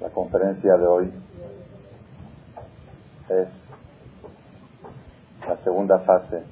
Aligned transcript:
La 0.00 0.08
conferencia 0.08 0.78
de 0.78 0.86
hoy 0.86 1.12
es 3.28 3.48
la 5.46 5.56
segunda 5.58 5.98
fase 5.98 6.42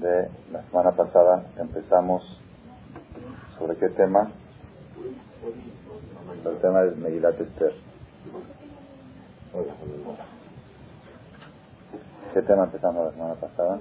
de 0.00 0.28
la 0.52 0.62
semana 0.64 0.92
pasada. 0.92 1.46
Empezamos 1.56 2.22
sobre 3.58 3.78
qué 3.78 3.88
tema. 3.88 4.30
El 6.44 6.58
tema 6.58 6.82
es 6.82 6.96
Megilat 6.98 7.40
Esther. 7.40 7.72
¿Qué 12.34 12.42
tema 12.42 12.64
empezamos 12.64 13.06
la 13.06 13.12
semana 13.12 13.34
pasada? 13.36 13.78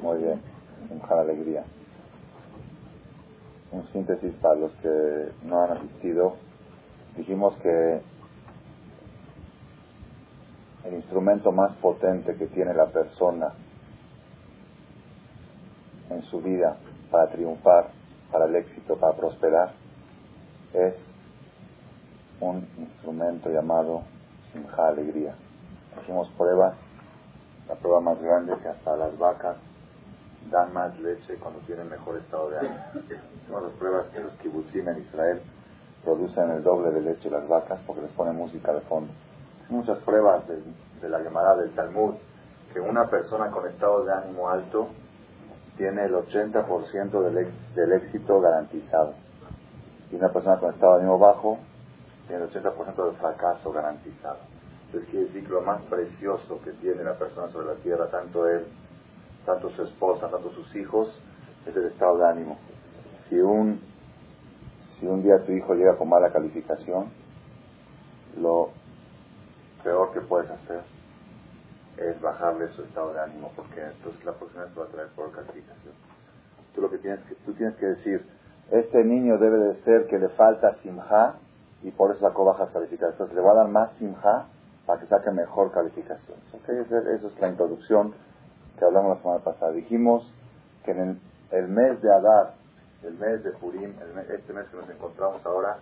Muy 0.00 0.18
bien, 0.18 0.40
con 1.00 1.18
alegría. 1.18 1.64
Un 3.72 3.88
síntesis 3.88 4.32
para 4.34 4.54
los 4.54 4.70
que 4.74 5.32
no 5.42 5.64
han 5.64 5.78
asistido 5.78 6.45
dijimos 7.16 7.56
que 7.58 8.00
el 10.84 10.94
instrumento 10.94 11.50
más 11.50 11.74
potente 11.76 12.36
que 12.36 12.46
tiene 12.46 12.72
la 12.74 12.86
persona 12.86 13.52
en 16.10 16.22
su 16.22 16.40
vida 16.40 16.76
para 17.10 17.30
triunfar, 17.30 17.90
para 18.30 18.44
el 18.46 18.56
éxito, 18.56 18.96
para 18.96 19.16
prosperar, 19.16 19.72
es 20.72 20.94
un 22.40 22.68
instrumento 22.78 23.50
llamado 23.50 24.02
simja 24.52 24.88
alegría. 24.88 25.34
Hicimos 26.02 26.28
pruebas, 26.36 26.76
la 27.68 27.74
prueba 27.76 28.00
más 28.00 28.20
grande 28.20 28.54
que 28.62 28.68
hasta 28.68 28.96
las 28.96 29.16
vacas 29.18 29.56
dan 30.50 30.72
más 30.72 30.96
leche 31.00 31.36
cuando 31.36 31.58
tienen 31.60 31.88
mejor 31.88 32.18
estado 32.18 32.50
de 32.50 32.58
ánimo. 32.58 32.76
Hicimos 33.42 33.62
las 33.62 33.72
pruebas 33.72 34.06
que 34.08 34.20
los 34.20 34.32
kibutzim 34.34 34.88
en 34.88 34.98
Israel 35.00 35.42
producen 36.06 36.52
el 36.52 36.62
doble 36.62 36.92
de 36.92 37.00
leche 37.00 37.28
las 37.28 37.48
vacas 37.48 37.80
porque 37.84 38.02
les 38.02 38.12
ponen 38.12 38.36
música 38.36 38.72
de 38.72 38.80
fondo. 38.82 39.12
Muchas 39.68 39.98
pruebas 39.98 40.44
de, 40.46 41.08
la 41.08 41.18
llamada 41.18 41.56
del 41.56 41.72
Talmud 41.72 42.14
que 42.72 42.78
una 42.78 43.10
persona 43.10 43.50
con 43.50 43.66
estado 43.66 44.04
de 44.04 44.12
ánimo 44.12 44.48
alto 44.48 44.86
tiene 45.76 46.04
el 46.04 46.14
80% 46.14 47.22
del, 47.22 47.52
del 47.74 47.92
éxito 47.92 48.40
garantizado. 48.40 49.14
Y 50.12 50.14
una 50.14 50.32
persona 50.32 50.60
con 50.60 50.72
estado 50.72 50.94
de 50.94 51.00
ánimo 51.00 51.18
bajo 51.18 51.58
tiene 52.28 52.44
el 52.44 52.50
80% 52.50 53.04
del 53.04 53.16
fracaso 53.16 53.72
garantizado. 53.72 54.38
Entonces 54.86 55.10
quiere 55.10 55.26
decir 55.26 55.44
que 55.44 55.52
lo 55.52 55.62
más 55.62 55.82
precioso 55.82 56.60
que 56.62 56.70
tiene 56.74 57.02
la 57.02 57.18
persona 57.18 57.48
sobre 57.50 57.66
la 57.66 57.74
tierra, 57.82 58.06
tanto 58.10 58.46
él, 58.48 58.64
tanto 59.44 59.70
su 59.70 59.82
esposa, 59.82 60.28
tanto 60.28 60.52
sus 60.52 60.72
hijos, 60.76 61.08
es 61.66 61.74
el 61.74 61.86
estado 61.86 62.18
de 62.18 62.28
ánimo. 62.28 62.58
Si 63.28 63.40
un 63.40 63.95
si 64.98 65.06
un 65.06 65.22
día 65.22 65.44
tu 65.44 65.52
hijo 65.52 65.74
llega 65.74 65.96
con 65.96 66.08
mala 66.08 66.32
calificación, 66.32 67.10
lo 68.38 68.70
peor 69.82 70.12
que 70.12 70.20
puedes 70.20 70.50
hacer 70.50 70.82
es 71.98 72.20
bajarle 72.20 72.68
su 72.68 72.82
estado 72.82 73.14
de 73.14 73.20
ánimo, 73.20 73.52
porque 73.56 73.82
entonces 73.82 74.24
la 74.24 74.32
próxima 74.32 74.64
vez 74.64 74.78
va 74.78 74.84
a 74.84 74.88
traer 74.88 75.08
por 75.10 75.32
calificación. 75.32 75.94
Tú 76.74 76.82
lo 76.82 76.90
que 76.90 76.98
tienes 76.98 77.20
que, 77.24 77.34
tú 77.36 77.54
tienes 77.54 77.76
que 77.76 77.86
decir, 77.86 78.26
este 78.70 79.04
niño 79.04 79.38
debe 79.38 79.58
de 79.58 79.82
ser 79.82 80.06
que 80.06 80.18
le 80.18 80.28
falta 80.30 80.74
simja 80.82 81.36
y 81.82 81.90
por 81.90 82.10
eso 82.10 82.20
sacó 82.20 82.44
bajas 82.44 82.70
calificaciones. 82.70 83.14
Entonces 83.14 83.36
le 83.36 83.42
va 83.42 83.52
a 83.52 83.56
dar 83.56 83.68
más 83.68 83.92
simja 83.98 84.46
para 84.86 85.00
que 85.00 85.06
saque 85.06 85.30
mejor 85.30 85.72
calificación. 85.72 86.36
¿Okay? 86.52 86.78
Esa 86.78 86.98
es 87.14 87.40
la 87.40 87.48
introducción 87.48 88.14
que 88.78 88.84
hablamos 88.84 89.16
la 89.16 89.22
semana 89.22 89.44
pasada. 89.44 89.72
Dijimos 89.72 90.34
que 90.84 90.90
en 90.90 91.20
el 91.50 91.68
mes 91.68 92.02
de 92.02 92.12
Adar 92.12 92.54
el 93.02 93.14
mes 93.14 93.44
de 93.44 93.52
Purim, 93.52 93.94
este 94.30 94.52
mes 94.52 94.66
que 94.68 94.76
nos 94.76 94.88
encontramos 94.88 95.44
ahora, 95.44 95.78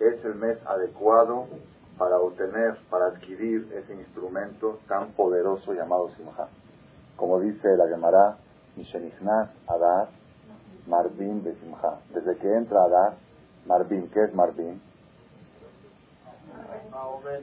es 0.00 0.24
el 0.24 0.34
mes 0.34 0.58
adecuado 0.66 1.46
para 1.98 2.18
obtener, 2.18 2.78
para 2.90 3.06
adquirir 3.06 3.72
ese 3.74 3.94
instrumento 3.94 4.78
tan 4.86 5.12
poderoso 5.12 5.72
llamado 5.72 6.08
Simha. 6.10 6.48
Como 7.16 7.40
dice 7.40 7.76
la 7.76 7.88
Gemara, 7.88 8.36
Mishenichnaz 8.76 9.50
Adar, 9.66 10.08
Marbim 10.86 11.42
de 11.42 11.54
Simha. 11.56 11.98
Desde 12.14 12.36
que 12.36 12.54
entra 12.54 12.84
Adar, 12.84 13.14
Marbim, 13.66 14.08
¿qué 14.10 14.22
es 14.24 14.34
Marbim? 14.34 14.80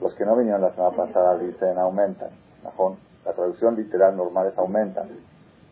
Los 0.02 0.14
que 0.16 0.26
no 0.26 0.36
vinieron 0.38 0.62
la 0.62 0.74
semana 0.74 0.96
pasada 0.96 1.38
dicen 1.38 1.78
aumentan. 1.78 2.30
La 3.26 3.34
traducción 3.34 3.76
literal 3.76 4.16
normal 4.16 4.48
es 4.48 4.58
aumentan. 4.58 5.10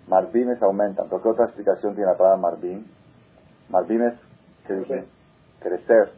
Marbim 0.08 0.50
es 0.52 0.62
aumentan. 0.62 1.08
¿Pero 1.08 1.22
qué 1.22 1.30
otra 1.30 1.46
explicación 1.46 1.96
tiene 1.96 2.12
la 2.12 2.18
palabra 2.18 2.38
Marbim? 2.38 2.86
Malvin 3.70 4.04
es, 4.04 4.14
¿qué 4.68 4.74
dije? 4.76 5.06
Crecer, 5.60 6.12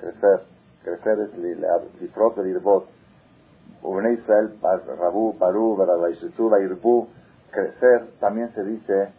crecer, 0.00 0.40
crecer 0.82 1.18
es 1.20 2.00
lifrot 2.00 2.36
v'lirbot. 2.36 2.86
Ubnei 3.82 4.14
Israel, 4.14 4.58
Rabu, 4.98 5.38
Paru, 5.38 5.76
Irbu, 6.60 7.08
crecer, 7.50 8.08
también 8.18 8.52
se 8.52 8.64
dice, 8.64 9.12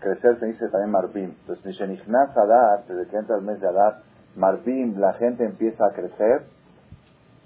crecer 0.00 0.38
se 0.40 0.46
dice 0.46 0.68
también 0.68 0.90
Marvin. 0.90 1.36
Entonces, 1.40 1.64
Mishenichnas 1.66 2.36
Adar, 2.36 2.84
desde 2.88 3.10
que 3.10 3.16
entra 3.16 3.36
el 3.36 3.42
mes 3.42 3.60
de 3.60 3.68
Adar, 3.68 4.02
Marvin, 4.36 5.00
la 5.00 5.12
gente 5.14 5.44
empieza 5.44 5.86
a 5.86 5.92
crecer, 5.92 6.44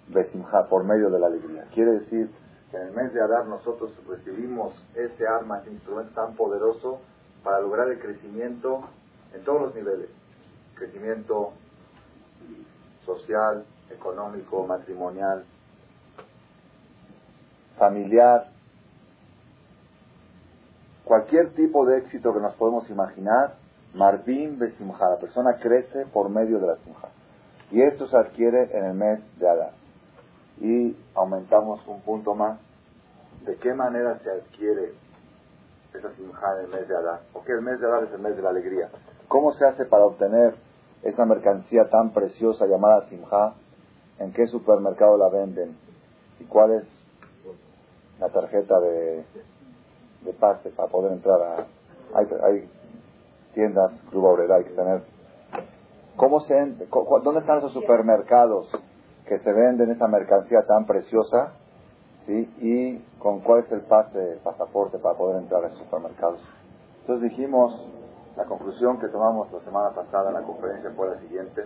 Besimha, 0.08 0.68
por 0.68 0.84
medio 0.84 1.10
de 1.10 1.18
la 1.18 1.26
alegría. 1.26 1.64
Quiere 1.72 1.92
decir 1.92 2.30
que 2.70 2.76
en 2.76 2.88
el 2.88 2.92
mes 2.92 3.12
de 3.12 3.20
Adar 3.20 3.46
nosotros 3.46 3.90
recibimos 4.08 4.74
este 4.94 5.26
arma, 5.26 5.58
este 5.58 5.72
instrumento 5.72 6.12
tan 6.14 6.34
poderoso 6.34 7.00
para 7.42 7.60
lograr 7.60 7.88
el 7.88 7.98
crecimiento 7.98 8.84
en 9.34 9.44
todos 9.44 9.62
los 9.62 9.74
niveles, 9.74 10.08
crecimiento 10.74 11.52
social, 13.04 13.64
económico, 13.90 14.66
matrimonial, 14.66 15.44
familiar, 17.78 18.48
cualquier 21.04 21.54
tipo 21.54 21.84
de 21.86 21.98
éxito 21.98 22.32
que 22.32 22.40
nos 22.40 22.54
podemos 22.54 22.88
imaginar, 22.90 23.56
Marvin 23.94 24.58
Besimha, 24.58 25.10
la 25.10 25.18
persona 25.18 25.56
crece 25.60 26.06
por 26.06 26.28
medio 26.28 26.58
de 26.58 26.66
la 26.66 26.76
simja. 26.76 27.08
Y 27.70 27.82
esto 27.82 28.08
se 28.08 28.16
adquiere 28.16 28.76
en 28.76 28.84
el 28.84 28.94
mes 28.94 29.20
de 29.38 29.48
Adar. 29.48 29.72
Y 30.60 30.96
aumentamos 31.14 31.86
un 31.86 32.00
punto 32.02 32.34
más. 32.34 32.58
¿De 33.44 33.56
qué 33.56 33.74
manera 33.74 34.18
se 34.20 34.30
adquiere 34.30 34.94
esa 35.92 36.12
simja 36.14 36.58
en 36.58 36.64
el 36.64 36.70
mes 36.70 36.88
de 36.88 36.96
Adar? 36.96 37.20
Porque 37.32 37.52
el 37.52 37.62
mes 37.62 37.80
de 37.80 37.86
Adar 37.86 38.04
es 38.04 38.12
el 38.12 38.20
mes 38.20 38.36
de 38.36 38.42
la 38.42 38.50
alegría. 38.50 38.88
¿Cómo 39.28 39.52
se 39.54 39.64
hace 39.64 39.84
para 39.84 40.04
obtener 40.04 40.54
esa 41.02 41.24
mercancía 41.24 41.88
tan 41.90 42.10
preciosa 42.10 42.66
llamada 42.66 43.08
Simha? 43.08 43.54
¿En 44.18 44.32
qué 44.32 44.46
supermercado 44.46 45.16
la 45.16 45.28
venden? 45.28 45.76
¿Y 46.40 46.44
cuál 46.44 46.72
es 46.72 46.88
la 48.20 48.28
tarjeta 48.28 48.78
de, 48.80 49.24
de 50.22 50.32
pase 50.32 50.70
para 50.70 50.88
poder 50.88 51.12
entrar 51.12 51.40
a... 51.40 51.66
Hay, 52.14 52.68
tiendas, 53.54 53.92
Club 54.10 54.24
Obrera, 54.24 54.56
hay 54.56 54.64
que 54.64 54.74
tener... 54.74 55.02
¿Cómo 56.16 56.40
se 56.40 56.54
¿Dónde 56.54 57.40
están 57.40 57.58
esos 57.58 57.72
supermercados 57.72 58.68
que 59.26 59.38
se 59.40 59.52
venden 59.52 59.90
esa 59.90 60.06
mercancía 60.06 60.64
tan 60.66 60.86
preciosa? 60.86 61.54
¿sí? 62.26 62.48
¿Y 62.58 62.98
con 63.18 63.40
cuál 63.40 63.64
es 63.64 63.72
el 63.72 63.80
pase, 63.82 64.38
pasaporte 64.44 64.98
para 64.98 65.16
poder 65.16 65.42
entrar 65.42 65.64
a 65.64 65.68
esos 65.68 65.80
supermercados? 65.80 66.40
Entonces 67.00 67.30
dijimos 67.30 67.88
la 68.36 68.44
conclusión 68.44 68.98
que 68.98 69.08
tomamos 69.08 69.52
la 69.52 69.60
semana 69.60 69.90
pasada 69.90 70.28
en 70.28 70.34
la 70.34 70.42
conferencia 70.42 70.90
fue 70.96 71.08
la 71.08 71.20
siguiente. 71.20 71.64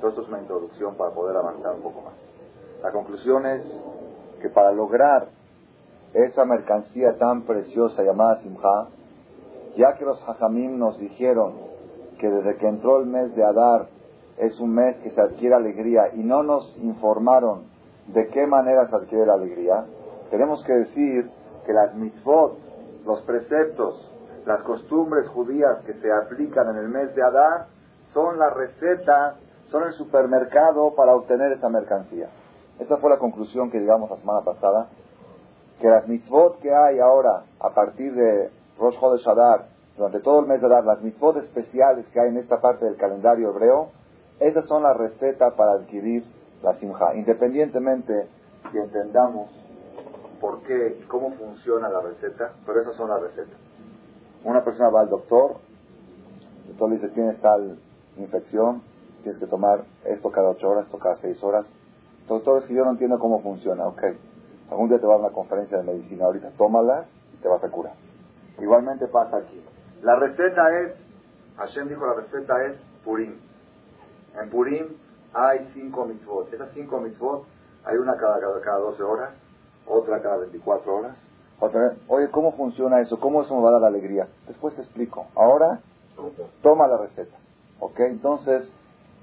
Todo 0.00 0.10
esto 0.10 0.22
es 0.22 0.28
una 0.28 0.40
introducción 0.40 0.94
para 0.94 1.10
poder 1.10 1.36
avanzar 1.36 1.74
un 1.74 1.82
poco 1.82 2.00
más. 2.02 2.14
La 2.82 2.92
conclusión 2.92 3.46
es 3.46 3.62
que 4.40 4.48
para 4.50 4.70
lograr 4.72 5.28
esa 6.12 6.44
mercancía 6.44 7.18
tan 7.18 7.42
preciosa 7.42 8.02
llamada 8.02 8.40
Simha, 8.40 8.88
ya 9.76 9.96
que 9.96 10.04
los 10.04 10.22
Hajamim 10.26 10.78
nos 10.78 10.98
dijeron 10.98 11.54
que 12.18 12.28
desde 12.28 12.56
que 12.56 12.68
entró 12.68 13.00
el 13.00 13.06
mes 13.06 13.34
de 13.34 13.44
Adar 13.44 13.88
es 14.38 14.58
un 14.60 14.74
mes 14.74 14.96
que 14.98 15.10
se 15.10 15.20
adquiere 15.20 15.54
alegría 15.54 16.14
y 16.14 16.22
no 16.22 16.42
nos 16.42 16.76
informaron 16.78 17.64
de 18.06 18.28
qué 18.28 18.46
manera 18.46 18.86
se 18.88 18.96
adquiere 18.96 19.26
la 19.26 19.34
alegría, 19.34 19.84
tenemos 20.30 20.62
que 20.64 20.72
decir 20.72 21.30
que 21.66 21.72
las 21.72 21.94
mitzvot, 21.94 22.58
los 23.04 23.20
preceptos 23.22 24.12
las 24.46 24.62
costumbres 24.62 25.28
judías 25.28 25.78
que 25.84 25.94
se 25.94 26.10
aplican 26.12 26.70
en 26.70 26.76
el 26.76 26.88
mes 26.88 27.14
de 27.16 27.22
Adar 27.22 27.66
son 28.14 28.38
la 28.38 28.48
receta, 28.50 29.34
son 29.70 29.82
el 29.82 29.92
supermercado 29.94 30.94
para 30.94 31.16
obtener 31.16 31.52
esa 31.52 31.68
mercancía. 31.68 32.28
Esa 32.78 32.96
fue 32.98 33.10
la 33.10 33.18
conclusión 33.18 33.70
que 33.70 33.80
llegamos 33.80 34.08
la 34.08 34.18
semana 34.18 34.42
pasada, 34.42 34.86
que 35.80 35.88
las 35.88 36.06
mitzvot 36.06 36.60
que 36.60 36.72
hay 36.72 37.00
ahora 37.00 37.42
a 37.60 37.70
partir 37.70 38.14
de 38.14 38.50
Rosh 38.78 38.98
Chodesh 39.00 39.28
Adar, 39.28 39.66
durante 39.96 40.20
todo 40.20 40.40
el 40.40 40.46
mes 40.46 40.60
de 40.60 40.66
Adar, 40.68 40.84
las 40.84 41.02
mitzvot 41.02 41.38
especiales 41.38 42.06
que 42.12 42.20
hay 42.20 42.28
en 42.28 42.36
esta 42.36 42.60
parte 42.60 42.84
del 42.84 42.96
calendario 42.96 43.50
hebreo, 43.50 43.88
esas 44.38 44.64
son 44.66 44.84
la 44.84 44.94
receta 44.94 45.56
para 45.56 45.72
adquirir 45.72 46.24
la 46.62 46.74
simja, 46.74 47.16
independientemente 47.16 48.28
si 48.70 48.78
entendamos 48.78 49.50
por 50.40 50.62
qué, 50.62 51.04
cómo 51.08 51.32
funciona 51.32 51.88
la 51.88 52.00
receta, 52.00 52.52
pero 52.64 52.80
esas 52.80 52.94
son 52.94 53.08
las 53.08 53.20
recetas. 53.22 53.65
Una 54.46 54.62
persona 54.62 54.90
va 54.90 55.00
al 55.00 55.08
doctor, 55.10 55.56
el 56.62 56.68
doctor 56.68 56.88
le 56.88 56.94
dice, 56.94 57.08
tienes 57.08 57.40
tal 57.40 57.80
infección, 58.16 58.80
tienes 59.24 59.40
que 59.40 59.46
tomar 59.48 59.82
esto 60.04 60.30
cada 60.30 60.50
ocho 60.50 60.70
horas, 60.70 60.84
esto 60.84 61.00
cada 61.00 61.16
seis 61.16 61.42
horas. 61.42 61.66
Doctor, 62.28 62.62
es 62.62 62.68
que 62.68 62.74
yo 62.74 62.84
no 62.84 62.92
entiendo 62.92 63.18
cómo 63.18 63.42
funciona. 63.42 63.88
Ok, 63.88 64.04
algún 64.70 64.88
día 64.88 65.00
te 65.00 65.06
va 65.06 65.14
a 65.14 65.16
dar 65.16 65.26
una 65.26 65.34
conferencia 65.34 65.78
de 65.78 65.82
medicina 65.82 66.26
ahorita, 66.26 66.52
tómalas 66.56 67.08
y 67.34 67.42
te 67.42 67.48
vas 67.48 67.64
a 67.64 67.68
curar. 67.70 67.94
Igualmente 68.60 69.08
pasa 69.08 69.38
aquí. 69.38 69.60
La 70.02 70.14
receta 70.14 70.78
es, 70.78 70.94
Hashem 71.56 71.88
dijo 71.88 72.06
la 72.06 72.14
receta 72.14 72.66
es 72.66 72.76
Purim. 73.04 73.34
En 74.40 74.48
Purim 74.48 74.86
hay 75.34 75.68
cinco 75.74 76.04
mitzvot. 76.04 76.52
Esas 76.54 76.70
cinco 76.72 77.00
mitzvot, 77.00 77.42
hay 77.84 77.96
una 77.96 78.16
cada, 78.16 78.38
cada, 78.38 78.60
cada 78.60 78.78
12 78.78 79.02
horas, 79.02 79.34
otra 79.88 80.22
cada 80.22 80.36
24 80.36 80.94
horas. 80.94 81.25
Oye, 81.60 82.30
¿cómo 82.30 82.52
funciona 82.52 83.00
eso? 83.00 83.18
¿Cómo 83.18 83.42
eso 83.42 83.56
me 83.56 83.62
va 83.62 83.70
a 83.70 83.72
dar 83.72 83.80
la 83.82 83.88
alegría? 83.88 84.28
Después 84.46 84.74
te 84.74 84.82
explico. 84.82 85.26
Ahora, 85.34 85.80
toma 86.62 86.86
la 86.86 86.98
receta. 86.98 87.36
¿Ok? 87.80 88.00
Entonces, 88.00 88.70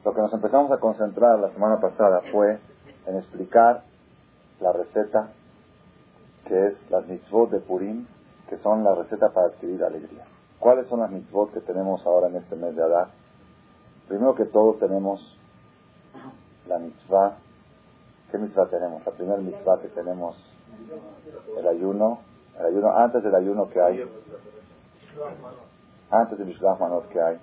lo 0.03 0.13
que 0.13 0.21
nos 0.21 0.33
empezamos 0.33 0.71
a 0.71 0.79
concentrar 0.79 1.39
la 1.39 1.51
semana 1.51 1.79
pasada 1.79 2.21
fue 2.31 2.59
en 3.05 3.17
explicar 3.17 3.83
la 4.59 4.71
receta 4.71 5.31
que 6.45 6.67
es 6.67 6.89
las 6.89 7.07
mitzvot 7.07 7.51
de 7.51 7.59
Purim, 7.59 8.05
que 8.49 8.57
son 8.57 8.83
la 8.83 8.95
receta 8.95 9.29
para 9.29 9.47
adquirir 9.47 9.83
alegría. 9.83 10.25
¿Cuáles 10.59 10.87
son 10.87 10.99
las 10.99 11.11
mitzvot 11.11 11.53
que 11.53 11.61
tenemos 11.61 12.05
ahora 12.05 12.27
en 12.27 12.35
este 12.35 12.55
mes 12.55 12.75
de 12.75 12.83
Adar? 12.83 13.09
Primero 14.07 14.35
que 14.35 14.45
todo 14.45 14.73
tenemos 14.73 15.37
la 16.67 16.79
mitzvah. 16.79 17.37
¿Qué 18.31 18.37
mitzvah 18.37 18.67
tenemos? 18.69 19.05
La 19.05 19.11
primera 19.13 19.37
mitzvah 19.37 19.81
que 19.81 19.87
tenemos, 19.89 20.35
el 21.57 21.67
ayuno. 21.67 22.19
El 22.59 22.65
ayuno, 22.67 22.95
antes 22.95 23.23
del 23.23 23.35
ayuno 23.35 23.69
que 23.69 23.81
hay. 23.81 24.05
Antes 26.11 26.37
del 26.37 26.47
Mishlah 26.47 26.75
Manot 26.75 27.07
que 27.09 27.21
hay. 27.21 27.39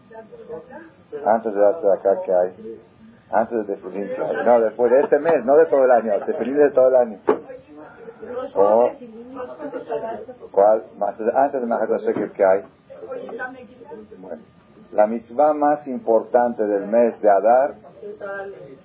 Antes 1.24 1.54
de 1.54 1.60
la 1.60 1.94
acá 1.94 2.22
que 2.24 2.32
hay. 2.32 2.80
Antes 3.32 3.66
de 3.66 3.74
definir 3.74 4.16
No, 4.44 4.60
después 4.60 4.90
de 4.90 5.00
este 5.00 5.18
mes, 5.18 5.44
no 5.44 5.56
de 5.56 5.66
todo 5.66 5.84
el 5.84 5.90
año. 5.90 6.12
Definir 6.26 6.56
de 6.56 6.70
todo 6.70 6.88
el 6.88 6.96
año. 6.96 7.18
O, 8.54 8.90
¿Cuál? 10.50 10.84
Antes 11.34 11.60
de 11.60 11.66
Mahad 11.66 11.88
que 12.34 12.44
hay. 12.44 12.64
La 14.92 15.06
mitzvah 15.06 15.52
más 15.54 15.86
importante 15.86 16.64
del 16.64 16.86
mes 16.86 17.20
de 17.20 17.30
Adar 17.30 17.74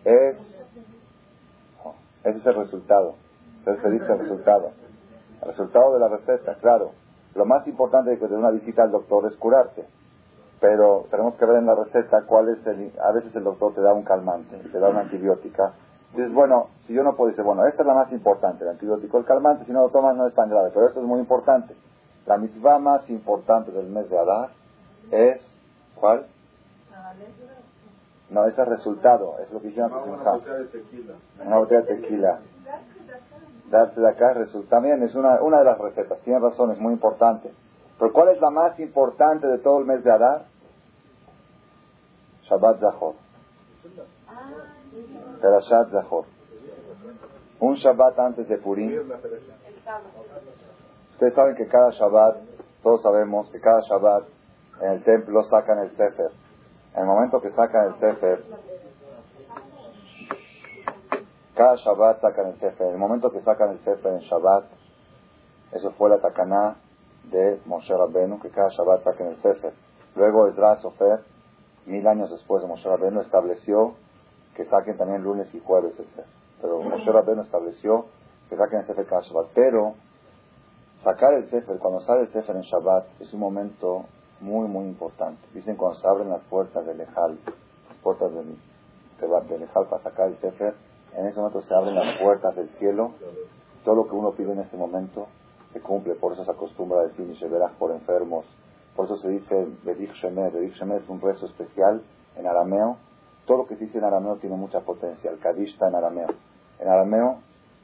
es, 0.03 0.65
ese 2.23 2.37
es 2.37 2.45
el 2.45 2.55
resultado. 2.55 3.15
Entonces 3.65 3.83
se 3.83 3.89
dice 3.89 4.11
el 4.13 4.19
resultado. 4.19 4.71
El 5.41 5.47
resultado 5.47 5.93
de 5.95 5.99
la 5.99 6.07
receta, 6.07 6.53
claro. 6.61 6.91
Lo 7.33 7.45
más 7.45 7.67
importante 7.67 8.15
de 8.15 8.35
una 8.35 8.51
visita 8.51 8.83
al 8.83 8.91
doctor 8.91 9.25
es 9.25 9.35
curarte. 9.37 9.85
Pero 10.61 11.07
tenemos 11.09 11.33
que 11.35 11.45
ver 11.45 11.57
en 11.57 11.65
la 11.65 11.73
receta 11.75 12.21
cuál 12.27 12.49
es 12.49 12.65
el... 12.67 12.93
A 13.01 13.11
veces 13.11 13.35
el 13.35 13.43
doctor 13.43 13.73
te 13.73 13.81
da 13.81 13.93
un 13.93 14.03
calmante, 14.03 14.55
te 14.57 14.79
da 14.79 14.89
una 14.89 15.01
antibiótica. 15.01 15.73
Dices, 16.11 16.31
bueno, 16.31 16.67
si 16.85 16.93
yo 16.93 17.03
no 17.03 17.15
puedo 17.15 17.31
decir, 17.31 17.43
bueno, 17.43 17.65
esta 17.65 17.81
es 17.81 17.87
la 17.87 17.95
más 17.95 18.11
importante, 18.11 18.63
el 18.63 18.69
antibiótico, 18.69 19.17
el 19.17 19.25
calmante, 19.25 19.65
si 19.65 19.73
no 19.73 19.81
lo 19.81 19.89
tomas 19.89 20.15
no 20.15 20.27
es 20.27 20.33
tan 20.33 20.49
grave, 20.49 20.69
pero 20.73 20.87
esto 20.87 21.01
es 21.01 21.05
muy 21.05 21.19
importante. 21.19 21.75
La 22.25 22.37
mitzvah 22.37 22.79
más 22.79 23.09
importante 23.09 23.71
del 23.71 23.87
mes 23.87 24.09
de 24.09 24.17
Adar 24.17 24.49
es, 25.11 25.41
¿cuál? 25.95 26.27
No, 28.29 28.45
ese 28.45 28.61
es 28.61 28.67
el 28.67 28.73
resultado, 28.77 29.35
es 29.39 29.51
lo 29.51 29.59
que 29.59 29.67
hicieron 29.67 29.91
Una 29.91 30.31
botella 30.31 30.55
de 30.55 30.65
tequila. 30.65 31.13
Una 31.45 31.57
botella 31.57 31.81
de 31.81 31.95
tequila. 31.95 32.39
Darse 33.69 33.99
de 33.99 34.09
acá 34.09 34.33
resulta 34.33 34.69
también, 34.69 35.01
es 35.01 35.15
una, 35.15 35.41
una 35.41 35.59
de 35.59 35.65
las 35.65 35.77
recetas, 35.77 36.19
tiene 36.19 36.39
razón, 36.39 36.71
es 36.71 36.79
muy 36.79 36.93
importante. 36.93 37.51
Pero 37.97 38.13
¿cuál 38.13 38.29
es 38.29 38.41
la 38.41 38.49
más 38.49 38.79
importante 38.79 39.47
de 39.47 39.57
todo 39.59 39.79
el 39.79 39.85
mes 39.85 40.03
de 40.03 40.11
Adar? 40.11 40.45
Shabbat 42.43 42.79
Zahor. 42.79 43.15
Perashat 45.41 45.91
Zahor. 45.91 46.25
Un 47.59 47.75
Shabbat 47.75 48.19
antes 48.19 48.47
de 48.47 48.57
Purim. 48.57 49.11
Ustedes 51.13 51.33
saben 51.33 51.55
que 51.55 51.67
cada 51.67 51.89
Shabbat, 51.91 52.37
todos 52.83 53.01
sabemos 53.01 53.49
que 53.49 53.59
cada 53.59 53.81
Shabbat 53.81 54.25
en 54.81 54.91
el 54.91 55.03
templo 55.03 55.43
sacan 55.43 55.79
el 55.79 55.89
Sefer. 55.95 56.31
En 56.93 57.01
el 57.01 57.07
momento 57.07 57.41
que 57.41 57.49
sacan 57.51 57.87
el 57.87 57.95
Sefer, 57.95 58.43
cada 61.55 61.75
Shabbat 61.75 62.21
sacan 62.21 62.47
el 62.47 62.59
Sefer. 62.59 62.87
En 62.87 62.93
el 62.93 62.99
momento 62.99 63.31
que 63.31 63.41
sacan 63.41 63.71
el 63.71 63.79
Sefer 63.79 64.13
en 64.13 64.19
Shabbat, 64.19 64.65
eso 65.71 65.91
fue 65.91 66.09
la 66.09 66.19
Takaná 66.19 66.75
de 67.23 67.59
Moshe 67.65 67.95
Rabbeinu, 67.95 68.39
que 68.39 68.49
cada 68.49 68.69
Shabbat 68.69 69.03
saquen 69.03 69.27
el 69.27 69.41
Sefer. 69.41 69.73
Luego 70.15 70.47
Ezra 70.47 70.77
Sofer, 70.81 71.21
mil 71.85 72.05
años 72.07 72.29
después 72.29 72.61
de 72.61 72.67
Moshe 72.67 72.87
Rabbeinu, 72.87 73.21
estableció 73.21 73.95
que 74.55 74.65
saquen 74.65 74.97
también 74.97 75.23
lunes 75.23 75.53
y 75.53 75.59
jueves 75.59 75.97
el 75.99 76.05
Sefer. 76.07 76.25
Pero 76.61 76.81
Moshe 76.81 77.11
Rabbeinu 77.11 77.41
estableció 77.41 78.05
que 78.49 78.57
saquen 78.57 78.79
el 78.79 78.85
Sefer 78.87 79.05
cada 79.05 79.21
Shabbat. 79.21 79.47
Pero 79.53 79.95
sacar 81.03 81.33
el 81.33 81.49
Sefer, 81.49 81.77
cuando 81.79 82.01
sale 82.01 82.21
el 82.21 82.31
Sefer 82.31 82.55
en 82.55 82.61
Shabbat, 82.63 83.21
es 83.21 83.33
un 83.33 83.39
momento 83.39 84.05
muy, 84.39 84.67
muy 84.67 84.85
importante. 84.85 85.41
Dicen 85.53 85.75
cuando 85.75 85.99
se 85.99 86.07
abren 86.07 86.29
las 86.29 86.41
puertas 86.43 86.85
del 86.85 86.99
Ejal, 87.01 87.37
las 87.89 87.97
puertas 87.99 88.31
del, 88.33 88.57
Ejal 89.63 89.87
para 89.87 90.03
sacar 90.03 90.27
el 90.27 90.37
Sefer, 90.37 90.75
en 91.17 91.27
ese 91.27 91.39
momento 91.39 91.61
se 91.61 91.73
abren 91.73 91.95
las 91.95 92.17
puertas 92.19 92.55
del 92.55 92.69
cielo. 92.71 93.11
Todo 93.83 93.95
lo 93.95 94.07
que 94.07 94.15
uno 94.15 94.31
pide 94.31 94.51
en 94.53 94.59
ese 94.59 94.77
momento 94.77 95.27
se 95.71 95.81
cumple, 95.81 96.15
por 96.15 96.33
eso 96.33 96.45
se 96.45 96.51
acostumbra 96.51 97.01
a 97.01 97.03
decir 97.03 97.25
Misheberach 97.25 97.73
por 97.73 97.91
enfermos, 97.91 98.45
por 98.95 99.05
eso 99.05 99.17
se 99.17 99.27
dice 99.27 99.67
Bedich 99.83 100.13
Shemer, 100.13 100.53
Bedich 100.53 100.73
Shemer 100.75 101.01
es 101.01 101.09
un 101.09 101.19
rezo 101.19 101.45
especial 101.45 102.01
en 102.37 102.47
arameo, 102.47 102.97
todo 103.45 103.57
lo 103.57 103.67
que 103.67 103.75
se 103.75 103.85
dice 103.85 103.97
en 103.97 104.05
arameo 104.05 104.37
tiene 104.37 104.55
mucha 104.55 104.79
potencia, 104.79 105.29
el 105.29 105.39
Kadish 105.39 105.73
está 105.73 105.89
en 105.89 105.95
arameo, 105.95 106.27
en 106.79 106.87
arameo 106.87 107.39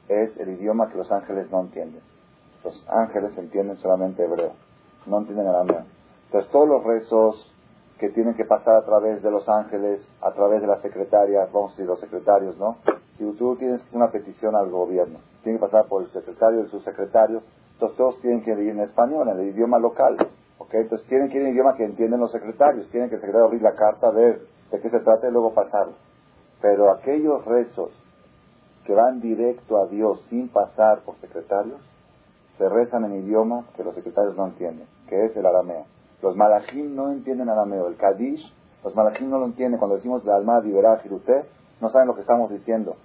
es 0.08 0.34
el 0.38 0.48
idioma 0.48 0.88
que 0.90 0.96
los 0.96 1.12
ángeles 1.12 1.50
no 1.50 1.60
entienden, 1.60 2.00
los 2.64 2.88
ángeles 2.88 3.36
entienden 3.36 3.76
solamente 3.76 4.24
hebreo, 4.24 4.52
no 5.04 5.18
entienden 5.18 5.46
arameo, 5.46 5.84
entonces 6.26 6.50
todos 6.50 6.66
los 6.66 6.82
rezos 6.82 7.52
que 7.98 8.08
tienen 8.08 8.34
que 8.34 8.46
pasar 8.46 8.76
a 8.76 8.84
través 8.86 9.22
de 9.22 9.30
los 9.30 9.46
ángeles, 9.50 10.00
a 10.22 10.32
través 10.32 10.62
de 10.62 10.66
las 10.66 10.80
secretarias, 10.80 11.52
vamos 11.52 11.72
a 11.72 11.74
decir 11.74 11.86
los 11.86 12.00
secretarios, 12.00 12.56
¿no? 12.56 12.78
Si 13.22 13.32
tú 13.38 13.54
tienes 13.54 13.80
una 13.92 14.10
petición 14.10 14.56
al 14.56 14.68
gobierno, 14.68 15.20
tiene 15.44 15.60
que 15.60 15.66
pasar 15.66 15.86
por 15.86 16.02
el 16.02 16.10
secretario 16.10 16.62
el 16.62 16.70
subsecretario, 16.70 17.40
entonces 17.74 17.96
todos 17.96 18.20
tienen 18.20 18.42
que 18.42 18.50
ir 18.50 18.70
en 18.70 18.80
español, 18.80 19.28
en 19.28 19.38
el 19.38 19.50
idioma 19.50 19.78
local. 19.78 20.16
¿ok? 20.58 20.74
Entonces 20.74 21.06
tienen 21.06 21.28
que 21.28 21.36
ir 21.36 21.42
en 21.42 21.46
el 21.50 21.54
idioma 21.54 21.76
que 21.76 21.84
entienden 21.84 22.18
los 22.18 22.32
secretarios. 22.32 22.88
Tienen 22.90 23.10
que 23.10 23.14
el 23.14 23.20
secretario 23.20 23.46
abrir 23.46 23.62
la 23.62 23.76
carta, 23.76 24.10
ver 24.10 24.40
de 24.72 24.80
qué 24.80 24.90
se 24.90 24.98
trata 24.98 25.28
y 25.28 25.30
luego 25.30 25.54
pasarlo. 25.54 25.94
Pero 26.60 26.90
aquellos 26.90 27.44
rezos 27.44 27.92
que 28.84 28.92
van 28.92 29.20
directo 29.20 29.80
a 29.80 29.86
Dios 29.86 30.26
sin 30.28 30.48
pasar 30.48 31.02
por 31.04 31.14
secretarios, 31.20 31.80
se 32.58 32.68
rezan 32.68 33.04
en 33.04 33.24
idiomas 33.24 33.68
que 33.76 33.84
los 33.84 33.94
secretarios 33.94 34.36
no 34.36 34.46
entienden, 34.46 34.88
que 35.08 35.26
es 35.26 35.36
el 35.36 35.46
arameo. 35.46 35.84
Los 36.22 36.34
malajim 36.34 36.96
no 36.96 37.12
entienden 37.12 37.48
arameo. 37.48 37.86
El 37.86 37.94
kadish, 37.94 38.52
los 38.82 38.96
malajim 38.96 39.30
no 39.30 39.38
lo 39.38 39.46
entienden. 39.46 39.78
Cuando 39.78 39.94
decimos 39.94 40.24
la 40.24 40.34
alma 40.34 40.58
liberá 40.58 41.00
usted 41.08 41.44
no 41.80 41.88
saben 41.90 42.08
lo 42.08 42.16
que 42.16 42.22
estamos 42.22 42.50
diciendo. 42.50 42.96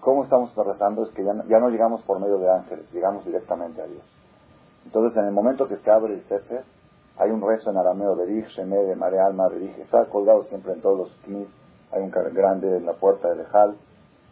¿Cómo 0.00 0.24
estamos 0.24 0.54
rezando? 0.54 1.02
Es 1.02 1.10
que 1.10 1.24
ya 1.24 1.32
ya 1.48 1.58
no 1.58 1.70
llegamos 1.70 2.02
por 2.02 2.20
medio 2.20 2.38
de 2.38 2.50
ángeles, 2.50 2.90
llegamos 2.92 3.24
directamente 3.24 3.82
a 3.82 3.86
Dios. 3.86 4.02
Entonces, 4.84 5.18
en 5.18 5.26
el 5.26 5.32
momento 5.32 5.66
que 5.66 5.76
se 5.76 5.90
abre 5.90 6.14
el 6.14 6.22
Sefer, 6.24 6.64
hay 7.18 7.30
un 7.30 7.42
rezo 7.42 7.70
en 7.70 7.76
arameo, 7.76 8.14
Berich, 8.14 8.46
Sheme, 8.46 8.76
de 8.76 8.94
Mare 8.94 9.18
Alma, 9.18 9.48
Berich, 9.48 9.76
está 9.78 10.04
colgado 10.06 10.44
siempre 10.44 10.72
en 10.72 10.80
todos 10.80 10.98
los 10.98 11.12
knis, 11.24 11.48
hay 11.90 12.02
un 12.02 12.10
grande 12.10 12.76
en 12.76 12.86
la 12.86 12.92
puerta 12.92 13.28
del 13.28 13.40
Ejal, 13.40 13.76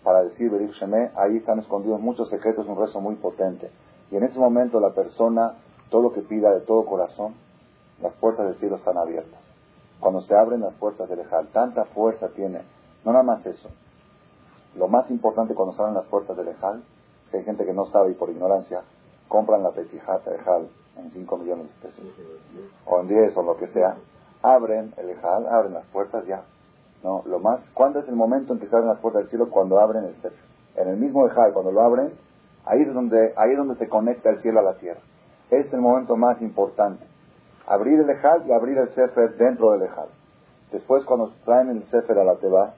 para 0.05 0.23
decir 0.23 0.51
Berich 0.51 0.73
Sheme, 0.75 1.11
ahí 1.17 1.39
están 1.39 1.59
escondidos 1.59 2.01
muchos 2.01 2.31
secretos, 2.31 2.67
un 2.69 2.79
rezo 2.79 3.01
muy 3.01 3.17
potente. 3.17 3.71
Y 4.13 4.17
en 4.17 4.23
ese 4.23 4.39
momento 4.39 4.79
la 4.79 4.95
persona, 4.95 5.55
todo 5.91 6.03
lo 6.03 6.13
que 6.13 6.23
pida 6.23 6.53
de 6.55 6.61
todo 6.61 6.87
corazón, 6.87 7.35
las 8.01 8.13
puertas 8.15 8.47
del 8.47 8.55
cielo 8.57 8.77
están 8.77 8.97
abiertas. 8.99 9.41
Cuando 9.99 10.21
se 10.21 10.37
abren 10.37 10.61
las 10.61 10.75
puertas 10.75 11.09
del 11.09 11.21
Ejal, 11.21 11.49
tanta 11.49 11.87
fuerza 11.87 12.29
tiene, 12.29 12.63
no 13.05 13.13
nada 13.13 13.25
más 13.25 13.45
eso. 13.47 13.69
Lo 14.77 14.89
más 14.89 15.11
importante 15.11 15.55
cuando 15.55 15.75
se 15.75 15.81
abren 15.81 15.95
las 15.95 16.05
puertas 16.05 16.37
del 16.37 16.49
Ejal, 16.49 16.83
que 17.31 17.39
hay 17.39 17.45
gente 17.45 17.65
que 17.65 17.73
no 17.73 17.87
sabe 17.87 18.11
y 18.11 18.15
por 18.15 18.31
ignorancia, 18.31 18.83
compran 19.29 19.63
la 19.63 19.71
petijata 19.71 20.31
de 20.31 20.39
Hal 20.39 20.69
en 20.99 21.11
5 21.11 21.39
millones 21.39 21.67
de 21.67 21.89
pesos, 21.89 22.05
o 22.85 23.01
en 23.01 23.09
10 23.09 23.37
o 23.37 23.43
lo 23.43 23.57
que 23.57 23.69
sea, 23.69 23.97
abren 24.43 24.93
el 24.97 25.17
Hal, 25.25 25.47
abren 25.49 25.75
las 25.75 25.87
puertas 25.87 26.27
ya. 26.27 26.43
No, 27.03 27.23
lo 27.27 27.39
más, 27.39 27.61
¿cuándo 27.75 28.01
es 28.01 28.09
el 28.09 28.17
momento 28.17 28.53
en 28.53 28.59
que 28.59 28.67
se 28.67 28.75
abren 28.75 28.89
las 28.89 28.99
puertas 28.99 29.23
del 29.23 29.31
cielo? 29.31 29.51
Cuando 29.51 29.79
abren 29.79 30.05
el 30.05 30.15
Sefer. 30.17 30.33
En 30.77 30.89
el 30.89 30.97
mismo 30.97 31.27
Hal, 31.27 31.53
cuando 31.53 31.73
lo 31.73 31.81
abren, 31.81 32.13
ahí 32.65 32.83
es 32.83 32.93
donde, 32.93 33.33
ahí 33.37 33.53
es 33.53 33.59
donde 33.59 33.77
se 33.77 33.89
conecta 33.89 34.31
el 34.31 34.41
cielo 34.41 34.61
a 34.61 34.63
la 34.63 34.75
tierra. 34.75 35.01
Es 35.51 35.73
el 35.73 35.81
momento 35.81 36.17
más 36.17 36.41
importante. 36.43 37.05
Abrir 37.67 38.01
el 38.01 38.11
Ejal 38.11 38.47
y 38.47 38.53
abrir 38.53 38.77
el 38.79 38.89
Sefer 38.91 39.37
dentro 39.37 39.73
del 39.73 39.83
Ejal. 39.83 40.09
Después, 40.71 41.05
cuando 41.05 41.33
traen 41.45 41.71
el 41.71 41.85
Sefer 41.85 42.19
a 42.19 42.25
la 42.25 42.37
Teba, 42.37 42.75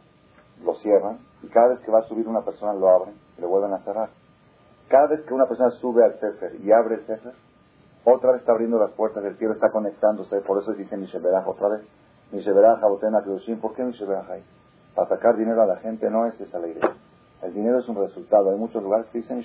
lo 0.64 0.74
cierran 0.74 1.27
y 1.42 1.48
cada 1.48 1.68
vez 1.68 1.80
que 1.80 1.90
va 1.90 2.00
a 2.00 2.08
subir 2.08 2.26
una 2.28 2.42
persona 2.42 2.72
lo 2.74 2.88
abren 2.88 3.14
y 3.36 3.40
lo 3.40 3.48
vuelven 3.48 3.72
a 3.72 3.78
cerrar. 3.84 4.10
Cada 4.88 5.06
vez 5.08 5.20
que 5.22 5.34
una 5.34 5.46
persona 5.46 5.70
sube 5.70 6.04
al 6.04 6.18
Sefer 6.18 6.56
y 6.60 6.72
abre 6.72 6.96
el 6.96 7.06
Sefer, 7.06 7.34
otra 8.04 8.32
vez 8.32 8.40
está 8.40 8.52
abriendo 8.52 8.78
las 8.78 8.92
puertas 8.92 9.22
del 9.22 9.36
cielo, 9.36 9.54
está 9.54 9.70
conectándose, 9.70 10.40
por 10.40 10.62
eso 10.62 10.72
dice 10.72 10.96
Misheberach 10.96 11.46
otra 11.46 11.68
vez. 11.68 11.82
Misheberach, 12.32 12.82
Abotena, 12.82 13.22
Kedoshim, 13.22 13.60
¿por 13.60 13.74
qué 13.74 13.84
Misheberach 13.84 14.30
ahí? 14.30 14.44
para 14.98 15.10
sacar 15.10 15.36
dinero 15.36 15.62
a 15.62 15.66
la 15.66 15.76
gente, 15.76 16.10
no 16.10 16.26
es 16.26 16.40
esa 16.40 16.58
la 16.58 16.66
idea. 16.66 16.92
El 17.42 17.54
dinero 17.54 17.78
es 17.78 17.88
un 17.88 17.94
resultado. 17.94 18.50
Hay 18.50 18.56
muchos 18.56 18.82
lugares 18.82 19.06
que 19.12 19.18
dicen, 19.18 19.44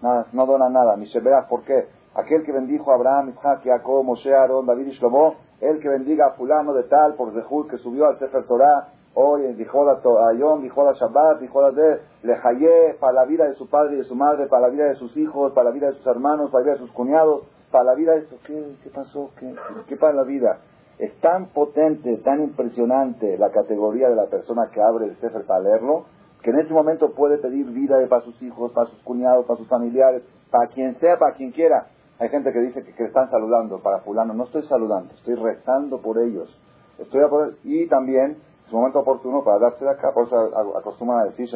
nada, 0.00 0.26
no 0.32 0.46
dona 0.46 0.68
nada. 0.68 0.96
Misheberach, 0.96 1.48
¿por 1.48 1.62
qué? 1.62 1.86
Aquel 2.14 2.42
que 2.42 2.50
bendijo 2.50 2.90
a 2.90 2.96
Abraham, 2.96 3.28
Isaac, 3.28 3.60
Jacob, 3.62 4.04
Moshe, 4.04 4.34
Aaron, 4.34 4.66
David 4.66 4.88
y 4.88 4.90
Shlomo, 4.92 5.36
el 5.60 5.78
que 5.78 5.88
bendiga 5.88 6.26
a 6.26 6.32
fulano 6.32 6.72
de 6.74 6.82
tal 6.84 7.14
por 7.14 7.32
Zehut 7.32 7.70
que 7.70 7.76
subió 7.78 8.06
al 8.06 8.18
Sefer 8.18 8.44
Torah, 8.48 8.88
hoy 9.14 9.52
dijo 9.54 9.88
a 9.88 10.32
Yom, 10.34 10.62
dijo 10.62 10.88
a 10.88 10.92
Shabbat, 10.94 11.40
dijo 11.40 11.72
de 11.72 12.00
Lejaye, 12.22 12.94
para 13.00 13.12
la 13.12 13.24
vida 13.24 13.44
de 13.44 13.54
su 13.54 13.68
padre 13.68 13.94
y 13.94 13.98
de 13.98 14.04
su 14.04 14.14
madre, 14.14 14.46
para 14.46 14.68
la 14.68 14.68
vida 14.68 14.84
de 14.84 14.94
sus 14.94 15.16
hijos, 15.16 15.52
para 15.52 15.70
la 15.70 15.74
vida 15.74 15.88
de 15.88 15.94
sus 15.94 16.06
hermanos, 16.06 16.50
para 16.50 16.64
la 16.64 16.72
vida 16.72 16.80
de 16.80 16.86
sus 16.86 16.92
cuñados, 16.92 17.46
para 17.70 17.84
la 17.84 17.94
vida 17.94 18.12
de 18.12 18.18
esto. 18.18 18.36
¿Qué, 18.46 18.76
qué 18.82 18.90
pasó? 18.90 19.30
¿Qué, 19.38 19.54
¿Qué 19.88 19.96
para 19.96 20.14
la 20.14 20.24
vida? 20.24 20.60
Es 20.98 21.14
tan 21.20 21.46
potente, 21.46 22.18
tan 22.18 22.42
impresionante 22.42 23.36
la 23.38 23.50
categoría 23.50 24.08
de 24.08 24.16
la 24.16 24.26
persona 24.26 24.70
que 24.72 24.80
abre 24.80 25.06
el 25.06 25.16
Sefer 25.16 25.44
para 25.46 25.60
leerlo, 25.60 26.04
que 26.42 26.50
en 26.50 26.58
ese 26.58 26.72
momento 26.72 27.12
puede 27.12 27.38
pedir 27.38 27.66
vida 27.66 27.96
para 28.08 28.22
sus 28.22 28.40
hijos, 28.42 28.72
para 28.72 28.88
sus 28.88 29.00
cuñados, 29.02 29.46
para 29.46 29.58
sus 29.58 29.68
familiares, 29.68 30.22
para 30.50 30.68
quien 30.68 30.96
sea, 31.00 31.18
para 31.18 31.34
quien 31.34 31.50
quiera. 31.50 31.86
Hay 32.18 32.28
gente 32.28 32.52
que 32.52 32.60
dice 32.60 32.84
que, 32.84 33.04
están 33.04 33.30
saludando 33.30 33.80
para 33.80 34.00
fulano. 34.00 34.34
No 34.34 34.44
estoy 34.44 34.62
saludando, 34.62 35.12
estoy 35.14 35.34
rezando 35.34 36.00
por 36.00 36.18
ellos. 36.18 36.56
Estoy 36.98 37.22
a 37.22 37.28
poder, 37.28 37.54
y 37.64 37.88
también 37.88 38.36
es 38.72 38.74
un 38.74 38.80
momento 38.80 39.00
oportuno 39.00 39.44
para 39.44 39.58
darse 39.58 39.84
de 39.84 39.90
acá. 39.90 40.14
Por 40.14 40.28
eso 40.28 40.78
acostumbran 40.78 41.20
a 41.20 41.24
decir 41.24 41.46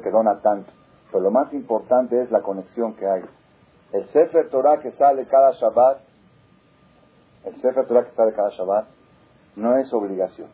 que 0.00 0.10
dona 0.10 0.40
tanto. 0.40 0.72
Pero 1.10 1.24
lo 1.24 1.30
más 1.30 1.52
importante 1.52 2.18
es 2.22 2.30
la 2.30 2.40
conexión 2.40 2.94
que 2.94 3.06
hay. 3.06 3.22
El 3.92 4.08
Sefer 4.08 4.48
Torah 4.48 4.80
que 4.80 4.90
sale 4.92 5.26
cada 5.26 5.52
Shabbat, 5.52 5.98
el 7.44 7.60
Sefer 7.60 7.86
Torah 7.86 8.04
que 8.06 8.16
sale 8.16 8.32
cada 8.32 8.48
Shabbat, 8.48 8.86
no 9.56 9.76
es 9.76 9.92
obligación. 9.92 10.48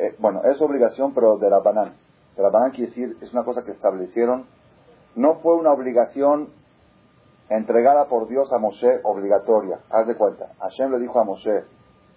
Eh, 0.00 0.16
bueno, 0.18 0.42
es 0.42 0.60
obligación, 0.60 1.14
pero 1.14 1.38
de 1.38 1.48
la 1.48 1.60
banana. 1.60 1.94
De 2.36 2.42
la 2.42 2.48
banana 2.48 2.72
quiere 2.72 2.88
decir, 2.88 3.16
es 3.20 3.32
una 3.32 3.44
cosa 3.44 3.62
que 3.62 3.70
establecieron. 3.70 4.46
No 5.14 5.36
fue 5.36 5.54
una 5.54 5.70
obligación 5.70 6.48
entregada 7.50 8.06
por 8.06 8.26
Dios 8.26 8.52
a 8.52 8.58
Moshe 8.58 8.98
obligatoria. 9.04 9.78
Haz 9.90 10.08
de 10.08 10.16
cuenta. 10.16 10.48
Hashem 10.58 10.90
le 10.90 10.98
dijo 10.98 11.20
a 11.20 11.24
Moshe, 11.24 11.66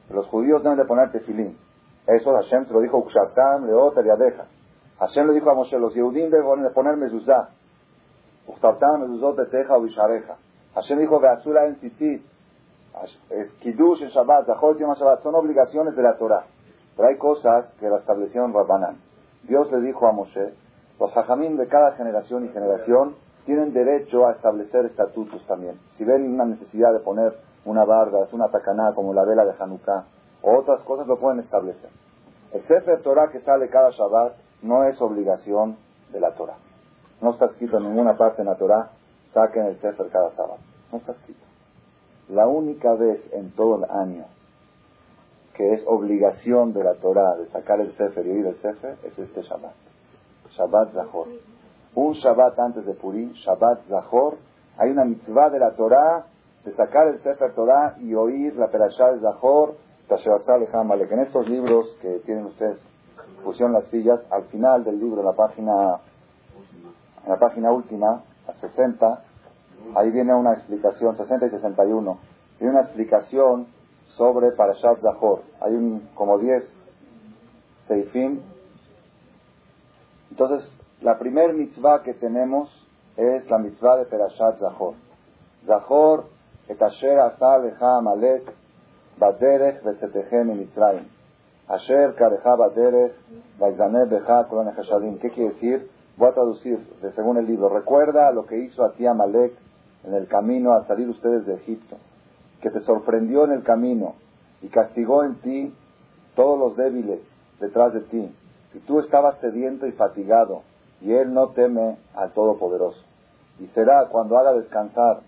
los 0.09 0.25
judíos 0.29 0.63
deben 0.63 0.79
de 0.79 0.85
poner 0.85 1.11
tefilín. 1.11 1.59
Eso 2.07 2.33
Hashem 2.33 2.65
se 2.65 2.73
lo 2.73 2.81
dijo 2.81 2.97
Ukshatam, 2.97 3.65
Leoter 3.65 4.05
y 4.05 4.09
Adeja. 4.09 4.45
Hashem 4.99 5.27
le 5.27 5.33
dijo 5.33 5.49
a 5.49 5.55
Moshe, 5.55 5.77
los 5.77 5.93
Yehudim 5.93 6.29
deben 6.29 6.63
de 6.63 6.69
poner 6.71 6.97
mezuzá. 6.97 7.49
Ukshatam, 8.47 9.01
mezuzot 9.01 9.37
de 9.37 9.45
Teja 9.45 9.77
o 9.77 9.81
Vishareja. 9.81 10.35
Hashem 10.75 10.99
dijo, 10.99 11.19
Beazura 11.19 11.65
en 11.65 11.77
Sitit. 11.79 12.25
Kiddush 13.59 14.01
en 14.03 14.09
Shabbat, 14.09 14.45
Zahol 14.45 14.77
Shabbat. 14.77 15.23
Son 15.23 15.35
obligaciones 15.35 15.95
de 15.95 16.03
la 16.03 16.17
Torah. 16.17 16.45
Pero 16.95 17.07
hay 17.07 17.17
cosas 17.17 17.71
que 17.79 17.89
la 17.89 17.97
establecieron 17.97 18.53
Rabbanan. 18.53 18.97
Dios 19.43 19.71
le 19.71 19.81
dijo 19.81 20.07
a 20.07 20.11
Moshe, 20.11 20.53
los 20.99 21.15
hajamim 21.17 21.57
de 21.57 21.67
cada 21.67 21.93
generación 21.93 22.45
y 22.45 22.49
generación 22.49 23.15
tienen 23.45 23.73
derecho 23.73 24.27
a 24.27 24.33
establecer 24.33 24.85
estatutos 24.85 25.45
también. 25.47 25.79
Si 25.97 26.05
ven 26.05 26.33
una 26.33 26.45
necesidad 26.45 26.93
de 26.93 26.99
poner 26.99 27.33
una 27.65 27.83
barda, 27.83 28.23
es 28.23 28.33
una 28.33 28.49
tacaná 28.49 28.93
como 28.93 29.13
la 29.13 29.25
vela 29.25 29.43
de 29.43 29.53
Hanukkah, 29.59 30.05
o 30.43 30.59
otras 30.59 30.83
cosas 30.83 31.07
lo 31.07 31.17
pueden 31.17 31.39
establecer. 31.39 31.89
El 32.51 32.61
Sefer 32.67 33.01
Torah 33.01 33.31
que 33.31 33.39
sale 33.41 33.69
cada 33.69 33.89
Shabbat 33.89 34.35
no 34.61 34.83
es 34.83 35.01
obligación 35.01 35.77
de 36.11 36.19
la 36.19 36.35
Torah. 36.35 36.57
No 37.21 37.31
está 37.31 37.45
escrito 37.45 37.77
en 37.77 37.85
ninguna 37.85 38.15
parte 38.15 38.43
en 38.43 38.47
la 38.49 38.55
Torah, 38.55 38.91
saquen 39.33 39.65
el 39.65 39.79
Sefer 39.79 40.09
cada 40.09 40.29
Shabbat. 40.29 40.59
No 40.91 40.99
está 40.99 41.13
escrito. 41.13 41.41
La 42.29 42.45
única 42.47 42.93
vez 42.93 43.19
en 43.33 43.51
todo 43.55 43.83
el 43.83 43.89
año 43.89 44.25
que 45.55 45.73
es 45.73 45.83
obligación 45.87 46.73
de 46.73 46.83
la 46.83 46.93
Torah 46.95 47.35
de 47.37 47.47
sacar 47.47 47.79
el 47.79 47.95
Sefer 47.97 48.25
y 48.27 48.31
oír 48.31 48.45
el 48.45 48.55
Sefer 48.61 48.97
es 49.03 49.17
este 49.17 49.41
Shabbat. 49.41 49.73
Shabbat 50.51 50.93
Zahor 50.93 51.27
un 51.95 52.13
Shabbat 52.13 52.57
antes 52.59 52.85
de 52.85 52.93
Purim, 52.93 53.33
Shabbat 53.33 53.87
Zahor, 53.87 54.37
hay 54.77 54.89
una 54.89 55.05
mitzvah 55.05 55.49
de 55.49 55.59
la 55.59 55.71
Torah 55.75 56.25
de 56.65 56.73
sacar 56.73 57.07
el 57.07 57.21
Sefer 57.21 57.53
Torah 57.53 57.97
y 57.99 58.13
oír 58.15 58.55
la 58.55 58.69
Perashá 58.69 59.11
de 59.11 59.19
Zahor, 59.19 59.75
en 61.11 61.19
estos 61.19 61.49
libros 61.49 61.97
que 62.01 62.19
tienen 62.25 62.45
ustedes, 62.45 62.79
pusieron 63.43 63.73
las 63.73 63.85
sillas, 63.85 64.19
al 64.31 64.43
final 64.45 64.83
del 64.83 64.99
libro, 64.99 65.19
en 65.21 65.25
la 65.25 65.33
página, 65.33 65.99
en 67.23 67.29
la 67.29 67.39
página 67.39 67.71
última, 67.71 68.23
a 68.47 68.53
60, 68.53 69.23
ahí 69.95 70.11
viene 70.11 70.33
una 70.33 70.53
explicación, 70.53 71.17
60 71.17 71.47
y 71.47 71.49
61, 71.49 72.17
viene 72.59 72.73
una 72.73 72.83
explicación 72.83 73.67
sobre 74.17 74.51
Parashat 74.51 75.01
Zahor. 75.01 75.41
Hay 75.61 75.73
un, 75.73 76.09
como 76.13 76.37
10 76.37 76.63
seifim. 77.87 78.41
Entonces, 80.29 80.69
la 81.01 81.17
primer 81.17 81.53
mitzvah 81.53 82.03
que 82.03 82.13
tenemos 82.13 82.69
es 83.17 83.49
la 83.49 83.57
mitzvah 83.57 83.97
de 83.97 84.05
Perashat 84.05 84.59
Zahor. 84.59 84.95
Zahor 85.65 86.25
et 86.67 86.81
asher 86.81 87.19
asa 87.19 87.57
lecha 87.59 87.97
amalek 87.97 88.62
baderech 89.19 89.83
vesetehem 89.83 90.57
mitzrayim. 90.57 91.07
Asher 91.67 92.15
karecha 92.15 92.55
baderech 92.55 93.13
vaizaneh 93.59 94.09
becha 94.09 94.47
kolon 94.49 95.19
¿Qué 95.19 95.29
quiere 95.29 95.53
decir? 95.53 95.89
Voy 96.17 96.29
a 96.29 96.33
traducir 96.33 96.79
de 97.01 97.11
según 97.13 97.37
el 97.37 97.47
libro. 97.47 97.69
Recuerda 97.69 98.31
lo 98.31 98.45
que 98.45 98.59
hizo 98.59 98.83
a 98.83 98.93
ti 98.93 99.05
Amalek 99.05 99.53
en 100.03 100.13
el 100.13 100.27
camino 100.27 100.73
al 100.73 100.85
salir 100.85 101.09
ustedes 101.09 101.45
de 101.45 101.55
Egipto, 101.55 101.97
que 102.61 102.69
te 102.69 102.81
sorprendió 102.81 103.45
en 103.45 103.51
el 103.51 103.63
camino 103.63 104.15
y 104.61 104.67
castigó 104.67 105.23
en 105.23 105.35
ti 105.35 105.73
todos 106.35 106.59
los 106.59 106.77
débiles 106.77 107.19
detrás 107.59 107.93
de 107.93 108.01
ti. 108.01 108.35
Y 108.73 108.79
tú 108.79 108.99
estabas 108.99 109.39
sediento 109.39 109.87
y 109.87 109.91
fatigado 109.91 110.63
y 111.01 111.13
él 111.13 111.33
no 111.33 111.49
teme 111.49 111.97
al 112.15 112.31
Todopoderoso. 112.31 113.01
Y 113.59 113.67
será 113.67 114.07
cuando 114.09 114.37
haga 114.37 114.53
descansar 114.53 115.21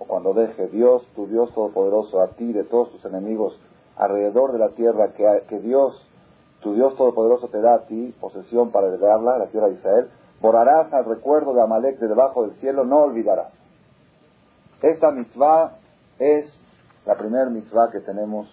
o 0.00 0.06
cuando 0.06 0.32
deje 0.32 0.66
Dios, 0.68 1.06
tu 1.14 1.26
Dios 1.26 1.52
Todopoderoso, 1.54 2.22
a 2.22 2.28
ti 2.28 2.52
de 2.52 2.64
todos 2.64 2.90
tus 2.90 3.04
enemigos 3.04 3.60
alrededor 3.96 4.52
de 4.52 4.58
la 4.58 4.70
tierra, 4.70 5.12
que, 5.12 5.60
Dios, 5.60 5.94
tu 6.60 6.74
Dios 6.74 6.96
Todopoderoso 6.96 7.48
te 7.48 7.60
da 7.60 7.74
a 7.74 7.86
ti 7.86 8.14
posesión 8.18 8.70
para 8.70 8.86
heredarla, 8.88 9.36
la 9.36 9.48
tierra 9.48 9.68
de 9.68 9.74
Israel, 9.74 10.08
borrarás 10.40 10.90
al 10.94 11.04
recuerdo 11.04 11.52
de 11.52 11.60
Amalek 11.60 11.98
de 11.98 12.08
debajo 12.08 12.46
del 12.46 12.54
cielo, 12.60 12.84
no 12.86 13.00
olvidarás. 13.00 13.52
Esta 14.80 15.10
mitzvah 15.10 15.76
es 16.18 16.50
la 17.04 17.16
primera 17.16 17.50
mitzvah 17.50 17.90
que 17.90 18.00
tenemos 18.00 18.48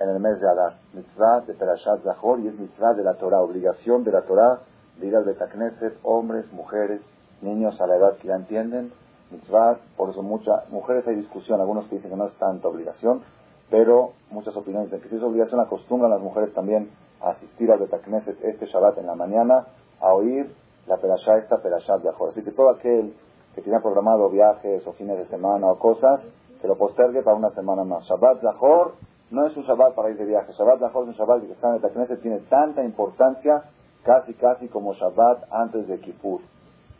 en 0.00 0.08
el 0.08 0.18
mes 0.18 0.40
de 0.40 0.48
Adar, 0.48 0.78
mitzvah 0.94 1.42
de 1.42 1.52
Perashat 1.52 2.02
Zahor 2.04 2.40
y 2.40 2.48
es 2.48 2.58
mitzvah 2.58 2.94
de 2.94 3.04
la 3.04 3.14
Torah, 3.14 3.42
obligación 3.42 4.02
de 4.02 4.12
la 4.12 4.22
Torah 4.22 4.60
de 4.98 5.08
ir 5.08 5.14
al 5.14 5.24
Betacneset, 5.24 5.98
hombres, 6.02 6.50
mujeres, 6.52 7.02
niños 7.42 7.78
a 7.82 7.86
la 7.86 7.96
edad 7.96 8.16
que 8.16 8.28
ya 8.28 8.36
entienden, 8.36 8.92
mitzvah, 9.34 9.78
por 9.96 10.10
eso 10.10 10.22
muchas 10.22 10.68
mujeres 10.70 11.06
hay 11.06 11.16
discusión, 11.16 11.60
algunos 11.60 11.86
que 11.86 11.96
dicen 11.96 12.10
que 12.10 12.16
no 12.16 12.26
es 12.26 12.34
tanta 12.38 12.68
obligación, 12.68 13.22
pero 13.70 14.12
muchas 14.30 14.56
opiniones 14.56 14.90
dicen 14.90 15.02
que 15.02 15.08
si 15.08 15.16
es 15.16 15.22
obligación 15.22 15.60
acostumbran 15.60 16.10
las 16.10 16.20
mujeres 16.20 16.52
también 16.52 16.90
a 17.20 17.30
asistir 17.30 17.70
al 17.70 17.78
Betacneset 17.78 18.42
este 18.44 18.66
Shabbat 18.66 18.98
en 18.98 19.06
la 19.06 19.14
mañana, 19.14 19.66
a 20.00 20.12
oír 20.12 20.54
la 20.86 20.98
perashá 20.98 21.36
esta 21.38 21.62
perashá 21.62 21.98
de 21.98 22.08
Ajor. 22.08 22.30
Así 22.30 22.42
que 22.42 22.50
todo 22.50 22.70
aquel 22.70 23.14
que 23.54 23.62
tiene 23.62 23.80
programado 23.80 24.28
viajes 24.28 24.86
o 24.86 24.92
fines 24.92 25.16
de 25.16 25.26
semana 25.26 25.70
o 25.70 25.78
cosas, 25.78 26.20
que 26.60 26.68
lo 26.68 26.76
postergue 26.76 27.22
para 27.22 27.36
una 27.36 27.50
semana 27.50 27.84
más. 27.84 28.04
Shabbat 28.04 28.40
Zahor 28.40 28.94
no 29.30 29.46
es 29.46 29.56
un 29.56 29.62
Shabbat 29.62 29.94
para 29.94 30.10
ir 30.10 30.18
de 30.18 30.24
viaje. 30.24 30.52
Shabbat 30.52 30.80
Zahor 30.80 31.04
es 31.04 31.08
un 31.08 31.14
Shabbat 31.14 31.42
que 31.42 31.52
está 31.52 31.68
en 31.68 31.80
Betacneset, 31.80 32.20
tiene 32.20 32.40
tanta 32.48 32.82
importancia 32.82 33.64
casi 34.02 34.34
casi 34.34 34.68
como 34.68 34.92
Shabbat 34.92 35.44
antes 35.50 35.88
de 35.88 35.98
Kippur, 36.00 36.40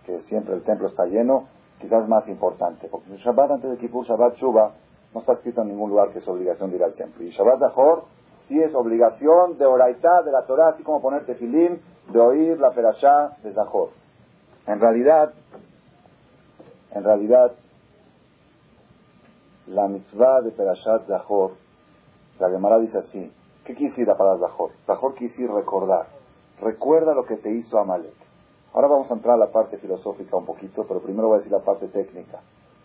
que 0.07 0.21
siempre 0.23 0.55
el 0.55 0.63
templo 0.63 0.89
está 0.89 1.07
lleno, 1.07 1.49
quizás 1.81 2.09
más 2.09 2.27
importante, 2.29 2.89
porque 2.89 3.17
Shabbat 3.17 3.53
antes 3.53 3.71
de 3.71 3.77
Kippur, 3.79 4.05
Shabbat 4.07 4.37
Shuba, 4.37 4.73
no 5.13 5.21
está 5.21 5.35
escrito 5.35 5.63
en 5.63 5.69
ningún 5.69 5.91
lugar 5.91 6.11
que 6.11 6.19
es 6.19 6.29
obligación 6.29 6.71
de 6.71 6.77
ir 6.77 6.85
al 6.85 6.95
templo. 6.95 7.25
Y 7.25 7.31
Shabbat 7.31 7.61
Zahor 7.61 8.05
sí 8.49 8.61
es 8.61 8.75
obligación 8.75 9.59
de 9.59 9.67
oraitá 9.67 10.23
de 10.23 10.33
la 10.33 10.45
Torah, 10.47 10.71
así 10.71 10.83
como 10.83 11.01
ponerte 11.01 11.35
filín, 11.37 11.81
de 12.13 12.21
oír 12.21 12.59
la 12.59 12.73
perashá 12.73 13.37
de 13.43 13.53
Zahor. 13.53 13.91
En 14.67 14.81
realidad, 14.81 15.33
en 16.91 17.05
realidad, 17.05 17.53
la 19.67 19.89
mitzvah 19.89 20.43
de 20.43 20.51
Perashat 20.51 21.07
Zahor, 21.07 21.53
la 22.39 22.51
Gemara 22.51 22.79
dice 22.79 22.99
así, 22.99 23.33
¿qué 23.65 23.75
quisiera 23.75 24.17
para 24.17 24.39
Zahor? 24.39 24.73
Zahor 24.87 25.15
quisiera 25.15 25.55
recordar. 25.55 26.07
Recuerda 26.61 27.15
lo 27.15 27.25
que 27.25 27.37
te 27.37 27.51
hizo 27.51 27.79
Amalek. 27.79 28.15
Ahora 28.75 28.89
vamos 28.89 29.09
a 29.09 29.15
entrar 29.15 29.35
a 29.35 29.39
la 29.39 29.53
parte 29.53 29.79
filosófica 29.79 30.37
un 30.37 30.47
poquito, 30.47 30.85
pero 30.89 31.01
primero 31.01 31.29
voy 31.29 31.37
a 31.37 31.39
decir 31.39 31.53
la 31.53 31.61
parte 31.61 31.87
técnica. 31.87 32.41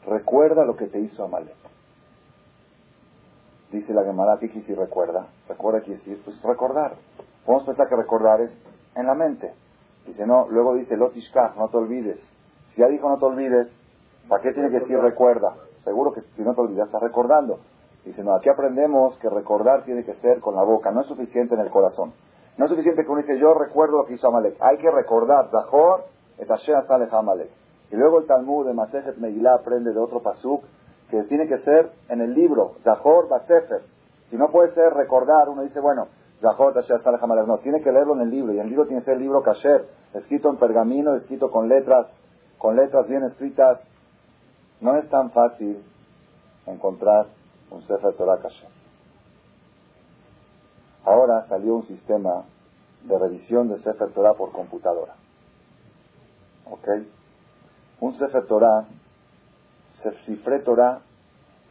Recuerda 0.06 0.64
lo 0.64 0.76
que 0.76 0.86
te 0.86 1.00
hizo 1.00 1.24
Amalek. 1.24 1.56
Dice 3.72 3.92
la 3.94 4.04
Gemara, 4.04 4.38
¿qué 4.40 4.50
quisir 4.50 4.78
recuerda? 4.78 5.28
Recuerda 5.48 5.82
quiere 5.82 6.00
decir, 6.00 6.22
pues 6.24 6.40
recordar. 6.44 6.94
Podemos 7.44 7.66
pensar 7.66 7.90
que 7.90 7.96
recordar 7.96 8.40
es 8.42 8.52
en 8.96 9.08
la 9.08 9.16
mente. 9.16 9.52
Dice, 10.06 10.28
no, 10.28 10.48
luego 10.50 10.76
dice, 10.76 10.96
lotishkach, 10.96 11.56
no 11.56 11.70
te 11.70 11.78
olvides. 11.78 12.20
Si 12.68 12.82
ya 12.82 12.88
dijo 12.88 13.10
no 13.10 13.18
te 13.18 13.26
olvides, 13.26 13.68
¿para 14.28 14.44
qué 14.44 14.54
tiene 14.54 14.70
que 14.70 14.82
decir 14.82 15.00
recuerda? 15.00 15.56
Seguro 15.84 16.14
que 16.14 16.22
si 16.22 16.44
no 16.44 16.54
te 16.54 16.62
olvidas, 16.62 16.86
estás 16.86 17.02
recordando. 17.02 17.60
Dice, 18.06 18.24
no, 18.24 18.36
aquí 18.36 18.50
aprendemos 18.50 19.18
que 19.18 19.30
recordar 19.30 19.86
tiene 19.86 20.04
que 20.04 20.14
ser 20.16 20.40
con 20.40 20.56
la 20.56 20.64
boca, 20.64 20.92
no 20.92 21.02
es 21.02 21.08
suficiente 21.08 21.56
en 21.56 21.62
el 21.62 21.72
corazón. 21.72 22.14
No 22.60 22.66
es 22.66 22.72
suficiente 22.72 23.06
que 23.06 23.10
uno 23.10 23.22
dice, 23.22 23.40
yo 23.40 23.54
recuerdo 23.54 24.00
lo 24.00 24.06
que 24.06 24.16
hizo 24.16 24.28
Amalek. 24.28 24.58
Hay 24.60 24.78
que 24.80 24.92
recordar, 24.92 25.50
Zahor, 25.50 26.04
et 26.38 26.52
Asher 26.52 26.76
Amalek. 27.10 27.50
Y 27.90 27.96
luego 27.96 28.20
el 28.20 28.28
Talmud 28.28 28.68
de 28.68 28.74
Masejet 28.74 29.16
Megillah 29.16 29.54
aprende 29.54 29.94
de 29.94 30.00
otro 30.00 30.22
pasuk 30.22 30.66
que 31.10 31.24
tiene 31.24 31.48
que 31.48 31.60
ser 31.60 31.90
en 32.10 32.20
el 32.20 32.34
libro, 32.34 32.74
Zahor 32.84 33.30
Basefer. 33.30 33.84
Si 34.30 34.36
no 34.36 34.52
puede 34.52 34.74
ser 34.74 34.94
recordar, 34.94 35.48
uno 35.48 35.62
dice, 35.62 35.80
bueno, 35.80 36.10
Zahor 36.42 36.78
Asher 36.78 37.02
Saleh 37.02 37.20
Amalek. 37.22 37.48
No, 37.48 37.60
tiene 37.60 37.80
que 37.82 37.94
leerlo 37.94 38.16
en 38.16 38.22
el 38.24 38.30
libro. 38.30 38.52
Y 38.52 38.60
el 38.60 38.68
libro 38.68 38.86
tiene 38.88 39.04
que 39.04 39.06
ser 39.06 39.14
el 39.14 39.22
libro 39.22 39.42
Kasher, 39.42 39.88
escrito 40.16 40.50
en 40.50 40.58
pergamino, 40.58 41.16
escrito 41.16 41.50
con 41.52 41.70
letras, 41.70 42.08
con 42.58 42.76
letras 42.76 43.08
bien 43.08 43.24
escritas. 43.24 43.80
No 44.82 44.98
es 44.98 45.10
tan 45.10 45.32
fácil 45.32 45.82
encontrar 46.66 47.28
un 47.72 47.82
Sefer 47.84 48.18
Torah 48.18 48.42
Kasher. 48.42 48.79
Ahora 51.06 51.46
salió 51.48 51.76
un 51.76 51.86
sistema 51.86 52.46
de 53.04 53.18
revisión 53.18 53.70
de 53.70 53.78
Sefer 53.78 54.12
Torah 54.14 54.34
por 54.34 54.52
computadora. 54.52 55.16
¿Ok? 56.70 56.88
Un 58.02 58.14
Sefer 58.14 58.46
Torah, 58.46 58.86
Cifre 60.26 60.60
Torah, 60.60 61.02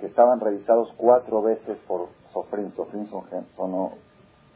que 0.01 0.07
estaban 0.07 0.41
revisados 0.41 0.93
cuatro 0.97 1.43
veces 1.43 1.79
por 1.87 2.09
Sofrin. 2.33 2.73
Sofrin 2.73 3.07
son, 3.09 3.25
son 3.57 3.91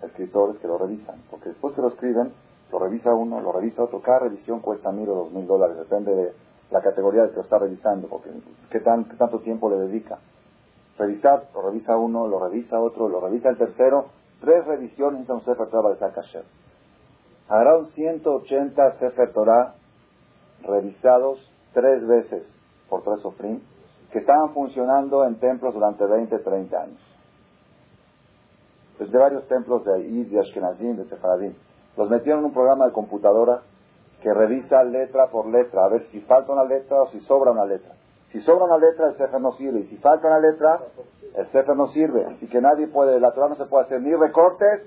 escritores 0.03 0.59
que 0.59 0.69
lo 0.69 0.79
revisan. 0.79 1.23
Porque 1.31 1.51
después 1.51 1.75
que 1.75 1.83
lo 1.83 1.89
escriben, 1.89 2.33
lo 2.71 2.79
revisa 2.79 3.15
uno, 3.15 3.41
lo 3.41 3.53
revisa 3.53 3.83
otro. 3.83 4.01
Cada 4.01 4.21
revisión 4.21 4.61
cuesta 4.61 4.91
mil 4.93 5.09
o 5.09 5.15
dos 5.15 5.33
mil 5.33 5.47
dólares, 5.47 5.77
depende 5.79 6.15
de 6.15 6.33
la 6.71 6.81
categoría 6.81 7.25
de 7.25 7.31
que 7.31 7.37
lo 7.37 7.43
está 7.43 7.59
revisando, 7.59 8.09
porque 8.09 8.31
qué 8.71 8.81
tanto 8.81 9.41
tiempo 9.41 9.69
le 9.69 9.77
dedica. 9.77 10.19
Revisar, 10.99 11.49
lo 11.55 11.63
revisa 11.63 11.97
uno, 11.97 12.27
lo 12.27 12.39
revisa 12.39 12.81
otro, 12.81 13.09
lo 13.09 13.21
revisa 13.21 13.51
el 13.51 13.59
tercero, 13.59 14.07
tres 14.43 14.67
revisiones 14.67 15.29
en 15.29 15.37
un 15.37 15.45
Sefer 15.45 15.69
Torah 15.69 15.95
de 15.95 16.13
Kasher. 16.13 16.45
Habrá 17.49 17.85
180 17.85 18.99
Sefer 18.99 19.33
Torah 19.33 19.75
revisados 20.65 21.39
tres 21.73 22.05
veces 22.07 22.47
por 22.89 23.03
tres 23.03 23.21
Sofrim 23.21 23.61
que 24.11 24.19
estaban 24.19 24.53
funcionando 24.53 25.25
en 25.25 25.39
templos 25.39 25.73
durante 25.73 26.05
20, 26.05 26.39
30 26.39 26.83
años. 26.83 27.01
Desde 28.99 29.17
varios 29.17 29.47
templos 29.49 29.85
de 29.85 29.95
Aid, 29.95 30.27
de 30.31 30.41
Ashkenazim, 30.41 30.97
de 30.97 31.05
Sefaradim. 31.07 31.55
Los 31.97 32.11
metieron 32.11 32.41
en 32.41 32.47
un 32.47 32.53
programa 32.53 32.87
de 32.87 32.93
computadora 32.93 33.63
que 34.23 34.35
revisa 34.35 34.85
letra 34.85 35.29
por 35.29 35.47
letra, 35.47 35.85
a 35.85 35.89
ver 35.89 36.07
si 36.11 36.21
falta 36.21 36.53
una 36.53 36.65
letra 36.65 37.03
o 37.03 37.09
si 37.09 37.21
sobra 37.21 37.53
una 37.53 37.65
letra. 37.65 37.95
Si 38.33 38.41
sobra 38.41 38.65
una 38.65 38.79
letra, 38.79 39.09
el 39.09 39.17
Sefer 39.17 39.41
no 39.41 39.53
sirve. 39.53 39.81
Y 39.81 39.85
si 39.85 39.99
falta 39.99 40.27
una 40.27 40.41
letra, 40.41 40.81
el 41.35 41.47
Sefer 41.49 41.77
no 41.77 41.89
sirve. 41.89 42.25
Así 42.25 42.49
que 42.49 42.63
nadie 42.63 42.87
puede, 42.89 43.21
la 43.21 43.33
Torah 43.33 43.51
no 43.51 43.57
se 43.57 43.67
puede 43.67 43.85
hacer 43.85 44.01
ni 44.01 44.15
recortes 44.15 44.83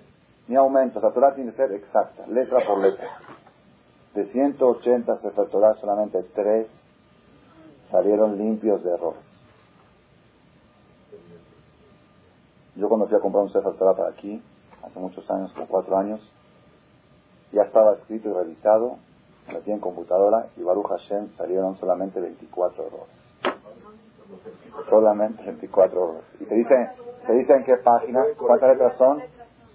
ni 0.48 0.56
aumentos. 0.56 1.02
La 1.04 1.12
Torah 1.12 1.36
tiene 1.36 1.52
que 1.52 1.58
ser 1.58 1.72
exacta, 1.72 2.25
letra 2.25 2.60
por 2.66 2.80
letra. 2.80 3.08
De 4.16 4.25
180 4.25 5.16
Sefer 5.18 5.48
Torah, 5.50 5.75
solamente 5.75 6.24
tres 6.34 6.68
salieron 7.92 8.36
limpios 8.36 8.84
de 8.84 8.94
errores. 8.94 9.24
Yo 12.75 12.90
cuando 12.90 13.08
fui 13.08 13.16
a 13.16 13.22
comprar 13.22 13.44
un 13.44 13.52
Sefer 13.52 13.74
Torah 13.74 13.96
para 13.96 14.10
aquí, 14.10 14.42
hace 14.84 15.00
muchos 15.00 15.30
años, 15.30 15.52
como 15.54 15.68
cuatro 15.68 15.98
años, 15.98 16.20
ya 17.52 17.62
estaba 17.62 17.94
escrito 17.94 18.30
y 18.30 18.34
revisado, 18.34 18.98
metí 19.54 19.72
en 19.72 19.80
computadora 19.80 20.48
y 20.58 20.64
Baruch 20.64 20.88
Hashem 20.88 21.30
salieron 21.38 21.78
solamente 21.78 22.20
24 22.20 22.88
errores. 22.88 23.25
Solamente 24.89 25.44
24 25.44 26.03
horas. 26.03 26.24
Y 26.39 26.46
te 26.46 26.55
dicen, 26.55 26.89
te 27.25 27.34
dicen 27.34 27.63
qué 27.63 27.77
página, 27.77 28.24
cuántas 28.38 28.70
letras 28.70 28.98
son. 28.98 29.22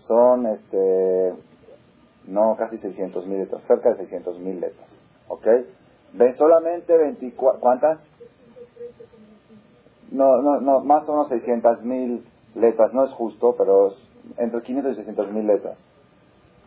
Son, 0.07 0.47
este, 0.47 1.35
no, 2.26 2.57
casi 2.57 2.78
600 2.78 3.26
mil 3.26 3.38
letras, 3.38 3.62
cerca 3.66 3.90
de 3.90 3.97
600 3.97 4.38
mil 4.38 4.61
letras. 4.61 4.88
¿Ok? 5.28 5.47
Ven 6.14 6.35
solamente 6.35 6.97
24, 6.97 7.61
¿cuántas? 7.61 8.00
No, 10.11 10.42
no, 10.42 10.61
no, 10.61 10.81
más 10.81 11.09
o 11.09 11.12
menos 11.12 11.29
600 11.29 11.83
mil 11.83 12.25
letras, 12.55 12.92
no 12.92 13.05
es 13.05 13.12
justo, 13.12 13.55
pero 13.57 13.88
es 13.88 13.94
entre 14.38 14.62
500 14.62 14.92
y 14.92 14.96
600 14.96 15.33
mil 15.33 15.46
letras. 15.46 15.79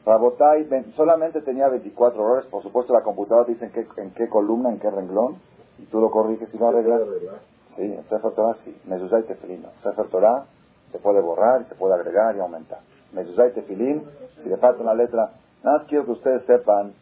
Rabotai 0.05 0.67
solamente 0.95 1.41
tenía 1.41 1.69
24 1.69 2.21
errores, 2.21 2.45
por 2.47 2.61
supuesto 2.61 2.93
la 2.93 3.03
computadora 3.03 3.45
te 3.45 3.53
dice 3.53 3.65
en 3.65 3.71
qué, 3.71 3.87
en 3.97 4.11
qué 4.11 4.27
columna, 4.27 4.69
en 4.69 4.79
qué 4.79 4.89
renglón, 4.89 5.37
y 5.79 5.85
tú 5.85 5.99
lo 5.99 6.11
corriges 6.11 6.53
y 6.53 6.57
lo 6.57 6.67
arreglas. 6.67 7.01
Sí, 7.75 7.81
el 7.81 8.03
Sefer 8.05 8.31
Torah 8.31 8.55
sí. 8.63 8.75
Mezuzá 8.85 9.19
y 9.19 9.23
Tefilín. 9.23 9.65
Sefer 9.81 10.07
Torah 10.07 10.45
se 10.91 10.99
puede 10.99 11.21
borrar 11.21 11.65
se 11.67 11.75
puede 11.75 11.95
agregar 11.95 12.35
y 12.35 12.39
aumentar. 12.39 12.79
Mezuzá 13.13 13.47
y 13.47 13.51
Tefilín, 13.51 14.03
si 14.43 14.49
le 14.49 14.57
falta 14.57 14.81
una 14.81 14.93
letra, 14.93 15.31
nada 15.63 15.79
más 15.79 15.87
quiero 15.87 16.05
que 16.05 16.11
ustedes 16.11 16.43
sepan 16.45 16.93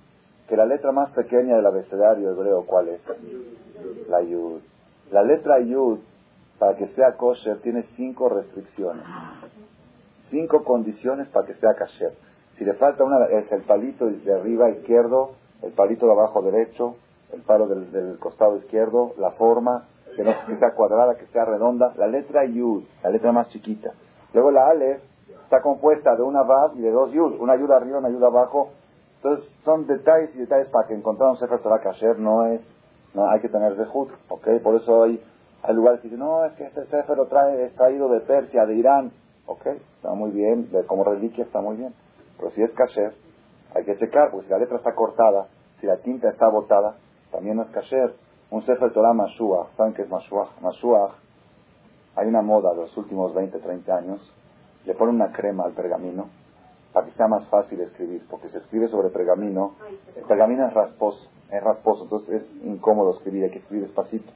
que 0.48 0.58
la 0.58 0.66
letra 0.66 0.92
más 0.92 1.10
pequeña 1.12 1.56
del 1.56 1.66
abecedario 1.66 2.32
hebreo, 2.32 2.66
¿cuál 2.66 2.90
es? 2.90 3.02
La 4.10 4.22
Yud. 4.22 4.60
La 5.12 5.24
letra 5.24 5.60
Yud, 5.60 6.00
para 6.60 6.76
que 6.76 6.88
sea 6.90 7.14
kosher, 7.14 7.60
tiene 7.62 7.84
cinco 7.96 8.30
restricciones. 8.30 9.06
Cinco 10.30 10.64
condiciones 10.64 11.28
para 11.30 11.48
que 11.48 11.54
sea 11.56 11.76
kosher. 11.76 12.14
Si 12.58 12.66
le 12.66 12.74
falta 12.74 13.04
una, 13.04 13.26
es 13.26 13.52
el 13.52 13.62
palito 13.64 14.08
de 14.08 14.34
arriba 14.34 14.70
izquierdo, 14.70 15.32
el 15.62 15.72
palito 15.72 16.06
de 16.06 16.12
abajo 16.12 16.42
derecho, 16.42 16.96
el 17.34 17.42
palo 17.42 17.68
del, 17.68 17.92
del 17.92 18.20
costado 18.20 18.58
izquierdo, 18.58 19.14
la 19.18 19.32
forma, 19.32 19.86
que 20.16 20.24
no 20.24 20.32
que 20.46 20.56
sea 20.58 20.74
cuadrada, 20.76 21.16
que 21.16 21.26
sea 21.28 21.46
redonda, 21.46 21.94
la 21.98 22.08
letra 22.08 22.46
Yud, 22.46 22.84
la 23.04 23.10
letra 23.10 23.32
más 23.32 23.50
chiquita. 23.50 23.94
Luego 24.34 24.52
la 24.52 24.68
Aleph 24.68 25.02
está 25.44 25.62
compuesta 25.62 26.16
de 26.16 26.24
una 26.24 26.44
Vav 26.44 26.78
y 26.78 26.82
de 26.82 26.92
dos 26.92 27.12
Yud, 27.12 27.40
una 27.40 27.56
Yud 27.56 27.72
arriba, 27.72 28.00
una 28.00 28.10
Yud 28.10 28.24
abajo. 28.24 28.70
Entonces 29.18 29.54
son 29.64 29.86
detalles 29.86 30.36
y 30.36 30.40
detalles 30.40 30.70
para 30.70 30.88
que 30.88 30.96
encontramos 30.96 31.40
un 31.40 31.48
Sefer 31.48 31.62
Torah 31.62 31.82
Kasher 31.82 32.18
no 32.18 32.48
es, 32.48 32.62
no 33.14 33.30
hay 33.30 33.40
que 33.40 33.50
tener 33.50 33.76
Zehut, 33.76 34.10
¿ok? 34.30 34.48
Por 34.64 34.76
eso 34.76 35.04
hay, 35.04 35.24
hay 35.64 35.76
lugares 35.76 36.00
que 36.00 36.08
dicen, 36.08 36.20
no, 36.20 36.44
es 36.46 36.54
que 36.54 36.64
este 36.64 36.86
Sefer 36.86 37.18
lo 37.18 37.28
trae, 37.28 37.66
es 37.66 37.76
traído 37.76 38.10
de 38.10 38.22
Persia, 38.22 38.66
de 38.66 38.76
Irán, 38.76 39.12
¿ok? 39.46 39.66
Está 39.68 40.14
muy 40.14 40.32
bien, 40.32 40.70
como 40.88 41.04
reliquia 41.04 41.44
está 41.44 41.62
muy 41.62 41.78
bien. 41.78 41.94
Pero 42.38 42.50
si 42.52 42.64
es 42.64 42.72
Kasher, 42.72 43.14
hay 43.76 43.86
que 43.86 43.96
checar, 43.98 44.32
porque 44.32 44.48
si 44.48 44.52
la 44.52 44.58
letra 44.58 44.78
está 44.78 44.96
cortada, 44.96 45.48
si 45.80 45.88
la 45.88 45.98
tinta 45.98 46.30
está 46.30 46.50
botada, 46.50 46.96
también 47.32 47.58
no 47.58 47.64
es 47.64 47.72
Kasher. 47.72 48.16
Un 48.52 48.62
Sefer 48.64 48.92
Torah 48.92 49.14
Mashuach, 49.14 49.70
¿saben 49.78 49.94
qué 49.94 50.02
es 50.02 50.10
Mashuach? 50.10 50.60
Mashuach, 50.60 51.14
hay 52.18 52.28
una 52.28 52.42
moda 52.42 52.72
de 52.72 52.82
los 52.82 52.98
últimos 52.98 53.34
20, 53.34 53.58
30 53.60 53.96
años, 53.96 54.34
le 54.86 54.94
ponen 54.94 55.16
una 55.16 55.32
crema 55.32 55.64
al 55.64 55.72
pergamino 55.72 56.26
para 56.92 57.06
que 57.06 57.14
sea 57.14 57.30
más 57.30 57.48
fácil 57.48 57.80
escribir, 57.80 58.26
porque 58.30 58.50
se 58.50 58.58
escribe 58.58 58.90
sobre 58.90 59.08
pergamino, 59.08 59.76
el 60.18 60.24
pergamino 60.26 60.68
es 60.68 60.74
rasposo, 60.74 61.30
es 61.50 61.64
rasposo, 61.64 62.04
entonces 62.04 62.42
es 62.42 62.66
incómodo 62.66 63.12
escribir, 63.12 63.46
hay 63.46 63.52
que 63.52 63.60
escribir 63.60 63.86
despacito. 63.86 64.30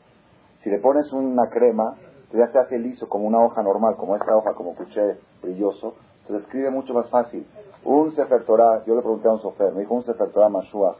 Si 0.62 0.70
le 0.70 0.80
pones 0.80 1.12
una 1.12 1.50
crema, 1.50 1.98
ya 2.32 2.48
se 2.48 2.58
hace 2.58 2.80
liso 2.80 3.10
como 3.10 3.28
una 3.28 3.44
hoja 3.44 3.62
normal, 3.64 3.98
como 3.98 4.16
esta 4.16 4.34
hoja, 4.34 4.54
como 4.54 4.76
cuché 4.76 5.18
brilloso, 5.42 5.96
se 6.26 6.38
escribe 6.38 6.70
mucho 6.70 6.94
más 6.94 7.10
fácil. 7.10 7.46
Un 7.84 8.14
Sefer 8.14 8.46
Torah, 8.46 8.82
yo 8.86 8.96
le 8.96 9.02
pregunté 9.02 9.28
a 9.28 9.34
un 9.34 9.42
sofer, 9.42 9.74
me 9.74 9.82
dijo 9.82 9.94
un 9.94 10.04
Sefer 10.04 10.32
Torah 10.32 10.48
Mashuach. 10.48 10.96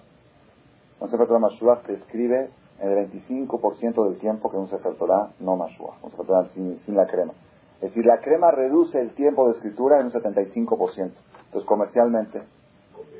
Un 1.00 1.10
Sefer 1.10 1.28
Torah 1.28 1.40
Mashuach 1.40 1.86
se 1.86 1.94
escribe 1.94 2.50
el 2.80 3.10
25% 3.10 4.04
del 4.06 4.18
tiempo 4.18 4.52
que 4.52 4.58
un 4.58 4.68
Sefer 4.68 4.96
no 5.40 5.56
Mashua, 5.56 5.96
un 6.02 6.12
Sefer 6.12 6.26
Torah 6.26 6.48
sin, 6.54 6.96
la 6.96 7.08
crema. 7.08 7.34
Es 7.76 7.90
decir, 7.90 8.06
la 8.06 8.20
crema 8.20 8.52
reduce 8.52 9.00
el 9.00 9.14
tiempo 9.16 9.48
de 9.48 9.54
escritura 9.54 10.00
en 10.00 10.08
un 10.08 10.12
75%. 10.12 11.12
Entonces, 11.46 11.66
comercialmente, 11.66 12.44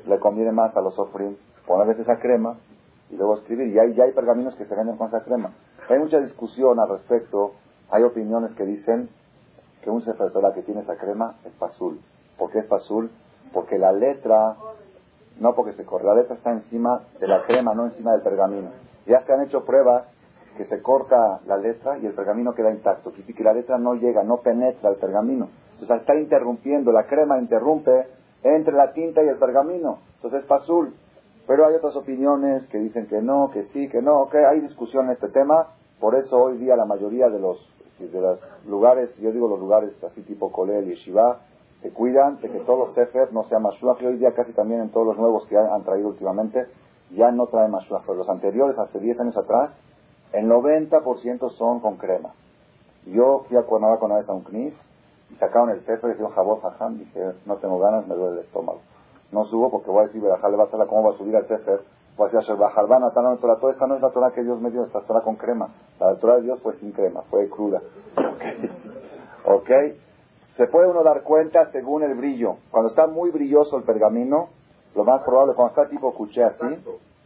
le 0.06 0.18
conviene 0.18 0.52
más 0.52 0.76
a 0.76 0.80
los 0.80 0.94
sofrim 0.94 1.36
ponerles 1.66 1.98
esa 1.98 2.18
crema 2.18 2.56
y 3.10 3.16
luego 3.16 3.36
escribir. 3.36 3.68
Y 3.68 3.78
hay, 3.78 3.94
ya 3.94 4.04
hay 4.04 4.12
pergaminos 4.12 4.54
que 4.56 4.66
se 4.66 4.74
venden 4.74 4.96
con 4.96 5.08
esa 5.08 5.22
crema. 5.22 5.52
Hay 5.88 5.98
mucha 5.98 6.20
discusión 6.20 6.78
al 6.80 6.88
respecto. 6.88 7.52
Hay 7.90 8.02
opiniones 8.02 8.54
que 8.54 8.64
dicen 8.64 9.08
que 9.82 9.90
un 9.90 10.02
Sefer 10.02 10.32
que 10.54 10.62
tiene 10.62 10.80
esa 10.80 10.96
crema 10.96 11.36
es 11.44 11.52
pasul. 11.52 12.00
¿Por 12.38 12.50
qué 12.50 12.58
es 12.58 12.66
pasul? 12.66 13.10
Porque 13.52 13.78
la 13.78 13.92
letra, 13.92 14.56
no 15.38 15.54
porque 15.54 15.72
se 15.74 15.84
corre, 15.84 16.04
la 16.04 16.14
letra 16.14 16.34
está 16.34 16.50
encima 16.50 17.02
de 17.20 17.28
la 17.28 17.44
crema, 17.44 17.74
no 17.74 17.86
encima 17.86 18.12
del 18.12 18.22
pergamino. 18.22 18.70
Ya 19.06 19.20
se 19.22 19.32
han 19.32 19.42
hecho 19.42 19.64
pruebas 19.64 20.08
que 20.56 20.64
se 20.64 20.82
corta 20.82 21.40
la 21.46 21.56
letra 21.58 21.98
y 21.98 22.06
el 22.06 22.14
pergamino 22.14 22.54
queda 22.54 22.70
intacto. 22.70 23.12
Quiere 23.12 23.34
que 23.34 23.44
la 23.44 23.52
letra 23.52 23.78
no 23.78 23.94
llega, 23.94 24.22
no 24.22 24.38
penetra 24.38 24.90
el 24.90 24.96
pergamino. 24.96 25.48
Entonces 25.72 26.00
está 26.00 26.16
interrumpiendo, 26.16 26.90
la 26.92 27.06
crema 27.06 27.38
interrumpe 27.38 28.06
entre 28.42 28.74
la 28.74 28.92
tinta 28.92 29.22
y 29.22 29.28
el 29.28 29.36
pergamino. 29.36 29.98
Entonces 30.16 30.44
es 30.44 30.50
azul. 30.50 30.94
Pero 31.46 31.66
hay 31.66 31.74
otras 31.74 31.94
opiniones 31.94 32.66
que 32.68 32.78
dicen 32.78 33.06
que 33.06 33.22
no, 33.22 33.50
que 33.52 33.64
sí, 33.66 33.88
que 33.88 34.02
no, 34.02 34.28
que 34.30 34.38
hay 34.44 34.60
discusión 34.60 35.06
en 35.06 35.12
este 35.12 35.28
tema. 35.28 35.68
Por 36.00 36.14
eso 36.16 36.36
hoy 36.38 36.58
día 36.58 36.76
la 36.76 36.86
mayoría 36.86 37.28
de 37.28 37.38
los, 37.38 37.58
de 37.98 38.20
los 38.20 38.40
lugares, 38.66 39.14
yo 39.18 39.30
digo 39.30 39.48
los 39.48 39.60
lugares 39.60 39.92
así 40.02 40.22
tipo 40.22 40.50
Kolel 40.50 40.90
y 40.90 40.96
Shiva, 40.96 41.40
se 41.82 41.92
cuidan 41.92 42.40
de 42.40 42.50
que 42.50 42.58
todos 42.60 42.78
los 42.78 42.94
Sefer 42.94 43.32
no 43.32 43.44
sean 43.44 43.62
Mashuach. 43.62 44.00
Y 44.02 44.06
hoy 44.06 44.16
día 44.16 44.32
casi 44.32 44.52
también 44.54 44.80
en 44.80 44.90
todos 44.90 45.06
los 45.06 45.18
nuevos 45.18 45.46
que 45.46 45.56
han 45.56 45.84
traído 45.84 46.08
últimamente, 46.08 46.66
ya 47.10 47.30
no 47.30 47.46
trae 47.46 47.68
Mashuach, 47.68 48.02
pero 48.06 48.18
los 48.18 48.28
anteriores, 48.28 48.78
hace 48.78 48.98
10 48.98 49.20
años 49.20 49.36
atrás, 49.36 49.72
el 50.32 50.48
90% 50.48 51.50
son 51.52 51.80
con 51.80 51.96
crema. 51.96 52.30
Yo 53.06 53.44
fui 53.48 53.56
a 53.56 53.62
Cuernavaca 53.62 54.06
una 54.06 54.16
vez 54.16 54.28
a 54.28 54.32
un 54.32 54.42
CNIS 54.42 54.74
y 55.30 55.34
sacaron 55.36 55.70
el 55.70 55.82
cetro 55.82 56.08
y 56.08 56.12
dijeron 56.12 56.32
jabón 56.32 56.60
jajam, 56.60 56.98
dije, 56.98 57.32
no 57.46 57.56
tengo 57.56 57.78
ganas, 57.78 58.06
me 58.06 58.14
duele 58.14 58.40
el 58.40 58.44
estómago. 58.44 58.80
no 59.32 59.44
subo 59.44 59.70
porque 59.70 59.90
voy 59.90 60.04
a 60.04 60.06
decir, 60.06 60.22
le 60.22 60.28
va 60.28 60.34
a 60.34 60.66
hacer 60.66 60.86
cómo 60.88 61.04
va 61.04 61.14
a 61.14 61.18
subir 61.18 61.36
al 61.36 61.46
Sefer, 61.46 61.80
voy 62.16 62.28
a 62.32 62.36
decir, 62.36 62.56
bajar 62.56 62.86
van 62.86 63.04
a 63.04 63.06
la 63.06 63.36
Torah, 63.36 63.56
toda 63.60 63.72
esta 63.72 63.86
no 63.86 63.94
es 63.94 64.02
la 64.02 64.10
Torah 64.10 64.32
que 64.32 64.42
Dios 64.42 64.60
me 64.60 64.70
dio, 64.70 64.84
esta 64.84 65.00
Torah 65.02 65.22
con 65.22 65.36
crema, 65.36 65.68
la 66.00 66.16
Torah 66.16 66.36
de 66.36 66.42
Dios 66.42 66.60
fue 66.62 66.74
sin 66.74 66.92
crema, 66.92 67.22
fue 67.30 67.48
cruda. 67.48 67.80
¿Ok? 69.44 69.70
Se 70.56 70.66
puede 70.66 70.88
uno 70.88 71.02
dar 71.04 71.22
cuenta 71.22 71.70
según 71.70 72.02
el 72.02 72.14
brillo. 72.14 72.56
Cuando 72.70 72.88
está 72.88 73.06
muy 73.06 73.30
brilloso 73.30 73.76
el 73.76 73.84
pergamino, 73.84 74.48
lo 74.96 75.04
más 75.04 75.22
probable, 75.22 75.54
cuando 75.54 75.74
está 75.74 75.88
tipo 75.88 76.12
cuché 76.14 76.42
así, 76.42 76.82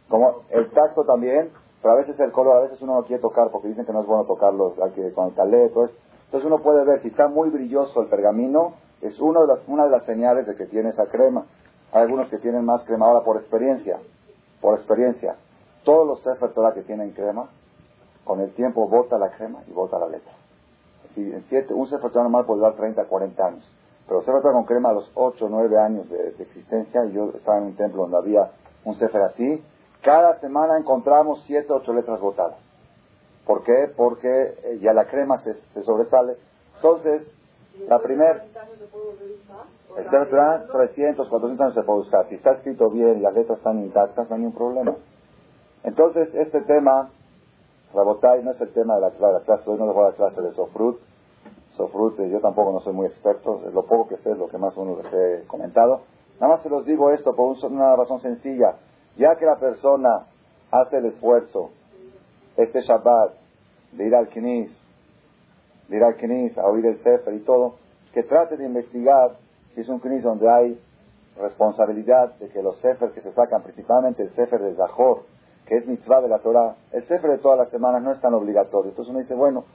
como 0.09 0.41
el 0.49 0.69
tacto 0.71 1.05
también, 1.05 1.51
pero 1.81 1.93
a 1.93 1.97
veces 1.97 2.19
el 2.19 2.31
color, 2.31 2.57
a 2.57 2.61
veces 2.61 2.81
uno 2.81 2.95
no 2.95 3.03
quiere 3.03 3.21
tocar 3.21 3.49
porque 3.49 3.69
dicen 3.69 3.85
que 3.85 3.93
no 3.93 4.01
es 4.01 4.05
bueno 4.05 4.25
tocarlo 4.25 4.75
con 5.15 5.27
el 5.27 5.33
talé, 5.33 5.69
todo 5.69 5.89
Entonces 6.25 6.45
uno 6.45 6.59
puede 6.59 6.83
ver 6.83 7.01
si 7.01 7.07
está 7.07 7.29
muy 7.29 7.49
brilloso 7.49 8.01
el 8.01 8.07
pergamino, 8.07 8.73
es 9.01 9.19
una 9.19 9.41
de 9.41 9.47
las, 9.47 9.67
una 9.67 9.85
de 9.85 9.89
las 9.89 10.03
señales 10.03 10.45
de 10.45 10.55
que 10.55 10.65
tiene 10.65 10.89
esa 10.89 11.07
crema. 11.07 11.45
Hay 11.93 12.01
algunos 12.01 12.29
que 12.29 12.37
tienen 12.37 12.65
más 12.65 12.83
crema 12.83 13.07
ahora 13.07 13.23
por 13.23 13.37
experiencia, 13.37 13.99
por 14.59 14.77
experiencia. 14.77 15.37
Todos 15.83 16.05
los 16.05 16.21
Sefer 16.21 16.53
Torah 16.53 16.73
que 16.73 16.83
tienen 16.83 17.11
crema, 17.11 17.49
con 18.25 18.41
el 18.41 18.53
tiempo 18.53 18.87
bota 18.87 19.17
la 19.17 19.31
crema 19.31 19.63
y 19.67 19.71
bota 19.71 19.97
la 19.97 20.07
letra. 20.07 20.33
Si 21.15 21.21
en 21.21 21.43
siete, 21.49 21.73
un 21.73 21.87
Sefer 21.87 22.11
Torah 22.11 22.23
normal 22.23 22.45
puede 22.45 22.59
durar 22.59 22.75
30, 22.75 23.05
40 23.05 23.45
años. 23.45 23.80
Pero 24.11 24.23
Sefer 24.23 24.41
Torah 24.41 24.55
con 24.55 24.65
crema 24.65 24.89
a 24.89 24.93
los 24.93 25.09
8, 25.13 25.47
9 25.49 25.79
años 25.79 26.09
de, 26.09 26.35
existencia, 26.37 27.05
y 27.05 27.13
yo 27.13 27.31
estaba 27.33 27.59
en 27.59 27.63
un 27.67 27.75
templo 27.77 28.01
donde 28.01 28.17
había 28.17 28.51
un 28.83 28.95
Sefer 28.95 29.21
así, 29.21 29.63
cada 30.01 30.37
semana 30.41 30.77
encontramos 30.77 31.41
7, 31.47 31.71
8 31.71 31.93
letras 31.93 32.19
botadas. 32.19 32.57
¿Por 33.45 33.63
qué? 33.63 33.89
Porque 33.95 34.27
eh, 34.65 34.79
ya 34.81 34.91
la 34.91 35.05
crema 35.05 35.39
se, 35.39 35.53
se 35.53 35.83
sobresale. 35.83 36.35
Entonces, 36.75 37.33
la 37.87 37.99
primera... 37.99 38.43
El 39.95 40.09
Sefer 40.09 40.67
300, 40.69 41.29
400 41.29 41.63
años 41.63 41.73
se 41.73 41.83
puede 41.83 41.99
usar. 41.99 42.27
Si 42.27 42.35
está 42.35 42.51
escrito 42.51 42.89
bien 42.89 43.23
las 43.23 43.33
letras 43.33 43.59
están 43.59 43.79
intactas, 43.79 44.29
no 44.29 44.35
hay 44.35 44.41
ningún 44.41 44.57
problema. 44.57 44.95
Entonces, 45.85 46.35
este 46.35 46.59
tema, 46.63 47.11
Rabotay, 47.93 48.43
no 48.43 48.51
es 48.51 48.59
el 48.59 48.73
tema 48.73 48.95
de 48.95 49.01
la, 49.03 49.39
clase, 49.45 49.69
hoy 49.69 49.77
no 49.77 49.85
les 49.85 49.95
voy 49.95 50.03
a 50.03 50.09
la 50.09 50.15
clase 50.15 50.41
de 50.41 50.51
Sofrut. 50.51 50.99
Sofrut, 51.75 52.19
eh, 52.19 52.29
yo 52.29 52.39
tampoco 52.39 52.71
no 52.71 52.79
soy 52.81 52.93
muy 52.93 53.07
experto, 53.07 53.61
lo 53.73 53.83
poco 53.83 54.09
que 54.09 54.17
sé 54.17 54.35
lo 54.35 54.47
que 54.47 54.57
más 54.57 54.75
uno 54.75 54.97
les 55.01 55.13
he 55.13 55.47
comentado. 55.47 56.01
Nada 56.39 56.53
más 56.53 56.63
se 56.63 56.69
los 56.69 56.85
digo 56.85 57.11
esto 57.11 57.35
por 57.35 57.55
una 57.63 57.95
razón 57.95 58.19
sencilla. 58.21 58.77
Ya 59.17 59.35
que 59.35 59.45
la 59.45 59.57
persona 59.57 60.27
hace 60.71 60.97
el 60.97 61.05
esfuerzo, 61.05 61.69
este 62.57 62.81
Shabbat, 62.81 63.33
de 63.91 64.07
ir 64.07 64.15
al 64.15 64.29
Knis, 64.29 64.71
de 65.87 65.97
ir 65.97 66.03
al 66.03 66.15
Knis, 66.15 66.57
a 66.57 66.65
oír 66.65 66.85
el 66.85 66.97
Sefer 67.03 67.33
y 67.33 67.41
todo, 67.41 67.75
que 68.13 68.23
trate 68.23 68.57
de 68.57 68.65
investigar 68.65 69.35
si 69.73 69.81
es 69.81 69.89
un 69.89 69.99
Knis 69.99 70.23
donde 70.23 70.49
hay 70.49 70.79
responsabilidad 71.37 72.35
de 72.35 72.49
que 72.49 72.61
los 72.61 72.77
Sefer 72.79 73.11
que 73.11 73.21
se 73.21 73.31
sacan, 73.33 73.63
principalmente 73.63 74.23
el 74.23 74.33
Sefer 74.33 74.61
de 74.61 74.75
Zahor, 74.75 75.23
que 75.65 75.75
es 75.75 75.87
mitzvah 75.87 76.21
de 76.21 76.27
la 76.27 76.39
Torah, 76.39 76.75
el 76.91 77.03
Sefer 77.03 77.31
de 77.31 77.37
todas 77.37 77.57
las 77.57 77.69
semanas 77.69 78.01
no 78.01 78.11
es 78.11 78.19
tan 78.19 78.33
obligatorio. 78.33 78.89
Entonces 78.89 79.11
uno 79.11 79.19
dice, 79.19 79.35
bueno, 79.35 79.65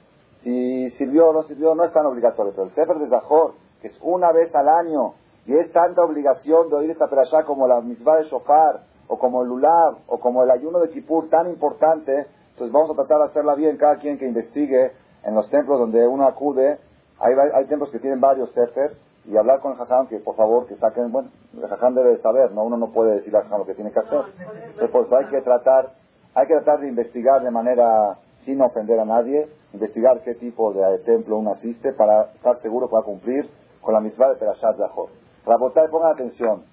si 0.47 0.89
sirvió 0.91 1.27
o 1.27 1.33
no 1.33 1.43
sirvió, 1.43 1.75
no 1.75 1.83
es 1.83 1.91
tan 1.91 2.05
obligatorio. 2.05 2.53
Pero 2.53 2.67
el 2.67 2.73
Sefer 2.73 2.99
de 2.99 3.09
Zahor, 3.09 3.55
que 3.81 3.87
es 3.87 3.99
una 4.01 4.31
vez 4.31 4.55
al 4.55 4.69
año, 4.69 5.15
y 5.45 5.53
es 5.53 5.69
tanta 5.73 6.05
obligación 6.05 6.69
de 6.69 6.75
oír 6.77 6.89
esta 6.89 7.09
perashá 7.09 7.43
como 7.43 7.67
la 7.67 7.81
mitzvah 7.81 8.19
de 8.19 8.29
Shofar, 8.29 8.79
o 9.09 9.19
como 9.19 9.41
el 9.41 9.49
Lulav, 9.49 9.97
o 10.07 10.21
como 10.21 10.43
el 10.43 10.51
ayuno 10.51 10.79
de 10.79 10.89
Kippur, 10.89 11.27
tan 11.29 11.47
importante, 11.47 12.27
entonces 12.51 12.71
vamos 12.71 12.91
a 12.91 12.95
tratar 12.95 13.17
de 13.19 13.25
hacerla 13.25 13.55
bien 13.55 13.75
cada 13.75 13.97
quien 13.97 14.17
que 14.17 14.25
investigue 14.25 14.93
en 15.23 15.35
los 15.35 15.49
templos 15.49 15.79
donde 15.79 16.07
uno 16.07 16.25
acude. 16.25 16.79
Hay, 17.19 17.33
hay 17.53 17.65
templos 17.65 17.89
que 17.91 17.99
tienen 17.99 18.21
varios 18.21 18.49
Sefer, 18.53 18.95
y 19.25 19.35
hablar 19.35 19.59
con 19.59 19.73
el 19.73 19.77
jajam 19.77 20.07
que 20.07 20.19
por 20.19 20.37
favor 20.37 20.65
que 20.67 20.77
saquen, 20.77 21.11
bueno, 21.11 21.29
el 21.61 21.67
jajam 21.67 21.93
debe 21.93 22.17
saber, 22.19 22.53
¿no? 22.53 22.63
Uno 22.63 22.77
no 22.77 22.93
puede 22.93 23.15
decirle 23.15 23.39
al 23.39 23.43
jajam 23.43 23.59
lo 23.59 23.65
que 23.65 23.75
tiene 23.75 23.91
que 23.91 23.99
hacer. 23.99 24.21
Entonces 24.67 24.89
por 24.91 25.07
eso 25.07 25.17
hay 25.17 25.25
que 25.25 25.41
tratar, 25.41 25.91
hay 26.33 26.47
que 26.47 26.53
tratar 26.53 26.79
de 26.79 26.87
investigar 26.87 27.43
de 27.43 27.51
manera 27.51 28.17
sin 28.47 28.61
ofender 28.61 28.97
a 28.97 29.03
nadie, 29.03 29.49
investigar 29.73 30.21
qué 30.23 30.33
tipo 30.35 30.71
de 30.71 30.99
templo 30.99 31.37
uno 31.37 31.51
asiste 31.51 31.91
para 31.91 32.31
estar 32.33 32.57
seguro 32.61 32.87
que 32.87 32.95
va 32.95 33.01
a 33.01 33.03
cumplir 33.03 33.49
con 33.81 33.93
la 33.93 33.99
misma 33.99 34.29
de 34.29 34.35
Perashat 34.35 34.77
Zahor. 34.77 35.09
Rabotai, 35.45 35.89
pongan 35.89 36.13
atención. 36.13 36.63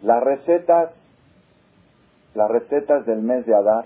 Las 0.00 0.22
recetas, 0.22 0.90
las 2.34 2.50
recetas 2.50 3.04
del 3.04 3.20
mes 3.20 3.44
de 3.44 3.54
Adar 3.54 3.84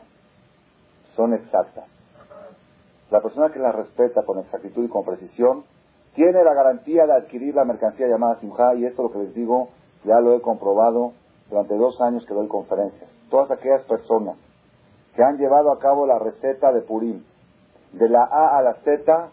son 1.16 1.34
exactas. 1.34 1.90
La 3.10 3.20
persona 3.20 3.50
que 3.52 3.58
las 3.58 3.74
respeta 3.74 4.22
con 4.22 4.38
exactitud 4.38 4.84
y 4.84 4.88
con 4.88 5.04
precisión 5.04 5.64
tiene 6.14 6.44
la 6.44 6.54
garantía 6.54 7.04
de 7.04 7.14
adquirir 7.14 7.56
la 7.56 7.64
mercancía 7.64 8.06
llamada 8.06 8.38
Simha, 8.38 8.74
y 8.76 8.84
esto 8.84 9.02
lo 9.02 9.10
que 9.10 9.18
les 9.18 9.34
digo, 9.34 9.70
ya 10.04 10.20
lo 10.20 10.36
he 10.36 10.40
comprobado 10.40 11.14
durante 11.50 11.76
dos 11.76 12.00
años 12.00 12.24
que 12.26 12.34
doy 12.34 12.46
conferencias. 12.46 13.10
Todas 13.28 13.50
aquellas 13.50 13.82
personas 13.86 14.38
que 15.14 15.22
han 15.22 15.36
llevado 15.36 15.72
a 15.72 15.78
cabo 15.78 16.06
la 16.06 16.18
receta 16.18 16.72
de 16.72 16.82
Purim, 16.82 17.22
de 17.92 18.08
la 18.08 18.22
A 18.24 18.58
a 18.58 18.62
la 18.62 18.74
Z, 18.84 19.28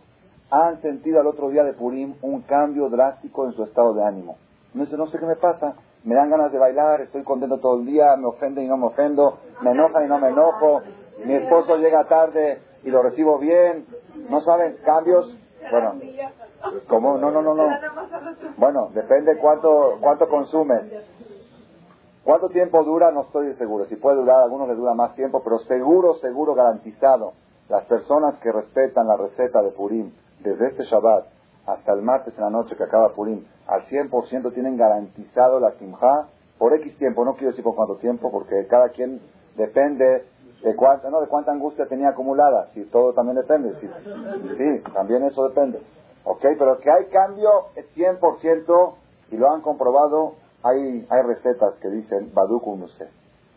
han 0.52 0.82
sentido 0.82 1.20
al 1.20 1.28
otro 1.28 1.50
día 1.50 1.64
de 1.64 1.74
Purim 1.74 2.16
un 2.22 2.42
cambio 2.42 2.90
drástico 2.90 3.46
en 3.46 3.54
su 3.54 3.64
estado 3.64 3.94
de 3.94 4.04
ánimo. 4.04 4.38
No 4.74 4.86
sé, 4.86 4.98
no 4.98 5.08
sé 5.08 5.20
qué 5.20 5.26
me 5.26 5.36
pasa, 5.36 5.76
me 6.04 6.16
dan 6.16 6.30
ganas 6.30 6.52
de 6.52 6.60
bailar, 6.60 7.02
estoy 7.02 7.24
contento 7.24 7.60
todo 7.60 7.80
el 7.80 7.86
día, 7.86 8.16
me 8.18 8.28
ofende 8.28 8.64
y 8.64 8.68
no 8.68 8.78
me 8.78 8.88
ofendo, 8.88 9.40
me 9.62 9.72
enoja 9.72 10.04
y 10.04 10.08
no 10.08 10.20
me 10.20 10.30
enojo, 10.30 10.82
mi 11.26 11.34
esposo 11.34 11.78
llega 11.78 12.08
tarde 12.08 12.62
y 12.84 12.90
lo 12.90 13.02
recibo 13.02 13.38
bien, 13.38 13.86
no 14.30 14.42
saben, 14.42 14.78
cambios, 14.86 15.36
bueno, 15.72 15.96
¿Cómo? 16.88 17.18
No, 17.18 17.32
no, 17.32 17.42
no, 17.42 17.54
no. 17.54 17.70
Bueno, 18.58 18.90
depende 18.94 19.38
cuánto, 19.38 19.98
cuánto 20.02 20.28
consumes. 20.28 20.92
¿Cuánto 22.24 22.50
tiempo 22.50 22.84
dura? 22.84 23.12
No 23.12 23.22
estoy 23.22 23.54
seguro. 23.56 23.86
Si 23.86 23.96
puede 23.96 24.18
durar, 24.18 24.44
algunos 24.44 24.68
les 24.68 24.78
dura 24.78 24.94
más 24.94 25.16
tiempo, 25.16 25.42
pero 25.44 25.60
seguro, 25.60 26.16
seguro, 26.16 26.54
garantizado. 26.54 27.34
Las 27.70 27.86
personas 27.86 28.36
que 28.40 28.52
respetan 28.52 29.08
la 29.08 29.16
receta 29.16 29.62
de 29.62 29.72
Purim 29.72 30.12
desde 30.40 30.68
este 30.68 30.84
Shabbat 30.84 31.26
hasta 31.66 31.94
el 31.94 32.02
martes 32.02 32.34
en 32.36 32.44
la 32.44 32.50
noche 32.50 32.76
que 32.76 32.84
acaba 32.84 33.14
Purim, 33.14 33.46
al 33.68 33.84
100% 33.86 34.54
tienen 34.54 34.76
garantizado 34.76 35.60
la 35.60 35.72
Simha 35.72 36.28
por 36.58 36.74
X 36.74 36.98
tiempo. 36.98 37.24
No 37.24 37.34
quiero 37.34 37.50
decir 37.50 37.64
por 37.64 37.76
cuánto 37.76 37.98
tiempo, 37.98 38.32
porque 38.32 38.66
cada 38.68 38.90
quien 38.90 39.22
depende 39.56 40.26
de 40.64 40.76
cuánta, 40.76 41.10
no, 41.10 41.22
de 41.22 41.28
cuánta 41.28 41.52
angustia 41.52 41.86
tenía 41.88 42.10
acumulada. 42.10 42.70
Si 42.74 42.84
todo 42.86 43.14
también 43.14 43.38
depende. 43.38 43.76
Si, 43.80 43.88
sí, 43.88 44.84
también 44.94 45.24
eso 45.24 45.48
depende. 45.48 45.80
¿Ok? 46.24 46.42
Pero 46.42 46.80
que 46.80 46.92
hay 46.92 47.06
cambio 47.06 47.50
es 47.76 47.86
100% 47.96 48.94
y 49.32 49.38
lo 49.38 49.52
han 49.52 49.62
comprobado. 49.62 50.34
Hay, 50.64 51.08
hay 51.10 51.22
recetas 51.22 51.76
que 51.76 51.90
dicen 51.90 52.32
Baduk 52.34 52.64
sé 52.90 53.08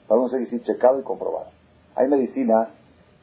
Baduk 0.09 0.31
sé 0.31 0.39
decir 0.39 0.63
checado 0.63 1.01
y 1.01 1.03
comprobado. 1.03 1.47
Hay 1.97 2.09
medicinas 2.09 2.69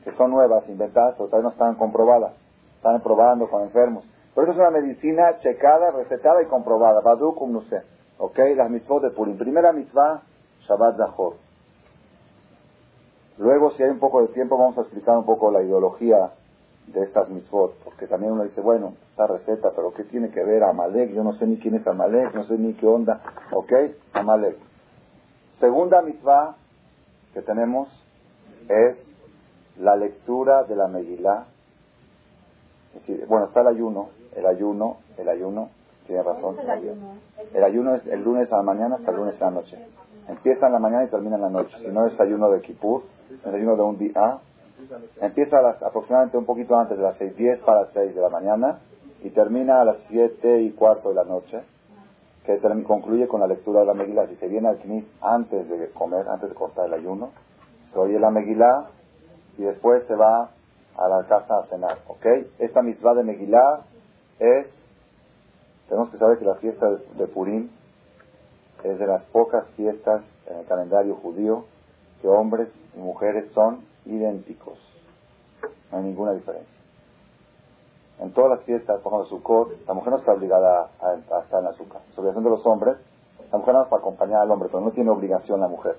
que 0.03 0.11
son 0.11 0.31
nuevas, 0.31 0.67
inventadas, 0.67 1.15
pero 1.17 1.29
todavía 1.29 1.49
no 1.49 1.53
están 1.53 1.75
comprobadas. 1.75 2.33
Están 2.77 3.01
probando 3.01 3.49
con 3.49 3.63
enfermos. 3.63 4.05
Pero 4.33 4.43
eso 4.43 4.53
es 4.53 4.59
una 4.59 4.79
medicina 4.79 5.37
checada, 5.39 5.91
recetada 5.91 6.41
y 6.41 6.45
comprobada. 6.45 7.01
Baduk 7.01 7.37
sé 7.69 7.81
¿Ok? 8.17 8.37
Las 8.55 8.69
mitzvot 8.69 9.01
de 9.01 9.11
Purim. 9.11 9.37
Primera 9.37 9.71
mitzvah, 9.71 10.21
Shabbat 10.67 10.97
Zahor. 10.97 11.35
Luego, 13.37 13.71
si 13.71 13.83
hay 13.83 13.89
un 13.89 13.99
poco 13.99 14.21
de 14.21 14.27
tiempo, 14.29 14.57
vamos 14.57 14.77
a 14.77 14.81
explicar 14.81 15.17
un 15.17 15.25
poco 15.25 15.49
la 15.51 15.61
ideología 15.61 16.31
de 16.93 17.03
estas 17.03 17.29
mitzvot, 17.29 17.75
porque 17.83 18.07
también 18.07 18.33
uno 18.33 18.43
dice, 18.43 18.61
bueno, 18.61 18.93
esta 19.11 19.27
receta, 19.27 19.71
pero 19.75 19.93
¿qué 19.93 20.03
tiene 20.05 20.29
que 20.31 20.43
ver 20.43 20.63
Amalek? 20.63 21.11
Yo 21.11 21.23
no 21.23 21.33
sé 21.33 21.45
ni 21.45 21.57
quién 21.57 21.75
es 21.75 21.85
Amalek, 21.85 22.33
no 22.33 22.45
sé 22.45 22.57
ni 22.57 22.73
qué 22.73 22.87
onda, 22.87 23.21
¿ok? 23.51 23.73
Amalek. 24.13 24.57
Segunda 25.59 26.01
mitzvah 26.01 26.55
que 27.33 27.41
tenemos 27.41 27.89
es 28.67 28.97
la 29.79 29.95
lectura 29.95 30.63
de 30.63 30.75
la 30.75 30.87
Megilá. 30.87 31.45
Es 32.95 33.01
decir, 33.01 33.25
bueno, 33.27 33.47
está 33.47 33.61
el 33.61 33.67
ayuno, 33.67 34.09
el 34.35 34.45
ayuno, 34.45 34.97
el 35.17 35.29
ayuno, 35.29 35.69
tiene 36.07 36.23
razón. 36.23 36.57
El 37.53 37.63
ayuno? 37.63 37.95
es 37.95 38.07
el 38.07 38.23
lunes 38.23 38.51
a 38.51 38.57
la 38.57 38.63
mañana 38.63 38.95
hasta 38.95 39.11
el 39.11 39.17
lunes 39.17 39.39
a 39.41 39.45
la 39.45 39.51
noche. 39.51 39.77
Empieza 40.27 40.67
en 40.67 40.73
la 40.73 40.79
mañana 40.79 41.05
y 41.05 41.07
termina 41.07 41.35
en 41.35 41.41
la 41.41 41.49
noche. 41.49 41.75
Si 41.79 41.87
no 41.87 42.05
es 42.07 42.19
ayuno 42.19 42.49
de 42.49 42.61
Kippur, 42.61 43.03
es 43.31 43.45
ayuno 43.45 43.75
de 43.75 43.81
un 43.83 43.97
día, 43.97 44.39
Empieza 45.21 45.59
a 45.59 45.61
las, 45.61 45.83
aproximadamente 45.83 46.37
un 46.37 46.45
poquito 46.45 46.75
antes 46.75 46.97
de 46.97 47.03
las 47.03 47.17
seis, 47.17 47.35
diez 47.35 47.59
para 47.61 47.81
las 47.81 47.89
seis 47.93 48.15
de 48.15 48.21
la 48.21 48.29
mañana 48.29 48.79
y 49.21 49.29
termina 49.31 49.81
a 49.81 49.85
las 49.85 49.97
siete 50.07 50.61
y 50.61 50.71
cuarto 50.71 51.09
de 51.09 51.15
la 51.15 51.25
noche, 51.25 51.61
que 52.45 52.59
concluye 52.83 53.27
con 53.27 53.41
la 53.41 53.47
lectura 53.47 53.81
de 53.81 53.85
la 53.85 53.93
Megilá. 53.93 54.27
Si 54.27 54.35
se 54.37 54.47
viene 54.47 54.69
al 54.69 54.79
Knis 54.79 55.05
antes 55.21 55.69
de 55.69 55.89
comer, 55.89 56.27
antes 56.29 56.49
de 56.49 56.55
cortar 56.55 56.87
el 56.87 56.93
ayuno, 56.93 57.31
se 57.91 57.99
oye 57.99 58.19
la 58.19 58.31
Megilá 58.31 58.87
y 59.57 59.63
después 59.63 60.05
se 60.07 60.15
va 60.15 60.49
a 60.97 61.07
la 61.07 61.25
casa 61.27 61.59
a 61.59 61.65
cenar, 61.67 61.99
¿ok? 62.07 62.25
Esta 62.59 62.81
mitzvah 62.81 63.13
de 63.13 63.23
Megilá 63.23 63.81
es, 64.39 64.67
tenemos 65.87 66.09
que 66.09 66.17
saber 66.17 66.39
que 66.39 66.45
la 66.45 66.55
fiesta 66.55 66.89
de 66.89 67.27
Purim 67.27 67.69
es 68.83 68.97
de 68.97 69.07
las 69.07 69.23
pocas 69.25 69.67
fiestas 69.71 70.23
en 70.47 70.59
el 70.59 70.65
calendario 70.65 71.15
judío 71.15 71.65
que 72.21 72.27
hombres 72.27 72.69
y 72.95 72.99
mujeres 72.99 73.51
son 73.51 73.88
idénticos. 74.09 74.77
No 75.91 75.97
hay 75.97 76.03
ninguna 76.03 76.33
diferencia. 76.33 76.79
En 78.19 78.33
todas 78.33 78.49
las 78.51 78.63
fiestas, 78.63 78.99
por 79.01 79.13
ejemplo, 79.13 79.29
Sukkot, 79.29 79.87
la 79.87 79.93
mujer 79.93 80.11
no 80.11 80.19
está 80.19 80.33
obligada 80.33 80.89
a, 80.99 81.13
estar 81.13 81.61
en 81.61 81.67
azúcar. 81.67 82.01
Es 82.11 82.17
obligación 82.17 82.43
de 82.43 82.49
los 82.49 82.65
hombres, 82.65 82.97
La 83.51 83.57
mujer 83.57 83.73
nada 83.73 83.85
más 83.85 83.89
para 83.89 84.01
acompañar 84.01 84.41
al 84.41 84.51
hombre, 84.51 84.69
pero 84.71 84.83
no 84.83 84.91
tiene 84.91 85.09
obligación 85.09 85.61
la 85.61 85.67
mujer. 85.67 85.95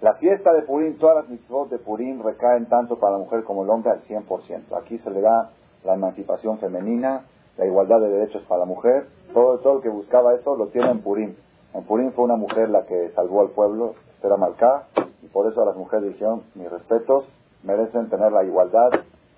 La 0.00 0.14
fiesta 0.14 0.52
de 0.52 0.62
Purim, 0.62 0.96
todas 0.96 1.16
las 1.16 1.28
mitzvot 1.28 1.68
de 1.68 1.78
Purim 1.78 2.22
recaen 2.22 2.66
tanto 2.66 2.98
para 2.98 3.12
la 3.12 3.18
mujer 3.18 3.44
como 3.44 3.64
el 3.64 3.70
hombre 3.70 3.90
al 3.90 4.02
100%. 4.02 4.76
Aquí 4.80 4.98
se 4.98 5.10
le 5.10 5.20
da 5.20 5.50
la 5.84 5.94
emancipación 5.94 6.58
femenina, 6.58 7.26
la 7.56 7.66
igualdad 7.66 8.00
de 8.00 8.08
derechos 8.08 8.42
para 8.44 8.60
la 8.60 8.66
mujer. 8.66 9.08
Todo, 9.34 9.58
todo 9.58 9.76
el 9.76 9.82
que 9.82 9.90
buscaba 9.90 10.34
eso 10.34 10.56
lo 10.56 10.68
tiene 10.68 10.90
en 10.90 11.02
Purim. 11.02 11.34
En 11.74 11.84
Purim 11.84 12.12
fue 12.12 12.24
una 12.24 12.36
mujer 12.36 12.70
la 12.70 12.86
que 12.86 13.10
salvó 13.10 13.42
al 13.42 13.50
pueblo, 13.50 13.94
era 14.22 14.36
Malká, 14.36 14.86
y 15.22 15.26
por 15.26 15.46
eso 15.46 15.62
a 15.62 15.66
las 15.66 15.76
mujeres 15.76 16.14
dijeron, 16.14 16.42
mis 16.54 16.70
respetos, 16.70 17.26
merecen 17.62 18.08
tener 18.08 18.32
la 18.32 18.44
igualdad 18.44 18.90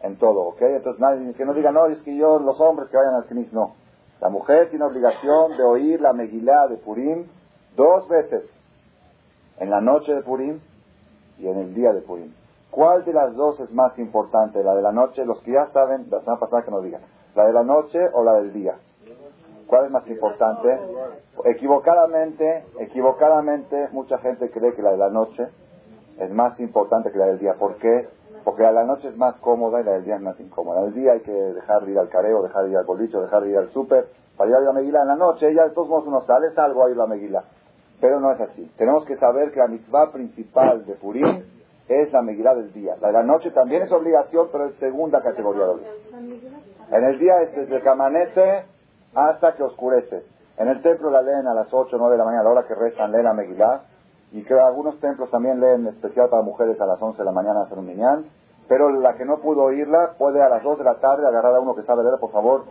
en 0.03 0.17
todo, 0.17 0.41
¿ok? 0.49 0.63
Entonces 0.63 1.01
nadie 1.01 1.35
que 1.35 1.45
no 1.45 1.55
diga, 1.55 1.73
no, 1.73 1.87
es 1.87 2.01
que 2.03 2.17
yo, 2.17 2.39
los 2.39 2.61
hombres 2.61 2.89
que 2.91 2.97
vayan 2.97 3.15
al 3.15 3.27
Knis, 3.27 3.53
no. 3.53 3.75
La 4.21 4.29
mujer 4.29 4.71
tiene 4.71 4.85
obligación 4.85 5.57
de 5.57 5.63
oír 5.63 6.01
la 6.01 6.13
Megilá 6.13 6.69
de 6.69 6.77
Purim 6.77 7.27
dos 7.77 8.09
veces, 8.09 8.45
en 9.59 9.71
la 9.71 9.81
noche 9.81 10.15
de 10.15 10.23
Purim 10.23 10.61
y 11.39 11.49
en 11.49 11.59
el 11.59 11.75
día 11.75 11.93
de 11.93 12.01
Purim. 12.01 12.33
¿Cuál 12.71 13.05
de 13.05 13.13
las 13.13 13.35
dos 13.35 13.59
es 13.61 13.73
más 13.73 13.99
importante? 13.99 14.63
¿La 14.63 14.75
de 14.75 14.83
la 14.83 14.93
noche? 14.93 15.25
Los 15.25 15.41
que 15.43 15.53
ya 15.53 15.67
saben, 15.69 16.07
la 16.11 16.21
semana 16.21 16.39
pasada 16.39 16.63
que 16.63 16.71
nos 16.71 16.85
digan. 16.85 17.03
¿La 17.35 17.47
de 17.47 17.53
la 17.53 17.65
noche 17.65 17.99
o 18.13 18.23
la 18.23 18.35
del 18.35 18.53
día? 18.53 18.77
¿Cuál 19.67 19.87
es 19.87 19.91
más 19.91 20.07
importante? 20.09 20.79
Equivocadamente, 21.45 22.65
equivocadamente, 22.81 23.89
mucha 23.93 24.19
gente 24.19 24.51
cree 24.51 24.75
que 24.75 24.83
la 24.83 24.93
de 24.93 24.99
la 24.99 25.11
noche 25.11 25.49
es 26.21 26.31
más 26.31 26.61
importante 26.61 27.11
que 27.11 27.19
la 27.19 27.27
del 27.27 27.39
día. 27.39 27.55
¿Por 27.55 27.77
qué? 27.77 28.09
Porque 28.45 28.63
de 28.63 28.73
la 28.73 28.85
noche 28.85 29.09
es 29.09 29.17
más 29.17 29.35
cómoda 29.37 29.81
y 29.81 29.85
la 29.85 29.93
del 29.93 30.05
día 30.05 30.17
es 30.17 30.23
más 30.23 30.39
incómoda. 30.39 30.85
El 30.85 30.95
día 30.95 31.13
hay 31.13 31.21
que 31.21 31.33
dejar 31.33 31.85
de 31.85 31.93
ir 31.93 31.99
al 31.99 32.09
careo, 32.09 32.43
dejar 32.43 32.65
de 32.65 32.71
ir 32.71 32.77
al 32.77 32.85
bolicho, 32.85 33.21
dejar 33.21 33.43
de 33.43 33.51
ir 33.51 33.59
al 33.59 33.71
súper, 33.71 34.09
para 34.37 34.51
ir 34.51 34.57
a 34.57 34.61
la 34.61 34.73
meguila 34.73 35.01
en 35.03 35.09
la 35.09 35.17
noche. 35.17 35.53
Ya 35.55 35.65
de 35.65 35.71
todos 35.71 35.89
modos 35.89 36.07
uno 36.07 36.21
sale, 36.23 36.51
salgo 36.53 36.85
a 36.85 36.91
ir 36.91 36.97
a 36.97 37.01
la 37.01 37.07
meguila. 37.07 37.45
Pero 38.01 38.21
no 38.21 38.33
es 38.33 38.41
así. 38.41 38.71
Tenemos 38.77 39.05
que 39.05 39.17
saber 39.17 39.51
que 39.51 39.61
la 39.61 39.67
mitzvah 39.67 40.13
principal 40.13 40.85
de 40.87 40.95
Purim 40.95 41.43
es 41.89 42.13
la 42.13 42.23
meguila 42.23 42.55
del 42.55 42.73
día. 42.73 42.97
La 43.01 43.09
de 43.09 43.13
la 43.15 43.23
noche 43.23 43.51
también 43.51 43.83
es 43.83 43.93
obligación, 43.93 44.49
pero 44.53 44.67
es 44.67 44.75
segunda 44.77 45.23
categoría 45.23 45.65
de 45.65 45.71
obligación. 45.71 46.61
En 46.93 47.05
el 47.05 47.19
día 47.19 47.43
es 47.43 47.57
desde 47.57 47.81
que 47.81 47.89
amanece 47.89 48.65
hasta 49.15 49.55
que 49.55 49.63
oscurece. 49.63 50.23
En 50.57 50.69
el 50.69 50.83
templo 50.83 51.11
la 51.11 51.23
leen 51.23 51.47
a 51.47 51.55
las 51.55 51.73
8 51.73 51.97
o 51.97 51.99
9 51.99 52.13
de 52.13 52.19
la 52.19 52.25
mañana, 52.25 52.43
a 52.43 52.45
la 52.45 52.51
hora 52.51 52.67
que 52.67 52.75
rezan, 52.75 53.13
leen 53.13 53.25
la 53.25 53.33
Megilá. 53.33 53.83
Y 54.33 54.43
que 54.43 54.55
algunos 54.55 54.99
templos 55.01 55.31
también 55.31 55.61
leen 55.61 55.87
especial 55.89 56.29
para 56.29 56.43
mujeres 56.43 56.81
a 56.81 56.87
las 56.87 57.01
11 57.01 57.19
de 57.19 57.25
la 57.25 57.33
mañana 57.33 57.63
hacer 57.63 57.79
un 57.79 57.87
minyan. 57.87 58.27
Pero 58.69 58.91
la 58.91 59.17
que 59.17 59.25
no 59.25 59.39
pudo 59.39 59.65
oírla 59.65 60.15
puede 60.19 60.41
a 60.43 60.49
las 60.49 60.63
2 60.63 60.79
de 60.79 60.85
la 60.85 60.95
tarde 61.01 61.27
agarrar 61.27 61.55
a 61.57 61.61
uno 61.61 61.75
que 61.75 61.83
sabe 61.83 62.05
leer, 62.05 62.19
por 62.21 62.31
favor. 62.31 62.65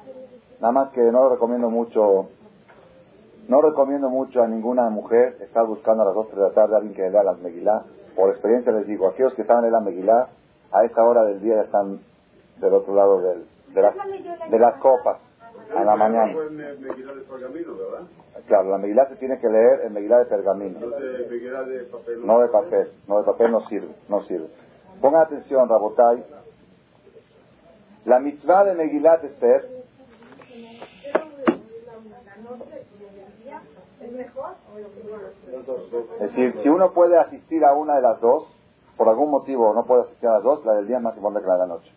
Nada 0.62 0.72
más 0.72 0.90
que 0.92 1.02
no 1.02 1.24
lo 1.24 1.30
recomiendo 1.30 1.70
mucho. 1.70 2.28
No 3.48 3.62
recomiendo 3.62 4.10
mucho 4.10 4.42
a 4.42 4.48
ninguna 4.48 4.90
mujer 4.90 5.38
estar 5.42 5.66
buscando 5.66 6.04
a 6.04 6.06
las 6.06 6.16
2 6.16 6.36
de 6.36 6.42
la 6.42 6.52
tarde 6.52 6.76
a 6.76 6.78
alguien 6.78 6.94
que 6.94 7.10
lea 7.10 7.24
las 7.24 7.40
Megilá. 7.40 7.84
Por 8.16 8.30
experiencia 8.30 8.72
les 8.72 8.88
digo, 8.88 9.08
aquellos 9.08 9.34
que 9.34 9.44
saben 9.44 9.64
leer 9.64 9.74
la 9.74 9.82
Megilá, 9.82 10.28
a 10.72 10.84
esa 10.84 11.04
hora 11.04 11.24
del 11.24 11.42
día 11.42 11.56
ya 11.56 11.62
están 11.62 12.00
del 12.58 12.74
otro 12.74 12.94
lado 12.94 13.22
del, 13.22 13.46
de 13.74 14.60
las 14.60 14.76
copas 14.76 15.18
a 15.76 15.84
la 15.84 15.96
mañana. 15.96 16.34
Claro, 18.48 18.70
la 18.70 18.78
Megilá 18.78 19.08
se 19.08 19.16
tiene 19.18 19.40
que 19.40 19.48
leer 19.48 19.82
en 19.86 19.94
Megilá 19.94 20.20
de 20.20 20.26
pergamino. 20.26 20.80
No 20.80 22.40
de 22.40 22.48
papel. 22.48 22.92
No 23.08 23.20
de 23.20 23.24
papel 23.26 23.52
no 23.52 23.62
sirve, 23.68 23.90
no 24.08 24.24
sirve. 24.24 24.48
Pongan 25.02 25.22
atención, 25.22 25.70
Rabotai. 25.70 26.24
La 28.06 28.20
mitzvah 28.20 28.64
de 28.64 28.74
Megilat 28.74 29.24
Esther 29.24 29.80
es 36.14 36.20
decir, 36.20 36.56
si 36.62 36.70
uno 36.70 36.94
puede 36.94 37.18
asistir 37.18 37.64
a 37.66 37.74
una 37.74 37.96
de 37.96 38.02
las 38.02 38.20
dos, 38.22 38.48
por 38.98 39.10
algún 39.10 39.30
motivo 39.30 39.74
no 39.74 39.86
puede 39.86 40.04
asistir 40.04 40.30
a 40.30 40.34
las 40.34 40.44
dos, 40.44 40.66
la 40.66 40.74
del 40.76 40.88
día 40.88 40.98
es 40.98 41.04
más 41.04 41.16
importante 41.16 41.44
que 41.44 41.48
la 41.48 41.54
de 41.54 41.60
la 41.60 41.68
noche. 41.68 41.92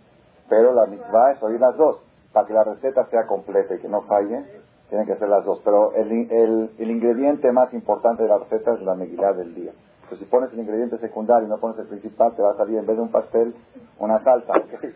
Pero 0.49 0.73
la 0.73 0.87
mitzvah 0.87 1.33
es 1.33 1.43
oír 1.43 1.61
las 1.61 1.77
dos 1.77 2.01
para 2.33 2.47
que 2.47 2.55
la 2.55 2.65
receta 2.65 3.07
sea 3.07 3.27
completa 3.27 3.75
y 3.75 3.79
que 3.79 3.89
no 3.89 4.03
falle, 4.03 4.45
tienen 4.89 5.07
que 5.07 5.17
ser 5.17 5.29
las 5.29 5.45
dos. 5.45 5.61
Pero 5.65 5.93
el, 5.95 6.11
el, 6.31 6.71
el 6.79 6.91
ingrediente 6.91 7.51
más 7.53 7.73
importante 7.73 8.23
de 8.23 8.29
la 8.29 8.39
receta 8.39 8.75
es 8.75 8.83
la 8.83 8.95
megilá 8.95 9.33
del 9.33 9.55
día. 9.55 9.73
Entonces, 10.03 10.19
si 10.19 10.25
pones 10.27 10.53
el 10.53 10.61
ingrediente 10.61 10.99
secundario 10.99 11.47
y 11.47 11.51
no 11.51 11.59
pones 11.59 11.79
el 11.79 11.87
principal, 11.87 12.35
te 12.35 12.43
va 12.43 12.53
a 12.53 12.57
salir 12.57 12.79
en 12.79 12.87
vez 12.87 12.97
de 12.97 13.03
un 13.03 13.11
pastel, 13.11 13.55
una 13.99 14.19
salsa. 14.23 14.53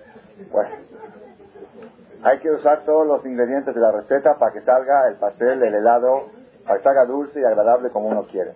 bueno, 0.53 0.71
hay 2.23 2.39
que 2.41 2.51
usar 2.51 2.85
todos 2.85 3.07
los 3.07 3.25
ingredientes 3.25 3.75
de 3.75 3.81
la 3.81 3.93
receta 3.93 4.35
para 4.35 4.53
que 4.53 4.61
salga 4.63 5.09
el 5.09 5.17
pastel, 5.17 5.63
el 5.63 5.75
helado, 5.75 6.25
para 6.67 6.79
que 6.79 6.85
salga 6.85 7.07
dulce 7.07 7.41
y 7.41 7.45
agradable 7.45 7.91
como 7.91 8.09
uno 8.09 8.27
quiere. 8.27 8.55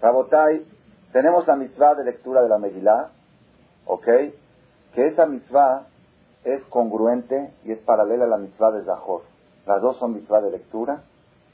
Rabotai, 0.00 0.64
tenemos 1.12 1.46
la 1.46 1.56
mitzvah 1.56 1.94
de 1.94 2.04
lectura 2.04 2.42
de 2.42 2.48
la 2.48 2.58
Megilá, 2.58 3.10
¿ok? 3.86 4.06
Que 4.94 5.06
esa 5.06 5.26
mitzvah 5.26 5.86
es 6.44 6.62
congruente 6.64 7.52
y 7.64 7.72
es 7.72 7.78
paralela 7.80 8.24
a 8.24 8.28
la 8.28 8.38
mitzvah 8.38 8.72
de 8.72 8.84
Zahor. 8.84 9.22
Las 9.66 9.82
dos 9.82 9.98
son 9.98 10.14
mitzvah 10.14 10.40
de 10.40 10.50
lectura 10.50 11.02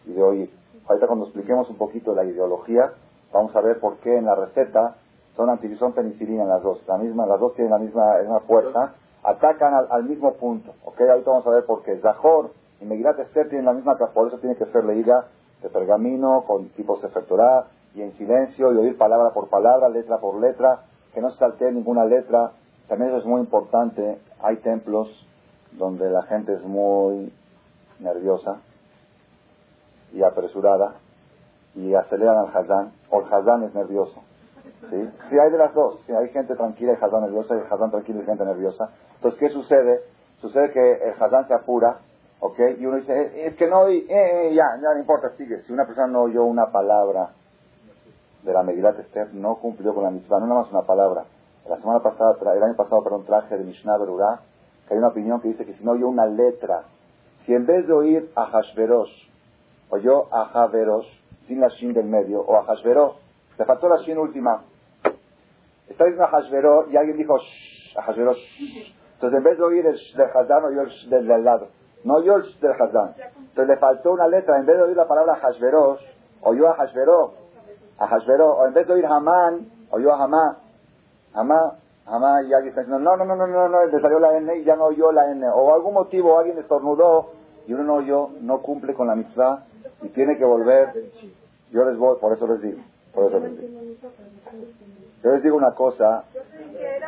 y 0.07 0.12
de 0.12 0.23
oír. 0.23 0.51
Ahorita 0.87 1.07
cuando 1.07 1.27
expliquemos 1.27 1.68
un 1.70 1.77
poquito 1.77 2.14
la 2.14 2.25
ideología, 2.25 2.92
vamos 3.33 3.55
a 3.57 3.61
ver 3.61 3.81
por 3.81 3.97
qué 3.99 4.16
en 4.16 4.27
la 4.27 4.35
receta 4.35 4.97
son 5.35 5.51
anti 5.51 5.75
son 5.77 5.92
penicilina 5.92 6.44
las 6.44 6.62
dos. 6.62 6.81
La 6.87 6.97
misma, 6.99 7.27
las 7.27 7.40
dos 7.40 7.55
tienen 7.55 7.73
la 7.73 7.79
misma, 7.79 8.18
misma 8.20 8.40
fuerza, 8.40 8.94
atacan 9.23 9.75
al, 9.90 10.05
mismo 10.05 10.35
punto. 10.35 10.75
¿ok? 10.85 11.01
Ahorita 11.01 11.31
vamos 11.31 11.47
a 11.47 11.51
ver 11.51 11.64
por 11.64 11.83
qué. 11.83 11.97
Zahor 11.99 12.51
y 12.81 12.85
Megilat 12.85 13.18
Esther 13.18 13.49
tienen 13.49 13.66
la 13.66 13.73
misma 13.73 13.97
por 13.97 14.29
eso 14.29 14.38
tiene 14.38 14.57
que 14.57 14.66
ser 14.66 14.85
leída 14.85 15.27
de 15.62 15.70
pergamino, 15.70 16.44
con 16.47 16.68
tipo 16.70 17.01
Sefer 17.01 17.25
y 17.94 18.03
en 18.03 18.12
silencio, 18.16 18.73
y 18.73 18.77
oír 18.77 18.99
palabra 18.99 19.31
por 19.33 19.49
palabra, 19.49 19.88
letra 19.88 20.18
por 20.18 20.40
letra, 20.40 20.83
que 21.12 21.20
no 21.20 21.31
se 21.31 21.38
saltee 21.38 21.73
ninguna 21.73 22.05
letra. 22.05 22.53
También 22.88 23.11
eso 23.11 23.20
es 23.20 23.27
muy 23.27 23.40
importante 23.40 24.18
hay 24.40 24.57
templos 24.59 25.09
donde 25.73 26.11
la 26.11 26.23
gente 26.25 26.53
es 26.53 26.62
muy 26.62 27.33
nerviosa 27.99 28.61
y 30.12 30.23
apresurada 30.23 30.97
y 31.75 31.94
aceleran 31.94 32.37
al 32.37 32.57
Hazán, 32.57 32.92
o 33.11 33.20
el 33.20 33.33
Hazán 33.33 33.64
es 33.64 33.75
nervioso. 33.75 34.23
¿sí? 34.90 35.11
sí, 35.29 35.38
hay 35.38 35.51
de 35.51 35.59
las 35.59 35.75
dos. 35.75 35.99
hay 36.09 36.29
gente 36.29 36.55
tranquila 36.55 36.92
y 36.92 37.05
Hazán 37.05 37.23
nerviosa, 37.23 37.55
y 37.55 37.59
el 37.59 37.66
Hazán 37.66 37.90
tranquilo 37.90 38.23
y 38.23 38.27
gente 38.27 38.44
nerviosa. 38.44 38.90
Entonces, 39.16 39.40
¿qué 39.40 39.49
sucede? 39.49 40.03
Sucede 40.40 40.70
que 40.73 40.92
el 40.92 41.14
Hazán 41.20 41.49
se 41.49 41.55
apura, 41.55 41.99
¿ok? 42.40 42.59
Y 42.79 42.87
uno 42.87 42.99
dice, 42.99 43.12
eh, 43.12 43.47
es 43.47 43.57
que 43.57 43.66
no 43.66 43.81
oí, 43.81 44.07
eh, 44.09 44.49
eh, 44.49 44.55
ya, 44.55 44.64
ya 44.81 44.94
no 44.94 45.01
importa, 45.01 45.31
sigue. 45.37 45.62
Si 45.62 45.73
una 45.73 45.87
persona 45.87 46.07
no 46.07 46.23
oyó 46.23 46.44
una 46.44 46.70
palabra 46.70 47.31
de 48.42 48.53
la 48.53 48.62
Megilat 48.62 49.01
Esther, 49.01 49.35
no 49.35 49.57
cumplió 49.57 49.94
con 49.94 50.05
la 50.05 50.11
misma, 50.11 50.38
no 50.38 50.47
nada 50.47 50.61
más 50.61 50.70
una 50.70 50.83
palabra. 50.83 51.25
La 51.68 51.77
semana 51.79 52.00
pasada, 52.00 52.37
el 52.55 52.62
año 52.62 52.77
pasado, 52.77 53.03
para 53.03 53.16
un 53.16 53.24
traje 53.24 53.57
de 53.57 53.64
Mishnah 53.64 53.96
Berurah, 53.96 54.40
que 54.87 54.94
hay 54.94 54.98
una 54.98 55.09
opinión 55.09 55.40
que 55.40 55.48
dice 55.48 55.64
que 55.64 55.72
si 55.74 55.83
no 55.83 55.92
oyó 55.92 56.09
una 56.09 56.27
letra, 56.27 56.83
si 57.46 57.55
en 57.55 57.64
vez 57.64 57.87
de 57.87 57.92
oír 57.92 58.31
a 58.37 58.46
Hashverosh, 58.46 59.31
oyó 59.88 60.33
a 60.33 60.42
Haverosh, 60.42 61.07
sin 61.46 61.61
la 61.61 61.68
shin 61.68 61.94
del 61.94 62.07
medio, 62.07 62.40
o 62.40 62.57
a 62.57 62.64
Hashverosh, 62.64 63.14
le 63.59 63.64
faltó 63.64 63.88
la 63.88 63.96
shin 63.98 64.18
última. 64.18 64.62
Está 65.88 66.05
diciendo 66.05 66.24
a 66.24 66.90
y 66.90 66.96
alguien 66.96 67.16
dijo 67.16 67.37
a 67.96 68.03
Hashverosh. 68.03 68.38
Entonces 69.14 69.38
en 69.38 69.44
vez 69.44 69.57
de 69.57 69.64
oír 69.64 69.87
el 69.87 69.98
del 70.16 70.37
Hazán, 70.37 70.64
oyó 70.64 70.83
el 70.83 71.11
del, 71.27 71.44
lado. 71.44 71.68
No 72.05 72.16
oyó 72.16 72.37
el 72.37 72.61
del 72.61 72.72
Hazán. 72.72 73.14
Entonces 73.18 73.68
le 73.68 73.77
faltó 73.79 74.12
una 74.12 74.29
letra, 74.29 74.59
en 74.59 74.66
vez 74.66 74.77
de 74.77 74.83
oír 74.83 74.96
la 74.96 75.09
palabra 75.09 75.37
Hashverosh, 75.37 76.00
oyó 76.42 76.68
a 76.68 76.74
Hashverosh. 76.74 77.33
A 77.98 78.07
Hashverosh, 78.07 78.59
o 78.59 78.66
en 78.66 78.74
vez 78.74 78.87
de 78.87 78.92
oír 78.92 79.07
Hamán, 79.07 79.66
oyó 79.90 80.12
a 80.12 80.24
Hamán. 80.24 80.63
Amá, 81.35 81.75
amá, 82.07 82.42
y 82.42 82.53
alguien 82.53 82.68
está 82.68 82.83
diciendo, 82.83 82.99
no, 82.99 83.16
no, 83.16 83.25
no, 83.25 83.35
no, 83.35 83.47
no, 83.47 83.68
no, 83.68 83.87
le 83.87 84.01
salió 84.01 84.20
la 84.20 84.37
N 84.37 84.57
y 84.57 84.64
ya 84.64 84.77
no 84.77 84.85
oyó 84.85 85.11
la 85.11 85.31
N. 85.33 85.44
O 85.49 85.75
algún 85.75 85.94
motivo 85.94 86.38
alguien 86.38 86.59
estornudó 86.59 87.33
y 87.66 87.75
uno 87.75 87.83
no 87.83 87.94
oyó, 87.94 88.31
no 88.40 88.62
cumple 88.62 88.94
con 88.94 89.09
la 89.09 89.16
mitzvah 89.16 89.64
y 90.03 90.09
tiene 90.11 90.38
que 90.38 90.44
volver. 90.44 91.11
Yo 91.73 91.85
les 91.85 91.99
voy, 91.99 92.18
por 92.20 92.33
eso 92.33 92.47
les 92.47 92.62
digo, 92.62 92.81
por 93.12 93.25
eso 93.25 93.40
les 93.40 93.59
digo. 93.59 93.81
Yo 95.25 95.33
les 95.33 95.42
digo 95.42 95.57
una 95.57 95.75
cosa, 95.75 96.25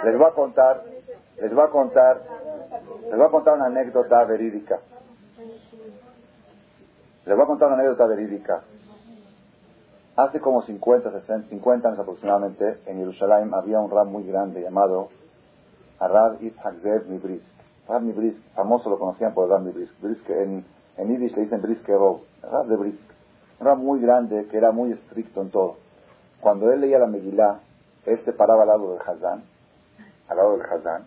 les 0.04 0.18
voy 0.18 0.26
a 0.26 0.32
contar, 0.32 0.82
les 1.40 1.54
voy 1.54 1.64
a 1.64 1.68
contar, 1.68 2.22
les 3.02 3.16
voy 3.16 3.26
a 3.26 3.30
contar 3.30 3.54
una 3.54 3.66
anécdota 3.66 4.24
verídica. 4.24 4.80
Les 7.26 7.34
voy 7.36 7.44
a 7.44 7.46
contar 7.46 7.68
una 7.68 7.76
anécdota 7.76 8.06
verídica. 8.06 8.62
Hace 10.16 10.40
como 10.40 10.62
50, 10.62 11.12
60, 11.12 11.48
50 11.50 11.88
años 11.88 12.00
aproximadamente, 12.00 12.78
en 12.86 12.96
Jerusalén 12.96 13.52
había 13.52 13.80
un 13.80 13.90
rab 13.90 14.06
muy 14.06 14.24
grande 14.24 14.62
llamado 14.62 15.10
Arab 15.98 16.38
Yitzhak 16.40 16.80
Zev 16.80 17.06
Mibrisk. 17.06 17.44
Rab 17.86 18.00
Mibrisk, 18.00 18.38
famoso 18.54 18.88
lo 18.88 18.98
conocían 18.98 19.34
por 19.34 19.50
Rab 19.50 19.60
Mibrisk. 19.60 19.92
Brisk 20.00 20.30
en, 20.30 20.64
en 20.96 21.08
Yiddish 21.08 21.36
le 21.36 21.42
dicen 21.42 21.60
Brisk 21.60 21.86
Rov. 21.88 22.20
Rab 22.42 22.66
de 22.66 22.76
Brisk. 22.76 23.10
Un 23.60 23.66
rab 23.66 23.76
muy 23.76 24.00
grande 24.00 24.46
que 24.46 24.56
era 24.56 24.72
muy 24.72 24.92
estricto 24.92 25.42
en 25.42 25.50
todo. 25.50 25.76
Cuando 26.40 26.72
él 26.72 26.80
leía 26.80 26.98
la 26.98 27.08
Megilá, 27.08 27.60
él 28.06 28.18
se 28.24 28.32
paraba 28.32 28.62
al 28.62 28.68
lado 28.68 28.92
del 28.92 29.02
Hazán, 29.02 29.42
al 30.28 30.36
lado 30.36 30.56
del 30.56 30.62
Hazán, 30.62 31.04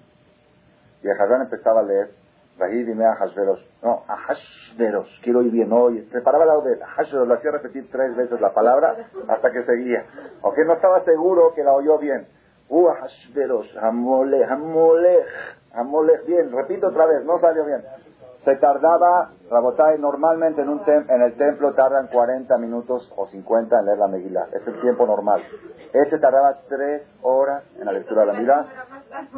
y 1.02 1.08
el 1.08 1.20
Hazán 1.20 1.42
empezaba 1.42 1.80
a 1.80 1.84
leer, 1.84 2.12
Hashverosh. 2.60 3.69
No, 3.82 4.04
a 4.08 4.16
Hashverosh. 4.18 5.22
Quiero 5.24 5.42
ir 5.42 5.52
bien 5.52 5.72
hoy. 5.72 6.02
Preparaba 6.12 6.46
la 6.46 6.56
de 6.62 6.80
Hashverosh. 6.84 7.28
Lo 7.28 7.34
hacía 7.36 7.52
repetir 7.52 7.90
tres 7.90 8.16
veces 8.16 8.40
la 8.42 8.54
palabra 8.54 8.96
hasta 9.28 9.52
que 9.52 9.64
seguía. 9.64 10.06
Ok, 10.42 10.58
no 10.66 10.74
estaba 10.74 11.04
seguro 11.06 11.54
que 11.56 11.64
la 11.64 11.74
oyó 11.74 11.98
bien. 11.98 12.28
Uh, 12.68 12.88
Hashverosh. 12.88 13.78
Amolech, 13.78 14.50
Amolech. 14.50 15.26
Amolech. 15.74 16.26
Bien, 16.26 16.52
repito 16.52 16.88
otra 16.88 17.06
vez. 17.06 17.24
No 17.24 17.40
salió 17.40 17.66
bien. 17.66 17.84
Se 18.44 18.56
tardaba, 18.56 19.32
Rabotai, 19.50 20.00
normalmente 20.00 20.62
en, 20.62 20.70
un 20.70 20.82
en 20.88 21.22
el 21.22 21.36
templo 21.36 21.74
tardan 21.74 22.08
40 22.08 22.58
minutos 22.58 23.12
o 23.18 23.28
50 23.28 23.80
en 23.80 23.86
leer 23.86 23.98
la 23.98 24.08
Megillah. 24.08 24.48
Es 24.54 24.66
el 24.66 24.80
tiempo 24.82 25.06
normal. 25.06 25.42
Ese 25.94 26.20
tardaba 26.20 26.60
tres 26.68 27.04
horas 27.22 27.64
en 27.78 27.86
la 27.86 27.92
lectura 27.92 28.22
de 28.22 28.28
la 28.28 28.34
Megillah 28.34 28.66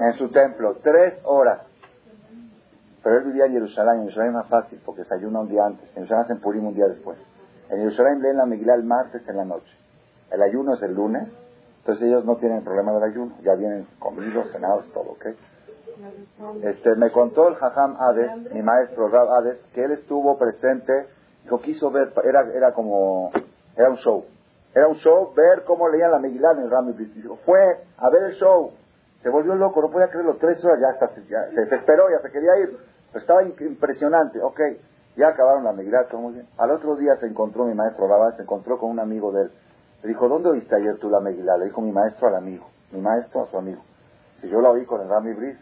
en 0.01 0.13
su 0.13 0.29
templo. 0.29 0.77
Tres 0.83 1.19
horas. 1.23 1.70
Pero 3.03 3.17
él 3.17 3.25
vivía 3.25 3.45
en 3.45 3.53
Jerusalén. 3.53 3.95
En 3.95 4.01
Jerusalén 4.03 4.29
es 4.29 4.35
más 4.35 4.47
fácil 4.47 4.79
porque 4.85 5.03
se 5.05 5.13
ayuna 5.13 5.41
un 5.41 5.47
día 5.47 5.65
antes. 5.65 5.87
En 5.89 5.95
Jerusalén 5.95 6.23
hacen 6.23 6.39
Purim 6.39 6.67
un 6.67 6.75
día 6.75 6.87
después. 6.87 7.17
En 7.69 7.79
Jerusalén 7.79 8.21
leen 8.21 8.37
la 8.37 8.45
Megillah 8.45 8.75
el 8.75 8.83
martes 8.83 9.27
en 9.27 9.37
la 9.37 9.45
noche. 9.45 9.71
El 10.31 10.41
ayuno 10.41 10.75
es 10.75 10.81
el 10.83 10.93
lunes. 10.93 11.29
Entonces 11.79 12.07
ellos 12.07 12.25
no 12.25 12.35
tienen 12.37 12.63
problema 12.63 12.93
del 12.93 13.03
ayuno. 13.03 13.33
Ya 13.43 13.55
vienen 13.55 13.87
comidos, 13.99 14.51
cenados, 14.51 14.85
todo, 14.93 15.11
¿ok? 15.11 15.25
Este, 16.63 16.95
me 16.95 17.11
contó 17.11 17.47
el 17.47 17.55
Jajam 17.55 17.95
Hades, 17.99 18.51
mi 18.53 18.61
maestro 18.61 19.07
Rab 19.07 19.29
Hades, 19.29 19.57
que 19.73 19.83
él 19.83 19.91
estuvo 19.91 20.37
presente, 20.37 21.07
lo 21.45 21.61
quiso 21.61 21.91
ver, 21.91 22.11
era, 22.23 22.41
era 22.53 22.73
como, 22.73 23.31
era 23.75 23.89
un 23.89 23.97
show. 23.97 24.25
Era 24.73 24.87
un 24.87 24.95
show 24.95 25.33
ver 25.35 25.63
cómo 25.65 25.89
leían 25.89 26.11
la 26.11 26.19
Megillah 26.19 26.53
en 26.53 26.59
el 26.59 26.71
Rami 26.71 26.93
Dijo, 26.93 27.37
fue 27.45 27.59
a 27.97 28.09
ver 28.09 28.23
el 28.23 28.33
show. 28.33 28.71
Se 29.21 29.29
volvió 29.29 29.53
loco, 29.55 29.81
no 29.81 29.91
podía 29.91 30.07
creerlo, 30.07 30.37
tres 30.37 30.63
horas, 30.63 30.79
ya, 30.81 30.87
hasta, 30.89 31.21
ya 31.29 31.49
se 31.53 31.61
desesperó, 31.61 32.09
ya 32.09 32.19
se 32.21 32.31
quería 32.31 32.57
ir. 32.59 32.77
Estaba 33.13 33.43
impresionante, 33.43 34.41
ok. 34.41 34.59
Ya 35.17 35.27
acabaron 35.27 35.63
la 35.63 36.07
todo 36.07 36.21
muy 36.21 36.33
bien. 36.33 36.47
Al 36.57 36.71
otro 36.71 36.95
día 36.95 37.15
se 37.17 37.25
encontró 37.25 37.65
mi 37.65 37.73
maestro 37.73 38.07
Rab 38.07 38.35
se 38.37 38.43
encontró 38.43 38.77
con 38.77 38.91
un 38.91 38.99
amigo 38.99 39.31
de 39.31 39.43
él. 39.43 39.51
Le 40.03 40.09
dijo, 40.09 40.29
¿dónde 40.29 40.49
oíste 40.49 40.75
ayer 40.75 40.97
tú 40.99 41.09
la 41.09 41.19
Megillah? 41.19 41.57
Le 41.57 41.65
dijo 41.65 41.81
mi 41.81 41.91
maestro 41.91 42.27
al 42.29 42.35
amigo, 42.35 42.65
mi 42.91 43.01
maestro 43.01 43.43
a 43.43 43.47
su 43.47 43.57
amigo. 43.57 43.81
Si 44.39 44.49
yo 44.49 44.61
la 44.61 44.71
oí 44.71 44.85
con 44.85 45.01
el 45.01 45.09
Rami 45.09 45.33
Brisk, 45.33 45.59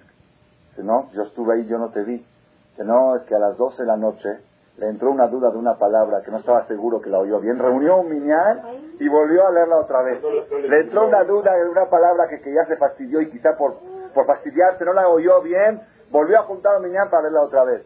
que 0.75 0.83
no, 0.83 1.09
yo 1.13 1.23
estuve 1.23 1.55
ahí, 1.55 1.65
yo 1.65 1.77
no 1.77 1.89
te 1.89 2.03
vi. 2.03 2.25
Que 2.77 2.83
no, 2.83 3.15
es 3.15 3.23
que 3.23 3.35
a 3.35 3.39
las 3.39 3.57
12 3.57 3.81
de 3.81 3.87
la 3.87 3.97
noche 3.97 4.29
le 4.77 4.87
entró 4.87 5.11
una 5.11 5.27
duda 5.27 5.51
de 5.51 5.57
una 5.57 5.77
palabra 5.77 6.21
que 6.23 6.31
no 6.31 6.37
estaba 6.37 6.65
seguro 6.67 7.01
que 7.01 7.09
la 7.09 7.19
oyó 7.19 7.41
bien. 7.41 7.59
Reunió 7.59 7.97
un 7.97 8.09
miñal 8.09 8.61
y 8.97 9.09
volvió 9.09 9.45
a 9.47 9.51
leerla 9.51 9.77
otra 9.77 10.01
vez. 10.03 10.21
Le 10.23 10.81
entró 10.81 11.07
una 11.07 11.23
duda 11.25 11.53
de 11.53 11.67
una 11.67 11.89
palabra 11.89 12.29
que, 12.29 12.39
que 12.39 12.53
ya 12.53 12.63
se 12.65 12.77
fastidió 12.77 13.19
y 13.19 13.29
quizá 13.29 13.57
por, 13.57 13.75
por 14.13 14.25
fastidiarse 14.25 14.85
no 14.85 14.93
la 14.93 15.09
oyó 15.09 15.41
bien, 15.41 15.81
volvió 16.11 16.39
a 16.39 16.43
juntar 16.43 16.77
un 16.77 16.83
miñal 16.83 17.09
para 17.09 17.23
leerla 17.23 17.41
otra 17.41 17.63
vez. 17.63 17.85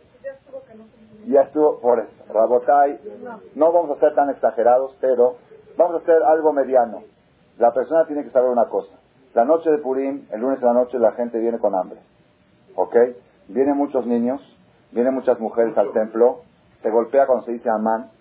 Ya 1.28 1.42
estuvo 1.42 1.80
por 1.80 2.00
eso. 2.00 2.12
Rabotai, 2.34 3.00
no 3.56 3.72
vamos 3.72 3.98
a 3.98 4.00
ser 4.00 4.14
tan 4.14 4.30
exagerados, 4.30 4.96
pero 5.00 5.38
vamos 5.78 5.96
a 5.96 6.00
hacer 6.00 6.22
algo 6.24 6.52
mediano. 6.52 7.04
La 7.58 7.74
persona 7.74 8.06
tiene 8.06 8.24
que 8.24 8.32
saber 8.32 8.50
una 8.50 8.68
cosa. 8.68 8.94
La 9.34 9.46
noche 9.46 9.72
de 9.72 9.78
Purim, 9.78 10.28
el 10.32 10.42
lunes 10.42 10.60
de 10.60 10.66
la 10.66 10.74
noche, 10.74 11.00
la 11.00 11.14
gente 11.14 11.40
viene 11.40 11.60
con 11.60 11.76
hambre. 11.76 12.00
¿Ok? 12.76 12.96
Vienen 13.48 13.78
muchos 13.78 14.06
niños, 14.06 14.42
vienen 14.92 15.14
muchas 15.14 15.40
mujeres 15.40 15.78
al 15.78 15.92
templo, 15.92 16.42
se 16.82 16.90
golpea 16.90 17.26
cuando 17.26 17.46
se 17.46 17.52
dice 17.52 17.70
amán, 17.70 18.12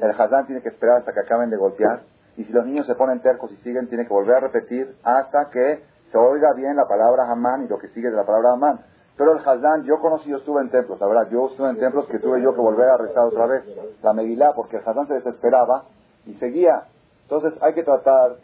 el 0.00 0.10
Hazán 0.10 0.46
tiene 0.46 0.62
que 0.62 0.68
esperar 0.68 0.98
hasta 0.98 1.12
que 1.12 1.20
acaben 1.20 1.50
de 1.50 1.56
golpear, 1.56 2.02
y 2.36 2.44
si 2.44 2.52
los 2.52 2.64
niños 2.64 2.86
se 2.86 2.94
ponen 2.94 3.20
tercos 3.20 3.50
y 3.52 3.56
siguen, 3.56 3.88
tiene 3.88 4.06
que 4.06 4.12
volver 4.12 4.36
a 4.36 4.40
repetir 4.40 4.96
hasta 5.02 5.50
que 5.50 5.82
se 6.10 6.18
oiga 6.18 6.52
bien 6.54 6.76
la 6.76 6.88
palabra 6.88 7.30
amán 7.30 7.64
y 7.64 7.68
lo 7.68 7.78
que 7.78 7.88
sigue 7.88 8.10
de 8.10 8.16
la 8.16 8.24
palabra 8.24 8.52
amán. 8.52 8.80
Pero 9.20 9.32
el 9.32 9.40
Hazán, 9.40 9.84
yo 9.84 10.00
conocí, 10.00 10.30
yo 10.30 10.38
estuve 10.38 10.62
en 10.62 10.70
templos, 10.70 10.98
la 10.98 11.06
verdad, 11.06 11.28
yo 11.30 11.48
estuve 11.48 11.68
en 11.68 11.78
templos 11.78 12.06
que 12.06 12.18
tuve 12.20 12.40
yo 12.40 12.54
que 12.54 12.60
volver 12.62 12.88
a 12.88 12.96
rezar 12.96 13.26
otra 13.26 13.44
vez 13.44 13.64
la 14.02 14.14
Megilá, 14.14 14.54
porque 14.54 14.78
el 14.78 14.82
Hazán 14.82 15.08
se 15.08 15.12
desesperaba 15.12 15.84
y 16.24 16.32
seguía. 16.36 16.84
Entonces 17.24 17.52
hay 17.62 17.74
que 17.74 17.82
tratar, 17.82 18.36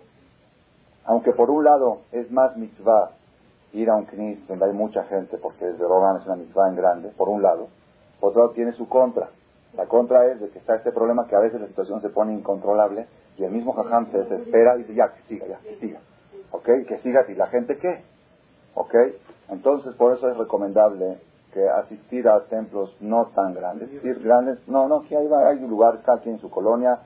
aunque 1.06 1.32
por 1.32 1.48
un 1.48 1.64
lado 1.64 2.00
es 2.12 2.30
más 2.30 2.58
mitzvah 2.58 3.12
ir 3.72 3.88
a 3.88 3.96
un 3.96 4.04
knis 4.04 4.46
donde 4.48 4.66
hay 4.66 4.74
mucha 4.74 5.04
gente, 5.04 5.38
porque 5.38 5.66
es 5.66 5.78
de 5.78 5.84
Rogan 5.88 6.20
es 6.20 6.26
una 6.26 6.36
mitzvah 6.36 6.68
en 6.68 6.76
grande, 6.76 7.08
por 7.16 7.30
un 7.30 7.40
lado. 7.40 7.68
Por 8.20 8.32
otro 8.32 8.42
lado, 8.42 8.52
tiene 8.52 8.72
su 8.72 8.86
contra. 8.86 9.30
La 9.78 9.86
contra 9.86 10.26
es 10.26 10.40
de 10.40 10.50
que 10.50 10.58
está 10.58 10.74
este 10.74 10.92
problema 10.92 11.26
que 11.26 11.36
a 11.36 11.40
veces 11.40 11.58
la 11.58 11.68
situación 11.68 12.02
se 12.02 12.10
pone 12.10 12.34
incontrolable 12.34 13.06
y 13.38 13.44
el 13.44 13.50
mismo 13.50 13.72
jajam 13.72 14.12
se 14.12 14.18
desespera 14.18 14.76
y 14.76 14.80
dice, 14.80 14.94
ya, 14.94 15.08
que 15.08 15.22
siga, 15.22 15.46
ya, 15.46 15.58
que 15.60 15.76
siga. 15.76 16.00
¿Ok? 16.50 16.68
Que 16.86 16.98
siga, 16.98 17.24
¿y 17.30 17.34
la 17.34 17.46
gente 17.46 17.78
qué? 17.78 18.04
¿Ok? 18.76 18.94
Entonces, 19.48 19.92
por 19.96 20.16
eso 20.16 20.28
es 20.28 20.36
recomendable 20.36 21.18
que 21.52 21.68
asistir 21.68 22.28
a 22.28 22.44
templos 22.44 22.94
no 23.00 23.26
tan 23.34 23.54
grandes. 23.54 23.88
Es 23.88 24.02
decir, 24.02 24.22
grandes, 24.22 24.58
no, 24.68 24.86
no, 24.86 25.02
que 25.02 25.16
hay, 25.16 25.26
hay 25.26 25.58
lugares, 25.66 26.00
cada 26.04 26.20
quien 26.20 26.36
en 26.36 26.40
su 26.40 26.50
colonia, 26.50 27.00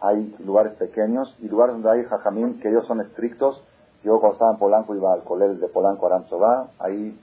hay 0.00 0.36
lugares 0.44 0.74
pequeños 0.74 1.34
y 1.40 1.48
lugares 1.48 1.74
donde 1.74 1.90
hay 1.90 2.04
jajamín 2.04 2.60
que 2.60 2.68
ellos 2.68 2.86
son 2.86 3.00
estrictos 3.00 3.62
yo 4.04 4.18
cuando 4.18 4.34
estaba 4.34 4.52
en 4.52 4.58
Polanco 4.58 4.94
iba 4.94 5.12
al 5.12 5.22
colel 5.22 5.60
de 5.60 5.68
Polanco 5.68 6.06
Aranzobá, 6.06 6.70
ahí, 6.80 7.16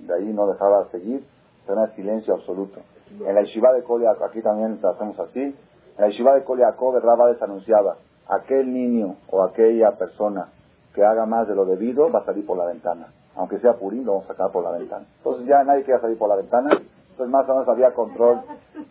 de 0.00 0.14
ahí 0.14 0.32
no 0.32 0.46
dejaba 0.48 0.88
seguir, 0.90 1.24
tenía 1.66 1.86
silencio 1.94 2.34
absoluto. 2.34 2.80
En 3.24 3.34
la 3.34 3.42
yeshiva 3.42 3.72
de 3.72 3.84
Koliak, 3.84 4.20
aquí 4.22 4.42
también 4.42 4.80
lo 4.82 4.88
hacemos 4.88 5.18
así, 5.20 5.40
en 5.40 5.54
la 5.96 6.08
yeshiva 6.08 6.34
de 6.34 6.42
Koliakov, 6.42 6.98
Rabades 6.98 7.40
anunciaba, 7.40 7.96
aquel 8.28 8.72
niño 8.72 9.16
o 9.30 9.44
aquella 9.44 9.92
persona 9.92 10.48
que 10.94 11.04
haga 11.04 11.26
más 11.26 11.48
de 11.48 11.54
lo 11.54 11.64
debido 11.64 12.10
va 12.10 12.20
a 12.20 12.24
salir 12.24 12.46
por 12.46 12.56
la 12.56 12.66
ventana. 12.66 13.08
Aunque 13.36 13.58
sea 13.58 13.74
purín, 13.74 14.04
lo 14.04 14.12
vamos 14.12 14.26
a 14.26 14.34
sacar 14.34 14.52
por 14.52 14.62
la 14.62 14.70
ventana. 14.70 15.04
Entonces 15.18 15.46
ya 15.46 15.64
nadie 15.64 15.82
quiere 15.82 16.00
salir 16.00 16.16
por 16.16 16.28
la 16.28 16.36
ventana, 16.36 16.70
entonces 16.70 17.28
más 17.28 17.48
o 17.48 17.52
menos 17.52 17.68
había 17.68 17.92
control 17.92 18.42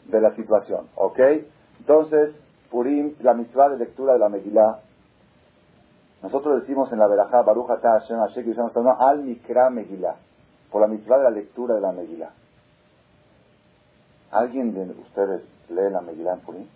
de 0.06 0.22
la 0.22 0.36
situación. 0.36 0.88
¿Ok? 0.96 1.20
Entonces, 1.80 2.36
Purim, 2.70 3.16
la 3.22 3.34
mitzvah 3.34 3.70
de 3.70 3.78
lectura 3.78 4.14
de 4.14 4.20
la 4.20 4.30
Megillah, 4.30 4.80
nosotros 6.22 6.62
decimos 6.62 6.92
en 6.92 7.00
la 7.00 7.08
verajá, 7.08 7.42
Baruch 7.42 7.70
Ata 7.70 8.00
Hashem 8.00 8.18
Hashem, 8.18 8.46
que 8.46 8.80
al 9.00 9.24
Mikra 9.24 9.70
Megillah, 9.70 10.16
por 10.72 10.82
la 10.82 10.88
mitzvah 10.88 11.18
de 11.18 11.24
la 11.24 11.30
lectura 11.30 11.76
de 11.76 11.82
la 11.82 11.92
Megillah. 11.92 12.32
¿Alguien 14.32 14.74
de 14.74 14.92
ustedes 15.00 15.44
lee 15.70 15.92
la 15.92 16.02
Megillah 16.02 16.34
en 16.34 16.40
Purim? 16.40 16.68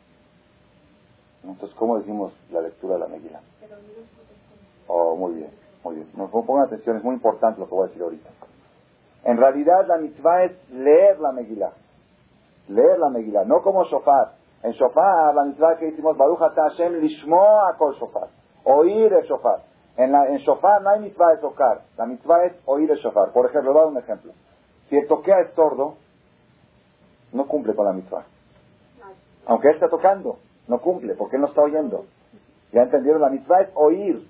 Entonces, 1.44 1.76
¿cómo 1.78 1.98
decimos 1.98 2.34
la 2.52 2.62
lectura 2.62 2.96
de 2.96 3.00
la 3.00 3.08
Megillah? 3.08 3.42
Oh, 4.88 5.16
muy 5.16 5.34
bien, 5.36 5.52
muy 5.84 5.96
bien. 5.96 6.10
No, 6.16 6.30
pongan 6.30 6.66
atención, 6.66 6.98
es 6.98 7.04
muy 7.04 7.16
importante 7.16 7.60
lo 7.60 7.68
que 7.68 7.76
voy 7.76 7.86
a 7.86 7.88
decir 7.88 8.02
ahorita. 8.02 8.30
En 9.24 9.38
realidad, 9.38 9.86
la 9.88 9.98
mitzvah 9.98 10.44
es 10.46 10.70
leer 10.72 11.20
la 11.20 11.32
Megillah. 11.32 11.72
Leer 12.70 13.00
la 13.00 13.10
Megillah, 13.10 13.46
no 13.46 13.62
como 13.62 13.84
shofar. 13.84 14.34
En 14.64 14.72
shofar, 14.72 15.36
la 15.36 15.44
mitzvah 15.44 15.78
que 15.78 15.90
hicimos, 15.90 16.18
Baruch 16.18 16.40
Hashem 16.40 16.94
Lishmoa 17.02 17.76
Kol 17.78 17.96
Shofar 17.96 18.30
oír 18.68 19.14
el 19.14 19.24
shofar. 19.24 19.62
En, 19.96 20.12
la, 20.12 20.28
en 20.28 20.38
shofar 20.38 20.82
no 20.82 20.90
hay 20.92 21.00
mitzvah 21.00 21.32
de 21.32 21.38
tocar, 21.38 21.82
la 21.98 22.06
mitzvah 22.06 22.46
es 22.46 22.54
oír 22.66 22.92
el 22.92 22.98
shofar. 22.98 23.32
Por 23.32 23.48
ejemplo, 23.48 23.74
voy 23.74 23.82
a 23.82 23.84
dar 23.86 23.94
un 23.94 23.98
ejemplo. 23.98 24.34
Si 24.90 24.98
el 24.98 25.08
toquea 25.08 25.40
es 25.40 25.54
sordo, 25.54 25.96
no 27.32 27.48
cumple 27.48 27.74
con 27.74 27.86
la 27.86 27.94
mitzvah. 27.94 28.26
Aunque 29.48 29.70
él 29.70 29.76
está 29.76 29.90
tocando, 29.90 30.38
no 30.68 30.80
cumple, 30.80 31.16
porque 31.16 31.38
él 31.38 31.42
no 31.42 31.48
está 31.48 31.62
oyendo. 31.62 32.06
¿Ya 32.74 32.84
entendieron? 32.84 33.22
La 33.22 33.30
mitzvah 33.30 33.62
es 33.62 33.70
oír. 33.74 34.28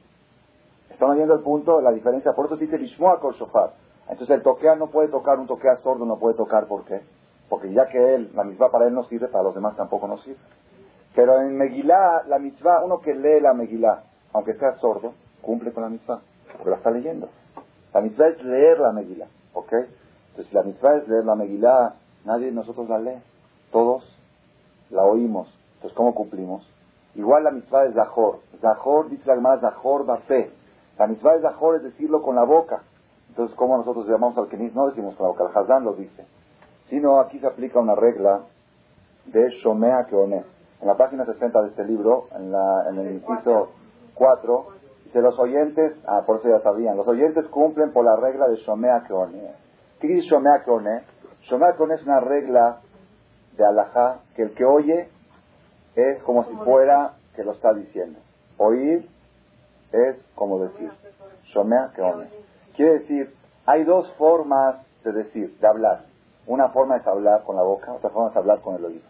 Están 0.98 1.12
oyendo 1.12 1.36
el 1.36 1.42
punto, 1.42 1.80
la 1.80 1.92
diferencia. 1.92 2.34
Por 2.34 2.48
eso 2.48 2.58
dice 2.58 2.76
Lishmoa 2.76 3.20
con 3.20 3.36
shofar. 3.36 3.74
Entonces 4.10 4.36
el 4.36 4.42
toquea 4.42 4.74
no 4.76 4.88
puede 4.88 5.10
tocar, 5.10 5.38
un 5.38 5.46
toquea 5.46 5.78
sordo 5.84 6.08
no 6.08 6.18
puede 6.18 6.34
tocar. 6.34 6.66
¿Por 6.66 6.86
qué? 6.86 7.02
Porque 7.48 7.72
ya 7.72 7.88
que 7.88 8.16
él, 8.16 8.32
la 8.34 8.44
mitzvah 8.44 8.72
para 8.72 8.88
él 8.88 8.96
no 8.96 9.04
sirve, 9.04 9.28
para 9.28 9.44
los 9.44 9.54
demás 9.54 9.76
tampoco 9.76 10.08
no 10.08 10.18
sirve. 10.18 10.40
Pero 11.14 11.40
en 11.40 11.56
Megilá, 11.56 12.24
la 12.28 12.40
mitzvah, 12.40 12.84
uno 12.84 13.00
que 13.00 13.14
lee 13.14 13.40
la 13.40 13.54
Megilá, 13.54 14.06
aunque 14.34 14.56
sea 14.56 14.74
sordo, 14.78 15.14
cumple 15.44 15.72
con 15.72 15.84
la 15.84 15.90
mitzvah, 15.90 16.20
porque 16.54 16.72
la 16.72 16.78
está 16.78 16.90
leyendo. 16.90 17.30
La 17.94 18.02
mitzvah 18.02 18.30
es 18.30 18.44
leer 18.44 18.80
la 18.80 18.92
Megilá, 18.92 19.28
¿ok? 19.54 19.74
Entonces, 20.32 20.52
la 20.52 20.64
mitzvah 20.64 20.96
es 20.96 21.08
leer 21.08 21.26
la 21.26 21.36
Megilá, 21.36 21.94
nadie 22.26 22.48
de 22.48 22.54
nosotros 22.54 22.90
la 22.90 22.98
lee. 22.98 23.22
Todos 23.72 24.04
la 24.90 25.04
oímos. 25.04 25.48
Entonces, 25.76 25.96
¿cómo 25.96 26.16
cumplimos? 26.16 26.68
Igual 27.14 27.44
la 27.44 27.52
mitzvah 27.52 27.86
es 27.86 27.94
Zahor. 27.94 28.40
Zahor, 28.62 29.10
dice 29.10 29.28
la 29.28 29.36
Gemara, 29.36 29.62
Zahor 29.62 30.10
va 30.10 30.18
fe. 30.22 30.52
La 30.98 31.08
mitzvah 31.08 31.36
es 31.36 31.42
Zahor, 31.42 31.76
es 31.76 31.84
decirlo 31.84 32.22
con 32.22 32.36
la 32.36 32.44
boca. 32.44 32.84
Entonces, 33.30 33.56
¿cómo 33.56 33.78
nosotros 33.78 34.08
llamamos 34.08 34.38
al 34.38 34.48
kenis? 34.48 34.74
No 34.74 34.88
decimos 34.88 35.16
con 35.16 35.28
la 35.28 35.32
boca, 35.34 35.44
el 35.44 35.58
Hazán 35.58 35.84
lo 35.84 35.94
dice. 35.94 36.26
Sino 36.86 37.20
aquí 37.20 37.40
se 37.40 37.48
aplica 37.48 37.80
una 37.80 37.96
regla 37.96 38.42
de 39.26 39.50
Shomea 39.62 40.06
Keone. 40.10 40.44
En 40.82 40.88
la 40.88 40.96
página 40.96 41.26
60 41.26 41.62
de 41.62 41.70
este 41.70 41.84
libro, 41.86 42.28
en, 42.36 42.52
la, 42.52 42.90
en 42.90 43.00
el 43.00 43.12
inciso 43.14 43.70
4, 44.16 44.66
dice 45.06 45.22
los 45.22 45.38
oyentes, 45.40 45.94
ah, 46.08 46.24
por 46.26 46.40
eso 46.40 46.50
ya 46.50 46.60
sabían, 46.60 46.98
los 46.98 47.08
oyentes 47.08 47.48
cumplen 47.48 47.92
por 47.92 48.06
la 48.06 48.16
regla 48.16 48.48
de 48.48 48.56
Shomea 48.58 49.04
Keone. 49.08 49.52
¿Qué 50.00 50.08
dice 50.08 50.28
Shomea 50.28 50.64
Keone? 50.64 51.04
Shomea 51.42 51.76
Keone 51.76 51.96
es 51.96 52.04
una 52.04 52.20
regla 52.20 52.80
de 53.56 53.66
alajá 53.66 54.22
que 54.36 54.44
el 54.44 54.54
que 54.54 54.66
oye 54.66 55.10
es 55.96 56.22
como 56.24 56.44
si 56.46 56.56
fuera 56.58 57.14
que 57.36 57.44
lo 57.44 57.52
está 57.52 57.74
diciendo. 57.74 58.20
Oír 58.58 59.08
es 59.92 60.18
como 60.36 60.60
decir. 60.60 60.92
Shomea 61.46 61.92
Keone. 61.96 62.30
Quiere 62.76 63.00
decir, 63.00 63.34
hay 63.66 63.84
dos 63.84 64.12
formas 64.18 64.86
de 65.04 65.12
decir, 65.12 65.58
de 65.60 65.68
hablar. 65.68 66.06
Una 66.46 66.70
forma 66.70 66.98
es 66.98 67.08
hablar 67.08 67.44
con 67.44 67.56
la 67.56 67.64
boca, 67.64 67.94
otra 67.94 68.10
forma 68.10 68.30
es 68.30 68.38
hablar 68.38 68.62
con 68.62 68.76
el 68.76 68.86
oído. 68.86 69.06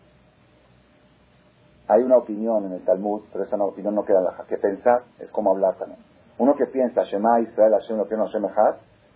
Hay 1.87 2.03
una 2.03 2.17
opinión 2.17 2.65
en 2.65 2.73
el 2.73 2.83
Talmud, 2.83 3.21
pero 3.31 3.45
esa 3.45 3.55
opinión 3.57 3.95
no 3.95 4.03
queda 4.03 4.19
en 4.19 4.25
la 4.25 4.45
que 4.47 4.57
pensar 4.57 5.03
es 5.19 5.29
como 5.31 5.51
hablar 5.51 5.75
también. 5.75 5.99
Uno 6.37 6.55
que 6.55 6.65
piensa, 6.65 7.03
Shema 7.03 7.39
Israel, 7.39 7.73
Hashem, 7.73 7.97
lo 7.97 8.05
Hashem 8.05 8.43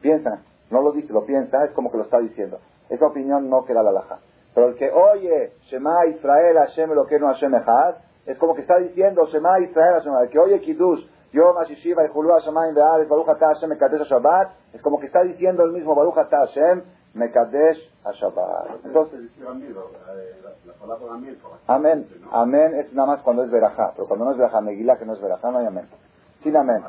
piensa, 0.01 0.41
no 0.69 0.81
lo 0.81 0.91
dice, 0.91 1.11
lo 1.11 1.25
piensa, 1.25 1.65
es 1.65 1.71
como 1.71 1.91
que 1.91 1.97
lo 1.97 2.03
está 2.03 2.19
diciendo. 2.19 2.59
Esa 2.89 3.05
opinión 3.05 3.49
no 3.49 3.65
queda 3.65 3.83
la 3.83 3.91
laja. 3.91 4.19
Pero 4.53 4.69
el 4.69 4.75
que 4.75 4.89
oye 4.89 5.53
Shema 5.63 6.05
Israel, 6.07 6.57
Hashem, 6.57 6.91
lo 6.91 7.05
que 7.05 7.19
no 7.19 7.27
Hashem 7.27 7.53
es 8.25 8.37
como 8.37 8.55
que 8.55 8.61
está 8.61 8.77
diciendo 8.77 9.25
Shema 9.25 9.59
Israel, 9.59 9.95
Hashem, 9.95 10.13
el 10.23 10.29
que 10.29 10.39
oye 10.39 10.61
Kiddush, 10.61 11.05
Yom 11.33 11.57
Ashishiva, 11.57 12.03
Hulua 12.13 12.41
Shemaim 12.41 12.73
Be'aretz, 12.73 13.07
Baruch 13.07 13.29
Ata 13.29 13.53
Hashem, 13.53 13.69
Mekadesh 13.69 14.07
Shabbat, 14.07 14.51
es 14.73 14.81
como 14.81 14.99
que 14.99 15.05
está 15.05 15.23
diciendo 15.23 15.63
el 15.63 15.71
mismo 15.71 15.95
Baruch 15.95 16.15
Hashem, 16.15 16.83
Mekadesh 17.13 17.77
Shabbat. 18.19 18.85
Entonces, 18.85 19.29
amén, 21.67 22.07
amén 22.31 22.73
es 22.75 22.93
nada 22.93 23.07
más 23.07 23.21
cuando 23.21 23.43
es 23.43 23.51
verajá, 23.51 23.93
pero 23.95 24.07
cuando 24.07 24.25
no 24.25 24.31
es 24.31 24.37
verajá, 24.37 24.59
Megilá 24.61 24.97
que 24.97 25.05
no 25.05 25.13
es 25.13 25.21
verajá, 25.21 25.51
no 25.51 25.59
hay 25.59 25.67
amén. 25.67 25.87
Sin 26.43 26.55
amén. 26.57 26.83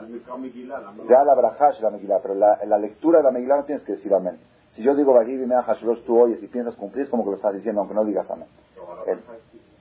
Ya 1.08 1.24
la 1.24 1.34
verajá 1.34 1.70
es 1.70 1.80
la 1.80 1.90
Megilá, 1.90 2.18
pero 2.22 2.34
la, 2.34 2.58
la 2.64 2.78
lectura 2.78 3.18
de 3.18 3.24
la 3.24 3.30
Megilá 3.30 3.58
no 3.58 3.64
tienes 3.64 3.84
que 3.84 3.92
decir 3.92 4.12
amén. 4.12 4.38
Si 4.74 4.82
yo 4.82 4.94
digo 4.94 5.12
Bagir 5.12 5.40
y 5.40 5.46
Mea 5.46 5.64
tú 6.06 6.18
oyes 6.18 6.42
y 6.42 6.46
piensas 6.48 6.74
cumplir, 6.76 7.04
es 7.04 7.10
como 7.10 7.24
que 7.24 7.30
lo 7.30 7.36
estás 7.36 7.52
diciendo, 7.52 7.82
aunque 7.82 7.94
no 7.94 8.04
digas 8.04 8.28
amén. 8.30 8.48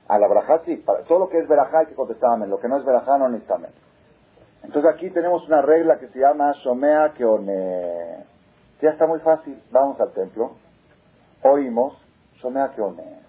A 0.08 0.18
la 0.18 0.28
verajá 0.28 0.60
sí, 0.66 0.76
para, 0.76 1.02
todo 1.04 1.20
lo 1.20 1.28
que 1.28 1.38
es 1.38 1.48
verajá 1.48 1.80
hay 1.80 1.86
que 1.86 1.94
contestar 1.94 2.32
amén, 2.32 2.50
lo 2.50 2.60
que 2.60 2.68
no 2.68 2.76
es 2.76 2.84
verajá 2.84 3.16
no 3.16 3.28
necesita 3.28 3.54
amén. 3.54 3.70
Entonces 4.62 4.90
aquí 4.92 5.10
tenemos 5.10 5.46
una 5.46 5.62
regla 5.62 5.98
que 5.98 6.08
se 6.08 6.20
llama 6.20 6.52
Shomea 6.52 7.12
Keone. 7.14 8.24
Ya 8.80 8.90
está 8.90 9.06
muy 9.06 9.20
fácil. 9.20 9.60
Vamos 9.70 10.00
al 10.00 10.12
templo. 10.12 10.52
Oímos 11.42 11.94
Shomea 12.36 12.72
Keone. 12.74 13.22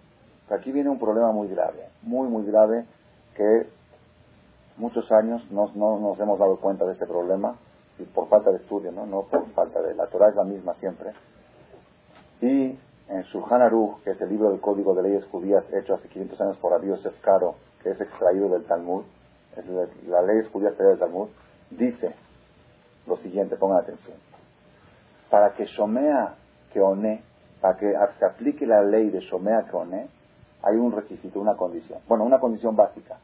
Aquí 0.49 0.71
viene 0.71 0.89
un 0.89 0.99
problema 0.99 1.31
muy 1.31 1.47
grave, 1.47 1.89
muy, 2.03 2.27
muy 2.27 2.45
grave, 2.45 2.85
que 3.35 3.67
muchos 4.77 5.11
años 5.11 5.41
no, 5.51 5.71
nos 5.73 6.19
hemos 6.19 6.37
dado 6.37 6.57
cuenta 6.57 6.85
de 6.85 6.93
este 6.93 7.07
problema, 7.07 7.55
y 7.97 8.03
por 8.03 8.27
falta 8.27 8.51
de 8.51 8.57
estudio, 8.57 8.91
¿no? 8.91 9.05
no 9.05 9.23
por 9.23 9.47
falta 9.51 9.81
de... 9.81 9.95
La 9.95 10.07
Torah 10.07 10.29
es 10.29 10.35
la 10.35 10.43
misma 10.43 10.73
siempre. 10.75 11.11
Y 12.41 12.77
en 13.07 13.21
Shulchan 13.23 13.61
Aruch, 13.61 14.03
que 14.03 14.11
es 14.11 14.21
el 14.21 14.29
libro 14.29 14.49
del 14.49 14.59
Código 14.59 14.93
de 14.93 15.03
Leyes 15.03 15.25
Judías 15.25 15.63
hecho 15.73 15.95
hace 15.95 16.07
500 16.07 16.41
años 16.41 16.57
por 16.57 16.73
Abío 16.73 16.95
Caro, 17.21 17.55
que 17.81 17.91
es 17.91 18.01
extraído 18.01 18.49
del 18.49 18.65
Talmud, 18.65 19.03
la 20.07 20.21
ley 20.21 20.47
judía 20.51 20.71
del 20.71 20.99
Talmud, 20.99 21.29
dice 21.69 22.15
lo 23.07 23.17
siguiente, 23.17 23.57
pongan 23.57 23.79
atención. 23.79 24.17
Para 25.29 25.53
que 25.53 25.65
Shomea 25.65 26.35
Keone, 26.71 27.23
para 27.61 27.77
que 27.77 27.93
se 28.19 28.25
aplique 28.25 28.65
la 28.65 28.83
ley 28.83 29.09
de 29.09 29.19
Shomea 29.19 29.65
Keone, 29.69 30.07
hay 30.63 30.77
un 30.77 30.91
requisito, 30.91 31.39
una 31.39 31.55
condición. 31.55 31.99
Bueno, 32.07 32.23
una 32.23 32.39
condición 32.39 32.75
básica. 32.75 33.17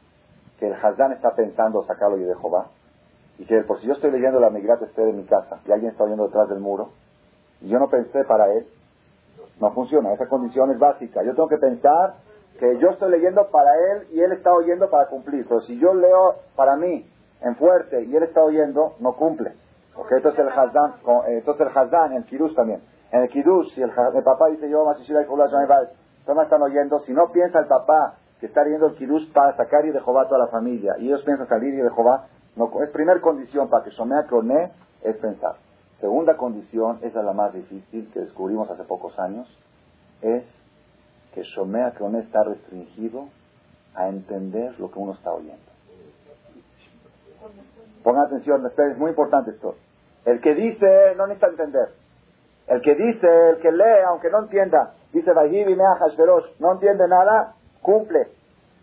Que 0.58 0.66
el 0.66 0.74
Hazán 0.74 1.12
está 1.12 1.34
pensando 1.34 1.82
sacarlo 1.84 2.16
de 2.16 2.34
Jehová. 2.36 2.66
Y 3.38 3.46
que 3.46 3.62
por 3.62 3.80
si 3.80 3.86
yo 3.86 3.94
estoy 3.94 4.10
leyendo 4.10 4.38
la 4.38 4.50
Migrat 4.50 4.82
esté 4.82 5.08
en 5.08 5.16
mi 5.16 5.24
casa 5.24 5.60
y 5.66 5.72
alguien 5.72 5.92
está 5.92 6.04
oyendo 6.04 6.24
detrás 6.24 6.48
del 6.50 6.60
muro, 6.60 6.90
y 7.62 7.68
yo 7.68 7.78
no 7.78 7.88
pensé 7.88 8.24
para 8.24 8.52
él, 8.52 8.66
no 9.58 9.72
funciona. 9.72 10.12
Esa 10.12 10.26
condición 10.26 10.70
es 10.70 10.78
básica. 10.78 11.22
Yo 11.24 11.34
tengo 11.34 11.48
que 11.48 11.56
pensar 11.56 12.16
que 12.60 12.78
yo 12.78 12.90
estoy 12.90 13.10
leyendo 13.10 13.48
para 13.50 13.70
él 13.74 14.08
y 14.12 14.20
él 14.20 14.32
está 14.32 14.52
oyendo 14.52 14.90
para 14.90 15.08
cumplir. 15.08 15.46
Pero 15.48 15.62
si 15.62 15.78
yo 15.78 15.94
leo 15.94 16.36
para 16.54 16.76
mí 16.76 17.10
en 17.40 17.56
fuerte 17.56 18.04
y 18.04 18.14
él 18.14 18.22
está 18.22 18.44
oyendo, 18.44 18.96
no 19.00 19.16
cumple. 19.16 19.54
Porque 19.96 20.16
entonces 20.16 20.40
el 20.40 20.48
Hazdan, 20.48 20.96
eh, 21.26 21.38
entonces 21.38 21.66
el 21.66 21.76
Hazdan, 21.76 22.12
en 22.12 22.18
el 22.18 22.24
Kiddush 22.26 22.54
también. 22.54 22.82
En 23.10 23.22
el 23.22 23.28
Kiddush, 23.30 23.74
si 23.74 23.82
el, 23.82 23.90
papá 23.90 24.48
dice 24.50 24.68
yo, 24.68 24.84
Masishira 24.84 25.22
y 25.22 25.26
no 25.26 26.42
están 26.42 26.62
oyendo, 26.62 27.00
si 27.00 27.12
no 27.12 27.32
piensa 27.32 27.60
el 27.60 27.66
papá 27.66 28.16
que 28.38 28.46
está 28.46 28.62
leyendo 28.62 28.88
el 28.88 28.94
Kiddush 28.94 29.32
para 29.32 29.56
sacar 29.56 29.84
y 29.86 29.90
de 29.90 30.00
Jehová 30.00 30.22
a 30.22 30.28
toda 30.28 30.38
la 30.38 30.46
familia, 30.48 30.94
y 30.98 31.06
ellos 31.06 31.22
piensan 31.24 31.48
salir 31.48 31.74
y 31.74 31.78
de 31.78 31.90
Jehová, 31.90 32.26
no, 32.56 32.70
es 32.82 32.90
primer 32.90 33.20
condición 33.20 33.68
para 33.68 33.84
que 33.84 33.90
Shomea 33.90 34.26
Kroné 34.26 34.72
es 35.02 35.16
pensar. 35.16 35.56
Segunda 35.98 36.36
condición, 36.36 36.98
esa 37.02 37.20
es 37.20 37.24
la 37.24 37.32
más 37.32 37.52
difícil 37.52 38.10
que 38.12 38.20
descubrimos 38.20 38.70
hace 38.70 38.84
pocos 38.84 39.18
años, 39.18 39.48
es 40.22 40.44
que 41.34 41.42
Shomea 41.42 41.92
que 41.92 42.02
uno 42.02 42.18
está 42.18 42.42
restringido 42.44 43.28
a 43.94 44.08
entender 44.08 44.78
lo 44.78 44.90
que 44.90 44.98
uno 44.98 45.12
está 45.12 45.32
oyendo. 45.32 45.70
Pongan 48.02 48.26
atención, 48.26 48.64
es 48.66 48.98
muy 48.98 49.10
importante 49.10 49.50
esto. 49.50 49.76
El 50.24 50.40
que 50.40 50.54
dice 50.54 51.14
no 51.16 51.26
necesita 51.26 51.48
entender. 51.48 51.88
El 52.66 52.82
que 52.82 52.94
dice, 52.94 53.50
el 53.50 53.58
que 53.58 53.72
lee, 53.72 54.04
aunque 54.06 54.30
no 54.30 54.40
entienda, 54.40 54.94
dice 55.12 55.32
no 55.34 56.72
entiende 56.72 57.08
nada, 57.08 57.54
cumple. 57.82 58.28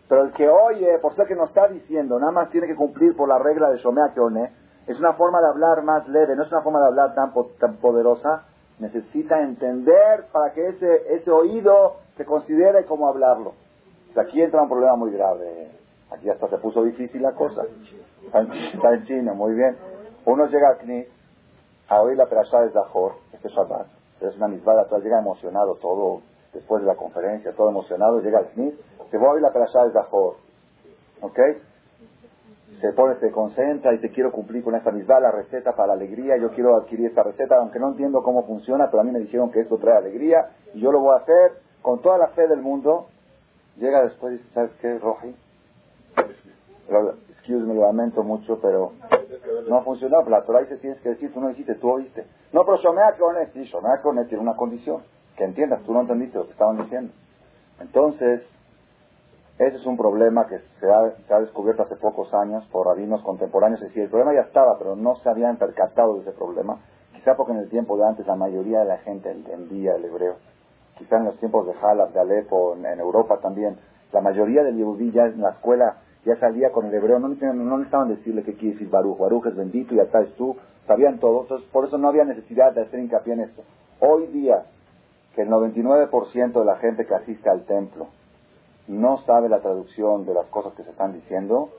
Pero 0.08 0.22
el 0.24 0.32
que 0.32 0.48
oye, 0.48 0.98
por 1.00 1.14
ser 1.14 1.26
que 1.26 1.34
no 1.34 1.44
está 1.44 1.68
diciendo, 1.68 2.18
nada 2.18 2.32
más 2.32 2.50
tiene 2.50 2.66
que 2.66 2.74
cumplir 2.74 3.16
por 3.16 3.28
la 3.28 3.38
regla 3.38 3.70
de 3.70 3.78
Shomea 3.78 4.12
que 4.14 4.20
one, 4.20 4.52
es 4.86 4.98
una 4.98 5.12
forma 5.14 5.40
de 5.40 5.48
hablar 5.48 5.82
más 5.84 6.08
leve, 6.08 6.34
no 6.34 6.44
es 6.44 6.52
una 6.52 6.62
forma 6.62 6.80
de 6.80 6.86
hablar 6.86 7.14
tan, 7.14 7.32
tan 7.58 7.76
poderosa. 7.76 8.44
Necesita 8.78 9.40
entender 9.40 10.26
para 10.32 10.52
que 10.52 10.68
ese, 10.68 11.14
ese 11.14 11.30
oído 11.30 11.96
se 12.16 12.24
considere 12.24 12.84
como 12.84 13.08
hablarlo. 13.08 13.54
aquí 14.16 14.40
entra 14.40 14.62
un 14.62 14.68
problema 14.68 14.96
muy 14.96 15.12
grave. 15.12 15.70
Aquí 16.10 16.28
hasta 16.30 16.48
se 16.48 16.58
puso 16.58 16.82
difícil 16.84 17.22
la 17.22 17.32
cosa. 17.32 17.62
Está 18.22 18.94
en 18.94 19.04
China, 19.04 19.34
muy 19.34 19.54
bien. 19.54 19.76
Uno 20.24 20.46
llega 20.46 20.70
aquí 20.70 21.06
a 21.88 22.02
oír 22.02 22.16
la 22.16 22.26
perashá 22.26 22.60
de 22.60 22.70
Zahor, 22.70 23.12
este 23.32 23.48
Shabbat. 23.48 23.86
Es 24.20 24.36
una 24.36 24.48
misma, 24.48 24.84
llega 25.02 25.20
emocionado 25.20 25.76
todo, 25.76 26.22
después 26.52 26.82
de 26.82 26.88
la 26.88 26.96
conferencia, 26.96 27.52
todo 27.54 27.70
emocionado, 27.70 28.20
llega 28.20 28.38
al 28.38 28.48
CNIS, 28.48 28.74
se 29.10 29.18
va 29.18 29.28
a 29.28 29.30
oír 29.32 29.42
la 29.42 29.52
perashá 29.52 29.84
de 29.84 29.92
Zahor. 29.92 30.36
¿Ok? 31.20 31.38
Se 32.80 32.92
pone, 32.92 33.16
se 33.16 33.30
concentra 33.30 33.92
y 33.94 33.98
te 33.98 34.10
quiero 34.10 34.30
cumplir 34.30 34.62
con 34.62 34.74
esta 34.74 34.90
misma, 34.90 35.18
la 35.20 35.32
receta 35.32 35.74
para 35.74 35.88
la 35.88 35.92
alegría, 35.94 36.36
yo 36.36 36.50
quiero 36.50 36.76
adquirir 36.76 37.06
esta 37.06 37.22
receta, 37.22 37.56
aunque 37.56 37.78
no 37.78 37.88
entiendo 37.88 38.22
cómo 38.22 38.46
funciona, 38.46 38.88
pero 38.90 39.00
a 39.00 39.04
mí 39.04 39.10
me 39.10 39.18
dijeron 39.18 39.50
que 39.50 39.60
esto 39.60 39.78
trae 39.78 39.96
alegría 39.96 40.50
y 40.74 40.80
yo 40.80 40.92
lo 40.92 41.00
voy 41.00 41.14
a 41.14 41.22
hacer 41.22 41.60
con 41.82 42.00
toda 42.00 42.18
la 42.18 42.28
fe 42.28 42.46
del 42.46 42.60
mundo, 42.60 43.08
llega 43.76 44.02
después 44.02 44.34
y 44.34 44.36
dice, 44.38 44.50
¿sabes 44.54 44.70
qué, 44.80 44.98
Roji? 44.98 45.34
excuse 47.30 47.66
me, 47.66 47.74
lo 47.74 47.82
lamento 47.82 48.22
mucho, 48.22 48.58
pero 48.60 48.92
no 49.68 49.82
funcionó. 49.82 50.22
La 50.28 50.42
Torah 50.42 50.60
dice, 50.60 50.76
tienes 50.76 51.00
que 51.00 51.10
decir, 51.10 51.32
tú 51.32 51.40
no 51.40 51.48
dijiste, 51.48 51.74
tú 51.74 51.90
oíste. 51.90 52.26
No, 52.52 52.64
pero 52.64 52.78
Shomea 52.78 53.12
Kronet, 53.12 53.52
sí, 53.52 53.64
Shomea 53.64 54.00
Kronet 54.02 54.28
tiene 54.28 54.42
una 54.42 54.56
condición, 54.56 55.02
que 55.36 55.44
entiendas, 55.44 55.82
tú 55.84 55.92
no 55.92 56.00
entendiste 56.00 56.38
lo 56.38 56.46
que 56.46 56.52
estaban 56.52 56.78
diciendo. 56.78 57.12
Entonces, 57.80 58.42
ese 59.58 59.76
es 59.76 59.86
un 59.86 59.96
problema 59.96 60.46
que 60.46 60.58
se 60.80 60.90
ha, 60.90 61.40
descubierto 61.40 61.82
hace 61.82 61.96
pocos 61.96 62.32
años 62.34 62.64
por 62.70 62.86
rabinos 62.86 63.22
contemporáneos. 63.22 63.82
Es 63.82 63.88
decir, 63.88 64.04
el 64.04 64.10
problema 64.10 64.34
ya 64.34 64.42
estaba, 64.42 64.78
pero 64.78 64.96
no 64.96 65.16
se 65.16 65.28
habían 65.28 65.56
percatado 65.56 66.14
de 66.14 66.20
ese 66.22 66.32
problema. 66.32 66.78
Quizá 67.12 67.36
porque 67.36 67.52
en 67.52 67.58
el 67.58 67.68
tiempo 67.68 67.96
de 67.96 68.06
antes 68.06 68.26
la 68.26 68.36
mayoría 68.36 68.80
de 68.80 68.84
la 68.86 68.98
gente 68.98 69.30
entendía 69.30 69.96
el 69.96 70.04
hebreo 70.04 70.36
quizá 70.98 71.16
en 71.18 71.26
los 71.26 71.38
tiempos 71.38 71.66
de 71.66 71.72
Halab, 71.80 72.12
de 72.12 72.20
Alepo, 72.20 72.74
en, 72.76 72.98
Europa 72.98 73.38
también, 73.40 73.78
la 74.12 74.20
mayoría 74.20 74.64
del 74.64 74.76
Yehudí 74.76 75.12
ya 75.12 75.26
en 75.26 75.40
la 75.40 75.50
escuela 75.50 75.98
ya 76.24 76.36
salía 76.36 76.72
con 76.72 76.86
el 76.86 76.94
hebreo, 76.94 77.20
no, 77.20 77.28
no 77.28 77.78
necesitaban 77.78 78.08
decirle 78.08 78.42
qué 78.42 78.54
quiere 78.54 78.74
decir 78.74 78.90
Baruch, 78.90 79.18
Baruch 79.18 79.46
es 79.46 79.56
bendito 79.56 79.94
y 79.94 80.00
acá 80.00 80.20
es 80.20 80.34
tú, 80.34 80.56
sabían 80.86 81.20
todo, 81.20 81.42
entonces 81.42 81.66
por 81.70 81.84
eso 81.84 81.96
no 81.96 82.08
había 82.08 82.24
necesidad 82.24 82.72
de 82.72 82.82
hacer 82.82 82.98
hincapié 82.98 83.34
en 83.34 83.40
esto. 83.40 83.62
Hoy 84.00 84.26
día, 84.26 84.64
que 85.34 85.42
el 85.42 85.48
99% 85.48 86.52
de 86.52 86.64
la 86.64 86.76
gente 86.76 87.06
que 87.06 87.14
asiste 87.14 87.48
al 87.48 87.64
templo 87.64 88.08
no 88.88 89.18
sabe 89.18 89.48
la 89.48 89.60
traducción 89.60 90.24
de 90.26 90.34
las 90.34 90.46
cosas 90.46 90.74
que 90.74 90.82
se 90.82 90.90
están 90.90 91.12
diciendo, 91.12 91.70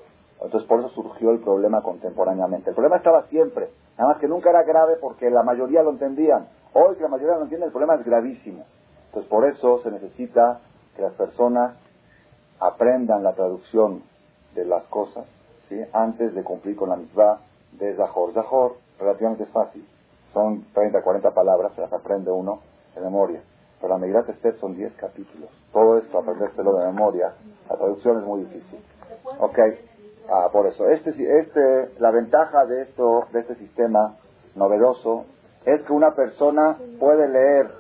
entonces 0.42 0.68
por 0.68 0.80
eso 0.80 0.90
surgió 0.90 1.32
el 1.32 1.40
problema 1.40 1.82
contemporáneamente. 1.82 2.70
El 2.70 2.76
problema 2.76 2.98
estaba 2.98 3.28
siempre, 3.28 3.70
nada 3.98 4.14
más 4.14 4.22
que 4.22 4.28
nunca 4.28 4.52
era 4.52 4.64
grave 4.64 4.96
porque 5.02 5.30
la 5.30 5.44
mayoría 5.44 5.84
lo 5.84 5.90
entendían. 5.90 6.48
Hoy 6.74 6.96
que 6.96 7.04
la 7.04 7.10
mayoría 7.10 7.36
lo 7.36 7.44
entiende, 7.44 7.66
el 7.66 7.72
problema 7.72 7.96
es 7.96 8.06
gravísimo. 8.06 8.64
Entonces 9.08 9.30
por 9.30 9.46
eso 9.46 9.80
se 9.80 9.92
necesita 9.92 10.60
que 10.96 11.02
las 11.02 11.14
personas 11.14 11.76
aprendan 12.60 13.24
la 13.24 13.34
traducción 13.34 14.04
de 14.54 14.66
las 14.66 14.84
cosas 14.86 15.26
¿sí? 15.68 15.82
antes 15.94 16.34
de 16.36 16.44
cumplir 16.44 16.76
con 16.76 16.90
la 16.90 16.96
misma 16.96 17.40
de 17.72 17.96
Zahor. 17.96 18.34
Zahor 18.34 18.76
relativamente 19.00 19.46
fácil, 19.48 19.88
son 20.34 20.66
30, 20.74 21.02
40 21.02 21.32
palabras, 21.32 21.74
se 21.74 21.82
las 21.82 21.92
aprende 21.92 22.32
uno 22.32 22.60
de 22.94 23.02
memoria. 23.02 23.42
Pero 23.80 23.94
la 23.94 24.00
Megillat 24.00 24.30
Esther 24.30 24.58
son 24.60 24.76
10 24.76 24.94
capítulos. 24.96 25.50
Todo 25.72 25.98
esto, 25.98 26.20
aprendérselo 26.20 26.78
de 26.78 26.86
memoria, 26.88 27.34
la 27.70 27.78
traducción 27.78 28.20
es 28.20 28.26
muy 28.26 28.42
difícil. 28.42 28.80
Ok, 29.40 29.60
ah, 30.30 30.50
por 30.52 30.68
eso. 30.68 30.90
Este, 30.90 31.12
este, 31.40 31.92
la 32.00 32.12
ventaja 32.12 32.66
de 32.66 32.84
esto, 32.84 33.26
de 33.32 33.40
este 33.40 33.56
sistema 33.56 34.16
novedoso, 34.56 35.26
es 35.66 35.82
que 35.82 35.94
una 35.94 36.16
persona 36.16 36.78
puede 37.00 37.28
leer 37.30 37.80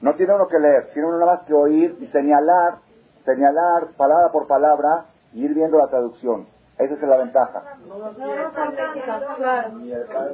no 0.00 0.14
tiene 0.14 0.34
uno 0.34 0.48
que 0.48 0.58
leer, 0.58 0.90
tiene 0.94 1.08
uno 1.08 1.18
nada 1.18 1.36
más 1.36 1.44
que 1.44 1.52
oír 1.52 1.96
y 2.00 2.06
señalar, 2.06 2.78
señalar 3.24 3.88
palabra 3.98 4.32
por 4.32 4.46
palabra 4.46 5.04
y 5.34 5.44
ir 5.44 5.54
viendo 5.54 5.76
la 5.76 5.88
traducción. 5.88 6.46
Esa 6.78 6.94
es 6.94 7.02
la 7.02 7.18
ventaja. 7.18 7.62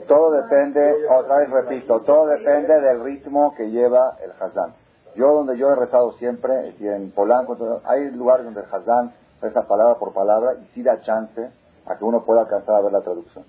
Todo 0.06 0.30
depende, 0.30 1.08
otra 1.10 1.38
vez 1.38 1.50
repito, 1.50 2.00
todo 2.02 2.26
depende 2.26 2.80
del 2.80 3.02
ritmo 3.02 3.54
que 3.56 3.68
lleva 3.68 4.16
el 4.22 4.30
Hazán. 4.40 4.74
Yo 5.16 5.32
donde 5.32 5.56
yo 5.56 5.70
he 5.70 5.74
rezado 5.74 6.12
siempre, 6.12 6.74
y 6.78 6.86
en 6.86 7.10
Polanco, 7.10 7.56
hay 7.84 8.10
lugares 8.10 8.44
donde 8.44 8.60
el 8.60 8.66
Hazán 8.66 9.12
reza 9.40 9.66
palabra 9.66 9.98
por 9.98 10.12
palabra 10.12 10.54
y 10.54 10.66
sí 10.74 10.82
da 10.82 11.00
chance 11.00 11.50
a 11.86 11.96
que 11.96 12.04
uno 12.04 12.24
pueda 12.24 12.42
alcanzar 12.42 12.76
a 12.76 12.80
ver 12.80 12.92
la 12.92 13.00
traducción. 13.00 13.44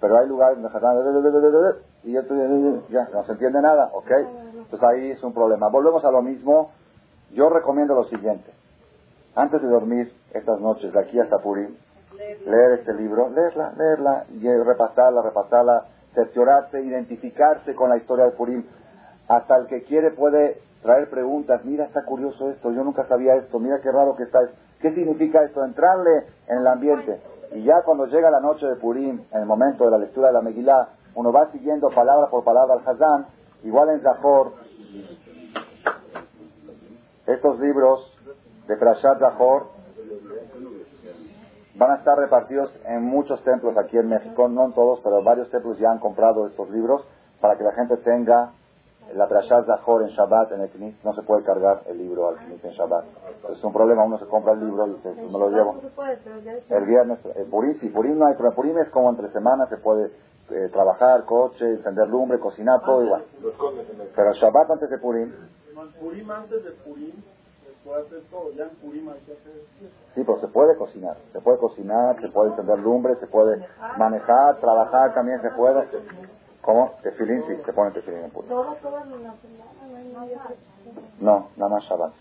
Pero 0.00 0.18
hay 0.18 0.28
lugares 0.28 0.60
donde 0.60 0.68
el 0.68 0.84
Hazán 0.84 1.76
y 2.04 2.12
ya 2.12 3.08
no 3.12 3.24
se 3.24 3.32
entiende 3.32 3.62
nada, 3.62 3.90
¿ok? 3.94 4.10
Entonces 4.52 4.82
ahí 4.82 5.10
es 5.10 5.22
un 5.22 5.32
problema. 5.32 5.68
Volvemos 5.68 6.04
a 6.04 6.10
lo 6.10 6.22
mismo. 6.22 6.72
Yo 7.32 7.48
recomiendo 7.48 7.94
lo 7.94 8.04
siguiente. 8.04 8.52
Antes 9.34 9.62
de 9.62 9.68
dormir 9.68 10.12
estas 10.32 10.60
noches, 10.60 10.92
de 10.92 11.00
aquí 11.00 11.18
hasta 11.18 11.38
Purim, 11.38 11.74
leer 12.46 12.80
este 12.80 12.92
libro, 12.94 13.30
leerla, 13.30 13.72
leerla, 13.76 14.24
y 14.30 14.48
repasarla, 14.48 15.22
repasarla, 15.22 15.86
cerciorarse, 16.14 16.82
identificarse 16.82 17.74
con 17.74 17.90
la 17.90 17.96
historia 17.96 18.26
de 18.26 18.32
Purim. 18.32 18.64
Hasta 19.28 19.56
el 19.56 19.66
que 19.66 19.84
quiere 19.84 20.10
puede 20.10 20.60
traer 20.82 21.10
preguntas, 21.10 21.64
mira, 21.64 21.84
está 21.84 22.04
curioso 22.04 22.50
esto, 22.50 22.70
yo 22.72 22.84
nunca 22.84 23.06
sabía 23.06 23.34
esto, 23.34 23.58
mira 23.58 23.80
qué 23.80 23.90
raro 23.90 24.14
que 24.16 24.24
está, 24.24 24.40
¿qué 24.80 24.92
significa 24.94 25.42
esto? 25.42 25.64
Entrarle 25.64 26.26
en 26.46 26.58
el 26.58 26.66
ambiente. 26.66 27.20
Y 27.52 27.64
ya 27.64 27.82
cuando 27.84 28.06
llega 28.06 28.30
la 28.30 28.40
noche 28.40 28.66
de 28.66 28.76
Purim, 28.76 29.22
en 29.32 29.40
el 29.40 29.46
momento 29.46 29.84
de 29.84 29.90
la 29.90 29.98
lectura 29.98 30.28
de 30.28 30.34
la 30.34 30.42
Megilá, 30.42 30.90
uno 31.14 31.32
va 31.32 31.50
siguiendo 31.50 31.88
palabra 31.90 32.28
por 32.30 32.44
palabra 32.44 32.74
al 32.74 32.86
Hazán, 32.86 33.26
igual 33.64 33.90
en 33.90 34.02
Zahor, 34.02 34.52
estos 37.26 37.58
libros 37.60 38.14
de 38.66 38.76
Prashat 38.76 39.18
Zahor 39.18 39.66
van 41.74 41.92
a 41.92 41.94
estar 41.96 42.18
repartidos 42.18 42.74
en 42.86 43.04
muchos 43.04 43.42
templos 43.44 43.76
aquí 43.78 43.96
en 43.96 44.08
México, 44.08 44.48
no 44.48 44.66
en 44.66 44.72
todos, 44.72 45.00
pero 45.02 45.22
varios 45.22 45.50
templos 45.50 45.78
ya 45.78 45.90
han 45.90 45.98
comprado 45.98 46.46
estos 46.46 46.68
libros 46.70 47.04
para 47.40 47.56
que 47.56 47.64
la 47.64 47.72
gente 47.72 47.96
tenga 47.98 48.52
la 49.14 49.26
Prashat 49.26 49.66
Zahor 49.66 50.02
en 50.02 50.08
Shabbat, 50.08 50.52
en 50.52 50.60
el 50.60 50.70
Knis, 50.70 51.04
no 51.04 51.12
se 51.14 51.22
puede 51.22 51.42
cargar 51.44 51.82
el 51.86 51.98
libro 51.98 52.28
al 52.28 52.36
Knis 52.36 52.64
en 52.64 52.72
Shabbat. 52.72 53.04
Es 53.50 53.62
un 53.64 53.72
problema, 53.72 54.04
uno 54.04 54.18
se 54.18 54.26
compra 54.26 54.52
el 54.52 54.60
libro 54.60 54.86
y 54.86 54.94
dice, 54.94 55.14
me 55.14 55.38
lo 55.38 55.50
llevo. 55.50 55.76
El 56.68 56.84
viernes, 56.84 57.18
el 57.36 57.46
Purim, 57.46 57.78
si 57.80 57.88
Purim 57.88 58.18
no 58.18 58.26
hay 58.26 58.34
problema, 58.34 58.56
Purim 58.56 58.78
es 58.78 58.88
como 58.90 59.10
entre 59.10 59.30
semanas, 59.32 59.68
se 59.68 59.78
puede 59.78 60.12
eh, 60.50 60.68
trabajar, 60.72 61.24
coche, 61.24 61.64
encender 61.64 62.08
lumbre, 62.08 62.38
cocinar, 62.38 62.80
todo 62.84 63.02
igual. 63.02 63.24
Pero 64.14 64.32
Shabbat 64.32 64.70
antes 64.70 64.90
de 64.90 64.98
Purim. 64.98 65.32
Purim 66.00 66.30
antes 66.30 66.64
de 66.64 66.70
Purim 66.70 67.12
se 67.12 67.88
puede 67.88 68.02
hacer 68.02 68.22
todo, 68.30 68.50
ya 68.52 68.64
en 68.64 68.76
Purim 68.76 69.08
hay 69.08 69.20
que 69.20 69.32
hacer. 69.32 69.52
Sí, 70.14 70.22
pero 70.24 70.40
se 70.40 70.48
puede 70.48 70.76
cocinar, 70.76 71.16
se 71.32 71.40
puede 71.40 71.58
cocinar, 71.58 72.20
se 72.20 72.28
puede 72.28 72.50
encender 72.50 72.78
lumbre, 72.78 73.14
se 73.16 73.26
puede 73.26 73.64
manejar, 73.96 74.58
trabajar 74.60 75.14
también 75.14 75.40
se 75.40 75.50
puede. 75.50 75.86
¿Cómo? 76.68 76.98
Tefilín, 77.02 77.42
sí, 77.46 77.56
se 77.64 77.72
pone 77.72 77.92
tefilín 77.92 78.24
en 78.24 78.30
Purim. 78.30 78.50
No, 81.18 81.48
nada 81.56 81.70
más 81.70 81.82
Shabbat. 81.84 82.12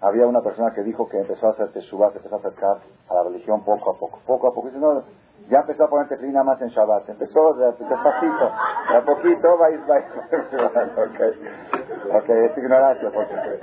Había 0.00 0.26
una 0.26 0.40
persona 0.40 0.72
que 0.72 0.82
dijo 0.82 1.06
que 1.06 1.18
empezó 1.18 1.48
a 1.48 1.50
hacer 1.50 1.70
Teshuvah, 1.72 2.12
que 2.12 2.16
empezó 2.16 2.36
a 2.36 2.38
acercar 2.38 2.78
a 3.10 3.14
la 3.14 3.24
religión 3.24 3.62
poco 3.62 3.90
a 3.90 3.98
poco. 3.98 4.20
Poco 4.26 4.48
a 4.48 4.54
poco. 4.54 4.68
Dice, 4.68 4.80
no, 4.80 5.02
ya 5.50 5.58
empezó 5.58 5.84
a 5.84 5.90
poner 5.90 6.08
tefilín 6.08 6.32
nada 6.32 6.44
más 6.44 6.62
en 6.62 6.68
Shabbat. 6.68 7.10
Empezó 7.10 7.52
despacito. 7.52 8.52
De 8.88 8.96
a 8.96 9.04
poquito 9.04 9.58
va 9.58 9.66
a 9.66 9.70
ir, 9.70 9.80
va 9.80 9.98
ok. 11.04 12.22
Ok, 12.22 12.28
es 12.30 12.56
ignorancia. 12.56 13.10
Porque... 13.12 13.60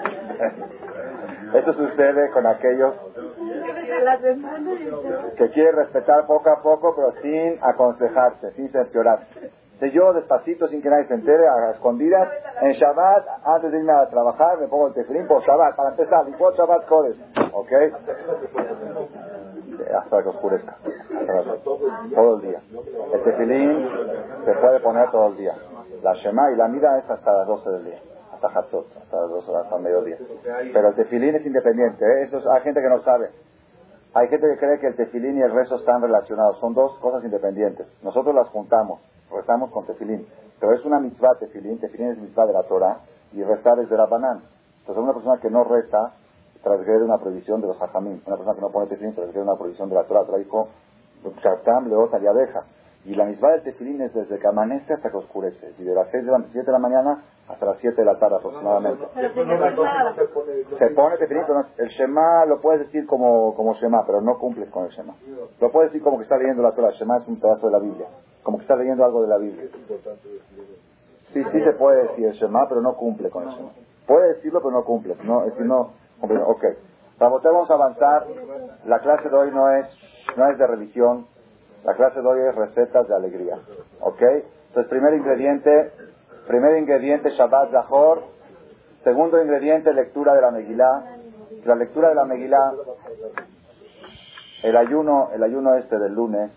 Esto 1.58 1.74
sucede 1.74 2.30
con 2.30 2.46
aquellos 2.46 2.94
que 5.36 5.50
quieren 5.50 5.78
respetar 5.78 6.28
poco 6.28 6.48
a 6.48 6.62
poco, 6.62 6.96
pero 6.96 7.12
sin 7.24 7.58
aconsejarse, 7.64 8.52
sin 8.52 8.72
cerciorarse 8.72 9.61
yo 9.90 10.14
despacito, 10.14 10.68
sin 10.68 10.80
que 10.82 10.90
nadie 10.90 11.08
se 11.08 11.16
entere, 11.16 11.48
a 11.48 11.72
escondidas, 11.72 12.30
en 12.62 12.74
Shabbat, 12.74 13.26
antes 13.44 13.72
de 13.72 13.80
irme 13.80 13.94
a 13.94 14.08
trabajar, 14.08 14.60
me 14.60 14.68
pongo 14.68 14.90
el 14.90 14.94
tefilín 14.94 15.26
por 15.26 15.42
Shabbat, 15.44 15.76
para 15.76 15.90
empezar, 15.90 16.30
y 16.30 16.34
por 16.34 16.56
Shabbat 16.56 16.86
Kodesh, 16.86 17.18
¿ok? 17.52 17.72
Hasta 19.98 20.22
que 20.22 20.30
oscurezca. 20.30 20.78
Todo 22.14 22.36
el 22.36 22.42
día. 22.42 22.62
El 23.14 23.24
tefilín 23.24 23.90
se 24.46 24.54
puede 24.54 24.80
poner 24.82 25.10
todo 25.10 25.30
el 25.30 25.38
día. 25.38 25.56
La 26.04 26.14
Shema 26.14 26.52
y 26.52 26.56
la 26.56 26.68
Mida 26.68 27.00
es 27.00 27.10
hasta 27.10 27.34
las 27.34 27.48
12 27.48 27.70
del 27.72 27.86
día. 27.86 28.00
Hasta 28.34 28.48
Hatzot, 28.60 28.86
hasta 28.98 29.18
las 29.18 29.30
12 29.30 29.56
hasta 29.56 29.76
el 29.76 29.82
mediodía. 29.82 30.18
Pero 30.74 30.90
el 30.90 30.96
tefilín 30.96 31.36
es 31.36 31.46
independiente, 31.46 32.06
¿eh? 32.06 32.24
Eso 32.24 32.40
hay 32.52 32.62
gente 32.62 32.82
que 32.82 32.90
no 32.90 33.00
sabe. 33.02 33.30
Hay 34.14 34.28
gente 34.28 34.46
que 34.48 34.58
cree 34.58 34.80
que 34.80 34.88
el 34.88 34.96
tefilín 34.96 35.38
y 35.38 35.42
el 35.42 35.52
rezo 35.52 35.76
están 35.78 36.02
relacionados. 36.02 36.60
Son 36.60 36.74
dos 36.74 36.98
cosas 37.00 37.24
independientes. 37.24 37.88
Nosotros 38.04 38.36
las 38.36 38.50
juntamos 38.50 39.00
rezamos 39.32 39.72
con 39.72 39.86
tefilín. 39.86 40.28
Pero 40.60 40.74
es 40.74 40.86
una 40.86 41.00
mitzvah 41.00 41.38
tefilín, 41.40 41.80
tefilín 41.80 42.12
es 42.12 42.18
mitzvah 42.20 42.46
de 42.46 42.54
la 42.54 42.64
Torah 42.64 43.00
y 43.34 43.44
rezar 43.44 43.80
es 43.80 43.90
de 43.90 43.98
la 43.98 44.06
banán. 44.06 44.44
Entonces 44.80 45.04
una 45.04 45.14
persona 45.14 45.40
que 45.42 45.50
no 45.50 45.64
reza 45.64 46.14
transgrede 46.64 47.04
una 47.04 47.18
prohibición 47.18 47.62
de 47.62 47.68
los 47.68 47.82
hajamim. 47.82 48.22
Una 48.26 48.36
persona 48.36 48.56
que 48.56 48.62
no 48.62 48.70
pone 48.70 48.88
tefilín 48.88 49.16
transgrede 49.16 49.44
una 49.44 49.58
prohibición 49.58 49.90
de 49.90 49.96
la 49.96 50.04
Torah. 50.04 50.26
Torah 50.26 50.38
dijo, 50.38 50.68
leota 51.88 52.20
y 52.20 52.28
abeja. 52.28 52.64
Y 53.04 53.16
la 53.16 53.26
misma 53.26 53.50
del 53.52 53.64
tefilín 53.64 54.00
es 54.02 54.14
desde 54.14 54.38
que 54.38 54.48
amanece 54.48 54.94
hasta 54.94 55.10
que 55.10 55.18
oscurece. 55.18 55.74
Y 55.80 55.84
de 55.84 55.96
las 55.96 56.10
6 56.12 56.24
de 56.24 56.32
la, 56.32 56.38
7 56.52 56.66
de 56.66 56.72
la 56.72 56.78
mañana 56.78 57.24
hasta 57.48 57.66
las 57.66 57.78
7 57.80 57.96
de 57.96 58.06
la 58.06 58.20
tarde 58.20 58.36
aproximadamente. 58.36 59.08
Se 60.78 60.88
pone 60.92 61.18
tefilín, 61.18 61.44
pero 61.48 61.62
el 61.78 61.90
Shema 61.90 62.46
lo 62.46 62.62
puedes 62.62 62.82
decir 62.82 63.08
como, 63.08 63.56
como 63.56 63.74
Shema, 63.74 64.06
pero 64.06 64.22
no 64.22 64.38
cumples 64.38 64.70
con 64.70 64.86
el 64.86 64.92
Shema. 64.92 65.16
Lo 65.60 65.72
puedes 65.72 65.92
decir 65.92 66.04
como 66.04 66.18
que 66.18 66.24
está 66.24 66.38
leyendo 66.38 66.62
la 66.62 66.74
Torah. 66.74 66.90
El 66.90 66.96
Shema 66.96 67.18
es 67.18 67.28
un 67.28 67.40
pedazo 67.40 67.68
de 67.68 67.72
la 67.72 67.80
Biblia. 67.80 68.08
Como 68.44 68.58
que 68.58 68.64
está 68.64 68.76
leyendo 68.76 69.06
algo 69.06 69.22
de 69.22 69.28
la 69.28 69.38
Biblia. 69.38 69.70
Sí, 71.34 71.44
sí 71.44 71.64
se 71.64 71.74
puede 71.74 72.04
decir 72.08 72.26
el 72.26 72.34
Shema, 72.34 72.68
pero 72.68 72.82
no 72.82 72.96
cumple 72.96 73.30
con 73.30 73.44
el 73.44 73.50
Shema. 73.50 73.70
Puede 74.08 74.36
decirlo, 74.36 74.60
pero 74.62 74.72
no 74.72 74.84
cumple. 74.84 75.16
No, 75.24 75.44
es 75.46 75.52
decir, 75.52 75.66
no. 75.66 75.94
Ok. 76.22 76.66
Vamos 77.20 77.70
a 77.70 77.74
avanzar. 77.74 78.28
La 78.86 79.00
clase 79.00 79.30
de 79.30 79.36
hoy 79.36 79.52
no 79.52 79.70
es, 79.72 79.86
no 80.36 80.50
es 80.50 80.58
de 80.58 80.68
religión 80.68 81.28
la 81.84 81.96
clase 81.96 82.22
de 82.22 82.28
hoy 82.28 82.40
es 82.48 82.56
recetas 82.56 83.08
de 83.08 83.16
alegría. 83.16 83.58
¿Ok? 84.02 84.22
Entonces, 84.22 84.90
primer 84.90 85.16
ingrediente, 85.16 85.92
primer 86.48 86.78
ingrediente, 86.78 87.32
Shabbat 87.32 87.72
Zahor. 87.72 88.24
Segundo 89.04 89.42
ingrediente, 89.42 89.92
lectura 89.94 90.36
de 90.36 90.42
la 90.42 90.52
Megilá. 90.52 91.18
La 91.66 91.76
lectura 91.76 92.10
de 92.10 92.16
la 92.16 92.26
Megilá, 92.26 92.74
el 94.64 94.78
ayuno, 94.78 95.30
el 95.34 95.44
ayuno 95.44 95.76
este 95.76 96.00
del 96.00 96.14
lunes, 96.14 96.52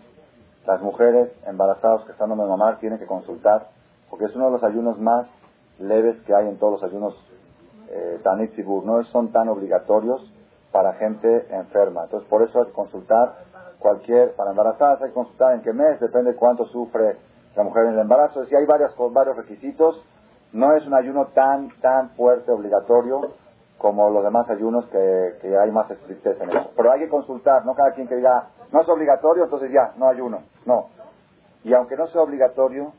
las 0.65 0.81
mujeres 0.81 1.31
embarazadas 1.45 2.03
que 2.05 2.11
están 2.11 2.29
dando 2.29 2.47
mamar 2.47 2.79
tienen 2.79 2.99
que 2.99 3.05
consultar, 3.05 3.69
porque 4.09 4.25
es 4.25 4.35
uno 4.35 4.45
de 4.45 4.51
los 4.51 4.63
ayunos 4.63 4.99
más 4.99 5.27
leves 5.79 6.17
que 6.25 6.33
hay 6.33 6.47
en 6.47 6.57
todos 6.57 6.81
los 6.81 6.83
ayunos 6.83 7.15
eh, 7.89 8.19
no 8.83 9.03
son 9.05 9.31
tan 9.31 9.49
obligatorios 9.49 10.31
para 10.71 10.93
gente 10.93 11.47
enferma. 11.55 12.03
Entonces, 12.03 12.27
por 12.29 12.41
eso 12.41 12.59
hay 12.59 12.65
que 12.67 12.73
consultar 12.73 13.35
cualquier, 13.79 14.35
para 14.35 14.51
embarazadas 14.51 15.01
hay 15.01 15.09
que 15.09 15.13
consultar 15.13 15.53
en 15.53 15.61
qué 15.61 15.73
mes, 15.73 15.99
depende 15.99 16.35
cuánto 16.35 16.65
sufre 16.65 17.17
la 17.55 17.63
mujer 17.63 17.85
en 17.85 17.93
el 17.93 17.99
embarazo. 17.99 18.45
Si 18.45 18.55
hay 18.55 18.65
varias, 18.65 18.93
varios 19.11 19.37
requisitos, 19.37 20.03
no 20.51 20.75
es 20.75 20.85
un 20.85 20.93
ayuno 20.93 21.27
tan, 21.27 21.69
tan 21.81 22.09
fuerte, 22.11 22.51
obligatorio, 22.51 23.21
como 23.77 24.09
los 24.09 24.23
demás 24.23 24.49
ayunos 24.49 24.85
que, 24.87 25.37
que 25.41 25.57
hay 25.57 25.71
más 25.71 25.89
estrictez 25.91 26.39
en 26.41 26.49
eso. 26.49 26.71
Pero 26.75 26.91
hay 26.91 27.01
que 27.01 27.09
consultar, 27.09 27.65
no 27.65 27.75
cada 27.75 27.91
quien 27.91 28.07
que 28.07 28.15
diga, 28.15 28.49
no 28.71 28.81
es 28.81 28.89
obligatorio, 28.89 29.43
entonces 29.43 29.71
ya, 29.71 29.93
no 29.97 30.07
ayuno. 30.07 30.43
No. 30.65 30.87
Y 31.63 31.73
aunque 31.73 31.95
no 31.95 32.07
sea 32.07 32.21
obligatorio, 32.21 32.93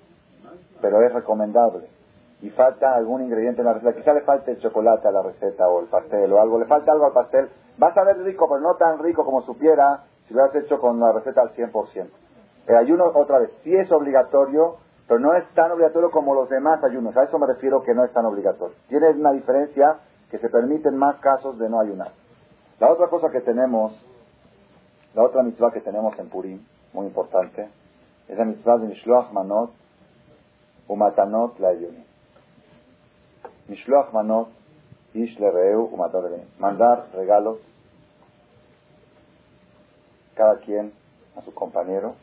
pero 0.80 1.02
es 1.02 1.12
recomendable, 1.12 1.88
y 2.42 2.50
falta 2.50 2.94
algún 2.94 3.22
ingrediente 3.22 3.62
en 3.62 3.66
la 3.66 3.74
receta, 3.74 3.96
quizá 3.96 4.12
le 4.12 4.20
falte 4.20 4.52
el 4.52 4.58
chocolate 4.58 5.08
a 5.08 5.12
la 5.12 5.22
receta 5.22 5.68
o 5.68 5.80
el 5.80 5.86
pastel 5.86 6.32
o 6.32 6.40
algo, 6.40 6.58
le 6.58 6.66
falta 6.66 6.92
algo 6.92 7.06
al 7.06 7.12
pastel, 7.12 7.48
vas 7.78 7.96
a 7.96 8.04
ver 8.04 8.18
rico, 8.18 8.46
pero 8.48 8.60
no 8.60 8.74
tan 8.76 8.98
rico 8.98 9.24
como 9.24 9.42
supiera 9.42 10.04
si 10.28 10.34
lo 10.34 10.44
has 10.44 10.54
hecho 10.54 10.78
con 10.78 11.00
la 11.00 11.12
receta 11.12 11.40
al 11.40 11.54
100%. 11.54 12.08
El 12.66 12.76
ayuno, 12.76 13.06
otra 13.14 13.38
vez, 13.38 13.50
sí 13.62 13.74
es 13.74 13.90
obligatorio, 13.92 14.76
pero 15.06 15.20
no 15.20 15.34
es 15.34 15.48
tan 15.54 15.70
obligatorio 15.70 16.10
como 16.10 16.34
los 16.34 16.48
demás 16.48 16.82
ayunos. 16.82 17.16
A 17.16 17.22
eso 17.22 17.38
me 17.38 17.46
refiero 17.46 17.82
que 17.82 17.94
no 17.94 18.04
es 18.04 18.12
tan 18.12 18.26
obligatorio. 18.26 18.74
Tiene 18.88 19.10
una 19.10 19.32
diferencia 19.32 19.98
que 20.30 20.38
se 20.38 20.48
permiten 20.48 20.96
más 20.96 21.16
casos 21.16 21.58
de 21.58 21.68
no 21.68 21.80
ayunar. 21.80 22.12
La 22.80 22.90
otra 22.90 23.08
cosa 23.08 23.30
que 23.30 23.40
tenemos, 23.40 23.92
la 25.14 25.22
otra 25.22 25.42
mitzvah 25.42 25.72
que 25.72 25.80
tenemos 25.80 26.18
en 26.18 26.28
Purim, 26.28 26.64
muy 26.92 27.06
importante, 27.06 27.68
es 28.28 28.36
la 28.36 28.44
mitzvah 28.44 28.78
de 28.78 28.88
Mishloach 28.88 29.32
Manot 29.32 29.70
Umatanot 30.88 31.58
La 31.58 31.72
Mishloach 33.68 34.12
Manot 34.12 34.48
Ish 35.14 35.38
Lereu 35.38 35.90
Mandar 36.58 37.06
regalos 37.14 37.58
cada 40.34 40.58
quien 40.58 40.92
a 41.36 41.40
su 41.40 41.52
compañero. 41.54 42.14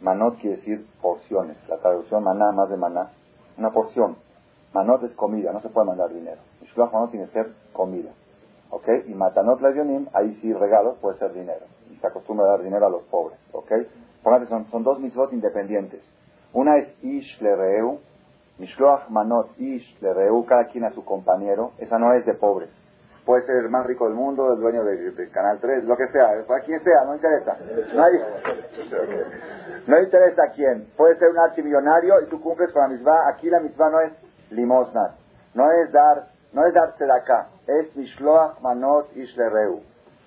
Manot 0.00 0.38
quiere 0.40 0.56
decir 0.56 0.86
porciones. 1.00 1.56
La 1.68 1.78
traducción 1.78 2.24
maná, 2.24 2.52
más 2.52 2.68
de 2.68 2.76
maná. 2.76 3.12
Una 3.56 3.70
porción. 3.70 4.16
Manot 4.72 5.02
es 5.04 5.14
comida, 5.14 5.52
no 5.52 5.60
se 5.60 5.68
puede 5.68 5.86
mandar 5.86 6.12
dinero. 6.12 6.40
Mishloach 6.60 6.92
manot 6.92 7.10
tiene 7.10 7.26
que 7.26 7.32
ser 7.32 7.52
comida. 7.72 8.10
¿Ok? 8.70 8.88
Y 9.06 9.14
matanot 9.14 9.60
la 9.60 9.70
ahí 10.12 10.38
sí 10.42 10.52
regalos 10.52 10.98
puede 10.98 11.18
ser 11.18 11.32
dinero. 11.32 11.66
Y 11.90 11.96
se 11.96 12.06
acostumbra 12.06 12.46
a 12.46 12.50
dar 12.50 12.62
dinero 12.62 12.86
a 12.86 12.90
los 12.90 13.02
pobres. 13.04 13.38
¿Ok? 13.52 13.72
Son, 14.48 14.66
son 14.70 14.82
dos 14.82 14.98
mitzvot 15.00 15.32
independientes. 15.32 16.02
Una 16.52 16.78
es 16.78 16.88
ish 17.02 17.40
lereu, 17.40 18.00
Mishloach 18.58 19.10
Manot 19.10 19.50
Ish 19.58 20.00
le 20.00 20.14
reu 20.14 20.44
cada 20.46 20.64
quien 20.68 20.84
a 20.84 20.90
su 20.92 21.04
compañero, 21.04 21.72
esa 21.78 21.98
no 21.98 22.14
es 22.14 22.24
de 22.24 22.34
pobres. 22.34 22.70
Puede 23.26 23.44
ser 23.44 23.56
el 23.56 23.68
más 23.68 23.84
rico 23.84 24.06
del 24.06 24.14
mundo, 24.14 24.52
el 24.52 24.60
dueño 24.60 24.84
de, 24.84 25.28
Canal 25.30 25.58
3, 25.60 25.84
lo 25.84 25.96
que 25.96 26.06
sea, 26.06 26.28
a 26.28 26.60
quien 26.60 26.82
sea, 26.82 27.04
no 27.04 27.14
interesa. 27.16 27.56
No, 27.92 28.04
hay, 28.04 28.12
no 29.86 30.00
interesa 30.00 30.44
a 30.44 30.52
quién. 30.52 30.86
Puede 30.96 31.18
ser 31.18 31.30
un 31.30 31.38
archimillonario 31.38 32.22
y 32.22 32.26
tú 32.28 32.40
cumples 32.40 32.72
con 32.72 32.82
la 32.82 32.88
misma. 32.88 33.28
Aquí 33.28 33.50
la 33.50 33.58
misma 33.60 33.90
no 33.90 34.00
es 34.00 34.12
limosna, 34.50 35.14
no 35.54 35.70
es 35.72 35.92
dar, 35.92 36.28
no 36.52 36.66
es 36.66 36.74
darse 36.74 37.04
de 37.04 37.12
acá, 37.12 37.48
es 37.66 37.94
Mishloach 37.96 38.60
Manot 38.60 39.16
Ish 39.16 39.36
le 39.36 39.48
reu. 39.48 39.80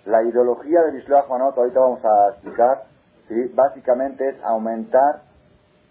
La 0.06 0.24
ideología 0.24 0.82
de 0.84 0.94
Mishloach 0.94 1.30
Manot, 1.30 1.58
ahorita 1.58 1.80
vamos 1.80 2.04
a 2.04 2.30
explicar, 2.30 2.84
¿sí? 3.28 3.52
básicamente 3.54 4.30
es 4.30 4.44
aumentar 4.44 5.22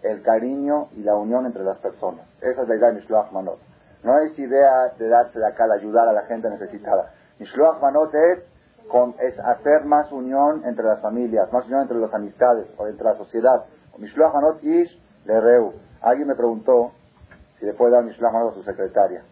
el 0.03 0.21
cariño 0.23 0.89
y 0.95 1.03
la 1.03 1.15
unión 1.15 1.45
entre 1.45 1.63
las 1.63 1.77
personas. 1.79 2.25
Esa 2.41 2.61
es 2.61 2.67
la 2.67 2.75
idea 2.75 2.89
de 2.89 2.95
Mishloach 2.95 3.31
Manot. 3.31 3.59
No 4.03 4.17
es 4.19 4.37
idea 4.39 4.93
de 4.97 5.09
darse 5.09 5.39
de 5.39 5.47
acá, 5.47 5.67
de 5.67 5.73
ayudar 5.75 6.07
a 6.07 6.13
la 6.13 6.23
gente 6.23 6.49
necesitada. 6.49 7.11
Mishloach 7.39 7.81
Manot 7.81 8.13
es, 8.13 8.39
es 9.19 9.39
hacer 9.39 9.85
más 9.85 10.11
unión 10.11 10.63
entre 10.65 10.85
las 10.85 11.01
familias, 11.01 11.51
más 11.51 11.65
unión 11.65 11.81
entre 11.81 11.97
las 11.97 12.13
amistades 12.13 12.67
o 12.77 12.87
entre 12.87 13.05
la 13.05 13.15
sociedad. 13.15 13.65
Mishloach 13.97 14.33
Manot 14.33 14.63
Ish 14.63 15.01
reu. 15.25 15.73
Alguien 16.01 16.27
me 16.27 16.35
preguntó 16.35 16.91
si 17.59 17.65
le 17.65 17.73
puede 17.73 17.91
dar 17.91 18.03
Mishloach 18.03 18.33
Manot 18.33 18.51
a 18.51 18.55
su 18.55 18.63
secretaria. 18.63 19.23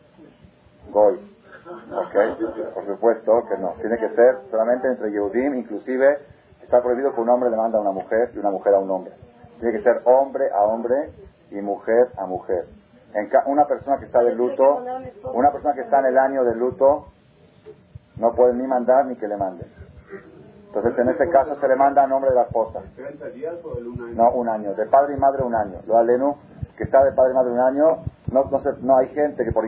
Goy. 0.92 1.38
¿Ok? 1.68 2.74
Por 2.74 2.86
supuesto 2.86 3.44
que 3.50 3.58
no. 3.58 3.74
Tiene 3.82 3.98
que 3.98 4.10
ser 4.16 4.38
solamente 4.50 4.88
entre 4.88 5.12
Yehudim, 5.12 5.56
inclusive 5.56 6.20
está 6.62 6.82
prohibido 6.82 7.14
que 7.14 7.22
un 7.22 7.30
hombre 7.30 7.50
le 7.50 7.58
manda 7.58 7.78
a 7.78 7.82
una 7.82 7.92
mujer 7.92 8.32
y 8.34 8.40
una 8.40 8.52
mujer 8.52 8.74
a 8.74 8.80
un 8.80 8.92
hombre. 8.92 9.14
Tiene 9.60 9.78
que 9.78 9.84
ser 9.84 10.02
hombre 10.06 10.50
a 10.52 10.64
hombre 10.64 11.12
y 11.52 11.62
mujer 11.62 12.10
a 12.18 12.26
mujer. 12.26 12.66
En 13.14 13.30
una 13.46 13.66
persona 13.66 13.98
que 13.98 14.06
está 14.06 14.22
de 14.22 14.36
luto, 14.36 14.84
una 15.34 15.52
persona 15.52 15.74
que 15.74 15.82
está 15.82 16.00
en 16.00 16.08
el 16.08 16.18
año 16.18 16.44
de 16.44 16.56
luto, 16.56 17.08
no 18.18 18.34
puede 18.34 18.54
ni 18.54 18.68
mandar 18.68 19.06
ni 19.06 19.16
que 19.16 19.28
le 19.28 19.38
manden. 19.38 19.68
Entonces, 20.68 21.00
en 21.00 21.10
este 21.10 21.30
caso 21.30 21.56
se 21.56 21.68
le 21.68 21.76
manda 21.76 22.04
a 22.04 22.08
nombre 22.08 22.30
de 22.30 22.36
la 22.36 22.44
esposa. 22.44 22.82
días 23.34 23.56
o 23.64 23.78
un 23.78 24.00
año? 24.02 24.14
No, 24.14 24.32
un 24.32 24.50
año. 24.50 24.74
De 24.76 24.86
padre 24.86 25.16
y 25.16 25.18
madre 25.18 25.44
un 25.44 25.56
año. 25.56 25.80
Lo 25.88 25.98
alenu, 25.98 26.36
que 26.78 26.84
está 26.84 27.04
de 27.04 27.14
padre 27.14 27.32
y 27.32 27.36
madre 27.36 27.52
un 27.52 27.60
año, 27.60 28.04
no, 28.32 28.46
no, 28.46 28.62
no 28.82 28.98
hay 28.98 29.08
gente 29.10 29.44
que 29.44 29.52
por 29.52 29.66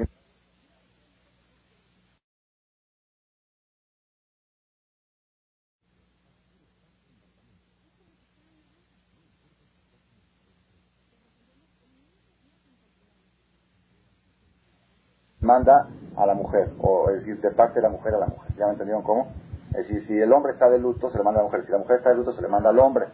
manda 15.50 15.88
a 16.16 16.26
la 16.28 16.36
mujer, 16.36 16.74
o 16.80 17.10
es 17.10 17.22
decir, 17.22 17.42
de 17.42 17.52
parte 17.52 17.76
de 17.76 17.82
la 17.82 17.90
mujer 17.90 18.14
a 18.14 18.20
la 18.20 18.28
mujer. 18.28 18.56
¿Ya 18.56 18.66
me 18.66 18.74
entendieron 18.74 19.02
cómo? 19.04 19.28
Es 19.70 19.88
decir, 19.88 20.06
si 20.06 20.14
el 20.20 20.32
hombre 20.32 20.54
está 20.54 20.70
de 20.70 20.78
luto, 20.78 21.10
se 21.10 21.18
le 21.18 21.24
manda 21.24 21.40
a 21.40 21.44
la 21.44 21.50
mujer. 21.50 21.66
Si 21.66 21.72
la 21.72 21.80
mujer 21.80 21.98
está 21.98 22.10
de 22.10 22.18
luto, 22.18 22.34
se 22.34 22.42
le 22.42 22.48
manda 22.48 22.70
al 22.70 22.78
hombre. 22.80 23.06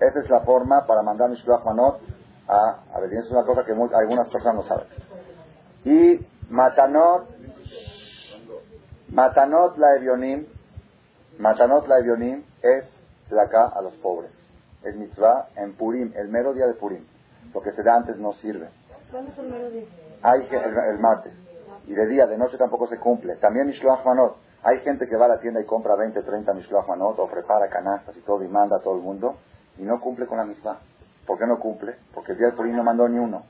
Esa 0.00 0.20
es 0.20 0.30
la 0.30 0.40
forma 0.40 0.86
para 0.86 1.02
mandar 1.02 1.30
Mishloach 1.30 1.64
Manot 1.64 2.00
a... 2.50 2.82
A 2.94 3.00
ver, 3.00 3.12
es 3.14 3.30
una 3.30 3.44
cosa 3.44 3.64
que 3.64 3.72
algunas 3.72 4.28
personas 4.28 4.54
no 4.54 4.62
saben. 4.64 4.86
Y 5.84 6.26
Matanot, 6.50 7.28
Matanot 9.08 9.78
la 9.78 9.96
Evionim, 9.96 10.46
Matanot 11.38 11.86
la 11.86 11.98
Evionim 11.98 12.44
es 12.62 12.84
de 13.30 13.40
acá 13.40 13.66
a 13.66 13.80
los 13.82 13.94
pobres. 13.94 14.32
Es 14.82 14.96
mitzvah 14.96 15.48
en 15.56 15.74
Purim, 15.74 16.12
el 16.16 16.28
mero 16.28 16.52
día 16.52 16.66
de 16.66 16.74
Purim. 16.74 17.06
Lo 17.54 17.62
que 17.62 17.72
se 17.72 17.82
da 17.82 17.96
antes 17.96 18.16
no 18.16 18.32
sirve. 18.34 18.68
¿Cuándo 19.10 19.30
es 19.30 19.38
el 19.38 19.48
mero 19.48 19.70
día? 19.70 19.84
Hay, 20.22 20.46
el, 20.50 20.78
el 20.94 20.98
martes 20.98 21.32
y 21.86 21.94
de 21.94 22.06
día, 22.06 22.26
de 22.26 22.38
noche 22.38 22.56
tampoco 22.56 22.86
se 22.86 22.98
cumple. 22.98 23.36
También 23.36 23.66
Mishloach 23.66 24.04
Manot. 24.04 24.36
Hay 24.62 24.78
gente 24.80 25.08
que 25.08 25.16
va 25.16 25.24
a 25.24 25.28
la 25.28 25.40
tienda 25.40 25.60
y 25.60 25.64
compra 25.64 25.96
20, 25.96 26.22
30 26.22 26.54
Mishloach 26.54 26.86
Manot 26.86 27.18
o 27.18 27.26
prepara 27.26 27.68
canastas 27.68 28.16
y 28.16 28.20
todo 28.20 28.44
y 28.44 28.48
manda 28.48 28.76
a 28.76 28.80
todo 28.80 28.94
el 28.94 29.02
mundo 29.02 29.36
y 29.78 29.82
no 29.82 30.00
cumple 30.00 30.26
con 30.26 30.38
la 30.38 30.44
misma. 30.44 30.78
¿Por 31.30 31.38
qué 31.38 31.46
no 31.46 31.60
cumple? 31.60 31.94
Porque 32.12 32.32
el 32.32 32.38
día 32.38 32.48
de 32.48 32.54
Purim 32.54 32.74
no 32.74 32.82
mandó 32.82 33.08
ni 33.08 33.16
uno. 33.16 33.44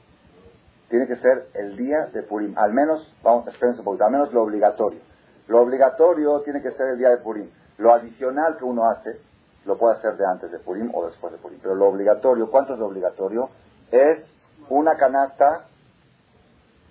Tiene 0.90 1.06
que 1.06 1.16
ser 1.16 1.46
el 1.54 1.78
día 1.78 2.10
de 2.12 2.22
Purim. 2.22 2.52
Al 2.58 2.74
menos, 2.74 3.10
vamos, 3.22 3.48
espérense 3.48 3.78
un 3.78 3.86
poquito, 3.86 4.04
al 4.04 4.10
menos 4.10 4.34
lo 4.34 4.42
obligatorio. 4.42 5.00
Lo 5.48 5.62
obligatorio 5.62 6.42
tiene 6.42 6.60
que 6.60 6.72
ser 6.72 6.90
el 6.90 6.98
día 6.98 7.08
de 7.08 7.16
Purim. 7.16 7.48
Lo 7.78 7.94
adicional 7.94 8.58
que 8.58 8.64
uno 8.64 8.84
hace, 8.84 9.18
lo 9.64 9.78
puede 9.78 9.96
hacer 9.96 10.18
de 10.18 10.26
antes 10.26 10.52
de 10.52 10.58
Purim 10.58 10.90
o 10.94 11.06
después 11.06 11.32
de 11.32 11.38
Purim. 11.38 11.58
Pero 11.62 11.74
lo 11.74 11.88
obligatorio, 11.88 12.50
¿cuánto 12.50 12.74
es 12.74 12.78
lo 12.78 12.84
obligatorio? 12.84 13.48
Es 13.90 14.26
una 14.68 14.98
canasta 14.98 15.64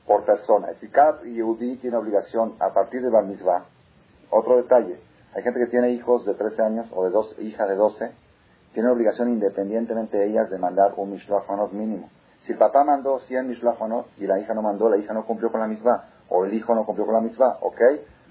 por 0.07 0.25
persona. 0.25 0.69
Si 0.79 0.87
cada 0.87 1.21
Yehudi 1.21 1.77
tiene 1.77 1.97
obligación 1.97 2.55
a 2.59 2.73
partir 2.73 3.03
de 3.03 3.11
Bar 3.11 3.25
Mitzvah, 3.25 3.63
otro 4.31 4.57
detalle, 4.57 4.99
hay 5.35 5.43
gente 5.43 5.59
que 5.59 5.67
tiene 5.67 5.91
hijos 5.91 6.25
de 6.25 6.33
13 6.33 6.63
años 6.63 6.87
o 6.95 7.03
de 7.03 7.11
dos, 7.11 7.35
hija 7.37 7.67
de 7.67 7.75
12, 7.75 8.11
tiene 8.73 8.89
obligación 8.89 9.29
independientemente 9.29 10.17
de 10.17 10.27
ellas 10.27 10.49
de 10.49 10.57
mandar 10.57 10.93
un 10.97 11.11
Mishloach 11.11 11.47
mínimo. 11.71 12.09
Si 12.45 12.53
el 12.53 12.57
papá 12.57 12.83
mandó 12.83 13.19
100 13.19 13.47
Mishloach 13.47 13.79
y 14.17 14.27
la 14.27 14.39
hija 14.39 14.53
no 14.53 14.61
mandó, 14.61 14.89
la 14.89 14.97
hija 14.97 15.13
no 15.13 15.25
cumplió 15.25 15.51
con 15.51 15.61
la 15.61 15.67
misma, 15.67 16.05
o 16.29 16.45
el 16.45 16.53
hijo 16.53 16.73
no 16.75 16.85
cumplió 16.85 17.05
con 17.05 17.15
la 17.15 17.21
misma, 17.21 17.57
¿ok? 17.61 17.81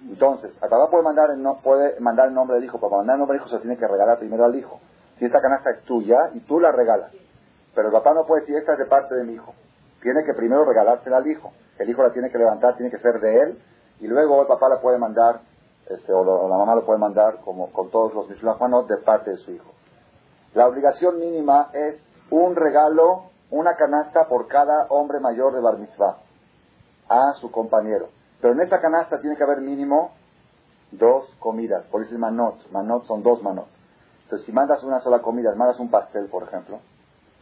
Entonces, 0.08 0.52
el 0.54 0.68
papá 0.68 0.90
puede 0.90 1.02
mandar, 1.02 1.36
no, 1.36 1.60
puede 1.62 1.98
mandar 2.00 2.28
el 2.28 2.34
nombre 2.34 2.56
del 2.56 2.64
hijo, 2.64 2.78
para 2.78 2.96
mandar 2.96 3.14
el 3.14 3.20
nombre 3.20 3.36
del 3.38 3.46
hijo 3.46 3.56
se 3.56 3.60
tiene 3.60 3.76
que 3.76 3.86
regalar 3.86 4.18
primero 4.18 4.44
al 4.44 4.54
hijo. 4.54 4.80
Si 5.18 5.24
esta 5.24 5.40
canasta 5.40 5.70
es 5.70 5.82
tuya 5.82 6.30
y 6.34 6.40
tú 6.40 6.60
la 6.60 6.72
regalas, 6.72 7.12
pero 7.74 7.88
el 7.88 7.92
papá 7.92 8.14
no 8.14 8.24
puede 8.24 8.42
decir, 8.42 8.56
esta 8.56 8.72
es 8.72 8.78
de 8.78 8.86
parte 8.86 9.14
de 9.14 9.24
mi 9.24 9.34
hijo. 9.34 9.54
Tiene 10.00 10.24
que 10.24 10.34
primero 10.34 10.64
regalársela 10.64 11.16
al 11.16 11.26
hijo 11.26 11.52
el 11.78 11.90
hijo 11.90 12.02
la 12.02 12.12
tiene 12.12 12.30
que 12.30 12.38
levantar, 12.38 12.76
tiene 12.76 12.90
que 12.90 12.98
ser 12.98 13.20
de 13.20 13.40
él, 13.42 13.58
y 14.00 14.06
luego 14.06 14.42
el 14.42 14.48
papá 14.48 14.68
la 14.68 14.80
puede 14.80 14.98
mandar, 14.98 15.40
este, 15.88 16.12
o, 16.12 16.48
la 16.48 16.56
mamá 16.56 16.74
lo 16.74 16.84
puede 16.84 16.98
mandar, 16.98 17.40
como 17.44 17.70
con 17.72 17.90
todos 17.90 18.14
los 18.14 18.28
Mishulajuanot, 18.28 18.88
de 18.88 18.96
parte 18.98 19.30
de 19.30 19.36
su 19.38 19.52
hijo. 19.52 19.72
La 20.54 20.66
obligación 20.66 21.18
mínima 21.18 21.70
es 21.72 22.00
un 22.30 22.56
regalo, 22.56 23.24
una 23.50 23.76
canasta 23.76 24.28
por 24.28 24.48
cada 24.48 24.86
hombre 24.88 25.20
mayor 25.20 25.54
de 25.54 25.60
Bar 25.60 25.78
Mitzvah 25.78 26.18
a 27.08 27.32
su 27.40 27.50
compañero. 27.50 28.08
Pero 28.40 28.54
en 28.54 28.60
esa 28.60 28.80
canasta 28.80 29.20
tiene 29.20 29.36
que 29.36 29.42
haber 29.42 29.60
mínimo 29.60 30.12
dos 30.92 31.24
comidas, 31.38 31.84
por 31.86 32.02
eso 32.02 32.14
es 32.14 32.20
manot. 32.20 32.70
Manot 32.70 33.04
son 33.04 33.22
dos 33.22 33.42
manot. 33.42 33.66
Entonces, 34.24 34.46
si 34.46 34.52
mandas 34.52 34.82
una 34.82 35.00
sola 35.00 35.20
comida, 35.20 35.54
mandas 35.54 35.78
un 35.80 35.90
pastel, 35.90 36.26
por 36.26 36.42
ejemplo, 36.42 36.80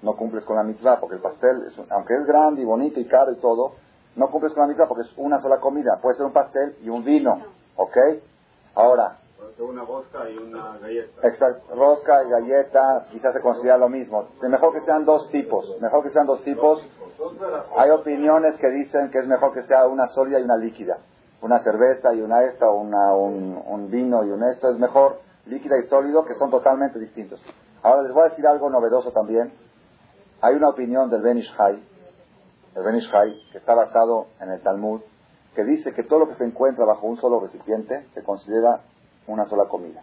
no 0.03 0.17
cumples 0.17 0.45
con 0.45 0.57
la 0.57 0.63
mitzvah, 0.63 1.01
porque 1.01 1.17
el 1.17 1.23
pastel, 1.23 1.67
aunque 1.91 2.15
es 2.15 2.27
grande 2.27 2.63
y 2.63 2.65
bonito 2.65 3.01
y 3.01 3.07
caro 3.07 3.33
y 3.33 3.37
todo, 3.37 3.73
no 4.17 4.31
cumples 4.31 4.53
con 4.55 4.63
la 4.63 4.69
mitad 4.69 4.89
porque 4.89 5.03
es 5.09 5.13
una 5.19 5.41
sola 5.41 5.61
comida. 5.61 5.99
Puede 6.01 6.17
ser 6.17 6.27
un 6.27 6.33
pastel 6.33 6.77
y 6.83 6.89
un 6.89 7.05
vino. 7.05 7.43
¿Ok? 7.77 7.97
Ahora. 8.75 9.19
Una 9.59 9.85
rosca 9.85 10.29
y 10.29 10.37
una 10.37 10.79
galleta. 10.79 11.29
Exacto. 11.29 11.75
Rosca 11.75 12.25
y 12.25 12.29
galleta 12.29 13.07
quizás 13.11 13.33
se 13.33 13.41
considera 13.41 13.79
lo 13.79 13.89
mismo. 13.89 14.29
Mejor 14.43 14.75
que 14.75 14.81
sean 14.83 15.05
dos 15.05 15.31
tipos. 15.31 15.81
Mejor 15.81 16.03
que 16.03 16.11
sean 16.11 16.27
dos 16.27 16.43
tipos. 16.43 16.87
Hay 17.77 17.91
opiniones 17.91 18.57
que 18.57 18.69
dicen 18.69 19.11
que 19.11 19.19
es 19.19 19.27
mejor 19.27 19.55
que 19.55 19.63
sea 19.63 19.87
una 19.87 20.09
sólida 20.09 20.39
y 20.41 20.43
una 20.43 20.57
líquida. 20.57 20.99
Una 21.41 21.61
cerveza 21.61 22.13
y 22.15 22.21
una 22.21 22.45
esta, 22.45 22.69
una, 22.71 23.15
un, 23.15 23.91
vino 23.91 24.25
y 24.25 24.31
un 24.31 24.45
esto. 24.45 24.69
Es 24.69 24.79
mejor 24.79 25.21
líquida 25.47 25.79
y 25.79 25.89
sólido 25.89 26.25
que 26.25 26.35
son 26.35 26.51
totalmente 26.51 26.99
distintos. 26.99 27.43
Ahora 27.83 28.03
les 28.03 28.13
voy 28.13 28.27
a 28.27 28.29
decir 28.31 28.47
algo 28.47 28.69
novedoso 28.69 29.11
también. 29.13 29.53
Hay 30.43 30.55
una 30.55 30.69
opinión 30.69 31.09
del 31.09 31.23
Benish 31.23 31.51
High 31.55 31.83
el 32.77 32.83
Benishai, 32.83 33.35
que 33.51 33.59
está 33.59 33.75
basado 33.75 34.27
en 34.39 34.51
el 34.51 34.61
Talmud, 34.61 35.01
que 35.55 35.65
dice 35.65 35.95
que 35.95 36.03
todo 36.03 36.21
lo 36.21 36.29
que 36.29 36.35
se 36.35 36.45
encuentra 36.45 36.85
bajo 36.85 37.07
un 37.07 37.19
solo 37.19 37.41
recipiente 37.41 38.07
se 38.13 38.23
considera 38.23 38.83
una 39.27 39.47
sola 39.47 39.65
comida. 39.69 40.03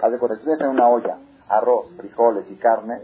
Haz 0.00 0.12
de 0.12 0.18
cuenta, 0.18 0.38
tienes 0.38 0.60
en 0.60 0.68
una 0.68 0.88
olla 0.88 1.18
arroz, 1.48 1.90
frijoles 1.96 2.44
y 2.50 2.56
carne, 2.56 3.00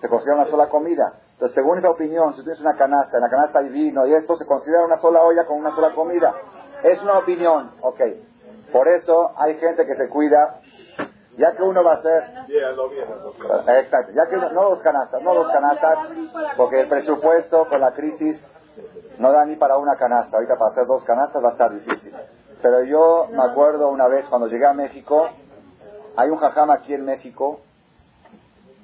se 0.00 0.08
considera 0.08 0.42
una 0.42 0.50
sola 0.50 0.68
comida. 0.68 1.14
Entonces, 1.32 1.54
según 1.54 1.78
esa 1.78 1.90
opinión, 1.90 2.34
si 2.34 2.42
tienes 2.42 2.60
una 2.60 2.76
canasta, 2.76 3.16
en 3.16 3.22
la 3.22 3.30
canasta 3.30 3.58
hay 3.60 3.68
vino 3.68 4.06
y 4.06 4.14
esto, 4.14 4.36
se 4.36 4.46
considera 4.46 4.84
una 4.84 4.98
sola 4.98 5.22
olla 5.22 5.46
con 5.46 5.58
una 5.58 5.74
sola 5.74 5.94
comida. 5.94 6.34
Es 6.82 7.00
una 7.02 7.18
opinión, 7.18 7.72
ok. 7.80 8.00
Por 8.72 8.88
eso 8.88 9.32
hay 9.36 9.56
gente 9.58 9.86
que 9.86 9.94
se 9.94 10.08
cuida, 10.08 10.60
ya 11.36 11.52
que 11.52 11.62
uno 11.62 11.82
va 11.82 11.92
a 11.92 11.96
hacer... 11.96 12.22
Exacto, 13.78 14.12
ya 14.12 14.26
que 14.28 14.36
no 14.36 14.62
dos 14.70 14.80
canastas, 14.80 15.22
no 15.22 15.34
dos 15.34 15.50
canastas, 15.50 15.98
porque 16.56 16.82
el 16.82 16.88
presupuesto 16.88 17.66
con 17.68 17.80
la 17.80 17.92
crisis 17.92 18.40
no 19.18 19.32
da 19.32 19.44
ni 19.44 19.56
para 19.56 19.76
una 19.76 19.96
canasta. 19.96 20.36
Ahorita 20.36 20.54
para 20.56 20.70
hacer 20.70 20.86
dos 20.86 21.04
canastas 21.04 21.42
va 21.42 21.48
a 21.48 21.52
estar 21.52 21.72
difícil. 21.72 22.14
Pero 22.62 22.84
yo 22.84 23.28
me 23.30 23.42
acuerdo 23.42 23.88
una 23.88 24.08
vez 24.08 24.26
cuando 24.28 24.48
llegué 24.48 24.66
a 24.66 24.72
México, 24.72 25.28
hay 26.16 26.28
un 26.28 26.38
jajam 26.38 26.70
aquí 26.70 26.94
en 26.94 27.04
México, 27.04 27.60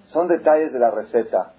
son 0.06 0.28
detalles 0.28 0.72
de 0.72 0.78
la 0.78 0.90
receta. 0.90 1.52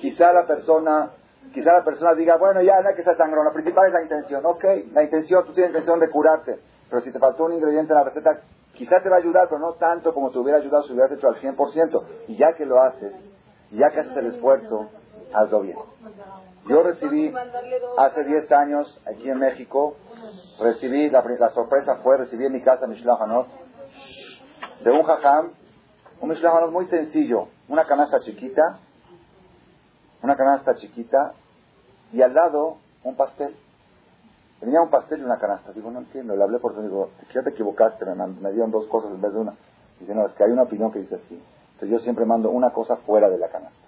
Quizá 0.00 0.32
la 0.32 0.46
persona, 0.46 1.10
quizá 1.52 1.72
la 1.72 1.84
persona 1.84 2.14
diga, 2.14 2.36
bueno, 2.36 2.62
ya 2.62 2.80
no 2.80 2.88
hay 2.90 2.94
que 2.94 3.02
ser 3.02 3.16
sangrón, 3.16 3.44
lo 3.44 3.52
principal 3.52 3.86
es 3.86 3.92
la 3.92 4.02
intención. 4.02 4.44
Ok, 4.46 4.64
la 4.92 5.02
intención, 5.02 5.44
tú 5.44 5.52
tienes 5.52 5.70
intención 5.70 5.98
de 5.98 6.10
curarte, 6.10 6.60
pero 6.88 7.02
si 7.02 7.12
te 7.12 7.18
faltó 7.18 7.44
un 7.44 7.54
ingrediente 7.54 7.92
en 7.92 7.98
la 7.98 8.04
receta, 8.04 8.40
quizá 8.74 9.00
te 9.02 9.08
va 9.08 9.16
a 9.16 9.18
ayudar, 9.18 9.48
pero 9.48 9.58
no 9.58 9.72
tanto 9.74 10.14
como 10.14 10.30
te 10.30 10.38
hubiera 10.38 10.58
ayudado 10.58 10.84
si 10.84 10.92
hubieras 10.92 11.12
hecho 11.12 11.28
al 11.28 11.36
100%. 11.36 12.02
Y 12.28 12.36
ya 12.36 12.54
que 12.54 12.64
lo 12.64 12.80
haces, 12.80 13.12
ya 13.72 13.90
que 13.90 14.00
haces 14.00 14.16
el 14.16 14.26
esfuerzo, 14.26 14.88
hazlo 15.34 15.60
bien. 15.60 15.78
Yo 16.68 16.82
recibí 16.82 17.34
hace 17.96 18.24
10 18.24 18.52
años 18.52 19.02
aquí 19.06 19.28
en 19.30 19.38
México, 19.38 19.96
recibí, 20.60 21.10
la, 21.10 21.22
la 21.22 21.50
sorpresa 21.50 21.96
fue, 21.96 22.16
recibí 22.16 22.46
en 22.46 22.52
mi 22.52 22.62
casa 22.62 22.86
Mishlahanot 22.86 23.46
de 24.84 24.90
un 24.90 25.02
jajam, 25.02 25.52
un 26.20 26.28
Mishlahanot 26.28 26.70
muy 26.70 26.86
sencillo, 26.86 27.48
una 27.68 27.84
canasta 27.84 28.20
chiquita, 28.20 28.78
una 30.22 30.36
canasta 30.36 30.74
chiquita 30.76 31.32
y 32.12 32.22
al 32.22 32.34
lado 32.34 32.78
un 33.04 33.16
pastel. 33.16 33.54
Tenía 34.60 34.80
un 34.80 34.90
pastel 34.90 35.20
y 35.20 35.24
una 35.24 35.38
canasta. 35.38 35.72
Digo, 35.72 35.90
no 35.90 36.00
entiendo. 36.00 36.34
Le 36.34 36.42
hablé 36.42 36.58
por 36.58 36.72
eso. 36.72 36.82
Digo, 36.82 37.10
ya 37.32 37.42
te 37.42 37.50
equivocaste, 37.50 38.04
me, 38.04 38.26
me 38.26 38.52
dieron 38.52 38.72
dos 38.72 38.86
cosas 38.88 39.12
en 39.12 39.20
vez 39.20 39.32
de 39.32 39.38
una. 39.38 39.54
Dice, 40.00 40.14
no, 40.14 40.26
es 40.26 40.32
que 40.32 40.44
hay 40.44 40.50
una 40.50 40.62
opinión 40.64 40.90
que 40.90 40.98
dice 40.98 41.14
así. 41.14 41.40
Entonces 41.74 41.90
yo 41.90 41.98
siempre 42.00 42.24
mando 42.24 42.50
una 42.50 42.70
cosa 42.70 42.96
fuera 42.96 43.28
de 43.28 43.38
la 43.38 43.48
canasta. 43.48 43.78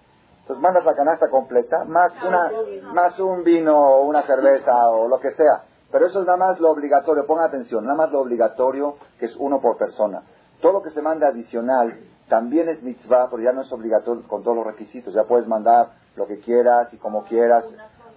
Entonces 0.43 0.63
mandas 0.63 0.85
la 0.85 0.95
canasta 0.95 1.29
completa, 1.29 1.85
más, 1.85 2.13
una, 2.25 2.51
más 2.93 3.19
un 3.19 3.43
vino 3.43 3.77
o 3.79 4.03
una 4.03 4.23
cerveza 4.23 4.89
o 4.91 5.09
lo 5.09 5.19
que 5.19 5.33
sea. 5.33 5.65
Pero 5.91 6.07
eso 6.07 6.21
es 6.21 6.27
nada 6.27 6.39
más 6.39 6.61
lo 6.61 6.71
obligatorio, 6.71 7.27
pongan 7.27 7.47
atención, 7.47 7.85
nada 7.85 7.97
más 7.97 8.13
lo 8.13 8.21
obligatorio 8.21 8.97
que 9.19 9.27
es 9.27 9.37
uno 9.37 9.61
por 9.61 9.77
persona. 9.77 10.23
Todo 10.61 10.73
lo 10.73 10.83
que 10.83 10.91
se 10.91 11.03
manda 11.03 11.29
adicional 11.29 11.99
también 12.29 12.69
es 12.69 12.83
mitzvah, 12.83 13.29
pero 13.31 13.43
ya 13.43 13.53
no 13.53 13.63
es 13.63 13.73
obligatorio 13.73 14.23
con 14.29 14.43
todos 14.43 14.57
los 14.57 14.67
requisitos. 14.67 15.13
Ya 15.13 15.25
puedes 15.25 15.49
mandar 15.49 15.91
lo 16.17 16.27
que 16.27 16.39
quieras 16.39 16.93
y 16.93 16.97
como 16.97 17.25
quieras. 17.25 17.65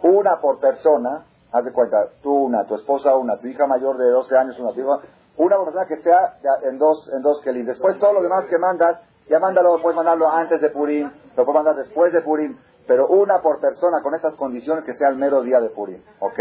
Una 0.03 0.39
por 0.39 0.59
persona, 0.59 1.25
haz 1.51 1.65
de 1.65 1.71
cuenta, 1.71 2.09
tú 2.21 2.31
una, 2.31 2.65
tu 2.65 2.75
esposa 2.75 3.15
una, 3.15 3.37
tu 3.37 3.47
hija 3.47 3.65
mayor 3.65 3.97
de 3.97 4.09
12 4.09 4.37
años 4.37 4.59
una, 4.59 4.71
tu 4.73 4.81
hija, 4.81 4.99
una 5.37 5.57
persona 5.57 5.85
que 5.87 5.97
sea 5.97 6.37
en 6.63 6.77
dos, 6.77 7.09
en 7.11 7.21
dos 7.21 7.41
kelim. 7.41 7.65
Después 7.65 7.97
todo 7.97 8.13
lo 8.13 8.21
demás 8.21 8.45
que 8.45 8.57
mandas, 8.57 8.99
ya 9.29 9.39
mándalo, 9.39 9.81
puedes 9.81 9.95
mandarlo 9.95 10.29
antes 10.29 10.61
de 10.61 10.69
Purim, 10.69 11.09
lo 11.35 11.45
puedes 11.45 11.55
mandar 11.55 11.75
después 11.75 12.13
de 12.13 12.21
Purim, 12.21 12.57
pero 12.87 13.07
una 13.07 13.41
por 13.41 13.61
persona 13.61 14.01
con 14.01 14.13
esas 14.13 14.35
condiciones 14.35 14.83
que 14.83 14.93
sea 14.95 15.09
el 15.09 15.15
mero 15.15 15.41
día 15.41 15.59
de 15.61 15.69
Purim, 15.69 16.01
¿ok? 16.19 16.39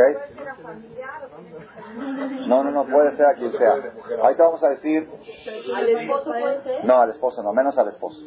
No, 2.49 2.65
no, 2.65 2.71
no, 2.71 2.85
puede 2.87 3.17
ser 3.17 3.27
a 3.27 3.35
quien 3.35 3.53
sea. 3.53 3.75
Ahorita 4.21 4.45
vamos 4.45 4.63
a 4.65 4.71
decir... 4.71 5.09
¿Al 5.75 5.89
esposo 5.89 6.25
puede 6.25 6.63
ser? 6.63 6.85
No, 6.85 7.01
al 7.01 7.11
esposo 7.11 7.43
no, 7.43 7.53
menos 7.53 7.79
al 7.79 7.89
esposo. 7.89 8.21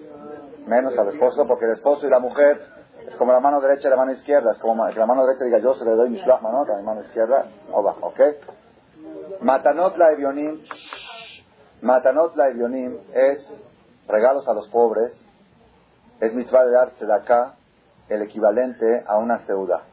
Menos 0.65 0.97
al 0.97 1.09
esposo, 1.09 1.45
porque 1.45 1.65
el 1.65 1.71
esposo 1.71 2.07
y 2.07 2.09
la 2.09 2.19
mujer 2.19 2.61
es 3.05 3.15
como 3.15 3.33
la 3.33 3.39
mano 3.39 3.59
derecha 3.59 3.87
y 3.87 3.91
la 3.91 3.97
mano 3.97 4.13
izquierda. 4.13 4.51
Es 4.51 4.59
como 4.59 4.87
que 4.87 4.99
la 4.99 5.05
mano 5.05 5.25
derecha 5.25 5.45
diga 5.45 5.59
yo 5.59 5.73
se 5.73 5.83
le 5.83 5.91
doy 5.91 6.09
mi 6.09 6.21
manot 6.23 6.69
a 6.69 6.77
mi 6.77 6.83
mano 6.83 7.01
izquierda, 7.01 7.45
o 7.71 7.83
va, 7.83 7.95
¿ok? 7.99 8.19
Matanot 9.41 9.97
la 9.97 10.11
evionim, 10.13 10.61
Matanot 11.81 12.35
la 12.35 12.47
evionim 12.47 12.97
es 13.13 13.45
regalos 14.07 14.47
a 14.47 14.53
los 14.53 14.69
pobres, 14.69 15.13
es 16.21 16.33
mitzvah 16.33 16.63
de 16.65 17.05
de 17.05 17.13
acá 17.13 17.55
el 18.09 18.21
equivalente 18.21 19.03
a 19.07 19.17
una 19.17 19.45
seuda. 19.45 19.83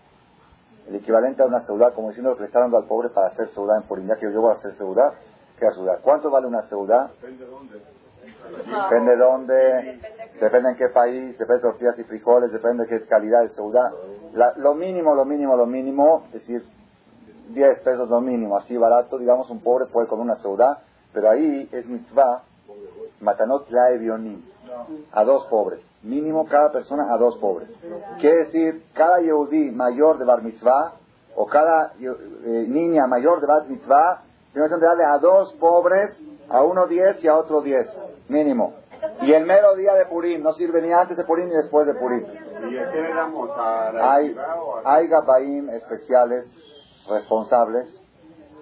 El 0.88 0.96
equivalente 0.96 1.42
a 1.42 1.46
una 1.46 1.60
seuda, 1.60 1.92
como 1.92 2.08
diciendo 2.08 2.34
que 2.34 2.40
le 2.40 2.46
está 2.46 2.60
dando 2.60 2.76
al 2.76 2.84
pobre 2.84 3.10
para 3.10 3.28
hacer 3.28 3.48
seuda 3.50 3.76
en 3.76 3.84
Purim. 3.84 4.08
Que 4.08 4.32
yo 4.32 4.40
voy 4.40 4.52
a 4.52 4.58
hacer 4.58 4.76
seuda, 4.76 5.14
¿qué 5.58 5.66
es 5.66 5.74
seuda? 5.74 5.98
¿Cuánto 6.02 6.30
vale 6.30 6.46
una 6.46 6.62
seuda? 6.68 7.10
Depende 7.20 7.44
de 7.44 7.50
dónde. 7.50 7.82
Depende 8.42 9.10
de 9.12 9.16
dónde, 9.16 10.00
depende 10.40 10.70
en 10.70 10.76
qué 10.76 10.88
país, 10.88 11.38
depende 11.38 11.54
de 11.54 11.60
tortillas 11.60 11.98
y 11.98 12.04
frijoles, 12.04 12.52
depende 12.52 12.84
de 12.84 12.88
qué 12.88 13.06
calidad 13.06 13.42
de 13.42 13.48
seuda. 13.50 13.92
lo 14.56 14.74
mínimo, 14.74 15.14
lo 15.14 15.24
mínimo, 15.24 15.56
lo 15.56 15.66
mínimo, 15.66 16.24
es 16.28 16.32
decir, 16.34 16.64
10 17.48 17.80
pesos 17.80 18.08
lo 18.08 18.20
mínimo, 18.20 18.56
así 18.56 18.76
barato, 18.76 19.18
digamos, 19.18 19.50
un 19.50 19.60
pobre 19.60 19.86
puede 19.86 20.08
comer 20.08 20.24
una 20.24 20.36
seuda, 20.36 20.82
pero 21.12 21.30
ahí 21.30 21.68
es 21.72 21.86
mitzvah, 21.86 22.42
matanot 23.20 23.68
la 23.70 23.90
evionim, 23.90 24.42
a 25.12 25.24
dos 25.24 25.46
pobres. 25.46 25.80
Mínimo 26.02 26.46
cada 26.46 26.72
persona 26.72 27.12
a 27.12 27.18
dos 27.18 27.38
pobres. 27.38 27.68
Quiere 28.18 28.44
decir, 28.44 28.84
cada 28.94 29.20
yehudí 29.20 29.70
mayor 29.70 30.18
de 30.18 30.24
bar 30.24 30.42
mitzvah, 30.42 30.94
o 31.34 31.46
cada 31.46 31.92
eh, 31.98 32.66
niña 32.68 33.06
mayor 33.06 33.40
de 33.40 33.46
bar 33.46 33.68
mitzvah, 33.68 34.22
tiene 34.52 34.68
que 34.68 34.76
darle 34.76 35.04
a 35.04 35.18
dos 35.18 35.52
pobres, 35.54 36.10
a 36.48 36.62
uno 36.62 36.86
diez 36.86 37.22
y 37.24 37.28
a 37.28 37.36
otro 37.36 37.62
diez, 37.62 37.88
mínimo. 38.28 38.74
Y 39.22 39.32
el 39.32 39.46
mero 39.46 39.74
día 39.74 39.94
de 39.94 40.06
Purim, 40.06 40.42
no 40.42 40.52
sirve 40.52 40.80
ni 40.82 40.92
antes 40.92 41.16
de 41.16 41.24
Purim 41.24 41.48
ni 41.48 41.54
después 41.54 41.86
de 41.86 41.94
Purim. 41.94 42.24
¿Y 42.70 42.76
Hay, 44.00 44.36
hay 44.84 45.06
gabaim 45.08 45.70
especiales, 45.70 46.50
responsables. 47.08 47.88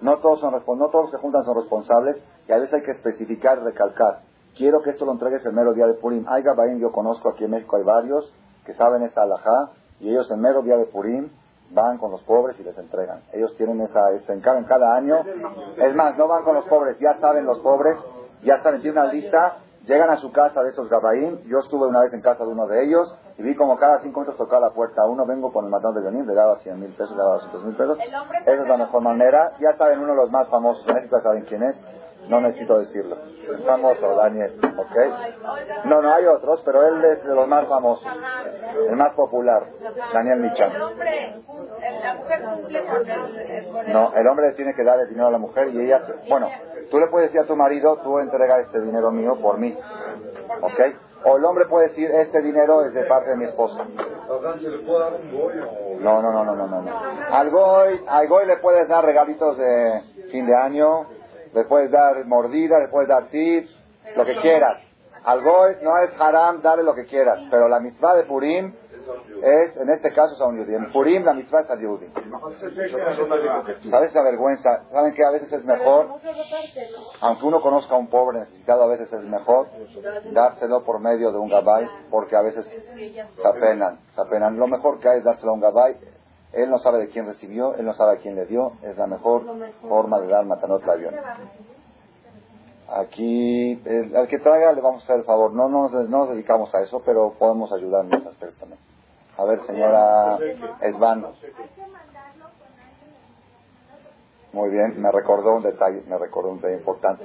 No 0.01 0.17
todos, 0.17 0.39
son, 0.39 0.53
no 0.53 0.89
todos 0.89 1.05
los 1.05 1.11
que 1.11 1.17
juntan 1.17 1.43
son 1.43 1.55
responsables. 1.55 2.23
Y 2.47 2.51
a 2.51 2.57
veces 2.57 2.73
hay 2.73 2.81
que 2.81 2.91
especificar, 2.91 3.61
recalcar. 3.61 4.21
Quiero 4.57 4.81
que 4.81 4.91
esto 4.91 5.05
lo 5.05 5.13
entregues 5.13 5.45
el 5.45 5.53
mero 5.53 5.73
día 5.73 5.87
de 5.87 5.93
Purim. 5.93 6.25
Hay 6.27 6.43
gabaim, 6.43 6.79
yo 6.79 6.91
conozco 6.91 7.29
aquí 7.29 7.45
en 7.45 7.51
México, 7.51 7.77
hay 7.77 7.83
varios 7.83 8.31
que 8.65 8.73
saben 8.73 9.03
esta 9.03 9.23
alajá. 9.23 9.71
Y 9.99 10.09
ellos 10.09 10.29
el 10.31 10.37
mero 10.37 10.61
día 10.61 10.77
de 10.77 10.85
Purim 10.85 11.29
van 11.73 11.97
con 11.97 12.11
los 12.11 12.21
pobres 12.23 12.59
y 12.59 12.63
les 12.63 12.77
entregan. 12.77 13.21
Ellos 13.33 13.55
tienen 13.57 13.81
esa, 13.81 14.11
ese 14.11 14.33
encargo 14.33 14.65
cada 14.67 14.95
año. 14.95 15.23
Es 15.77 15.95
más, 15.95 16.17
no 16.17 16.27
van 16.27 16.43
con 16.43 16.55
los 16.55 16.65
pobres, 16.65 16.97
ya 16.99 17.17
saben 17.19 17.45
los 17.45 17.59
pobres, 17.59 17.97
ya 18.43 18.61
saben, 18.61 18.81
tienen 18.81 19.01
una 19.01 19.11
lista, 19.11 19.57
llegan 19.85 20.09
a 20.09 20.17
su 20.17 20.31
casa 20.31 20.61
de 20.63 20.69
esos 20.69 20.89
gabaim. 20.89 21.39
Yo 21.45 21.59
estuve 21.59 21.87
una 21.87 22.01
vez 22.01 22.13
en 22.13 22.21
casa 22.21 22.43
de 22.43 22.51
uno 22.51 22.67
de 22.67 22.83
ellos 22.83 23.15
y 23.37 23.43
vi 23.43 23.55
como 23.55 23.77
cada 23.77 24.01
cinco 24.01 24.19
minutos 24.19 24.37
tocaba 24.37 24.67
la 24.67 24.73
puerta 24.73 25.05
uno, 25.05 25.25
vengo 25.25 25.51
con 25.51 25.65
el 25.65 25.71
matón 25.71 25.95
de 25.95 26.03
Yonim, 26.03 26.27
le 26.27 26.33
daba 26.33 26.57
100 26.57 26.79
mil 26.79 26.91
pesos, 26.91 27.11
le 27.11 27.17
daba 27.17 27.33
200 27.35 27.65
mil 27.65 27.75
pesos. 27.75 27.97
Esa 27.99 28.61
es 28.63 28.67
la 28.67 28.77
mejor 28.77 29.01
manera. 29.01 29.53
Ya 29.59 29.77
saben, 29.77 29.99
uno 29.99 30.11
de 30.11 30.17
los 30.17 30.31
más 30.31 30.47
famosos 30.49 30.87
en 30.87 30.95
México, 30.95 31.19
saben 31.21 31.45
quién 31.45 31.63
es. 31.63 31.75
No 32.27 32.39
necesito 32.39 32.79
decirlo. 32.79 33.17
Es 33.51 33.65
famoso, 33.65 34.15
Daniel, 34.15 34.59
¿ok? 34.77 35.85
No, 35.85 36.01
no 36.01 36.13
hay 36.13 36.25
otros, 36.25 36.61
pero 36.63 36.85
él 36.87 37.03
es 37.03 37.23
de 37.23 37.35
los 37.35 37.47
más 37.47 37.67
famosos. 37.67 38.07
El 38.89 38.95
más 38.95 39.13
popular, 39.13 39.65
Daniel 40.13 40.39
Michan. 40.39 40.71
No, 43.87 44.13
el 44.15 44.27
hombre 44.27 44.49
le 44.49 44.53
tiene 44.53 44.73
que 44.73 44.83
dar 44.83 44.99
el 44.99 45.09
dinero 45.09 45.27
a 45.27 45.31
la 45.31 45.37
mujer 45.37 45.69
y 45.69 45.81
ella, 45.81 46.03
bueno, 46.29 46.47
tú 46.89 46.99
le 46.99 47.07
puedes 47.07 47.29
decir 47.29 47.41
a 47.41 47.47
tu 47.47 47.55
marido, 47.55 47.97
tú 47.97 48.19
entrega 48.19 48.59
este 48.59 48.79
dinero 48.81 49.11
mío 49.11 49.37
por 49.41 49.57
mí, 49.57 49.77
¿ok? 50.61 50.79
O 51.23 51.37
el 51.37 51.45
hombre 51.45 51.65
puede 51.67 51.89
decir, 51.89 52.09
este 52.09 52.41
dinero 52.41 52.83
es 52.83 52.93
de 52.93 53.03
parte 53.03 53.29
de 53.31 53.37
mi 53.37 53.45
esposa. 53.45 53.85
No, 55.99 56.21
no, 56.21 56.31
no, 56.31 56.43
no, 56.43 56.55
no. 56.55 56.81
no. 56.81 56.91
Al 57.31 57.49
goy, 57.51 58.01
al 58.07 58.27
goy 58.27 58.45
le 58.47 58.57
puedes 58.57 58.87
dar 58.87 59.05
regalitos 59.05 59.57
de 59.57 60.01
fin 60.31 60.47
de 60.47 60.55
año, 60.55 61.05
le 61.53 61.63
puedes 61.65 61.91
dar 61.91 62.25
mordida, 62.25 62.79
le 62.79 62.87
puedes 62.87 63.09
dar 63.09 63.27
tips, 63.27 63.71
lo 64.15 64.25
que 64.25 64.35
quieras. 64.37 64.81
Al 65.23 65.43
goy 65.43 65.75
no 65.83 65.97
es 65.99 66.19
haram, 66.19 66.61
dale 66.61 66.83
lo 66.83 66.95
que 66.95 67.05
quieras, 67.05 67.39
pero 67.51 67.67
la 67.67 67.79
mitzvah 67.79 68.15
de 68.15 68.23
Purim 68.23 68.73
es, 69.43 69.77
en 69.77 69.89
este 69.89 70.13
caso, 70.13 70.33
es 70.33 70.41
a 70.41 70.45
un 70.47 70.57
yudí. 70.57 70.75
En 70.75 70.91
Purim 70.91 71.23
la 71.23 71.33
mitzvah 71.33 71.61
es 71.61 71.69
al 71.69 71.79
yudí. 71.79 72.07
¿Sabes 73.89 74.11
esa 74.11 74.23
vergüenza? 74.23 74.83
¿Saben 74.91 75.13
que 75.13 75.23
a 75.23 75.31
veces 75.31 75.51
es 75.51 75.63
mejor? 75.63 76.07
Aunque 77.21 77.45
uno 77.45 77.61
conozca 77.61 77.95
a 77.95 77.97
un 77.97 78.07
pobre 78.09 78.39
necesitado, 78.39 78.83
a 78.83 78.87
veces 78.87 79.11
es 79.11 79.23
mejor 79.23 79.67
dárselo 80.31 80.83
por 80.83 80.99
medio 80.99 81.31
de 81.31 81.37
un 81.37 81.49
gabay, 81.49 81.87
porque 82.09 82.35
a 82.35 82.41
veces 82.41 82.65
se 82.65 83.47
apenan, 83.47 83.99
se 84.15 84.21
apenan. 84.21 84.57
Lo 84.57 84.67
mejor 84.67 84.99
que 84.99 85.09
hay 85.09 85.19
es 85.19 85.23
dárselo 85.23 85.51
a 85.51 85.55
un 85.55 85.61
gabay. 85.61 85.97
Él 86.53 86.69
no 86.69 86.79
sabe 86.79 86.99
de 86.99 87.07
quién 87.09 87.25
recibió, 87.25 87.75
él 87.75 87.85
no 87.85 87.93
sabe 87.93 88.13
a 88.17 88.21
quién 88.21 88.35
le 88.35 88.45
dio. 88.45 88.73
Es 88.83 88.97
la 88.97 89.07
mejor 89.07 89.43
forma 89.87 90.19
de 90.19 90.27
dar 90.27 90.45
matanot 90.45 90.85
la 90.85 90.93
avión. 90.93 91.13
Aquí, 92.89 93.81
el- 93.85 94.15
al 94.15 94.27
que 94.27 94.39
traiga 94.39 94.73
le 94.73 94.81
vamos 94.81 95.01
a 95.01 95.05
hacer 95.05 95.17
el 95.19 95.23
favor. 95.23 95.53
No 95.53 95.69
nos, 95.69 95.93
no 95.93 96.19
nos 96.19 96.29
dedicamos 96.29 96.73
a 96.75 96.81
eso, 96.81 97.01
pero 97.05 97.33
podemos 97.39 97.71
ayudar 97.71 98.05
en 98.05 98.13
ese 98.15 98.27
aspecto 98.27 98.59
también. 98.59 98.79
A 99.37 99.45
ver, 99.45 99.65
señora 99.65 100.37
Esban. 100.81 101.25
Muy 104.51 104.69
bien, 104.69 105.01
me 105.01 105.09
recordó 105.11 105.55
un 105.55 105.63
detalle, 105.63 106.03
me 106.07 106.17
recordó 106.17 106.49
un 106.49 106.57
detalle 106.57 106.75
importante. 106.77 107.23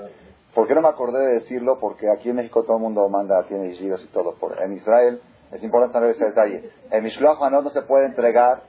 ¿Por 0.55 0.69
qué 0.69 0.75
no 0.77 0.81
me 0.83 0.89
acordé 0.89 1.19
de 1.27 1.33
decirlo? 1.35 1.79
Porque 1.81 2.09
aquí 2.09 2.31
en 2.31 2.37
México 2.37 2.63
todo 2.63 2.77
el 2.77 2.83
mundo 2.85 3.09
manda, 3.09 3.43
tiene 3.49 3.71
yeshivas 3.71 4.01
y 4.03 4.07
todo. 4.09 4.35
Por, 4.37 4.63
en 4.63 4.75
Israel 4.75 5.21
es 5.51 5.63
importante 5.65 5.95
saber 5.95 6.11
ese 6.11 6.27
detalle. 6.27 6.71
El 6.93 7.03
Mishloach 7.03 7.41
no 7.51 7.69
se 7.71 7.83
puede 7.83 8.07
entregar 8.07 8.63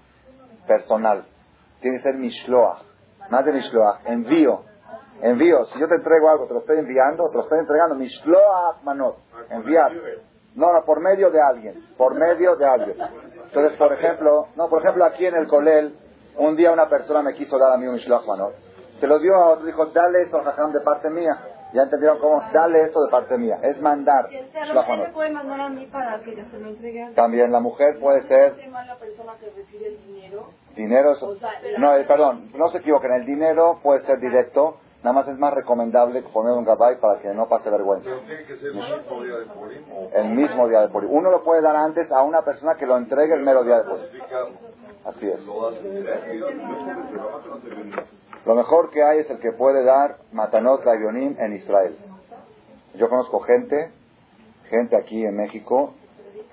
personal. 0.68 1.26
Tiene 1.82 1.97
que 1.97 2.03
ser 2.03 2.15
Mishloach. 2.15 2.84
Más 3.30 3.45
de 3.45 3.53
Mishloach. 3.53 4.05
Envío. 4.05 4.61
Envío. 5.22 5.65
Si 5.65 5.80
yo 5.80 5.88
te 5.88 5.95
entrego 5.95 6.30
algo, 6.30 6.47
te 6.47 6.53
lo 6.53 6.59
estoy 6.59 6.80
enviando, 6.80 7.30
te 7.30 7.38
lo 7.38 7.43
estoy 7.43 7.59
entregando. 7.59 7.95
Mishloach 7.95 8.84
Manot. 8.84 9.18
Enviar. 9.49 9.91
No, 10.55 10.74
no, 10.74 10.86
por 10.86 11.01
medio 11.01 11.30
de 11.30 11.41
alguien. 11.41 11.86
Por 11.97 12.15
medio 12.15 12.55
de 12.55 12.65
alguien. 12.65 12.97
Entonces, 13.45 13.78
por 13.78 13.93
ejemplo, 13.93 14.47
no, 14.55 14.68
por 14.70 14.82
ejemplo, 14.82 15.05
aquí 15.05 15.26
en 15.26 15.36
el 15.36 15.47
Colel, 15.47 15.97
un 16.38 16.55
día 16.55 16.72
una 16.72 16.89
persona 16.89 17.22
me 17.22 17.34
quiso 17.34 17.57
dar 17.57 17.74
a 17.74 17.78
mí 17.78 17.88
un 17.88 17.93
Mishloach 17.93 18.26
Manot. 18.26 18.53
Se 18.99 19.07
lo 19.07 19.20
dio 19.20 19.36
a 19.36 19.49
otro, 19.49 19.65
dijo, 19.65 19.86
dale 19.88 20.24
esto, 20.24 20.41
Jajam, 20.43 20.72
de 20.72 20.82
parte 20.82 21.09
mía. 21.09 21.38
Ya 21.74 21.84
entendieron 21.84 22.20
cómo, 22.20 22.41
dale 22.53 22.84
esto 22.84 23.03
de 23.03 23.11
parte 23.11 23.38
mía. 23.38 23.57
Es 23.61 23.82
mandar. 23.82 24.30
Me 24.30 25.09
puede 25.13 25.32
mandar 25.32 25.59
a 25.59 25.70
mí 25.70 25.86
para 25.88 26.20
que 26.22 26.36
yo 26.36 26.43
se 26.45 26.57
lo 26.59 26.70
entregue 26.70 27.03
a 27.03 27.11
También 27.13 27.51
la 27.51 27.59
mujer 27.59 27.99
puede 27.99 28.26
ser 28.28 28.55
la 28.72 28.95
persona 28.95 29.34
que 29.39 29.49
recibe 29.49 29.88
el 29.88 29.97
dinero. 30.05 30.49
dinero. 30.76 31.11
es- 31.11 31.80
No, 31.80 31.95
eh, 31.95 32.05
perdón, 32.05 32.51
no 32.55 32.70
se 32.70 32.78
equivoquen. 32.78 33.11
El 33.11 33.26
dinero 33.26 33.80
puede 33.84 34.05
ser 34.05 34.20
directo. 34.20 34.78
Nada 35.03 35.13
más 35.13 35.28
es 35.28 35.38
más 35.38 35.53
recomendable 35.53 36.24
poner 36.24 36.53
un 36.53 36.65
gabay 36.65 36.99
para 36.99 37.20
que 37.22 37.30
no 37.30 37.47
pase 37.47 37.70
vergüenza. 37.70 38.09
Pero 38.09 38.22
tiene 38.22 38.43
que 38.45 38.57
ser 38.57 38.70
el 38.70 38.76
mismo 38.76 39.24
día 39.24 39.36
de 39.38 39.45
Purim. 39.45 39.84
El 40.13 40.30
mismo 40.32 40.68
día 40.68 40.82
de 40.82 40.88
Purim. 40.89 41.09
Uno 41.11 41.30
lo 41.30 41.43
puede 41.43 41.61
dar 41.61 41.76
antes 41.76 42.11
a 42.11 42.24
una 42.24 42.41
persona 42.41 42.76
que 42.76 42.86
lo 42.88 42.97
entregue 42.97 43.36
el 43.36 43.41
mero 43.43 43.63
día 43.63 43.78
de 43.78 43.84
Purim. 43.84 44.05
Así 45.05 45.30
es. 45.30 45.39
Lo 48.48 48.56
mejor 48.56 48.91
que 48.91 49.04
hay 49.04 49.20
es 49.20 49.30
el 49.30 49.39
que 49.39 49.52
puede 49.52 49.84
dar 49.84 50.20
Matanot 50.32 50.86
Lavionim 50.86 51.36
en 51.38 51.58
Israel. 51.58 51.98
Yo 52.95 53.10
conozco 53.10 53.41
gente, 53.41 53.91
gente 54.70 54.95
aquí 54.95 55.22
en 55.26 55.36
México, 55.36 55.93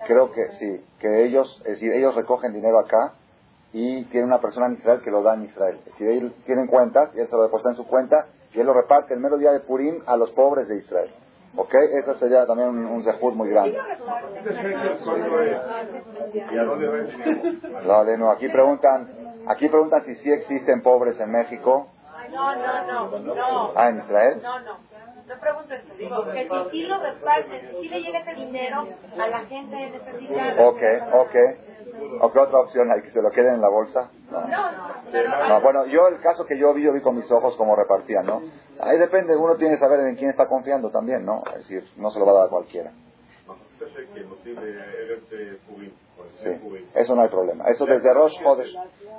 creo 0.05 0.32
que 0.32 0.49
sí, 0.59 0.84
que 0.99 1.24
ellos, 1.24 1.62
es 1.64 1.74
decir, 1.74 1.92
ellos 1.92 2.16
recogen 2.16 2.53
dinero 2.53 2.80
acá 2.80 3.12
y 3.72 4.07
tiene 4.07 4.26
una 4.26 4.40
persona 4.40 4.66
en 4.66 4.72
Israel 4.72 5.03
que 5.05 5.12
lo 5.12 5.22
da 5.22 5.34
en 5.34 5.45
Israel. 5.45 5.78
Es 5.86 5.92
decir, 5.92 6.09
ellos 6.09 6.32
tienen 6.47 6.66
cuentas 6.66 7.11
y 7.14 7.20
él 7.20 7.28
se 7.28 7.36
lo 7.36 7.45
deposita 7.45 7.70
en 7.70 7.76
su 7.76 7.86
cuenta 7.86 8.26
y 8.53 8.59
él 8.59 8.66
lo 8.66 8.74
reparte 8.74 9.14
el 9.14 9.20
mero 9.20 9.38
día 9.38 9.53
de 9.53 9.61
Purim 9.61 10.03
a 10.07 10.16
los 10.16 10.32
pobres 10.32 10.66
de 10.66 10.78
Israel. 10.78 11.11
¿Ok? 11.57 11.74
Eso 12.03 12.14
sería 12.18 12.45
también 12.45 12.70
un, 12.70 12.86
un 12.86 13.36
muy 13.36 13.51
grande. 13.51 13.78
No, 18.18 18.30
aquí 18.32 18.49
preguntan, 18.49 19.23
aquí 19.49 19.68
preguntan 19.68 20.05
si 20.05 20.14
sí 20.16 20.32
existen 20.32 20.82
pobres 20.82 21.18
en 21.20 21.30
México. 21.30 21.88
No, 22.30 22.55
no, 22.57 22.86
no, 22.86 23.34
no. 23.34 23.72
Ah, 23.76 23.90
en 23.90 23.99
Israel. 23.99 24.40
No, 24.42 24.61
no. 24.61 24.78
No 25.26 25.40
preguntes, 25.40 25.82
digo, 25.97 26.24
que 26.32 26.49
si 26.49 26.70
sí 26.70 26.82
lo 26.86 27.01
reparten, 27.01 27.70
si 27.70 27.82
sí 27.82 27.88
le 27.88 28.03
llega 28.03 28.18
ese 28.18 28.34
dinero 28.34 28.86
a 29.18 29.26
la 29.26 29.38
gente 29.47 29.90
necesitada. 29.90 30.68
Ok, 30.68 30.82
ok. 31.14 31.34
¿O 32.20 32.32
qué 32.32 32.38
otra 32.38 32.59
opción 32.59 32.90
hay? 32.92 33.01
¿Que 33.03 33.11
se 33.11 33.22
lo 33.22 33.30
queden 33.30 33.55
en 33.55 33.61
la 33.62 33.68
bolsa? 33.68 34.11
No. 34.30 34.40
No, 34.47 34.72
no. 34.72 35.49
No, 35.49 35.61
bueno, 35.62 35.86
yo 35.86 36.09
el 36.09 36.20
caso 36.20 36.45
que 36.45 36.59
yo 36.59 36.74
vi, 36.74 36.82
yo 36.82 36.92
vi 36.92 37.01
con 37.01 37.16
mis 37.16 37.30
ojos 37.30 37.57
cómo 37.57 37.74
repartían, 37.74 38.26
¿no? 38.26 38.42
Ahí 38.80 38.99
depende, 38.99 39.36
uno 39.36 39.57
tiene 39.57 39.76
que 39.76 39.80
saber 39.80 40.01
en 40.01 40.16
quién 40.16 40.30
está 40.30 40.47
confiando 40.47 40.90
también, 40.90 41.24
¿no? 41.24 41.42
Es 41.53 41.68
decir, 41.68 41.88
no 41.97 42.11
se 42.11 42.18
lo 42.18 42.26
va 42.26 42.32
a 42.32 42.34
dar 42.34 42.47
a 42.47 42.51
cualquiera. 42.51 42.90
Sí, 46.43 46.51
eso 46.95 47.14
no 47.14 47.22
hay 47.22 47.28
problema. 47.28 47.64
Eso 47.68 47.87
desde 47.87 48.12
Rosh 48.12 48.32
Chodesh, 48.43 48.74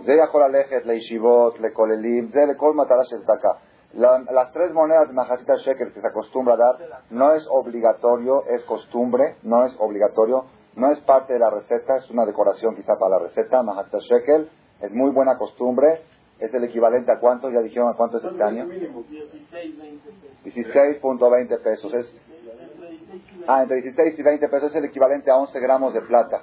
de 0.06 0.18
Yacholalejet, 0.18 0.86
Leishivot, 0.86 1.60
Lekolelim, 1.60 2.32
de 2.32 2.48
Lekol 2.48 2.76
Matarash 2.76 3.14
acá. 3.28 3.60
las 3.94 4.52
tres 4.54 4.72
monedas 4.74 5.08
de 5.08 5.14
Majasita 5.14 5.56
Sheker 5.56 5.94
que 5.94 6.02
se 6.02 6.08
acostumbra 6.08 6.56
a 6.56 6.58
dar 6.58 7.04
no 7.10 7.34
es 7.34 7.48
obligatorio, 7.50 8.44
es 8.48 8.64
costumbre, 8.66 9.36
no 9.44 9.66
es 9.66 9.76
obligatorio, 9.80 10.46
no 10.76 10.92
es 10.92 11.00
parte 11.02 11.34
de 11.34 11.40
la 11.40 11.50
receta, 11.50 11.98
es 11.98 12.10
una 12.10 12.26
decoración 12.26 12.76
quizá 12.76 12.96
para 13.00 13.18
la 13.18 13.24
receta. 13.24 13.64
Majasita 13.64 14.00
Shekel 14.00 14.50
es 14.82 14.92
muy 14.92 15.12
buena 15.12 15.38
costumbre, 15.38 16.02
es 16.40 16.54
el 16.54 16.64
equivalente 16.66 17.12
a 17.12 17.20
cuánto, 17.20 17.50
ya 17.50 17.62
dijeron 17.62 17.90
a 17.90 17.94
cuánto 17.96 18.18
es 18.18 18.26
este 18.26 18.44
año. 18.44 18.66
16.20 20.44 21.64
pesos. 21.64 21.94
Es 21.94 22.16
ah, 23.48 23.62
entre 23.64 23.82
16 23.82 24.20
y 24.20 24.24
20 24.24 24.48
pesos 24.50 24.72
es 24.72 24.76
el 24.78 24.86
equivalente 24.86 25.32
a 25.32 25.38
11 25.38 25.60
gramos 25.60 25.94
de 25.94 26.02
plata. 26.02 26.42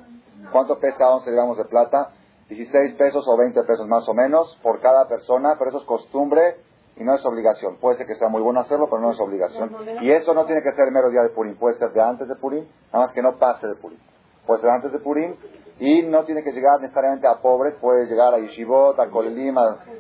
¿Cuánto 0.51 0.79
pesa 0.79 1.11
11 1.11 1.31
gramos 1.31 1.59
de 1.59 1.64
plata? 1.64 2.11
16 2.49 2.95
pesos 2.95 3.25
o 3.27 3.37
20 3.37 3.62
pesos 3.62 3.87
más 3.89 4.09
o 4.09 4.14
menos 4.14 4.59
por 4.62 4.81
cada 4.81 5.09
persona, 5.09 5.55
pero 5.59 5.70
eso 5.70 5.79
es 5.79 5.85
costumbre 5.85 6.57
y 6.97 7.05
no 7.05 7.14
es 7.14 7.25
obligación. 7.25 7.77
Puede 7.77 7.97
ser 7.97 8.07
que 8.07 8.16
sea 8.16 8.29
muy 8.29 8.43
bueno 8.43 8.61
hacerlo, 8.61 8.89
pero 8.91 9.01
no 9.01 9.12
es 9.12 9.20
obligación. 9.20 9.75
Y 10.03 10.11
eso 10.11 10.35
no 10.35 10.45
tiene 10.45 10.62
que 10.62 10.73
ser 10.73 10.87
el 10.89 10.93
mero 10.93 11.11
día 11.11 11.23
de 11.23 11.31
Purim, 11.31 11.57
puede 11.57 11.79
ser 11.79 11.93
de 11.93 12.03
antes 12.03 12.29
de 12.29 12.37
Purim, 12.37 12.66
nada 12.93 13.07
más 13.07 13.14
que 13.14 13.23
no 13.23 13.39
pase 13.39 13.66
de 13.66 13.75
Purim. 13.75 13.99
Puede 14.47 14.61
ser 14.61 14.70
antes 14.70 14.93
de 14.93 14.99
Purim 14.99 15.35
y 15.79 16.03
no 16.03 16.25
tiene 16.25 16.43
que 16.43 16.53
llegar 16.53 16.81
necesariamente 16.81 17.27
a 17.27 17.41
pobres, 17.41 17.75
puede 17.81 18.07
llegar 18.07 18.35
a 18.35 18.39
Yeshivot, 18.39 18.99
a 18.99 19.09
Kolelim, 19.09 19.57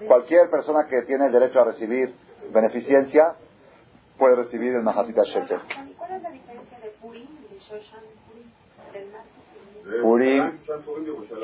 cualquier 0.06 0.50
persona 0.50 0.86
que 0.88 1.02
tiene 1.02 1.30
derecho 1.30 1.60
a 1.60 1.64
recibir 1.64 2.14
beneficencia, 2.52 3.34
puede 4.18 4.36
recibir 4.36 4.74
el 4.74 4.82
Mahasita 4.82 5.22
Shekel. 5.24 5.60
Purim 7.02 7.26
de 7.50 7.58
Shoshan 7.58 8.04
Purim? 8.28 8.46
Del 8.92 9.10
mar. 9.10 9.24
Purim. 10.02 10.58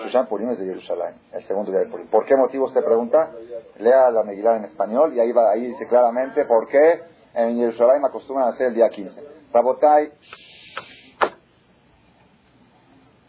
Shushan 0.04 0.26
Purim 0.28 0.50
es 0.50 0.58
de 0.60 0.66
Jerusalén, 0.66 1.16
el 1.32 1.44
segundo 1.46 1.72
día 1.72 1.80
de 1.80 1.86
Purim. 1.86 2.06
¿Por 2.06 2.24
qué 2.26 2.36
motivo 2.36 2.66
usted 2.66 2.84
pregunta? 2.84 3.32
Lea 3.78 4.10
la 4.12 4.22
Megilá 4.22 4.56
en 4.56 4.66
español 4.66 5.12
y 5.14 5.20
ahí, 5.20 5.32
va, 5.32 5.50
ahí 5.50 5.66
dice 5.66 5.88
claramente 5.88 6.44
por 6.44 6.68
qué 6.68 7.00
en 7.34 7.56
Jerusalén 7.56 8.04
acostumbran 8.04 8.46
a 8.46 8.50
hacer 8.52 8.68
el 8.68 8.74
día 8.74 8.88
15. 8.88 9.20
Rabotai, 9.52 10.12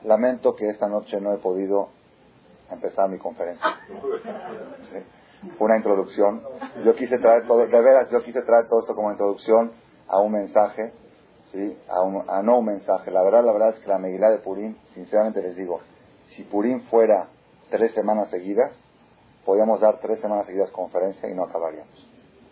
lamento 0.03 0.55
que 0.55 0.69
esta 0.69 0.87
noche 0.87 1.19
no 1.19 1.33
he 1.33 1.37
podido 1.37 1.89
empezar 2.69 3.09
mi 3.09 3.17
conferencia. 3.17 3.65
Sí. 4.91 5.49
Una 5.57 5.77
introducción. 5.77 6.43
Yo 6.85 6.93
quise 6.95 7.17
traer 7.17 7.47
todo, 7.47 7.65
de 7.65 7.81
veras, 7.81 8.09
yo 8.11 8.21
quise 8.21 8.43
traer 8.43 8.67
todo 8.67 8.81
esto 8.81 8.93
como 8.93 9.09
introducción 9.09 9.71
a 10.07 10.19
un 10.19 10.31
mensaje, 10.31 10.93
¿sí? 11.51 11.77
a, 11.87 12.01
un, 12.01 12.23
a 12.29 12.41
no 12.41 12.59
un 12.59 12.65
mensaje. 12.65 13.11
La 13.11 13.23
verdad, 13.23 13.43
la 13.43 13.51
verdad 13.51 13.69
es 13.69 13.79
que 13.79 13.87
la 13.87 13.97
Megilá 13.97 14.29
de 14.29 14.39
Purim, 14.39 14.75
sinceramente 14.93 15.41
les 15.41 15.55
digo, 15.55 15.79
si 16.35 16.43
Purim 16.43 16.81
fuera 16.89 17.27
tres 17.69 17.93
semanas 17.93 18.29
seguidas, 18.29 18.71
podríamos 19.45 19.79
dar 19.79 19.99
tres 19.99 20.19
semanas 20.19 20.45
seguidas 20.45 20.69
conferencia 20.71 21.29
y 21.29 21.33
no 21.33 21.43
acabaríamos. 21.43 22.07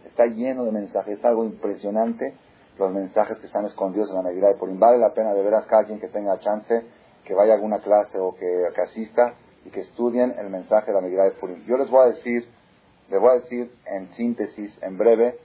Está 0.05 0.25
lleno 0.25 0.63
de 0.65 0.71
mensajes, 0.71 1.19
es 1.19 1.25
algo 1.25 1.43
impresionante 1.43 2.35
los 2.77 2.91
mensajes 2.91 3.37
que 3.39 3.47
están 3.47 3.65
escondidos 3.65 4.09
en 4.09 4.15
la 4.15 4.21
Megilá 4.21 4.49
de 4.49 4.55
Purim. 4.55 4.79
Vale 4.79 4.97
la 4.97 5.13
pena 5.13 5.33
de 5.33 5.41
veras 5.41 5.65
cada 5.65 5.85
quien 5.85 5.99
que 5.99 6.07
tenga 6.07 6.39
chance, 6.39 6.85
que 7.25 7.33
vaya 7.33 7.53
a 7.53 7.55
alguna 7.55 7.79
clase 7.79 8.17
o 8.19 8.35
que, 8.35 8.45
que 8.73 8.81
asista 8.81 9.33
y 9.65 9.69
que 9.69 9.81
estudien 9.81 10.35
el 10.37 10.49
mensaje 10.49 10.87
de 10.87 10.93
la 10.93 11.01
Megilá 11.01 11.23
de 11.23 11.31
Purim. 11.31 11.65
Yo 11.65 11.77
les 11.77 11.89
voy 11.89 12.05
a 12.05 12.13
decir, 12.13 12.47
les 13.09 13.19
voy 13.19 13.29
a 13.31 13.41
decir 13.41 13.71
en 13.85 14.09
síntesis, 14.09 14.77
en 14.81 14.97
breve, 14.97 15.37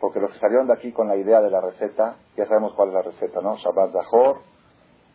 porque 0.00 0.20
los 0.20 0.32
que 0.32 0.38
salieron 0.38 0.66
de 0.66 0.74
aquí 0.74 0.92
con 0.92 1.08
la 1.08 1.16
idea 1.16 1.40
de 1.40 1.50
la 1.50 1.60
receta, 1.60 2.16
ya 2.36 2.46
sabemos 2.46 2.74
cuál 2.74 2.88
es 2.88 2.94
la 2.94 3.02
receta, 3.02 3.40
¿no? 3.40 3.56
Shabbat 3.56 3.92
Zahor, 3.92 4.40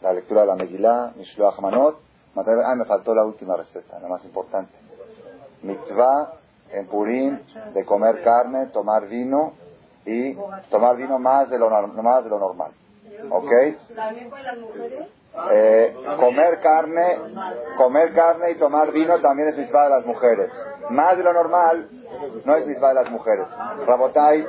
la 0.02 0.14
lectura 0.14 0.42
de 0.42 0.48
la 0.48 0.56
Megilá, 0.56 1.14
Mishloach 1.16 1.60
Manot, 1.60 2.00
ah, 2.36 2.76
me 2.76 2.86
faltó 2.86 3.14
la 3.14 3.26
última 3.26 3.56
receta, 3.56 4.00
la 4.00 4.08
más 4.08 4.24
importante. 4.26 4.74
Mitzvah 5.62 6.34
en 6.72 6.88
Purim 6.88 7.40
de 7.74 7.86
comer 7.86 8.24
carne, 8.24 8.68
tomar 8.68 9.08
vino 9.08 9.54
y 10.06 10.36
tomar 10.70 10.96
vino 10.96 11.20
más 11.20 11.50
de 11.50 11.60
lo, 11.60 11.70
más 11.70 12.24
de 12.24 12.30
lo 12.30 12.40
normal. 12.40 12.72
¿Ok? 13.30 13.52
¿También 13.96 14.30
con 14.30 14.44
las 14.44 14.58
mujeres? 14.58 15.08
Eh, 15.52 15.96
comer 16.20 16.60
carne, 16.60 17.18
comer 17.78 18.14
carne 18.14 18.52
y 18.52 18.56
tomar 18.56 18.92
vino 18.92 19.20
también 19.20 19.50
es 19.50 19.58
mitzvah 19.58 19.84
de 19.84 19.90
las 19.90 20.06
mujeres. 20.06 20.52
Más 20.90 21.18
de 21.18 21.24
lo 21.24 21.34
normal 21.34 21.90
no 22.46 22.56
es 22.56 22.68
mitzvah 22.68 22.90
de 22.90 22.96
las 22.96 23.12
mujeres. 23.12 23.48
Rabotai 23.86 24.46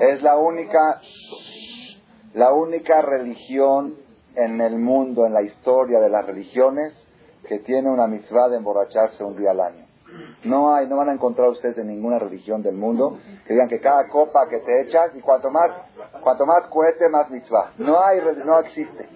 es 0.00 0.22
la 0.22 0.36
única, 0.36 1.00
la 2.34 2.52
única 2.52 3.02
religión 3.02 3.96
en 4.34 4.60
el 4.60 4.78
mundo, 4.78 5.26
en 5.26 5.34
la 5.34 5.42
historia 5.42 6.00
de 6.00 6.08
las 6.08 6.26
religiones, 6.26 6.92
que 7.46 7.60
tiene 7.60 7.90
una 7.90 8.06
mitzvah 8.06 8.48
de 8.48 8.56
emborracharse 8.56 9.22
un 9.22 9.36
día 9.36 9.52
al 9.52 9.60
año. 9.60 9.83
No 10.44 10.74
hay, 10.74 10.86
no 10.86 10.96
van 10.96 11.08
a 11.08 11.12
encontrar 11.12 11.48
ustedes 11.48 11.78
en 11.78 11.88
ninguna 11.88 12.18
religión 12.18 12.62
del 12.62 12.74
mundo 12.74 13.18
que 13.46 13.54
digan 13.54 13.68
que 13.68 13.80
cada 13.80 14.08
copa 14.08 14.46
que 14.48 14.58
te 14.58 14.82
echas 14.82 15.14
y 15.16 15.20
cuanto 15.20 15.50
más, 15.50 15.70
cuanto 16.20 16.44
más 16.46 16.66
cohete, 16.68 17.08
más 17.08 17.30
mitzvah. 17.30 17.72
No 17.78 18.02
hay, 18.02 18.20
no 18.44 18.58
existe. 18.60 19.08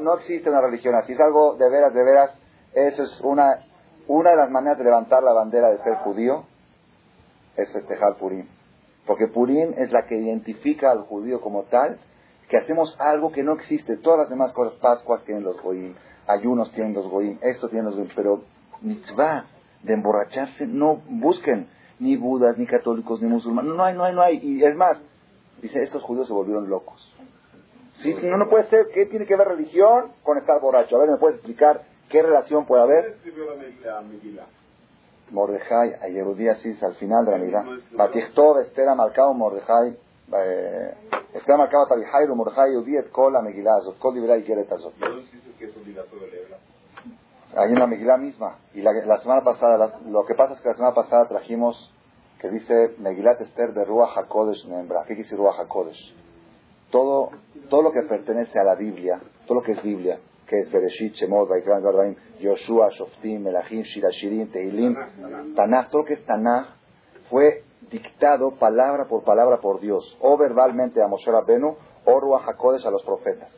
No 0.00 0.14
existe 0.14 0.48
una 0.48 0.60
religión 0.60 0.94
así, 0.94 1.12
es 1.12 1.20
algo 1.20 1.56
de 1.56 1.68
veras, 1.68 1.92
de 1.92 2.04
veras, 2.04 2.30
eso 2.72 3.02
es 3.02 3.20
una, 3.22 3.66
una 4.06 4.30
de 4.30 4.36
las 4.36 4.48
maneras 4.48 4.78
de 4.78 4.84
levantar 4.84 5.24
la 5.24 5.32
bandera 5.32 5.70
de 5.70 5.78
ser 5.78 5.96
judío, 5.96 6.44
es 7.56 7.72
festejar 7.72 8.16
Purim. 8.16 8.46
Porque 9.06 9.26
Purim 9.26 9.74
es 9.76 9.90
la 9.90 10.06
que 10.06 10.16
identifica 10.16 10.92
al 10.92 11.00
judío 11.00 11.40
como 11.40 11.64
tal, 11.64 11.98
que 12.48 12.58
hacemos 12.58 12.94
algo 13.00 13.32
que 13.32 13.42
no 13.42 13.54
existe. 13.54 13.96
Todas 13.96 14.20
las 14.20 14.30
demás 14.30 14.52
cosas, 14.52 14.78
Pascuas 14.78 15.24
tienen 15.24 15.42
los 15.42 15.60
goyim, 15.60 15.96
ayunos 16.28 16.70
tienen 16.72 16.94
los 16.94 17.10
goyim, 17.10 17.38
esto 17.42 17.68
tienen 17.68 17.86
los 17.86 17.96
goyim, 17.96 18.10
pero 18.14 18.42
mitzvah 18.82 19.44
de 19.82 19.94
emborracharse, 19.94 20.66
no 20.66 21.02
busquen 21.08 21.68
ni 21.98 22.16
budas, 22.16 22.58
ni 22.58 22.66
católicos, 22.66 23.20
ni 23.22 23.28
musulmanes, 23.28 23.74
no 23.74 23.84
hay, 23.84 23.94
no 23.94 24.04
hay, 24.04 24.14
no 24.14 24.22
hay. 24.22 24.38
Y 24.42 24.64
es 24.64 24.74
más, 24.76 24.98
dice, 25.60 25.82
estos 25.82 26.02
judíos 26.02 26.26
se 26.26 26.32
volvieron 26.32 26.68
locos. 26.68 27.08
Sí, 27.96 28.14
no, 28.22 28.36
no 28.36 28.48
puede 28.48 28.68
ser, 28.68 28.86
¿qué 28.92 29.06
tiene 29.06 29.26
que 29.26 29.36
ver 29.36 29.46
religión 29.46 30.12
con 30.22 30.38
estar 30.38 30.60
borracho? 30.60 30.96
A 30.96 31.00
ver, 31.00 31.10
¿me 31.10 31.16
puedes 31.18 31.36
explicar 31.36 31.82
qué 32.08 32.22
relación 32.22 32.66
puede 32.66 32.82
haber? 32.82 33.16
Mordejai, 35.30 35.94
a 35.94 36.08
Yerodíasis, 36.08 36.82
al 36.82 36.94
final 36.96 37.24
de 37.24 37.32
la 37.32 37.38
Megilá. 37.38 37.64
Batichtov, 37.92 38.58
Estera, 38.58 38.94
Marcado, 38.94 39.32
Mordejai, 39.34 39.96
eh, 40.34 40.94
Estera, 41.34 41.56
Marcado, 41.56 41.86
Tabijairu, 41.86 42.34
Mordejai, 42.34 42.74
et 42.98 43.10
Kol, 43.10 43.32
la 43.32 43.40
Megilá, 43.40 43.76
Azot, 43.76 43.98
Kol, 43.98 44.14
Libra 44.14 44.36
y 44.36 44.42
Geret, 44.42 44.70
Azot. 44.70 44.94
¿No 44.98 45.16
dice 45.16 45.38
que 45.58 45.66
es 45.66 45.76
obligatorio 45.76 46.26
leerla? 46.26 46.41
Ahí 47.56 47.72
en 47.72 47.78
la 47.78 47.86
Megilá 47.86 48.16
misma. 48.16 48.58
Y 48.74 48.80
la, 48.82 48.92
la 49.04 49.18
semana 49.18 49.42
pasada, 49.42 49.76
la- 49.76 49.98
lo 50.10 50.24
que 50.24 50.34
pasa 50.34 50.54
es 50.54 50.60
que 50.60 50.68
la 50.68 50.74
semana 50.74 50.94
pasada 50.94 51.28
trajimos 51.28 51.92
que 52.40 52.48
dice 52.50 52.94
Megilat 52.98 53.40
Esther 53.40 53.72
de 53.72 53.84
Ruach 53.84 54.16
HaKodesh 54.16 54.66
Nembra. 54.66 55.02
¿Qué 55.02 55.08
quiere 55.14 55.22
decir 55.24 55.38
Ruach 55.38 55.58
HaKodesh? 55.60 56.14
Todo, 56.90 57.30
todo 57.68 57.82
lo 57.82 57.92
que 57.92 58.02
pertenece 58.02 58.58
a 58.58 58.64
la 58.64 58.74
Biblia, 58.74 59.20
todo 59.46 59.56
lo 59.60 59.62
que 59.62 59.72
es 59.72 59.82
Biblia, 59.82 60.18
que 60.46 60.60
es 60.60 60.70
Bereshit, 60.70 61.14
Shemot, 61.14 61.48
Vaikran, 61.48 61.82
Gardaim, 61.82 62.16
Yoshua, 62.40 62.90
Shoftim, 62.90 63.42
Melachim, 63.42 63.82
Shirashirim, 63.82 64.50
Teilim, 64.50 64.94
Tanaj, 65.54 65.88
todo 65.90 66.02
lo 66.02 66.04
que 66.08 66.14
es 66.14 66.24
Tanaj, 66.26 66.66
fue 67.30 67.62
dictado 67.90 68.52
palabra 68.58 69.06
por 69.08 69.24
palabra 69.24 69.58
por 69.60 69.80
Dios, 69.80 70.16
o 70.20 70.36
verbalmente 70.36 71.02
a 71.02 71.06
Moshe 71.06 71.30
Rabbenu, 71.30 71.76
o 72.04 72.20
Ruach 72.20 72.46
HaKodesh 72.48 72.84
a 72.86 72.90
los 72.90 73.02
profetas. 73.04 73.50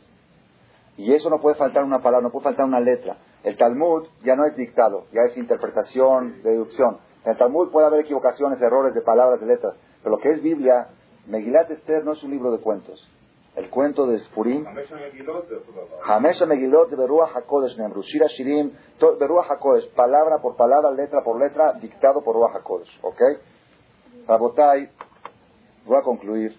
Y 0.97 1.13
eso 1.13 1.29
no 1.31 1.41
puede 1.41 1.57
faltar 1.57 1.83
una 1.83 2.01
palabra, 2.01 2.23
no 2.23 2.31
puede 2.31 2.45
faltar 2.45 2.67
una 2.67 2.79
letra. 2.81 3.17
El 3.45 3.59
Talmud 3.59 4.09
ya 4.25 4.37
no 4.37 4.47
es 4.47 4.57
dictado, 4.57 5.05
ya 5.13 5.21
es 5.29 5.37
interpretación, 5.37 6.43
deducción. 6.43 6.99
En 7.25 7.33
el 7.33 7.39
Talmud 7.39 7.71
puede 7.71 7.87
haber 7.87 8.01
equivocaciones, 8.01 8.61
errores 8.61 8.95
de 8.95 9.03
palabras, 9.03 9.39
de 9.39 9.47
letras, 9.47 9.77
pero 10.03 10.17
lo 10.17 10.23
que 10.23 10.31
es 10.31 10.43
Biblia, 10.43 10.89
Megilat 11.27 11.71
Esther 11.71 12.05
no 12.05 12.13
es 12.13 12.23
un 12.23 12.31
libro 12.31 12.51
de 12.51 12.59
cuentos. 12.59 13.07
El 13.55 13.71
cuento 13.71 14.07
de 14.07 14.19
Spurim, 14.19 14.65
Hamesha 16.05 16.47
Megilot 16.47 16.91
de 16.91 16.97
Berua 16.97 17.31
HaKodesh 17.35 17.79
Nemru, 17.79 18.03
Shira 18.03 18.27
Shirim, 18.29 18.73
Berua 19.21 19.47
HaKodesh, 19.49 19.95
palabra 19.95 20.39
por 20.43 20.57
palabra, 20.57 20.91
letra 20.91 21.23
por 21.23 21.39
letra, 21.39 21.75
dictado 21.75 22.23
por 22.25 22.35
Berua 22.35 22.51
HaKodesh. 22.57 22.99
¿Ok? 23.03 23.21
Rabotai, 24.27 24.89
voy 25.87 25.99
a 25.99 26.03
concluir 26.03 26.57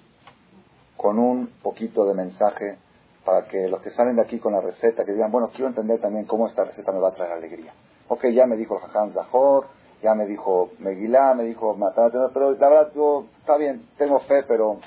con 0.95 1.19
un 1.19 1.47
poquito 1.61 2.05
de 2.05 2.13
mensaje 2.13 2.77
para 3.25 3.47
que 3.47 3.67
los 3.67 3.81
que 3.81 3.89
salen 3.89 4.15
de 4.15 4.21
aquí 4.21 4.39
con 4.39 4.53
la 4.53 4.61
receta, 4.61 5.03
que 5.03 5.11
digan, 5.11 5.31
bueno, 5.31 5.49
quiero 5.49 5.67
entender 5.67 5.99
también 5.99 6.25
cómo 6.25 6.47
esta 6.47 6.63
receta 6.63 6.91
me 6.91 6.99
va 6.99 7.09
a 7.09 7.15
traer 7.15 7.33
alegría. 7.33 7.73
Ok, 8.07 8.27
ya 8.27 8.45
me 8.45 8.55
dijo 8.55 8.77
Jajam 8.77 9.13
Zahor, 9.13 9.65
ya 10.03 10.13
me 10.13 10.27
dijo 10.27 10.69
Megilá, 10.79 11.33
me 11.33 11.43
dijo 11.43 11.73
Matana, 11.75 12.29
pero 12.33 12.51
la 12.51 12.69
verdad, 12.69 12.91
yo, 12.93 13.25
está 13.39 13.57
bien, 13.57 13.87
tengo 13.97 14.19
fe, 14.19 14.43
pero 14.47 14.77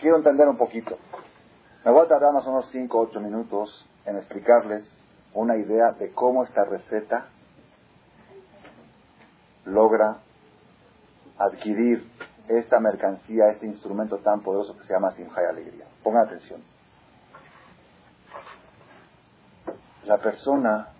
quiero 0.00 0.16
entender 0.16 0.48
un 0.48 0.56
poquito. 0.56 0.96
Me 1.84 1.92
voy 1.92 2.06
a 2.06 2.08
tardar 2.08 2.32
más 2.32 2.46
o 2.46 2.50
menos 2.50 2.68
5 2.72 2.98
o 2.98 3.02
8 3.02 3.20
minutos 3.20 3.86
en 4.06 4.16
explicarles 4.16 4.84
una 5.34 5.56
idea 5.56 5.92
de 5.92 6.10
cómo 6.12 6.44
esta 6.44 6.64
receta 6.64 7.26
logra 9.66 10.18
adquirir 11.38 12.08
esta 12.48 12.80
mercancía, 12.80 13.50
este 13.50 13.66
instrumento 13.66 14.18
tan 14.18 14.40
poderoso 14.40 14.76
que 14.78 14.84
se 14.84 14.92
llama 14.94 15.12
Simja 15.12 15.42
y 15.42 15.46
Alegría. 15.46 15.84
Pongan 16.02 16.26
atención. 16.26 16.75
La 20.06 20.18
persona, 20.18 20.90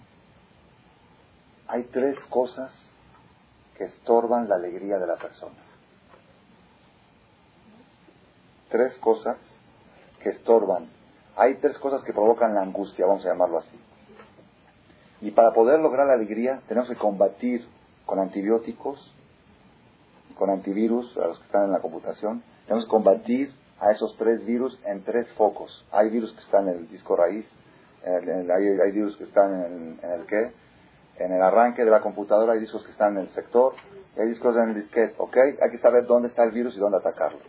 hay 1.69 1.85
tres 1.85 2.19
cosas 2.25 2.77
que 3.79 3.85
estorban 3.85 4.49
la 4.49 4.57
alegría 4.57 4.99
de 4.99 5.07
la 5.07 5.15
persona. 5.15 5.55
Tres 8.69 8.99
cosas 8.99 9.39
que 10.21 10.31
estorban. 10.31 10.89
Hay 11.37 11.55
tres 11.59 11.79
cosas 11.79 12.03
que 12.03 12.13
provocan 12.13 12.55
la 12.55 12.63
angustia, 12.63 13.07
vamos 13.07 13.25
a 13.25 13.29
llamarlo 13.29 13.59
así. 13.59 13.79
Y 15.21 15.31
para 15.31 15.53
poder 15.53 15.79
lograr 15.79 16.09
la 16.09 16.15
alegría 16.15 16.61
tenemos 16.67 16.89
que 16.89 16.97
combatir 16.97 17.65
con 18.07 18.19
antibióticos, 18.19 19.15
con 20.37 20.51
antivirus, 20.51 21.17
a 21.17 21.29
los 21.29 21.39
que 21.39 21.47
están 21.47 21.67
en 21.67 21.73
la 21.73 21.81
computación, 21.81 22.43
tenemos 22.67 22.87
que 22.87 22.91
combatir 22.91 23.55
a 23.79 23.93
esos 23.93 24.17
tres 24.17 24.45
virus 24.45 24.77
en 24.85 25.05
tres 25.05 25.33
focos. 25.35 25.87
Hay 25.93 26.11
virus 26.11 26.33
que 26.33 26.41
están 26.41 26.69
en 26.69 26.79
el 26.79 26.89
disco 26.89 27.15
raíz, 27.15 27.49
hay, 28.07 28.93
virus 28.93 29.17
que 29.17 29.25
están 29.25 29.65
en, 29.65 30.01
el 30.03 30.27
qué, 30.27 30.53
en 31.19 31.33
el 31.33 31.43
arranque 31.43 31.85
de 31.85 31.91
la 31.91 32.01
computadora, 32.01 32.53
hay 32.53 32.61
discos 32.61 32.85
que 32.85 32.93
están 32.93 33.17
en 33.17 33.25
el 33.25 33.31
sector, 33.31 33.75
hay 34.17 34.29
discos 34.29 34.57
en 34.57 34.71
el 34.71 34.75
disquete, 34.75 35.15
¿ok? 35.19 35.37
Hay 35.61 35.71
que 35.71 35.79
saber 35.79 36.07
dónde 36.07 36.29
está 36.29 36.45
el 36.45 36.53
virus 36.53 36.77
y 36.77 36.79
dónde 36.79 36.99
atacarlo. 36.99 37.41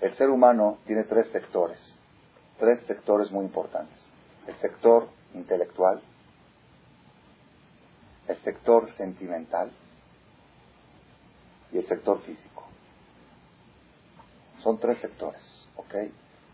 El 0.00 0.14
ser 0.14 0.30
humano 0.30 0.78
tiene 0.86 1.04
tres 1.04 1.28
sectores, 1.30 1.78
tres 2.58 2.80
sectores 2.86 3.30
muy 3.30 3.44
importantes. 3.44 4.04
El 4.46 4.54
sector 4.56 5.08
intelectual, 5.34 6.02
el 8.26 8.36
sector 8.42 8.90
sentimental 8.96 9.70
y 11.72 11.78
el 11.78 11.86
sector 11.86 12.20
físico. 12.22 12.64
Son 14.62 14.78
tres 14.78 14.98
sectores, 14.98 15.40
¿ok? 15.76 15.94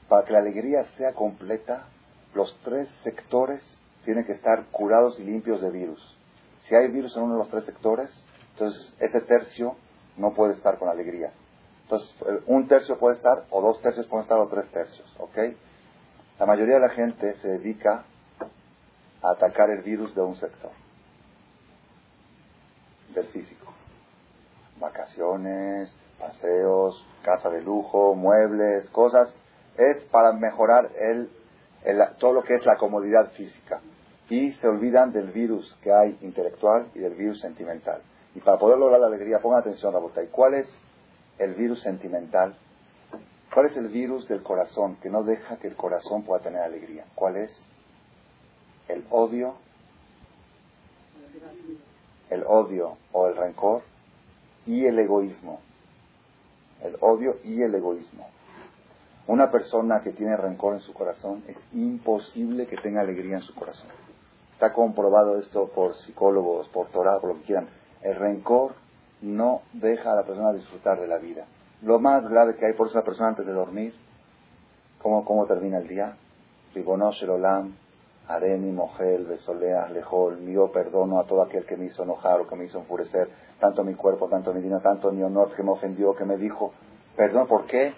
Para 0.09 0.26
que 0.26 0.32
la 0.32 0.38
alegría 0.38 0.84
sea 0.96 1.12
completa, 1.12 1.86
los 2.34 2.56
tres 2.64 2.88
sectores 3.02 3.62
tienen 4.04 4.24
que 4.24 4.32
estar 4.32 4.66
curados 4.70 5.18
y 5.18 5.24
limpios 5.24 5.60
de 5.60 5.70
virus. 5.70 6.16
Si 6.66 6.74
hay 6.74 6.88
virus 6.88 7.16
en 7.16 7.24
uno 7.24 7.34
de 7.34 7.38
los 7.40 7.50
tres 7.50 7.64
sectores, 7.64 8.10
entonces 8.52 8.94
ese 9.00 9.20
tercio 9.22 9.76
no 10.16 10.34
puede 10.34 10.54
estar 10.54 10.78
con 10.78 10.88
alegría. 10.88 11.32
Entonces, 11.82 12.14
un 12.46 12.68
tercio 12.68 12.98
puede 12.98 13.16
estar, 13.16 13.44
o 13.50 13.62
dos 13.62 13.80
tercios 13.80 14.06
pueden 14.06 14.24
estar, 14.24 14.38
o 14.38 14.48
tres 14.48 14.70
tercios, 14.70 15.10
¿ok? 15.18 15.38
La 16.38 16.46
mayoría 16.46 16.74
de 16.74 16.80
la 16.80 16.90
gente 16.90 17.34
se 17.36 17.48
dedica 17.48 18.04
a 19.22 19.30
atacar 19.30 19.70
el 19.70 19.82
virus 19.82 20.14
de 20.14 20.20
un 20.20 20.36
sector, 20.36 20.70
del 23.14 23.26
físico 23.28 23.68
vacaciones, 24.80 25.92
paseos, 26.18 27.04
casa 27.22 27.50
de 27.50 27.62
lujo, 27.62 28.14
muebles, 28.14 28.88
cosas, 28.90 29.32
es 29.76 30.02
para 30.10 30.32
mejorar 30.32 30.90
el, 30.98 31.30
todo 32.18 32.32
lo 32.32 32.42
que 32.42 32.54
es 32.54 32.66
la 32.66 32.76
comodidad 32.76 33.30
física. 33.32 33.80
Y 34.28 34.52
se 34.52 34.68
olvidan 34.68 35.12
del 35.12 35.30
virus 35.30 35.76
que 35.82 35.92
hay 35.92 36.18
intelectual 36.20 36.88
y 36.94 36.98
del 36.98 37.14
virus 37.14 37.40
sentimental. 37.40 38.02
Y 38.34 38.40
para 38.40 38.58
poder 38.58 38.78
lograr 38.78 39.00
la 39.00 39.06
alegría, 39.06 39.40
pongan 39.40 39.60
atención, 39.60 39.94
y 39.94 40.26
¿cuál 40.26 40.54
es 40.54 40.68
el 41.38 41.54
virus 41.54 41.82
sentimental? 41.82 42.54
¿Cuál 43.52 43.66
es 43.66 43.76
el 43.76 43.88
virus 43.88 44.28
del 44.28 44.42
corazón 44.42 44.96
que 44.96 45.08
no 45.08 45.22
deja 45.22 45.56
que 45.56 45.68
el 45.68 45.76
corazón 45.76 46.22
pueda 46.22 46.42
tener 46.42 46.60
alegría? 46.60 47.04
¿Cuál 47.14 47.36
es? 47.36 47.66
El 48.88 49.04
odio, 49.10 49.54
el 52.30 52.44
odio 52.46 52.96
o 53.12 53.28
el 53.28 53.36
rencor 53.36 53.82
y 54.66 54.84
el 54.84 54.98
egoísmo. 54.98 55.60
El 56.82 56.96
odio 57.00 57.36
y 57.42 57.62
el 57.62 57.74
egoísmo. 57.74 58.28
Una 59.28 59.50
persona 59.50 60.00
que 60.00 60.12
tiene 60.12 60.38
rencor 60.38 60.72
en 60.72 60.80
su 60.80 60.94
corazón 60.94 61.44
es 61.46 61.58
imposible 61.74 62.66
que 62.66 62.78
tenga 62.78 63.02
alegría 63.02 63.36
en 63.36 63.42
su 63.42 63.54
corazón. 63.54 63.90
Está 64.54 64.72
comprobado 64.72 65.38
esto 65.38 65.68
por 65.68 65.94
psicólogos, 65.96 66.66
por 66.68 66.86
Torah, 66.88 67.20
por 67.20 67.34
lo 67.34 67.36
que 67.40 67.44
quieran. 67.44 67.68
El 68.00 68.16
rencor 68.16 68.72
no 69.20 69.60
deja 69.74 70.12
a 70.12 70.16
la 70.16 70.22
persona 70.22 70.54
disfrutar 70.54 70.98
de 70.98 71.06
la 71.06 71.18
vida. 71.18 71.44
Lo 71.82 71.98
más 71.98 72.26
grave 72.26 72.56
que 72.56 72.64
hay 72.64 72.72
por 72.72 72.88
esa 72.88 73.02
persona 73.02 73.28
antes 73.28 73.44
de 73.44 73.52
dormir, 73.52 73.94
¿cómo, 75.02 75.26
cómo 75.26 75.44
termina 75.44 75.76
el 75.76 75.88
día? 75.88 76.16
Ribonosh 76.74 77.28
Olam, 77.28 77.74
Areni, 78.28 78.72
Mogel, 78.72 79.26
Besolea, 79.26 79.90
Lejol, 79.90 80.38
mío 80.38 80.72
perdono 80.72 81.20
a 81.20 81.26
todo 81.26 81.42
aquel 81.42 81.66
que 81.66 81.76
me 81.76 81.84
hizo 81.84 82.02
enojar 82.02 82.40
o 82.40 82.48
que 82.48 82.56
me 82.56 82.64
hizo 82.64 82.78
enfurecer, 82.78 83.28
tanto 83.60 83.84
mi 83.84 83.94
cuerpo, 83.94 84.26
tanto 84.28 84.54
mi 84.54 84.62
dinero, 84.62 84.80
tanto 84.80 85.12
mi 85.12 85.22
honor, 85.22 85.54
que 85.54 85.62
me 85.62 85.72
ofendió, 85.72 86.14
que 86.14 86.24
me 86.24 86.38
dijo, 86.38 86.72
perdón, 87.14 87.46
¿por 87.46 87.66
qué? 87.66 87.92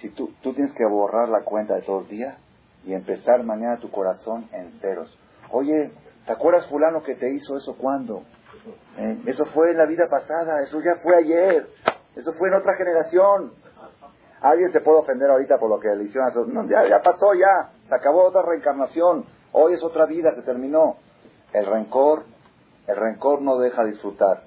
Si 0.00 0.10
tú, 0.10 0.30
tú 0.42 0.54
tienes 0.54 0.72
que 0.74 0.84
borrar 0.84 1.28
la 1.28 1.42
cuenta 1.42 1.74
de 1.74 1.82
todo 1.82 2.00
el 2.00 2.08
día 2.08 2.38
y 2.84 2.94
empezar 2.94 3.42
mañana 3.42 3.78
tu 3.78 3.90
corazón 3.90 4.48
en 4.52 4.78
ceros. 4.80 5.16
Oye, 5.50 5.92
¿te 6.24 6.32
acuerdas 6.32 6.66
fulano 6.68 7.02
que 7.02 7.16
te 7.16 7.30
hizo 7.32 7.56
eso 7.56 7.76
cuándo? 7.76 8.22
Eh, 8.96 9.22
eso 9.26 9.44
fue 9.46 9.72
en 9.72 9.78
la 9.78 9.86
vida 9.86 10.08
pasada, 10.08 10.62
eso 10.62 10.80
ya 10.80 11.00
fue 11.02 11.16
ayer, 11.16 11.68
eso 12.14 12.32
fue 12.34 12.48
en 12.48 12.54
otra 12.54 12.76
generación. 12.76 13.52
Alguien 14.40 14.70
se 14.72 14.80
puede 14.80 14.98
ofender 14.98 15.30
ahorita 15.30 15.58
por 15.58 15.68
lo 15.68 15.80
que 15.80 15.88
le 15.96 16.04
hicieron 16.04 16.30
a 16.30 16.52
no, 16.52 16.68
ya, 16.68 16.88
ya 16.88 17.02
pasó, 17.02 17.34
ya, 17.34 17.72
se 17.88 17.94
acabó 17.94 18.24
otra 18.24 18.42
reencarnación. 18.42 19.24
Hoy 19.52 19.74
es 19.74 19.82
otra 19.82 20.06
vida, 20.06 20.32
se 20.34 20.42
terminó. 20.42 20.96
El 21.52 21.66
rencor, 21.66 22.24
el 22.86 22.96
rencor 22.96 23.42
no 23.42 23.58
deja 23.58 23.84
disfrutar. 23.84 24.44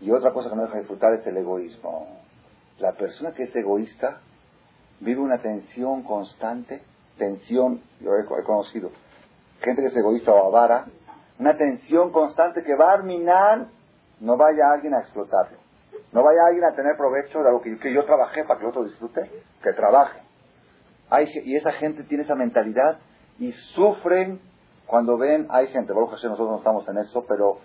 Y 0.00 0.12
otra 0.12 0.32
cosa 0.32 0.50
que 0.50 0.56
no 0.56 0.62
deja 0.62 0.78
disfrutar 0.78 1.14
es 1.14 1.26
el 1.26 1.36
egoísmo. 1.38 2.06
La 2.78 2.92
persona 2.92 3.32
que 3.32 3.44
es 3.44 3.56
egoísta 3.56 4.20
vive 5.00 5.20
una 5.20 5.38
tensión 5.38 6.02
constante, 6.02 6.82
tensión, 7.18 7.82
yo 8.00 8.10
he, 8.14 8.44
conocido, 8.44 8.90
gente 9.60 9.82
que 9.82 9.88
es 9.88 9.96
egoísta 9.96 10.32
o 10.32 10.48
avara, 10.48 10.86
una 11.38 11.56
tensión 11.56 12.12
constante 12.12 12.62
que 12.62 12.74
va 12.74 12.90
a 12.90 12.94
arminar, 12.94 13.66
no 14.20 14.36
vaya 14.36 14.70
alguien 14.72 14.94
a 14.94 15.00
explotarlo. 15.00 15.58
No 16.12 16.22
vaya 16.22 16.46
alguien 16.46 16.64
a 16.64 16.74
tener 16.74 16.96
provecho 16.96 17.40
de 17.40 17.48
algo 17.48 17.60
que, 17.60 17.78
que 17.78 17.92
yo 17.92 18.04
trabajé 18.04 18.44
para 18.44 18.60
que 18.60 18.66
otro 18.66 18.84
disfrute, 18.84 19.30
que 19.62 19.72
trabaje. 19.72 20.20
Hay, 21.10 21.26
y 21.44 21.56
esa 21.56 21.72
gente 21.72 22.04
tiene 22.04 22.24
esa 22.24 22.34
mentalidad 22.34 22.98
y 23.38 23.52
sufren 23.52 24.40
cuando 24.86 25.18
ven, 25.18 25.46
hay 25.50 25.66
gente, 25.68 25.92
nosotros 25.92 26.38
no 26.38 26.58
estamos 26.58 26.88
en 26.88 26.98
eso, 26.98 27.24
pero 27.28 27.58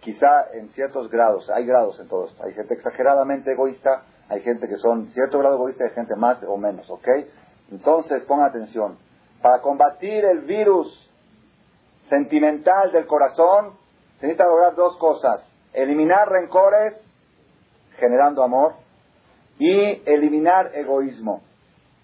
quizá 0.00 0.46
en 0.52 0.68
ciertos 0.70 1.10
grados, 1.10 1.48
hay 1.50 1.64
grados 1.64 1.98
en 1.98 2.08
todo 2.08 2.26
esto, 2.26 2.44
hay 2.44 2.52
gente 2.52 2.74
exageradamente 2.74 3.52
egoísta, 3.52 4.04
hay 4.28 4.40
gente 4.40 4.68
que 4.68 4.76
son 4.76 5.08
cierto 5.12 5.38
grado 5.38 5.56
egoísta, 5.56 5.84
hay 5.84 5.90
gente 5.90 6.16
más 6.16 6.42
o 6.44 6.56
menos, 6.56 6.88
¿ok? 6.90 7.08
Entonces, 7.70 8.24
pongan 8.24 8.48
atención, 8.48 8.98
para 9.42 9.60
combatir 9.60 10.24
el 10.24 10.40
virus 10.40 11.10
sentimental 12.08 12.92
del 12.92 13.06
corazón, 13.06 13.72
se 14.20 14.26
necesita 14.26 14.48
lograr 14.48 14.74
dos 14.74 14.96
cosas, 14.98 15.44
eliminar 15.72 16.28
rencores, 16.28 16.94
generando 17.98 18.42
amor, 18.42 18.74
y 19.58 20.02
eliminar 20.04 20.72
egoísmo, 20.74 21.42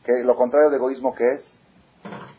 que 0.05 0.25
lo 0.25 0.37
contrario 0.37 0.71
de 0.71 0.77
egoísmo 0.77 1.15
que 1.15 1.35
es 1.35 1.59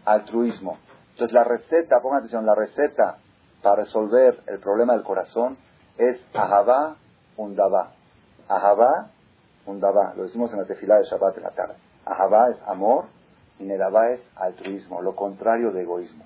altruismo. 0.06 0.78
Entonces 1.12 1.34
la 1.34 1.44
receta, 1.44 2.02
pongan 2.02 2.20
atención, 2.20 2.46
la 2.46 2.56
receta 2.56 3.18
para 3.62 3.84
resolver 3.84 4.42
el 4.48 4.60
problema 4.60 4.94
del 4.94 5.04
corazón 5.04 5.58
es 5.98 6.20
ahabá 6.34 6.96
undabá. 7.38 7.92
Ahabá 8.48 9.12
undabá. 9.66 10.14
Lo 10.16 10.24
decimos 10.24 10.52
en 10.52 10.60
la 10.60 10.66
tefilá 10.66 10.98
de 10.98 11.06
Shabbat 11.06 11.36
de 11.36 11.42
la 11.42 11.52
tarde. 11.52 11.76
Ahabá 12.06 12.50
es 12.50 12.58
amor 12.68 13.06
y 13.60 13.64
Nedabá 13.64 14.10
es 14.12 14.22
altruismo, 14.36 15.02
lo 15.02 15.16
contrario 15.16 15.72
de 15.72 15.82
egoísmo. 15.82 16.26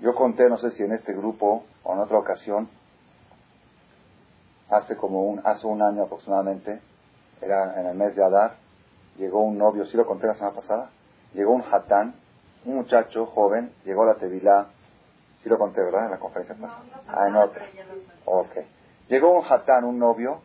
Yo 0.00 0.14
conté, 0.14 0.48
no 0.48 0.56
sé 0.56 0.70
si 0.72 0.82
en 0.82 0.92
este 0.92 1.12
grupo 1.12 1.64
o 1.82 1.92
en 1.92 1.98
otra 2.00 2.18
ocasión, 2.18 2.68
hace 4.70 4.96
como 4.96 5.24
un, 5.24 5.40
hace 5.44 5.66
un 5.66 5.82
año 5.82 6.04
aproximadamente, 6.04 6.80
era 7.42 7.78
en 7.80 7.86
el 7.86 7.96
mes 7.96 8.14
de 8.16 8.24
Adar, 8.24 8.56
llegó 9.16 9.42
un 9.42 9.58
novio, 9.58 9.84
sí 9.86 9.96
lo 9.96 10.06
conté 10.06 10.26
la 10.26 10.34
semana 10.34 10.56
pasada, 10.56 10.90
llegó 11.34 11.52
un 11.52 11.62
hatán, 11.62 12.14
un 12.64 12.76
muchacho 12.76 13.26
joven, 13.26 13.72
llegó 13.84 14.04
a 14.04 14.06
la 14.06 14.14
Tevilá, 14.14 14.68
sí 15.42 15.48
lo 15.48 15.58
conté, 15.58 15.82
¿verdad? 15.82 16.06
En 16.06 16.10
la 16.12 16.18
conferencia 16.18 16.54
pasada. 16.54 16.82
Ah, 17.08 17.28
en 17.28 17.36
otra. 17.36 17.66
Ok. 18.24 18.56
Llegó 19.08 19.38
un 19.38 19.44
hatán, 19.44 19.84
un 19.84 19.98
novio, 19.98 20.40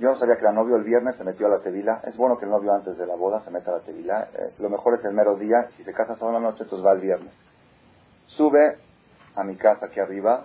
yo 0.00 0.08
no 0.08 0.16
sabía 0.16 0.36
que 0.36 0.40
era 0.40 0.52
novio 0.52 0.76
el 0.76 0.82
viernes, 0.82 1.14
se 1.16 1.24
metió 1.24 1.46
a 1.46 1.50
la 1.50 1.60
tevila. 1.60 2.00
Es 2.04 2.16
bueno 2.16 2.38
que 2.38 2.46
el 2.46 2.50
novio 2.50 2.72
antes 2.72 2.96
de 2.96 3.06
la 3.06 3.16
boda 3.16 3.40
se 3.42 3.50
meta 3.50 3.70
a 3.70 3.74
la 3.74 3.80
tevila. 3.80 4.28
Eh, 4.32 4.54
lo 4.58 4.70
mejor 4.70 4.94
es 4.94 5.04
el 5.04 5.12
mero 5.12 5.36
día. 5.36 5.68
Si 5.76 5.84
se 5.84 5.92
casa 5.92 6.16
solo 6.16 6.32
la 6.32 6.40
noche, 6.40 6.62
entonces 6.62 6.86
va 6.86 6.92
el 6.92 7.00
viernes. 7.00 7.34
Sube 8.28 8.78
a 9.36 9.44
mi 9.44 9.56
casa 9.56 9.86
aquí 9.86 10.00
arriba, 10.00 10.44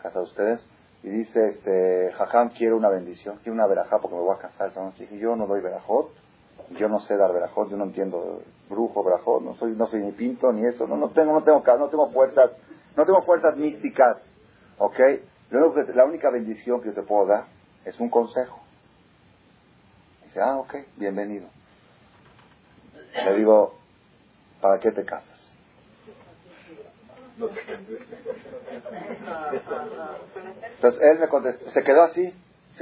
casa 0.00 0.20
de 0.20 0.24
ustedes, 0.24 0.68
y 1.02 1.08
dice, 1.08 1.40
este, 1.48 2.12
Jajam, 2.12 2.50
quiero 2.50 2.76
una 2.76 2.88
bendición, 2.88 3.38
quiero 3.42 3.54
una 3.54 3.66
verajá 3.66 3.98
porque 3.98 4.14
me 4.14 4.22
voy 4.22 4.36
a 4.36 4.38
casar 4.38 4.68
esta 4.68 4.80
noche. 4.80 5.08
Y 5.10 5.18
yo 5.18 5.34
no 5.34 5.48
doy 5.48 5.60
verajot, 5.60 6.12
yo 6.78 6.88
no 6.88 7.00
sé 7.00 7.16
dar 7.16 7.32
verajot, 7.32 7.68
yo 7.70 7.76
no 7.76 7.84
entiendo 7.84 8.42
brujo, 8.70 9.02
verajot, 9.02 9.42
no 9.42 9.56
soy, 9.56 9.72
no 9.72 9.88
soy 9.88 10.04
ni 10.04 10.12
pinto 10.12 10.52
ni 10.52 10.66
eso, 10.66 10.86
no, 10.86 10.96
no 10.96 11.08
tengo, 11.08 11.32
no 11.32 11.42
tengo, 11.42 11.64
no 11.64 11.88
tengo 11.88 12.10
fuerzas, 12.12 12.52
no 12.96 13.04
tengo 13.04 13.22
fuerzas 13.22 13.56
místicas, 13.56 14.22
¿ok? 14.78 15.00
la 15.94 16.04
única 16.04 16.30
bendición 16.30 16.80
que 16.80 16.88
yo 16.88 16.94
te 16.94 17.02
puedo 17.02 17.26
dar 17.26 17.44
es 17.84 18.00
un 18.00 18.08
consejo 18.08 18.63
Ah, 20.40 20.56
ok, 20.56 20.74
bienvenido. 20.96 21.46
Le 23.24 23.34
digo, 23.34 23.74
¿para 24.60 24.80
qué 24.80 24.90
te 24.90 25.04
casas? 25.04 25.54
Entonces 30.76 31.02
él 31.02 31.18
me 31.20 31.28
contestó, 31.28 31.70
se 31.70 31.82
quedó 31.84 32.02
así. 32.02 32.34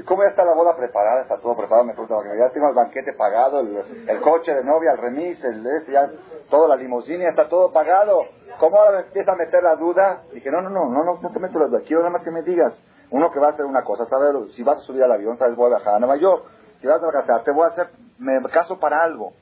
¿Cómo 0.06 0.22
ya 0.22 0.30
está 0.30 0.44
la 0.46 0.54
boda 0.54 0.74
preparada? 0.74 1.22
Está 1.22 1.38
todo 1.38 1.54
preparado. 1.54 1.84
Me 1.84 1.92
pregunta, 1.92 2.16
ya 2.38 2.50
tengo 2.50 2.68
el 2.70 2.74
banquete 2.74 3.12
pagado, 3.12 3.60
el, 3.60 4.20
coche 4.22 4.54
de 4.54 4.64
novia, 4.64 4.92
el 4.92 4.98
remis, 4.98 5.44
el 5.44 5.66
este, 5.66 5.92
ya, 5.92 6.10
toda 6.48 6.68
la 6.68 6.76
limusina, 6.76 7.28
está 7.28 7.50
todo 7.50 7.70
pagado. 7.70 8.22
¿Cómo 8.58 8.78
ahora 8.78 9.00
me 9.00 9.06
empieza 9.06 9.32
a 9.32 9.36
meter 9.36 9.62
la 9.62 9.76
duda? 9.76 10.22
Dije, 10.32 10.50
no, 10.50 10.62
no, 10.62 10.70
no, 10.70 10.88
no, 10.88 11.04
no, 11.04 11.20
no 11.20 11.30
te 11.30 11.38
meto 11.38 11.58
la 11.58 11.66
duda. 11.66 11.80
Quiero 11.80 11.98
nada 11.98 12.12
más 12.12 12.22
que 12.22 12.30
me 12.30 12.42
digas. 12.42 12.72
Uno 13.10 13.30
que 13.30 13.38
va 13.38 13.48
a 13.48 13.50
hacer 13.50 13.66
una 13.66 13.84
cosa, 13.84 14.06
¿sabes? 14.06 14.54
Si 14.54 14.62
vas 14.62 14.78
a 14.78 14.80
subir 14.80 15.02
al 15.02 15.12
avión, 15.12 15.36
¿sabes? 15.36 15.54
Voy 15.54 15.66
a 15.66 15.76
viajar 15.76 15.96
a 15.96 15.98
Nueva 15.98 16.16
York 16.16 16.46
si 16.82 16.88
vas 16.88 17.00
a 17.00 17.12
casar, 17.12 17.44
te 17.44 17.52
voy 17.52 17.64
a 17.64 17.68
hacer, 17.68 17.90
me 18.18 18.42
caso 18.50 18.78
para 18.80 19.04
algo. 19.04 19.32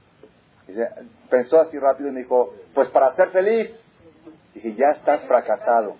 pensó 1.30 1.58
así 1.58 1.78
rápido 1.78 2.10
y 2.10 2.12
me 2.12 2.20
dijo, 2.20 2.54
pues 2.74 2.90
para 2.90 3.14
ser 3.16 3.30
feliz. 3.30 3.70
Dije, 4.54 4.74
ya 4.74 4.88
estás 4.90 5.24
fracasado, 5.24 5.96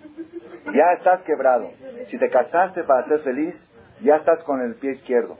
ya 0.71 0.93
estás 0.97 1.23
quebrado. 1.23 1.71
Si 2.09 2.19
te 2.19 2.29
casaste 2.29 2.83
para 2.83 3.07
ser 3.07 3.21
feliz, 3.21 3.55
ya 4.01 4.17
estás 4.17 4.43
con 4.43 4.61
el 4.61 4.75
pie 4.75 4.91
izquierdo. 4.91 5.37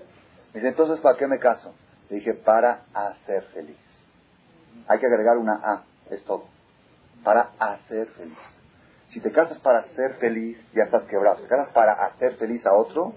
Dice, 0.54 0.70
entonces, 0.70 0.99
¿para 1.02 1.18
qué 1.18 1.28
me 1.28 1.38
caso? 1.38 1.76
Le 2.10 2.16
dije, 2.16 2.34
para 2.34 2.82
hacer 2.93 3.43
feliz. 3.54 3.78
Hay 4.88 4.97
que 4.97 5.06
agregar 5.06 5.38
una 5.38 5.54
A, 5.54 5.84
es 6.10 6.24
todo. 6.24 6.45
Para 7.24 7.52
hacer 7.60 8.08
feliz. 8.08 8.38
Si 9.10 9.20
te 9.20 9.32
casas 9.32 9.60
para 9.60 9.84
ser 9.95 10.16
feliz, 10.16 10.58
ya 10.74 10.86
estás 10.86 11.04
quebrado. 11.04 11.38
Si 11.38 11.43
te 11.43 11.49
casas 11.49 11.70
para 11.74 11.93
hacer 12.06 12.38
feliz 12.38 12.66
a 12.66 12.74
otro, 12.74 13.14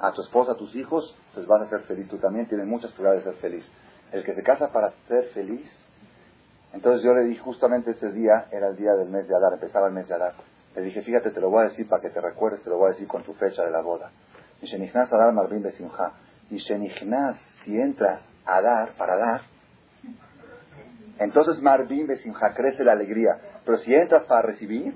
a 0.00 0.12
tu 0.12 0.22
esposa, 0.22 0.52
a 0.52 0.56
tus 0.56 0.74
hijos, 0.74 1.16
pues 1.34 1.46
vas 1.46 1.62
a 1.62 1.68
ser 1.68 1.80
feliz. 1.82 2.08
Tú 2.08 2.18
también 2.18 2.46
tienes 2.48 2.66
muchas 2.66 2.92
probabilidades 2.92 3.24
de 3.24 3.32
ser 3.32 3.40
feliz. 3.40 3.72
El 4.12 4.24
que 4.24 4.34
se 4.34 4.42
casa 4.42 4.68
para 4.68 4.92
ser 5.08 5.24
feliz, 5.34 5.68
entonces 6.72 7.02
yo 7.02 7.14
le 7.14 7.24
dije 7.24 7.40
justamente 7.40 7.92
este 7.92 8.12
día, 8.12 8.46
era 8.50 8.68
el 8.68 8.76
día 8.76 8.92
del 8.92 9.08
mes 9.08 9.26
de 9.28 9.34
Adar, 9.34 9.54
empezaba 9.54 9.88
el 9.88 9.94
mes 9.94 10.08
de 10.08 10.14
Adar. 10.14 10.34
Le 10.74 10.82
dije, 10.82 11.02
fíjate, 11.02 11.30
te 11.30 11.40
lo 11.40 11.50
voy 11.50 11.62
a 11.62 11.68
decir 11.68 11.88
para 11.88 12.02
que 12.02 12.10
te 12.10 12.20
recuerdes, 12.20 12.62
te 12.62 12.70
lo 12.70 12.76
voy 12.76 12.88
a 12.88 12.92
decir 12.92 13.08
con 13.08 13.22
tu 13.22 13.32
fecha 13.34 13.64
de 13.64 13.70
la 13.70 13.80
boda. 13.80 14.10
Y 14.60 14.66
Shenichnas 14.66 15.12
Adar 15.12 15.32
Marvin 15.32 15.62
Besimha. 15.62 16.12
Y 16.50 16.58
Shenichnas, 16.58 17.40
si 17.64 17.76
entras 17.76 18.22
a 18.44 18.60
dar, 18.60 18.92
para 18.92 19.16
dar, 19.16 19.40
entonces 21.18 21.62
Marvin 21.62 22.06
Besimha 22.06 22.52
crece 22.54 22.84
la 22.84 22.92
alegría. 22.92 23.38
Pero 23.64 23.78
si 23.78 23.94
entras 23.94 24.24
para 24.24 24.42
recibir, 24.42 24.94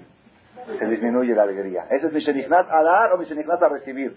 se 0.79 0.87
disminuye 0.87 1.35
la 1.35 1.43
alegría. 1.43 1.87
Ese 1.91 2.09
es 2.09 2.13
mi 2.13 2.21
Shenichnas 2.21 2.67
a 2.69 2.83
dar 2.83 3.13
o 3.13 3.19
mi 3.19 3.25
Shenichnas 3.25 3.63
a 3.63 3.69
recibir. 3.69 4.17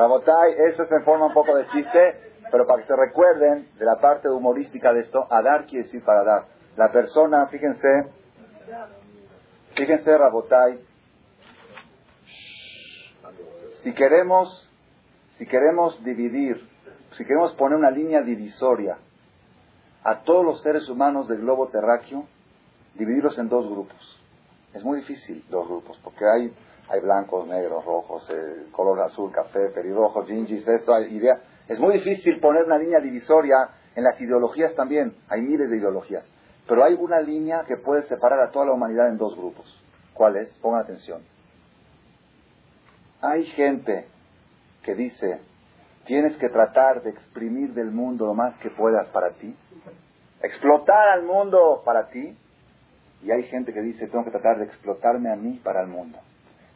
Rabotai, 0.00 0.54
eso 0.70 0.86
se 0.86 1.00
forma 1.00 1.26
un 1.26 1.34
poco 1.34 1.54
de 1.54 1.66
chiste, 1.66 2.32
pero 2.50 2.66
para 2.66 2.80
que 2.80 2.88
se 2.88 2.96
recuerden 2.96 3.68
de 3.78 3.84
la 3.84 3.96
parte 4.00 4.30
humorística 4.30 4.94
de 4.94 5.00
esto, 5.00 5.26
a 5.28 5.42
dar 5.42 5.66
quiere 5.66 5.84
decir 5.84 6.02
para 6.02 6.24
dar. 6.24 6.46
La 6.76 6.90
persona, 6.90 7.46
fíjense, 7.48 8.06
fíjense, 9.74 10.16
Rabotai, 10.16 10.80
si 13.82 13.92
queremos, 13.92 14.70
si 15.36 15.44
queremos 15.44 16.02
dividir, 16.02 16.66
si 17.12 17.26
queremos 17.26 17.52
poner 17.52 17.76
una 17.76 17.90
línea 17.90 18.22
divisoria 18.22 18.96
a 20.02 20.20
todos 20.20 20.46
los 20.46 20.62
seres 20.62 20.88
humanos 20.88 21.28
del 21.28 21.42
globo 21.42 21.68
terráqueo, 21.68 22.24
dividirlos 22.94 23.38
en 23.38 23.50
dos 23.50 23.68
grupos. 23.68 24.18
Es 24.72 24.82
muy 24.82 25.00
difícil 25.00 25.44
dos 25.50 25.68
grupos, 25.68 25.98
porque 26.02 26.24
hay 26.24 26.54
hay 26.90 27.00
blancos, 27.00 27.46
negros, 27.46 27.84
rojos, 27.84 28.28
eh, 28.30 28.66
color 28.72 29.00
azul, 29.00 29.30
café, 29.30 29.68
pelirrojo, 29.68 30.24
gingis, 30.24 30.66
esto, 30.66 30.92
hay 30.92 31.14
idea. 31.14 31.40
Es 31.68 31.78
muy 31.78 31.94
difícil 31.94 32.40
poner 32.40 32.64
una 32.64 32.78
línea 32.78 32.98
divisoria 32.98 33.56
en 33.94 34.02
las 34.02 34.20
ideologías 34.20 34.74
también, 34.74 35.14
hay 35.28 35.40
miles 35.40 35.70
de 35.70 35.76
ideologías. 35.76 36.28
Pero 36.66 36.82
hay 36.82 36.94
una 36.94 37.20
línea 37.20 37.64
que 37.64 37.76
puede 37.76 38.02
separar 38.08 38.40
a 38.40 38.50
toda 38.50 38.66
la 38.66 38.72
humanidad 38.72 39.08
en 39.08 39.18
dos 39.18 39.36
grupos. 39.36 39.66
¿Cuál 40.14 40.36
es? 40.36 40.52
Pongan 40.58 40.80
atención. 40.80 41.22
Hay 43.22 43.44
gente 43.46 44.08
que 44.82 44.94
dice, 44.94 45.40
tienes 46.06 46.36
que 46.38 46.48
tratar 46.48 47.02
de 47.02 47.10
exprimir 47.10 47.72
del 47.72 47.92
mundo 47.92 48.26
lo 48.26 48.34
más 48.34 48.56
que 48.58 48.70
puedas 48.70 49.06
para 49.10 49.30
ti, 49.34 49.54
explotar 50.42 51.08
al 51.10 51.22
mundo 51.22 51.82
para 51.84 52.08
ti, 52.08 52.36
y 53.22 53.30
hay 53.30 53.44
gente 53.44 53.72
que 53.72 53.80
dice, 53.80 54.08
tengo 54.08 54.24
que 54.24 54.30
tratar 54.32 54.58
de 54.58 54.64
explotarme 54.64 55.30
a 55.30 55.36
mí 55.36 55.60
para 55.62 55.82
el 55.82 55.88
mundo. 55.88 56.18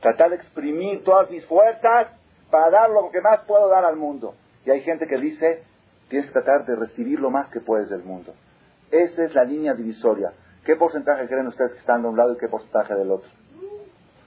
Tratar 0.04 0.28
de 0.28 0.36
exprimir 0.36 1.02
todas 1.02 1.30
mis 1.30 1.46
fuerzas 1.46 2.08
para 2.50 2.68
dar 2.68 2.90
lo 2.90 3.10
que 3.10 3.22
más 3.22 3.40
puedo 3.46 3.70
dar 3.70 3.86
al 3.86 3.96
mundo. 3.96 4.34
Y 4.66 4.70
hay 4.70 4.82
gente 4.82 5.06
que 5.06 5.16
dice, 5.16 5.62
tienes 6.08 6.26
que 6.26 6.34
tratar 6.34 6.66
de 6.66 6.76
recibir 6.76 7.18
lo 7.18 7.30
más 7.30 7.48
que 7.48 7.60
puedes 7.60 7.88
del 7.88 8.02
mundo. 8.02 8.34
Esa 8.90 9.24
es 9.24 9.34
la 9.34 9.44
línea 9.44 9.72
divisoria. 9.72 10.34
¿Qué 10.66 10.76
porcentaje 10.76 11.26
creen 11.26 11.46
ustedes 11.46 11.72
que 11.72 11.78
están 11.78 12.02
de 12.02 12.08
un 12.08 12.18
lado 12.18 12.34
y 12.34 12.36
qué 12.36 12.48
porcentaje 12.48 12.94
del 12.94 13.12
otro? 13.12 13.30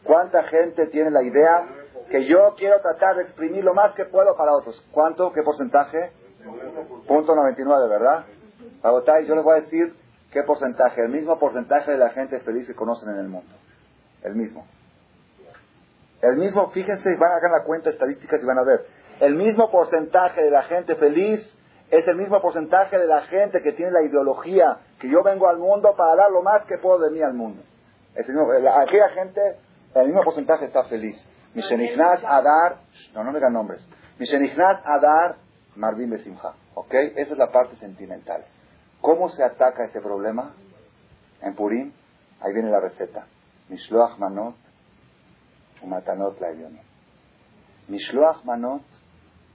¿Cuánta 0.04 0.46
gente 0.46 0.88
tiene 0.88 1.12
la 1.12 1.22
idea 1.22 1.68
que 2.10 2.26
yo 2.26 2.56
quiero 2.58 2.82
tratar 2.82 3.18
de 3.18 3.22
exprimir 3.22 3.64
lo 3.64 3.76
más 3.76 3.94
que 3.94 4.06
puedo 4.06 4.36
para 4.36 4.54
otros? 4.54 4.84
¿Cuánto? 4.92 5.32
¿Qué 5.32 5.44
porcentaje? 5.44 6.12
Punto 7.08 7.36
99, 7.36 7.88
¿verdad? 7.88 8.26
Pagotay, 8.82 9.28
yo 9.28 9.36
les 9.36 9.44
voy 9.44 9.60
a 9.60 9.62
decir 9.62 9.96
qué 10.32 10.42
porcentaje. 10.42 11.04
El 11.04 11.10
mismo 11.10 11.38
porcentaje 11.38 11.92
de 11.92 12.00
la 12.00 12.10
gente 12.10 12.40
feliz 12.40 12.66
que 12.66 12.74
conocen 12.74 13.10
en 13.10 13.20
el 13.20 13.28
mundo. 13.28 13.54
El 14.24 14.34
mismo. 14.34 14.66
El 16.22 16.38
mismo, 16.38 16.70
fíjense, 16.72 17.16
van 17.16 17.32
a 17.32 17.36
hacer 17.38 17.52
la 17.52 17.64
cuenta 17.64 17.90
estadísticas 17.90 18.42
y 18.42 18.46
van 18.46 18.60
a 18.60 18.64
ver. 18.64 18.86
El 19.20 19.36
mismo 19.36 19.70
porcentaje 19.72 20.44
de 20.44 20.52
la 20.52 20.64
gente 20.64 20.96
feliz 20.96 21.40
es 21.90 22.08
el 22.08 22.18
mismo 22.18 22.42
porcentaje 22.42 22.98
de 22.98 23.08
la 23.08 23.22
gente 23.24 23.62
que 23.62 23.74
tiene 23.74 23.92
la 23.92 24.04
ideología 24.04 24.78
que 25.00 25.10
yo 25.10 25.24
vengo 25.24 25.48
al 25.48 25.58
mundo 25.58 25.94
para 25.96 26.16
dar 26.16 26.32
lo 26.32 26.42
más 26.42 26.66
que 26.66 26.78
puedo 26.78 27.00
de 27.00 27.12
mí 27.12 27.22
al 27.22 27.34
mundo. 27.34 27.64
Es 28.16 28.28
aquella 28.30 29.10
gente, 29.10 29.42
el 29.96 30.08
mismo 30.08 30.24
porcentaje 30.24 30.66
está 30.66 30.84
feliz. 30.86 31.16
Mishenichnas 31.54 32.24
Adar, 32.24 32.78
no, 33.14 33.24
no 33.24 33.32
me 33.32 33.40
digan 33.40 33.54
nombres. 33.54 33.88
Mishenichnas 34.20 34.82
Adar 34.86 35.38
Marvin 35.76 36.10
Besimha. 36.10 36.54
¿Ok? 36.74 36.94
Esa 36.94 37.34
es 37.34 37.38
la 37.38 37.52
parte 37.52 37.76
sentimental. 37.78 38.44
¿Cómo 39.02 39.30
se 39.30 39.44
ataca 39.44 39.86
este 39.86 40.02
problema? 40.02 40.54
En 41.42 41.56
Purim, 41.56 41.94
ahí 42.42 42.54
viene 42.54 42.70
la 42.70 42.80
receta. 42.80 43.28
Mishloach 43.70 44.18
Manot 44.18 44.56
Matanot 45.86 46.40
la 46.40 46.50
Mishloach 47.88 48.44
manot, 48.44 48.82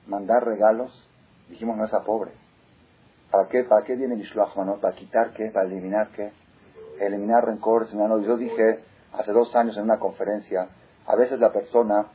mandar 0.07 0.45
regalos, 0.45 0.91
dijimos 1.49 1.77
no 1.77 1.85
es 1.85 1.93
a 1.93 2.03
pobres. 2.03 2.35
¿Para 3.31 3.49
qué, 3.49 3.65
¿Para 3.65 3.85
qué 3.85 3.97
viene 3.97 4.17
Mishloach 4.17 4.57
manot? 4.57 4.81
¿Para 4.81 4.95
quitar 4.95 5.33
qué? 5.35 5.51
¿Para 5.51 5.67
eliminar 5.67 6.09
qué? 6.17 6.33
Eliminar 7.01 7.45
rencores. 7.45 7.91
Yo 7.93 8.37
dije 8.37 8.81
hace 9.13 9.33
dos 9.33 9.55
años 9.55 9.77
en 9.77 9.85
una 9.85 9.99
conferencia, 9.99 10.69
a 11.07 11.17
veces 11.17 11.39
la 11.41 11.53
persona, 11.53 12.07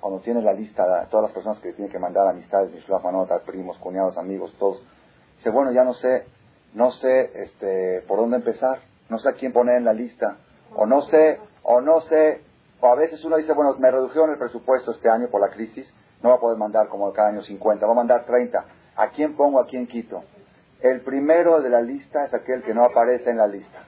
cuando 0.00 0.20
tiene 0.20 0.40
la 0.40 0.52
lista 0.52 1.06
todas 1.10 1.24
las 1.24 1.32
personas 1.32 1.58
que 1.58 1.72
tiene 1.72 1.90
que 1.90 1.98
mandar 1.98 2.26
amistades, 2.26 2.72
Mishloach 2.72 3.02
manot, 3.02 3.30
a 3.30 3.40
primos, 3.40 3.76
cuñados, 3.78 4.16
amigos, 4.16 4.54
todos, 4.58 4.82
dice, 5.36 5.50
bueno, 5.50 5.72
ya 5.72 5.84
no 5.84 5.92
sé, 5.94 6.24
no 6.74 6.92
sé 6.92 7.42
este, 7.42 8.02
por 8.08 8.18
dónde 8.18 8.36
empezar. 8.36 8.80
no 9.10 9.18
sé 9.18 9.28
a 9.28 9.32
quién 9.34 9.52
poner 9.52 9.76
en 9.76 9.84
la 9.84 9.92
lista, 9.92 10.38
o 10.74 10.86
no 10.86 11.02
sé, 11.02 11.38
o 11.62 11.82
no 11.82 12.00
sé, 12.02 12.40
o 12.82 12.88
a 12.88 12.96
veces 12.96 13.24
uno 13.24 13.36
dice, 13.36 13.52
bueno, 13.52 13.76
me 13.78 13.92
redujeron 13.92 14.30
el 14.30 14.38
presupuesto 14.38 14.90
este 14.90 15.08
año 15.08 15.28
por 15.30 15.40
la 15.40 15.54
crisis, 15.54 15.88
no 16.20 16.30
va 16.30 16.34
a 16.34 16.40
poder 16.40 16.58
mandar 16.58 16.88
como 16.88 17.12
cada 17.12 17.28
año 17.28 17.40
50, 17.40 17.86
va 17.86 17.92
a 17.92 17.94
mandar 17.94 18.26
30. 18.26 18.64
¿A 18.96 19.08
quién 19.10 19.36
pongo, 19.36 19.60
a 19.60 19.66
quién 19.66 19.86
quito? 19.86 20.24
El 20.80 21.02
primero 21.02 21.62
de 21.62 21.70
la 21.70 21.80
lista 21.80 22.24
es 22.24 22.34
aquel 22.34 22.64
que 22.64 22.74
no 22.74 22.84
aparece 22.84 23.30
en 23.30 23.36
la 23.36 23.46
lista. 23.46 23.84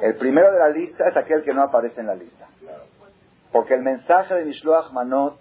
El 0.00 0.16
primero 0.16 0.50
de 0.50 0.58
la 0.60 0.70
lista 0.70 1.08
es 1.08 1.16
aquel 1.18 1.42
que 1.42 1.52
no 1.52 1.60
aparece 1.60 2.00
en 2.00 2.06
la 2.06 2.14
lista. 2.14 2.46
Porque 3.52 3.74
el 3.74 3.82
mensaje 3.82 4.34
de 4.34 4.46
Mishloach 4.46 4.92
Manot 4.92 5.38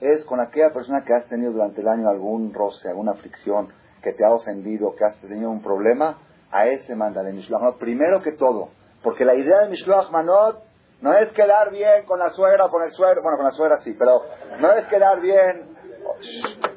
es 0.00 0.24
con 0.24 0.40
aquella 0.40 0.72
persona 0.72 1.04
que 1.04 1.14
has 1.14 1.26
tenido 1.28 1.52
durante 1.52 1.80
el 1.80 1.86
año 1.86 2.08
algún 2.08 2.52
roce, 2.52 2.88
alguna 2.88 3.14
fricción, 3.14 3.68
que 4.02 4.14
te 4.14 4.24
ha 4.24 4.32
ofendido, 4.32 4.96
que 4.96 5.04
has 5.04 5.16
tenido 5.20 5.48
un 5.48 5.62
problema, 5.62 6.18
a 6.50 6.66
ese 6.66 6.96
manda 6.96 7.22
de 7.22 7.32
Mishloach 7.32 7.62
Manot. 7.62 7.78
Primero 7.78 8.20
que 8.20 8.32
todo, 8.32 8.70
porque 9.04 9.24
la 9.24 9.36
idea 9.36 9.60
de 9.60 9.68
Mishloach 9.68 10.10
Manot 10.10 10.69
no 11.00 11.14
es 11.14 11.32
quedar 11.32 11.70
bien 11.70 12.04
con 12.04 12.18
la 12.18 12.30
suegra 12.30 12.66
o 12.66 12.70
con 12.70 12.82
el 12.82 12.92
suegro, 12.92 13.22
bueno, 13.22 13.38
con 13.38 13.46
la 13.46 13.52
suegra 13.52 13.78
sí, 13.78 13.94
pero 13.98 14.22
no 14.58 14.72
es 14.72 14.86
quedar 14.86 15.20
bien, 15.20 15.76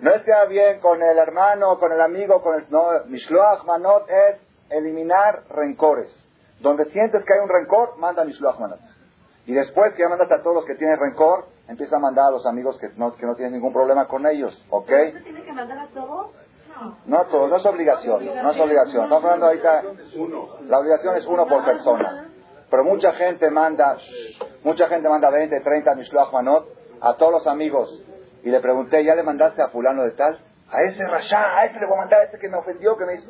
no 0.02 0.12
es 0.12 0.24
quedar 0.24 0.48
bien 0.48 0.80
con 0.80 1.02
el 1.02 1.18
hermano, 1.18 1.78
con 1.78 1.92
el 1.92 2.02
amigo, 2.02 2.42
con 2.42 2.56
el... 2.56 2.66
No, 2.70 2.88
Mishloach 3.08 3.66
Manot 3.66 4.10
es 4.10 4.42
eliminar 4.70 5.44
rencores. 5.50 6.16
Donde 6.60 6.86
sientes 6.86 7.24
que 7.26 7.34
hay 7.34 7.40
un 7.40 7.50
rencor, 7.50 7.98
manda 7.98 8.24
Mishloach 8.24 8.60
Manot. 8.60 8.80
Y 9.46 9.54
después 9.54 9.94
que 9.96 10.04
ya 10.04 10.10
mandas 10.10 10.32
a 10.32 10.42
todos 10.42 10.56
los 10.56 10.66
que 10.66 10.76
tienen 10.76 10.98
rencor, 10.98 11.48
empieza 11.68 11.98
a 11.98 12.00
mandar 12.00 12.28
a 12.28 12.32
los 12.32 12.46
amigos 12.46 12.78
que 12.80 12.88
no, 12.96 13.14
que 13.16 13.26
no 13.26 13.36
tienen 13.36 13.54
ningún 13.54 13.74
problema 13.74 14.08
con 14.08 14.26
ellos, 14.26 14.58
¿ok? 14.70 14.88
tiene 15.22 15.44
que 15.44 15.52
mandar 15.52 15.80
a 15.80 15.88
todos? 15.88 16.32
No 17.06 17.20
a 17.20 17.28
todos, 17.28 17.50
no 17.50 17.58
es 17.58 17.66
obligación, 17.66 18.26
no 18.26 18.52
es 18.52 18.60
obligación. 18.60 19.04
Estamos 19.04 19.24
hablando 19.24 19.46
ahorita, 19.48 19.84
la 20.68 20.80
obligación 20.80 21.16
es 21.18 21.26
uno 21.28 21.46
por 21.46 21.64
persona. 21.66 22.33
Pero 22.74 22.86
mucha 22.86 23.14
gente 23.14 23.52
manda, 23.52 24.00
mucha 24.64 24.88
gente 24.88 25.08
manda 25.08 25.30
20, 25.30 25.60
30 25.60 25.94
Mishloach 25.94 26.34
Manot 26.34 26.68
a 27.02 27.14
todos 27.18 27.34
los 27.34 27.46
amigos. 27.46 28.04
Y 28.42 28.50
le 28.50 28.60
pregunté, 28.62 29.06
¿ya 29.06 29.14
le 29.14 29.22
mandaste 29.22 29.62
a 29.62 29.68
fulano 29.68 30.02
de 30.02 30.10
tal? 30.14 30.40
A 30.72 30.82
ese 30.82 31.08
Rasha, 31.08 31.56
a 31.56 31.66
ese 31.66 31.80
le 31.80 31.86
voy 31.86 31.98
a 31.98 32.00
mandar, 32.00 32.22
a 32.22 32.24
ese 32.24 32.40
que 32.40 32.50
me 32.50 32.58
ofendió, 32.58 32.98
que 32.98 33.06
me 33.06 33.14
hizo... 33.14 33.30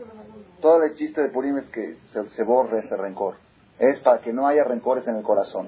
Todo 0.61 0.81
el 0.83 0.95
chiste 0.95 1.23
de 1.23 1.27
Purim 1.27 1.57
es 1.57 1.65
que 1.71 1.97
se, 2.37 2.43
borre 2.43 2.79
ese 2.79 2.95
rencor. 2.95 3.35
Es 3.79 3.99
para 3.99 4.21
que 4.21 4.31
no 4.31 4.47
haya 4.47 4.63
rencores 4.63 5.05
en 5.09 5.17
el 5.17 5.23
corazón. 5.23 5.67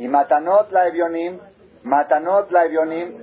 Y 0.00 0.08
Matanot 0.08 0.72
la 0.72 0.88
Evionim, 0.88 1.38
Matanot 1.84 2.50
la 2.50 2.64
Evionim, 2.64 3.22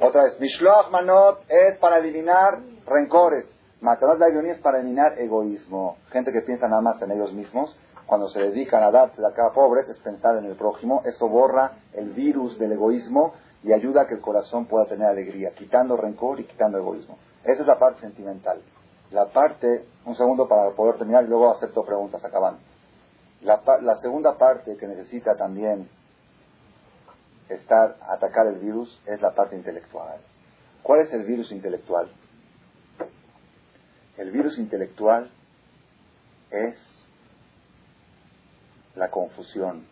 otra 0.00 0.22
vez, 0.22 0.40
Mishloach 0.40 0.88
Manot 0.88 1.44
es 1.50 1.76
para 1.76 1.98
eliminar 1.98 2.58
rencores. 2.86 3.51
Matanot 3.82 4.20
la 4.20 4.28
Evionim 4.28 4.52
es 4.52 4.60
para 4.60 4.78
eliminar 4.78 5.18
egoísmo. 5.18 5.96
Gente 6.12 6.30
que 6.30 6.42
piensa 6.42 6.68
nada 6.68 6.80
más 6.80 7.02
en 7.02 7.10
ellos 7.10 7.32
mismos, 7.32 7.76
cuando 8.06 8.28
se 8.28 8.38
dedican 8.38 8.80
a 8.84 8.92
darse 8.92 9.20
de 9.20 9.26
acá 9.26 9.46
a 9.46 9.52
pobres, 9.52 9.88
es 9.88 9.98
pensar 9.98 10.36
en 10.36 10.44
el 10.44 10.54
prójimo. 10.54 11.02
Eso 11.04 11.28
borra 11.28 11.72
el 11.92 12.10
virus 12.10 12.56
del 12.60 12.70
egoísmo 12.70 13.34
y 13.64 13.72
ayuda 13.72 14.02
a 14.02 14.06
que 14.06 14.14
el 14.14 14.20
corazón 14.20 14.66
pueda 14.66 14.86
tener 14.86 15.08
alegría, 15.08 15.50
quitando 15.50 15.96
rencor 15.96 16.38
y 16.38 16.44
quitando 16.44 16.78
egoísmo. 16.78 17.18
Esa 17.42 17.62
es 17.62 17.66
la 17.66 17.76
parte 17.80 18.02
sentimental. 18.02 18.62
La 19.10 19.26
parte, 19.26 19.84
un 20.06 20.14
segundo 20.14 20.46
para 20.46 20.70
poder 20.70 20.98
terminar 20.98 21.24
y 21.24 21.26
luego 21.26 21.50
acepto 21.50 21.84
preguntas 21.84 22.24
acabando. 22.24 22.60
La, 23.40 23.60
la 23.80 23.96
segunda 23.96 24.38
parte 24.38 24.76
que 24.76 24.86
necesita 24.86 25.34
también 25.34 25.88
estar, 27.48 27.96
atacar 28.08 28.46
el 28.46 28.60
virus 28.60 29.02
es 29.06 29.20
la 29.20 29.34
parte 29.34 29.56
intelectual. 29.56 30.20
¿Cuál 30.84 31.00
es 31.00 31.12
el 31.12 31.24
virus 31.24 31.50
intelectual? 31.50 32.08
El 34.16 34.30
virus 34.30 34.58
intelectual 34.58 35.30
es 36.50 36.76
la 38.94 39.10
confusión, 39.10 39.86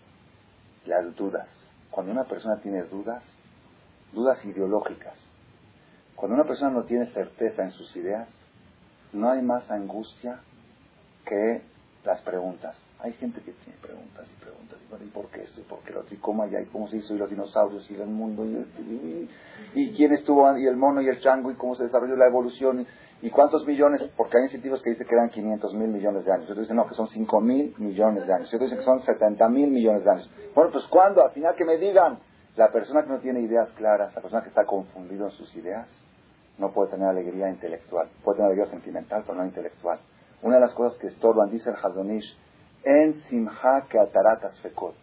las 0.84 1.14
dudas. 1.16 1.48
Cuando 1.90 2.12
una 2.12 2.24
persona 2.24 2.60
tiene 2.60 2.82
dudas, 2.82 3.24
dudas 4.12 4.44
ideológicas, 4.44 5.14
cuando 6.14 6.34
una 6.34 6.44
persona 6.44 6.70
no 6.70 6.84
tiene 6.84 7.06
certeza 7.06 7.62
en 7.62 7.72
sus 7.72 7.96
ideas, 7.96 8.28
no 9.12 9.30
hay 9.30 9.42
más 9.42 9.70
angustia 9.70 10.40
que 11.24 11.62
las 12.04 12.20
preguntas. 12.22 12.78
Hay 13.00 13.12
gente 13.14 13.40
que 13.40 13.52
tiene 13.52 13.78
preguntas 13.80 14.28
y 14.30 14.40
preguntas, 14.40 14.78
y, 15.02 15.08
por 15.08 15.28
qué 15.28 15.42
esto, 15.42 15.60
y 15.60 15.64
por 15.64 15.80
qué 15.80 15.92
lo 15.92 16.00
otro, 16.00 16.14
y 16.14 16.18
cómo 16.18 16.42
allá, 16.42 16.60
y 16.60 16.66
cómo 16.66 16.88
se 16.88 16.98
hizo, 16.98 17.14
y 17.14 17.18
los 17.18 17.30
dinosaurios, 17.30 17.90
y 17.90 17.94
el 17.94 18.08
mundo, 18.08 18.44
y, 18.44 18.50
y, 18.82 19.30
y 19.74 19.94
quién 19.94 20.12
estuvo, 20.12 20.56
y 20.58 20.66
el 20.66 20.76
mono, 20.76 21.00
y 21.00 21.08
el 21.08 21.20
chango, 21.20 21.50
y 21.50 21.54
cómo 21.54 21.74
se 21.76 21.84
desarrolló 21.84 22.16
la 22.16 22.26
evolución, 22.26 22.86
y, 23.22 23.30
cuántos 23.30 23.66
millones, 23.66 24.02
porque 24.16 24.38
hay 24.38 24.44
incentivos 24.44 24.82
que 24.82 24.90
dicen 24.90 25.06
que 25.06 25.14
eran 25.14 25.30
500 25.30 25.74
mil 25.74 25.88
millones 25.88 26.24
de 26.24 26.32
años, 26.32 26.44
otros 26.44 26.60
dicen 26.60 26.76
no, 26.76 26.86
que 26.86 26.94
son 26.94 27.08
5 27.08 27.40
mil 27.40 27.74
millones 27.78 28.26
de 28.26 28.32
años, 28.32 28.48
otros 28.48 28.62
dicen 28.62 28.78
que 28.78 28.84
son 28.84 29.00
70 29.00 29.48
mil 29.48 29.70
millones 29.70 30.04
de 30.04 30.10
años. 30.10 30.30
Bueno, 30.54 30.70
pues 30.72 30.86
¿cuándo? 30.86 31.22
Al 31.22 31.32
final 31.32 31.54
que 31.54 31.64
me 31.64 31.76
digan, 31.76 32.18
la 32.56 32.70
persona 32.72 33.02
que 33.02 33.10
no 33.10 33.20
tiene 33.20 33.40
ideas 33.40 33.70
claras, 33.72 34.14
la 34.14 34.20
persona 34.20 34.42
que 34.42 34.48
está 34.48 34.64
confundido 34.64 35.26
en 35.26 35.32
sus 35.32 35.54
ideas, 35.56 35.88
no 36.58 36.72
puede 36.72 36.90
tener 36.90 37.08
alegría 37.08 37.48
intelectual. 37.48 38.08
Puede 38.22 38.36
tener 38.36 38.52
alegría 38.52 38.70
sentimental, 38.70 39.22
pero 39.26 39.38
no 39.38 39.44
intelectual. 39.44 39.98
Una 40.42 40.56
de 40.56 40.60
las 40.60 40.74
cosas 40.74 40.98
que 40.98 41.08
estorban, 41.08 41.50
dice 41.50 41.70
el 41.70 41.76
Hazonish, 41.76 42.36
en 42.84 43.14
simha 43.24 43.86
que 43.88 43.98
ataratas 43.98 44.58
fekot. 44.60 44.94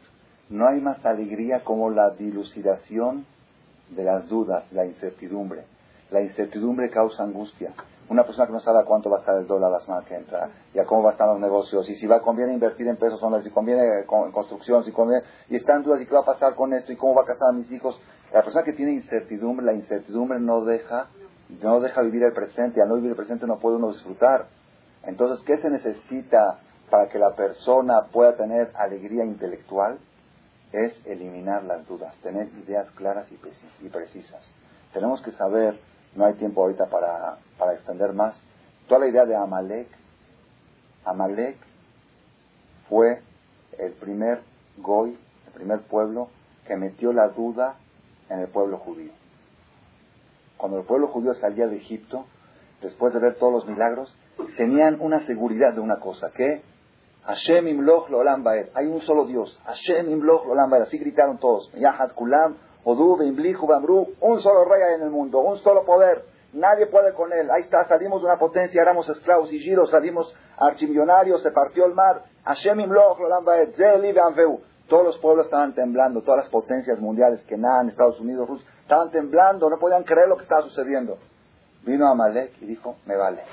No 0.50 0.68
hay 0.68 0.82
más 0.82 1.04
alegría 1.06 1.64
como 1.64 1.90
la 1.90 2.12
dilucidación 2.12 3.26
de 3.90 4.04
las 4.04 4.28
dudas, 4.28 4.72
la 4.72 4.86
incertidumbre. 4.86 5.66
La 6.12 6.22
incertidumbre 6.22 6.90
causa 6.90 7.24
angustia. 7.24 7.74
Una 8.10 8.24
persona 8.24 8.48
que 8.48 8.54
no 8.54 8.62
sabe 8.62 8.80
a 8.80 8.86
cuánto 8.86 9.10
va 9.10 9.18
a 9.18 9.20
estar 9.20 9.38
el 9.38 9.48
dólar 9.48 9.70
la 9.70 9.82
semana 9.82 10.06
que 10.06 10.16
entra, 10.16 10.50
y 10.74 10.80
a 10.80 10.86
cómo 10.86 11.04
van 11.04 11.10
a 11.10 11.14
estar 11.14 11.28
los 11.28 11.42
negocios, 11.42 11.90
y 11.90 11.96
si 11.96 12.08
va 12.08 12.22
conviene 12.22 12.54
invertir 12.54 12.88
en 12.88 12.96
pesos 12.96 13.20
dólares, 13.20 13.46
si 13.46 13.52
conviene 13.52 13.82
en 14.00 14.32
construcción, 14.32 14.86
si 14.86 14.94
conviene, 14.94 15.24
y 15.50 15.58
está 15.58 15.76
en 15.76 15.84
dudas, 15.84 16.00
y 16.02 16.06
qué 16.06 16.14
va 16.14 16.22
a 16.22 16.26
pasar 16.26 16.56
con 16.56 16.74
esto, 16.74 16.94
y 16.94 16.96
cómo 16.96 17.16
va 17.16 17.24
a 17.24 17.26
casar 17.26 17.50
a 17.50 17.54
mis 17.54 17.70
hijos. 17.70 18.00
La 18.32 18.44
persona 18.44 18.64
que 18.64 18.72
tiene 18.74 18.94
incertidumbre, 18.94 19.66
la 19.66 19.74
incertidumbre 19.74 20.40
no 20.40 20.64
deja, 20.64 21.08
no 21.62 21.82
deja 21.82 22.02
vivir 22.02 22.24
el 22.24 22.32
presente, 22.32 22.80
y 22.80 22.82
al 22.82 22.88
no 22.88 22.96
vivir 22.96 23.12
el 23.12 23.18
presente 23.18 23.46
no 23.46 23.60
puede 23.60 23.76
uno 23.76 23.90
disfrutar. 23.90 24.46
Entonces, 25.04 25.44
¿qué 25.46 25.58
se 25.58 25.70
necesita 25.70 26.60
para 26.90 27.10
que 27.10 27.20
la 27.20 27.36
persona 27.36 28.04
pueda 28.14 28.38
tener 28.38 28.72
alegría 28.76 29.26
intelectual? 29.26 29.98
Es 30.72 31.06
eliminar 31.06 31.64
las 31.64 31.86
dudas, 31.88 32.16
tener 32.24 32.48
ideas 32.66 32.90
claras 32.92 33.28
y 33.32 33.90
precisas. 33.90 34.50
Tenemos 34.94 35.22
que 35.22 35.32
saber 35.32 35.78
no 36.16 36.26
hay 36.26 36.34
tiempo 36.34 36.62
ahorita 36.62 36.88
para, 36.88 37.38
para 37.58 37.74
extender 37.74 38.14
más. 38.14 38.40
Toda 38.88 39.02
la 39.02 39.08
idea 39.08 39.26
de 39.26 39.36
Amalek, 39.36 39.88
Amalek 41.06 41.58
fue 42.90 43.22
el 43.78 43.94
primer 43.94 44.42
Goy, 44.78 45.18
el 45.48 45.54
primer 45.54 45.82
pueblo 45.82 46.30
que 46.66 46.76
metió 46.76 47.14
la 47.14 47.30
duda 47.30 47.76
en 48.30 48.40
el 48.40 48.48
pueblo 48.48 48.78
judío. 48.78 49.12
Cuando 50.58 50.80
el 50.80 50.86
pueblo 50.86 51.08
judío 51.08 51.34
salía 51.34 51.68
de 51.68 51.78
Egipto, 51.78 52.26
después 52.82 53.14
de 53.14 53.20
ver 53.20 53.36
todos 53.36 53.54
los 53.54 53.68
milagros, 53.68 54.18
tenían 54.58 55.00
una 55.00 55.26
seguridad 55.26 55.74
de 55.74 55.80
una 55.80 56.00
cosa, 56.00 56.32
que 56.32 56.62
Hashem 57.26 57.68
imloch 57.68 58.10
lolam 58.10 58.46
Hay 58.48 58.88
un 58.88 59.02
solo 59.02 59.26
Dios. 59.26 59.60
Hashem 59.66 60.10
imloch 60.10 60.46
lolam 60.46 60.74
Así 60.74 60.98
gritaron 60.98 61.38
todos. 61.40 61.72
Yahad 61.74 62.14
kulam 62.14 62.56
Odú, 62.86 63.18
Bimblihu, 63.18 63.68
Bamru, 63.68 64.14
un 64.22 64.42
solo 64.42 64.64
rey 64.64 64.82
hay 64.82 64.96
en 64.96 65.02
el 65.02 65.10
mundo, 65.10 65.40
un 65.40 65.58
solo 65.58 65.84
poder. 65.84 66.24
Nadie 66.54 66.88
puede 66.88 67.14
con 67.14 67.32
él. 67.34 67.50
Ahí 67.52 67.64
está, 67.64 67.86
salimos 67.86 68.22
de 68.22 68.28
una 68.28 68.40
potencia, 68.40 68.82
éramos 68.82 69.08
esclavos 69.10 69.52
y 69.52 69.60
giros, 69.60 69.92
salimos 69.92 70.34
archimillonarios, 70.58 71.42
se 71.44 71.52
partió 71.52 71.86
el 71.86 71.94
mar. 71.94 72.24
Hashem 72.46 72.90
Todos 74.88 75.06
los 75.06 75.18
pueblos 75.20 75.46
estaban 75.46 75.74
temblando, 75.76 76.22
todas 76.22 76.42
las 76.42 76.50
potencias 76.50 77.00
mundiales, 77.00 77.42
que 77.42 77.56
Kenan, 77.56 77.90
Estados 77.90 78.20
Unidos, 78.20 78.48
Rusia, 78.48 78.68
estaban 78.82 79.12
temblando, 79.12 79.70
no 79.70 79.78
podían 79.78 80.04
creer 80.04 80.30
lo 80.30 80.38
que 80.38 80.44
estaba 80.44 80.62
sucediendo. 80.62 81.18
Vino 81.84 82.08
Amalek 82.08 82.54
y 82.62 82.66
dijo, 82.66 82.96
me 83.06 83.16
vale, 83.16 83.44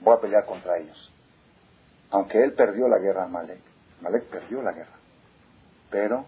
voy 0.00 0.16
a 0.16 0.20
pelear 0.20 0.44
contra 0.46 0.78
ellos. 0.78 1.12
Aunque 2.10 2.42
él 2.42 2.54
perdió 2.54 2.88
la 2.88 2.98
guerra, 2.98 3.24
Amalek. 3.24 3.60
Amalek 4.00 4.24
perdió 4.24 4.62
la 4.62 4.72
guerra. 4.72 4.92
Pero 5.90 6.24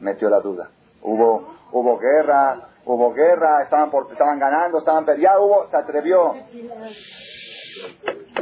metió 0.00 0.28
la 0.28 0.40
duda. 0.40 0.70
Hubo, 1.02 1.48
hubo 1.72 1.98
guerra, 1.98 2.68
hubo 2.84 3.12
guerra, 3.12 3.62
estaban, 3.62 3.90
por, 3.90 4.10
estaban 4.12 4.38
ganando, 4.38 4.78
estaban 4.78 5.04
perdiendo, 5.04 5.44
hubo, 5.44 5.68
se 5.68 5.76
atrevió. 5.76 6.34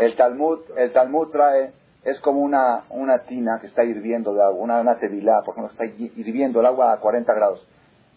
El 0.00 0.16
Talmud, 0.16 0.60
el 0.76 0.92
Talmud 0.92 1.28
trae, 1.30 1.72
es 2.04 2.20
como 2.20 2.40
una, 2.40 2.84
tina 3.26 3.58
que 3.60 3.66
está 3.66 3.84
hirviendo 3.84 4.34
de 4.34 4.42
agua, 4.42 4.60
una, 4.60 4.80
una 4.80 4.98
tevilá, 4.98 5.40
por 5.44 5.54
ejemplo, 5.54 5.72
está 5.72 5.84
hirviendo 5.84 6.60
el 6.60 6.66
agua 6.66 6.92
a 6.92 7.00
40 7.00 7.32
grados. 7.34 7.66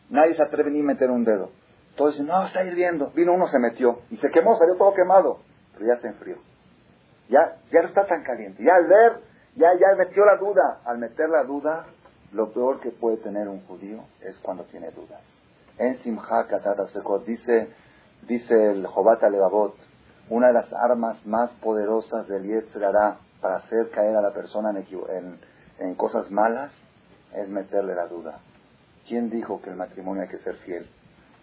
Nadie 0.09 0.35
se 0.35 0.43
atreve 0.43 0.71
ni 0.71 0.81
a 0.81 0.83
meter 0.83 1.09
un 1.09 1.23
dedo. 1.23 1.51
Todos 1.95 2.13
dicen, 2.13 2.27
no, 2.27 2.45
está 2.45 2.63
hirviendo. 2.63 3.11
Vino 3.15 3.33
uno, 3.33 3.47
se 3.47 3.59
metió 3.59 3.99
y 4.09 4.17
se 4.17 4.29
quemó, 4.29 4.57
salió 4.57 4.75
todo 4.77 4.93
quemado, 4.93 5.39
pero 5.73 5.85
ya 5.87 6.01
se 6.01 6.07
enfrió. 6.07 6.37
Ya, 7.29 7.57
ya 7.71 7.81
no 7.81 7.87
está 7.87 8.05
tan 8.05 8.23
caliente. 8.23 8.63
Ya 8.63 8.75
al 8.75 8.87
ver, 8.87 9.21
ya, 9.55 9.73
ya 9.73 9.95
metió 9.97 10.25
la 10.25 10.37
duda. 10.37 10.81
Al 10.85 10.97
meter 10.97 11.29
la 11.29 11.43
duda, 11.43 11.85
lo 12.33 12.51
peor 12.51 12.79
que 12.79 12.89
puede 12.91 13.17
tener 13.17 13.47
un 13.47 13.61
judío 13.67 14.03
es 14.21 14.37
cuando 14.39 14.63
tiene 14.65 14.91
dudas. 14.91 15.21
En 15.77 15.97
Simha 15.99 16.47
Katatas 16.47 16.91
dice, 17.25 17.69
dice 18.27 18.71
el 18.71 18.85
Jobat 18.87 19.21
Levavot, 19.23 19.75
una 20.29 20.47
de 20.47 20.53
las 20.53 20.71
armas 20.73 21.23
más 21.25 21.51
poderosas 21.61 22.27
del 22.27 22.43
Yetzirah 22.43 23.17
para 23.41 23.57
hacer 23.57 23.89
caer 23.91 24.15
a 24.15 24.21
la 24.21 24.31
persona 24.33 24.69
en, 24.71 24.77
en- 25.09 25.39
en 25.79 25.95
cosas 25.95 26.29
malas 26.31 26.71
es 27.35 27.49
meterle 27.49 27.95
la 27.95 28.07
duda. 28.07 28.39
¿Quién 29.07 29.29
dijo 29.29 29.61
que 29.61 29.69
el 29.69 29.75
matrimonio 29.75 30.23
hay 30.23 30.29
que 30.29 30.37
ser 30.37 30.55
fiel? 30.57 30.87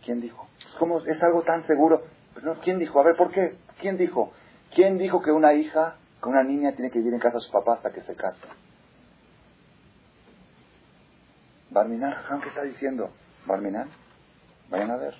¿Quién 0.04 0.20
dijo? 0.20 0.46
¿Cómo 0.78 1.00
es 1.00 1.22
algo 1.22 1.42
tan 1.42 1.64
seguro? 1.66 2.02
Pero 2.34 2.54
no, 2.54 2.60
¿Quién 2.62 2.78
dijo? 2.78 3.00
A 3.00 3.04
ver, 3.04 3.16
¿por 3.16 3.30
qué? 3.32 3.56
¿Quién 3.80 3.96
dijo? 3.96 4.32
¿Quién 4.74 4.96
dijo 4.98 5.20
que 5.20 5.30
una 5.32 5.52
hija, 5.52 5.96
que 6.22 6.28
una 6.28 6.42
niña 6.42 6.72
tiene 6.72 6.90
que 6.90 6.98
vivir 7.00 7.12
en 7.14 7.20
casa 7.20 7.36
de 7.36 7.40
su 7.42 7.52
papá 7.52 7.74
hasta 7.74 7.90
que 7.92 8.00
se 8.00 8.14
case? 8.14 8.38
Barminan, 11.70 12.14
¿qué 12.42 12.48
está 12.48 12.62
diciendo? 12.62 13.10
Barminan, 13.46 13.88
vayan 14.70 14.90
a 14.90 14.96
ver. 14.96 15.14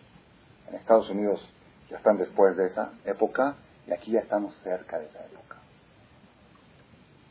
En 0.69 0.75
Estados 0.75 1.09
Unidos 1.09 1.41
ya 1.89 1.97
están 1.97 2.17
después 2.17 2.57
de 2.57 2.67
esa 2.67 2.91
época 3.05 3.55
y 3.87 3.93
aquí 3.93 4.13
ya 4.13 4.21
estamos 4.21 4.57
cerca 4.63 4.99
de 4.99 5.07
esa 5.07 5.25
época. 5.27 5.57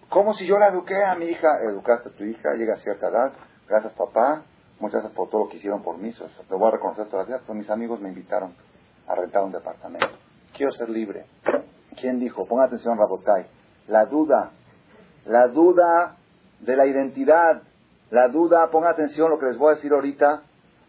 ¿Cómo 0.10 0.34
si 0.34 0.48
yo 0.48 0.58
la 0.58 0.70
eduqué 0.70 1.04
a 1.04 1.16
mi 1.16 1.26
hija? 1.26 1.48
Educaste 1.64 2.10
a 2.10 2.12
tu 2.14 2.24
hija, 2.24 2.54
llega 2.58 2.74
a 2.74 2.78
cierta 2.78 3.10
edad, 3.10 3.34
gracias 3.68 3.94
papá, 3.94 4.44
muchas 4.80 5.02
gracias 5.02 5.14
por 5.14 5.30
todo 5.30 5.44
lo 5.44 5.50
que 5.50 5.58
hicieron 5.58 5.84
por 5.84 5.98
mí, 5.98 6.12
te 6.12 6.56
voy 6.56 6.68
a 6.68 6.72
reconocer 6.72 7.06
toda 7.08 7.24
la 7.24 7.28
vida, 7.28 7.40
pero 7.42 7.54
mis 7.54 7.70
amigos 7.70 8.00
me 8.00 8.10
invitaron 8.10 8.56
a 9.08 9.16
rentar 9.16 9.44
un 9.44 9.52
departamento. 9.52 10.10
Quiero 10.56 10.72
ser 10.72 10.90
libre. 10.90 11.26
¿Quién 12.00 12.20
dijo? 12.20 12.46
Ponga 12.46 12.66
atención, 12.66 12.98
Rabotai. 12.98 13.46
La 13.88 14.06
duda, 14.06 14.52
la 15.26 15.48
duda 15.48 16.16
de 16.60 16.76
la 16.76 16.86
identidad, 16.86 17.62
la 18.12 18.28
duda, 18.28 18.70
ponga 18.72 18.90
atención 18.90 19.30
lo 19.30 19.40
que 19.40 19.46
les 19.46 19.58
voy 19.58 19.72
a 19.72 19.76
decir 19.76 19.94
ahorita, 19.94 20.42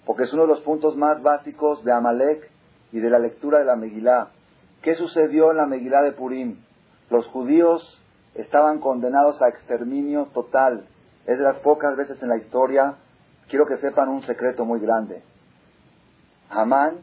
porque 0.07 0.25
es 0.25 0.33
uno 0.33 0.43
de 0.43 0.49
los 0.49 0.61
puntos 0.61 0.97
más 0.97 1.23
básicos 1.23 1.85
de 1.85 1.93
Amalek 1.93 2.51
y 2.93 3.01
de 3.01 3.11
la 3.11 3.19
lectura 3.19 3.59
de 3.59 3.67
la 3.67 3.77
Megilá. 3.77 4.31
¿Qué 4.83 4.95
sucedió 4.95 5.51
en 5.51 5.59
la 5.59 5.67
Megilá 5.67 6.03
de 6.03 6.13
Purim? 6.13 6.59
Los 7.11 7.27
judíos 7.27 8.03
estaban 8.35 8.81
condenados 8.81 9.41
a 9.43 9.49
exterminio 9.49 10.27
total. 10.33 10.87
Es 11.27 11.39
de 11.39 11.45
las 11.45 11.57
pocas 11.59 11.97
veces 11.97 12.23
en 12.23 12.31
la 12.31 12.39
historia, 12.39 12.95
quiero 13.49 13.67
que 13.67 13.77
sepan 13.77 14.09
un 14.09 14.23
secreto 14.23 14.65
muy 14.65 14.81
grande. 14.81 15.23
Hamán 16.49 17.01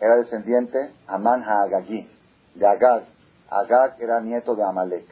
era 0.00 0.16
descendiente, 0.16 0.92
Amán 1.08 1.42
Haagagí, 1.42 2.08
de 2.54 2.66
Agag. 2.66 3.04
Agag 3.50 3.96
era 4.00 4.20
nieto 4.20 4.54
de 4.54 4.62
Amalek. 4.62 5.06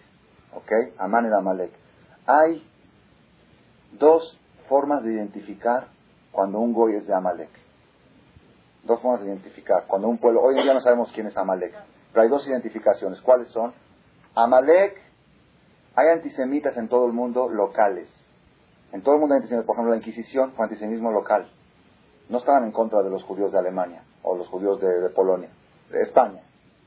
¿Ok? 0.55 0.71
Amán 0.99 1.27
era 1.27 1.39
Amalek. 1.39 1.73
Hay 2.27 2.63
dos 3.99 4.41
formas 4.69 5.03
de 5.05 5.13
identificar 5.13 5.89
cuando 6.33 6.59
un 6.59 6.73
goy 6.73 6.97
es 6.97 7.07
de 7.07 7.15
Amalek. 7.15 7.51
Dos 8.85 9.01
formas 9.01 9.21
de 9.21 9.29
identificar. 9.29 9.85
Cuando 9.87 10.09
un 10.09 10.19
pueblo, 10.19 10.43
hoy 10.43 10.59
en 10.59 10.65
día 10.65 10.75
no 10.75 10.81
sabemos 10.81 11.11
quién 11.13 11.27
es 11.27 11.37
Amalek, 11.37 11.75
pero 12.13 12.23
hay 12.23 12.29
dos 12.29 12.47
identificaciones. 12.47 13.21
¿Cuáles 13.21 13.49
son? 13.49 13.73
Amalek, 14.35 15.01
hay 15.95 16.09
antisemitas 16.09 16.77
en 16.77 16.89
todo 16.89 17.07
el 17.07 17.13
mundo 17.13 17.49
locales. 17.49 18.09
En 18.93 19.03
todo 19.03 19.15
el 19.15 19.21
mundo 19.21 19.35
hay 19.35 19.39
antisemitas. 19.39 19.67
Por 19.67 19.77
ejemplo, 19.77 19.93
la 19.93 19.99
Inquisición 19.99 20.53
fue 20.53 20.65
antisemitismo 20.65 21.13
local. 21.13 21.49
No 22.29 22.39
estaban 22.39 22.65
en 22.65 22.73
contra 22.73 23.03
de 23.03 23.11
los 23.11 23.23
judíos 23.23 23.53
de 23.53 23.59
Alemania 23.59 24.03
o 24.23 24.37
los 24.37 24.49
judíos 24.49 24.81
de, 24.81 24.89
de 24.89 25.11
Polonia, 25.11 25.51
de 25.91 26.03
España. 26.03 26.43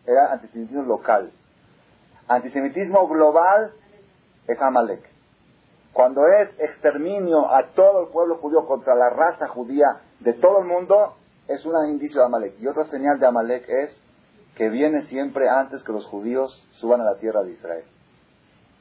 Era 0.05 0.33
antisemitismo 0.33 0.83
local. 0.83 1.31
Antisemitismo 2.27 3.07
global 3.07 3.71
es 4.47 4.61
Amalek. 4.61 5.16
Cuando 5.97 6.27
es 6.27 6.49
exterminio 6.59 7.51
a 7.51 7.71
todo 7.73 8.03
el 8.03 8.09
pueblo 8.09 8.37
judío 8.37 8.67
contra 8.67 8.93
la 8.93 9.09
raza 9.09 9.47
judía 9.47 10.01
de 10.19 10.33
todo 10.33 10.59
el 10.59 10.65
mundo, 10.65 11.15
es 11.47 11.65
un 11.65 11.73
indicio 11.89 12.19
de 12.19 12.27
Amalek. 12.27 12.59
Y 12.59 12.67
otra 12.67 12.83
señal 12.91 13.19
de 13.19 13.25
Amalek 13.25 13.67
es 13.67 13.99
que 14.55 14.69
viene 14.69 15.07
siempre 15.07 15.49
antes 15.49 15.81
que 15.81 15.91
los 15.91 16.05
judíos 16.05 16.53
suban 16.73 17.01
a 17.01 17.03
la 17.03 17.15
tierra 17.15 17.41
de 17.41 17.53
Israel. 17.53 17.83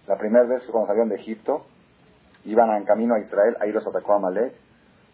La 0.06 0.18
primera 0.18 0.44
vez 0.46 0.60
que 0.66 0.70
cuando 0.70 0.88
salieron 0.88 1.08
de 1.08 1.14
Egipto, 1.14 1.64
iban 2.44 2.68
en 2.76 2.84
camino 2.84 3.14
a 3.14 3.20
Israel, 3.20 3.56
ahí 3.60 3.72
los 3.72 3.86
atacó 3.88 4.12
Amalek. 4.12 4.52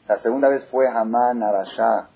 La 0.08 0.18
segunda 0.18 0.48
vez 0.48 0.66
fue 0.72 0.88
Hamán 0.88 1.40
Arashá, 1.40 2.08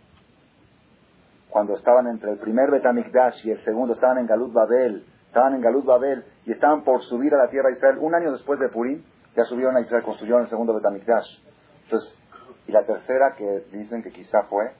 cuando 1.48 1.76
estaban 1.76 2.08
entre 2.08 2.32
el 2.32 2.38
primer 2.38 2.72
Betamikdash 2.72 3.46
y 3.46 3.52
el 3.52 3.60
segundo, 3.60 3.94
estaban 3.94 4.18
en 4.18 4.26
Galut 4.26 4.52
Babel, 4.52 5.06
estaban 5.28 5.54
en 5.54 5.60
Galut 5.60 5.84
Babel 5.84 6.24
y 6.44 6.50
estaban 6.50 6.82
por 6.82 7.02
subir 7.02 7.32
a 7.34 7.38
la 7.38 7.50
tierra 7.50 7.68
de 7.68 7.76
Israel. 7.76 7.98
Un 8.00 8.16
año 8.16 8.32
después 8.32 8.58
de 8.58 8.68
Purim, 8.68 9.04
ya 9.36 9.44
subieron 9.44 9.76
a 9.76 9.80
Israel, 9.80 10.02
construyeron 10.02 10.42
el 10.42 10.48
segundo 10.48 10.74
Betamikdash. 10.74 11.42
Entonces, 11.84 12.18
y 12.66 12.72
la 12.72 12.84
tercera 12.84 13.34
que 13.36 13.64
dicen 13.72 14.02
que 14.02 14.10
quizá 14.10 14.42
fue 14.44 14.72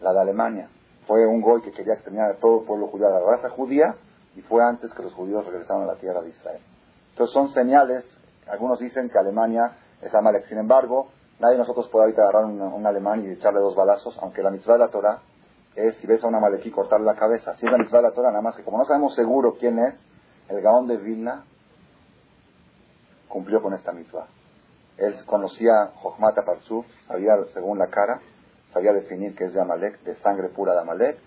la 0.00 0.12
de 0.12 0.20
Alemania. 0.20 0.68
Fue 1.06 1.26
un 1.26 1.40
goy 1.40 1.62
que 1.62 1.72
quería 1.72 1.94
exterminar 1.94 2.30
a 2.30 2.34
todo 2.36 2.60
el 2.60 2.66
pueblo 2.66 2.88
judío, 2.88 3.08
a 3.08 3.10
la 3.10 3.20
raza 3.20 3.50
judía, 3.50 3.96
y 4.36 4.42
fue 4.42 4.62
antes 4.62 4.92
que 4.92 5.02
los 5.02 5.14
judíos 5.14 5.44
regresaron 5.46 5.84
a 5.84 5.86
la 5.86 5.96
tierra 5.96 6.20
de 6.20 6.28
Israel. 6.28 6.60
Entonces 7.10 7.32
son 7.32 7.48
señales, 7.48 8.04
algunos 8.46 8.78
dicen 8.78 9.08
que 9.08 9.18
Alemania 9.18 9.76
es 10.02 10.14
Amalek. 10.14 10.44
Sin 10.46 10.58
embargo, 10.58 11.08
nadie 11.40 11.54
de 11.54 11.60
nosotros 11.60 11.88
puede 11.88 12.04
ahorita 12.04 12.22
agarrar 12.22 12.44
un, 12.44 12.60
un 12.60 12.86
alemán 12.86 13.24
y 13.24 13.30
echarle 13.30 13.60
dos 13.60 13.74
balazos, 13.74 14.16
aunque 14.20 14.42
la 14.42 14.50
mitzvah 14.50 14.74
de 14.74 14.78
la 14.80 14.88
Torah 14.88 15.22
es, 15.74 15.96
si 15.96 16.06
ves 16.06 16.22
a 16.22 16.28
un 16.28 16.34
amalekí, 16.34 16.70
cortarle 16.70 17.06
la 17.06 17.14
cabeza. 17.14 17.54
Si 17.54 17.66
es 17.66 17.72
la 17.72 17.78
mitzvah 17.78 17.98
de 17.98 18.08
la 18.08 18.12
Torah, 18.12 18.30
nada 18.30 18.42
más 18.42 18.56
que 18.56 18.62
como 18.62 18.78
no 18.78 18.84
sabemos 18.84 19.14
seguro 19.14 19.56
quién 19.58 19.78
es, 19.78 20.04
el 20.48 20.60
Gaón 20.60 20.86
de 20.86 20.96
Vilna 20.98 21.44
cumplió 23.28 23.62
con 23.62 23.74
esta 23.74 23.92
mitzvah. 23.92 24.26
Él 24.96 25.14
conocía 25.26 25.92
Jochmata 25.96 26.44
Parsuf, 26.44 26.84
sabía 27.06 27.36
según 27.54 27.78
la 27.78 27.86
cara, 27.88 28.20
sabía 28.72 28.92
definir 28.92 29.34
que 29.36 29.44
es 29.44 29.54
de 29.54 29.60
Amalek, 29.60 30.00
de 30.02 30.16
sangre 30.16 30.48
pura 30.48 30.72
de 30.72 30.80
Amalek, 30.80 31.18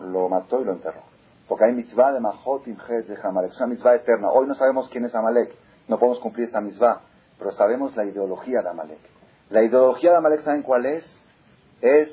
lo 0.00 0.28
mató 0.28 0.60
y 0.60 0.64
lo 0.64 0.72
enterró. 0.72 1.02
Porque 1.48 1.64
hay 1.66 1.74
mitzvah 1.74 2.12
de 2.12 2.20
Mahot 2.20 2.66
Imhez 2.66 3.06
de 3.06 3.18
Amalek, 3.22 3.52
es 3.52 3.58
una 3.58 3.66
mitzvah 3.68 3.94
eterna. 3.94 4.30
Hoy 4.30 4.46
no 4.46 4.54
sabemos 4.54 4.88
quién 4.88 5.04
es 5.04 5.14
Amalek, 5.14 5.54
no 5.88 5.98
podemos 5.98 6.20
cumplir 6.20 6.46
esta 6.46 6.60
mitzvah, 6.60 7.02
pero 7.38 7.52
sabemos 7.52 7.94
la 7.96 8.04
ideología 8.04 8.62
de 8.62 8.68
Amalek. 8.70 8.98
La 9.50 9.62
ideología 9.62 10.10
de 10.10 10.16
Amalek, 10.16 10.40
¿saben 10.40 10.62
cuál 10.62 10.86
es? 10.86 11.04
Es 11.80 12.08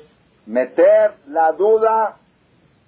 meter 0.46 1.14
la 1.26 1.52
duda 1.52 2.16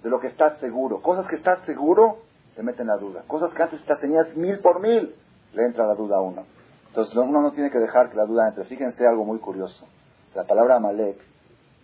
de 0.02 0.10
lo 0.10 0.20
que 0.20 0.28
estás 0.28 0.58
seguro. 0.60 1.00
Cosas 1.00 1.26
que 1.26 1.36
estás 1.36 1.60
seguro, 1.64 2.18
te 2.54 2.62
meten 2.62 2.86
la 2.86 2.96
duda. 2.96 3.24
Cosas 3.26 3.52
que 3.54 3.62
antes 3.62 3.84
te 3.84 3.96
tenías 3.96 4.36
mil 4.36 4.60
por 4.60 4.80
mil, 4.80 5.14
le 5.56 5.66
entra 5.66 5.86
la 5.86 5.94
duda 5.94 6.16
a 6.16 6.20
uno. 6.20 6.44
Entonces 6.88 7.14
uno 7.16 7.42
no 7.42 7.52
tiene 7.52 7.70
que 7.70 7.78
dejar 7.78 8.10
que 8.10 8.16
la 8.16 8.26
duda 8.26 8.48
entre. 8.48 8.64
Fíjense 8.64 9.06
algo 9.06 9.24
muy 9.24 9.38
curioso. 9.38 9.86
La 10.34 10.44
palabra 10.44 10.76
Amalek, 10.76 11.18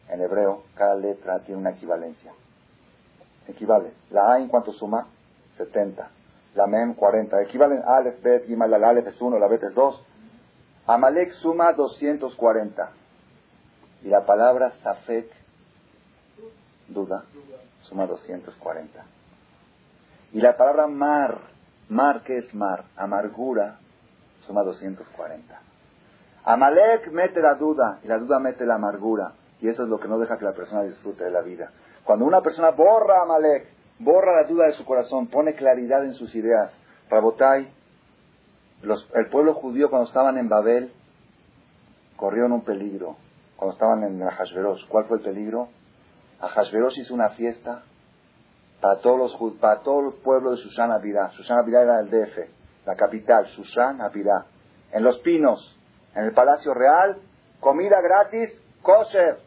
en 0.09 0.21
hebreo, 0.21 0.63
cada 0.75 0.95
letra 0.95 1.41
tiene 1.41 1.61
una 1.61 1.71
equivalencia. 1.71 2.33
Equivale. 3.49 3.93
La 4.11 4.33
A 4.33 4.39
en 4.39 4.49
cuanto 4.49 4.73
suma, 4.73 5.07
70. 5.57 6.09
La 6.55 6.67
Mem, 6.67 6.95
40. 6.95 7.43
Equivalen 7.43 7.83
Aleph, 7.85 8.23
Bet, 8.23 8.47
Gimal, 8.47 8.71
la 8.71 8.89
Aleph 8.89 9.09
es 9.09 9.21
1, 9.21 9.39
la 9.39 9.49
Bet 9.49 9.63
es 9.65 9.75
2. 9.75 10.07
Amalek 10.87 11.33
suma 11.33 11.73
240. 11.73 12.91
Y 14.03 14.09
la 14.09 14.27
palabra 14.27 14.73
Safek, 14.83 15.31
duda, 16.89 17.25
suma 17.83 18.07
240. 18.07 19.05
Y 20.33 20.41
la 20.41 20.57
palabra 20.57 20.87
mar, 20.89 21.39
mar, 21.93 22.23
¿qué 22.25 22.39
es 22.39 22.55
mar? 22.55 22.85
Amargura, 22.97 23.77
suma 24.47 24.63
240. 24.63 25.61
Amalek 26.45 27.13
mete 27.13 27.41
la 27.41 27.55
duda 27.55 28.01
y 28.03 28.09
la 28.09 28.19
duda 28.19 28.39
mete 28.39 28.67
la 28.67 28.75
amargura. 28.75 29.33
Y 29.61 29.69
eso 29.69 29.85
es 29.85 29.89
lo 29.89 30.01
que 30.01 30.09
no 30.09 30.19
deja 30.19 30.39
que 30.39 30.45
la 30.45 30.55
persona 30.55 30.83
disfrute 30.83 31.23
de 31.25 31.31
la 31.31 31.43
vida. 31.43 31.71
Cuando 32.05 32.25
una 32.25 32.41
persona 32.41 32.71
borra 32.71 33.21
a 33.21 33.23
Amalek, 33.23 33.69
borra 34.01 34.43
la 34.43 34.49
duda 34.49 34.67
de 34.67 34.73
su 34.73 34.85
corazón, 34.85 35.29
pone 35.29 35.55
claridad 35.55 36.05
en 36.05 36.15
sus 36.15 36.35
ideas. 36.35 36.77
Rabotai, 37.09 37.73
los, 38.83 39.09
el 39.15 39.29
pueblo 39.29 39.55
judío 39.55 39.89
cuando 39.89 40.09
estaban 40.09 40.37
en 40.39 40.49
Babel, 40.49 40.93
corrieron 42.17 42.51
un 42.53 42.65
peligro. 42.65 43.17
Cuando 43.57 43.75
estaban 43.75 44.03
en 44.03 44.21
Ahashverosh, 44.21 44.89
¿cuál 44.89 45.05
fue 45.05 45.19
el 45.19 45.23
peligro? 45.23 45.69
Ahashverosh 46.41 46.99
hizo 46.99 47.15
una 47.15 47.31
fiesta 47.31 47.85
para 48.83 48.99
todos 49.01 49.17
los, 49.17 49.55
para 49.61 49.81
todo 49.83 50.09
el 50.09 50.15
pueblo 50.15 50.51
de 50.51 50.57
Sushan 50.57 50.91
Abirá. 50.91 51.31
Sushan 51.31 51.57
Abirá 51.61 51.83
era 51.83 52.01
el 52.01 52.11
DF, 52.11 52.37
la 52.85 52.97
capital, 52.97 53.47
Sushan 53.47 54.03
Abirá. 54.03 54.47
En 54.91 55.05
Los 55.05 55.21
Pinos, 55.21 55.79
en 56.17 56.25
el 56.25 56.35
Palacio 56.35 56.75
Real, 56.75 57.17
comida 57.61 58.01
gratis, 58.03 58.61
kosher. 58.83 59.39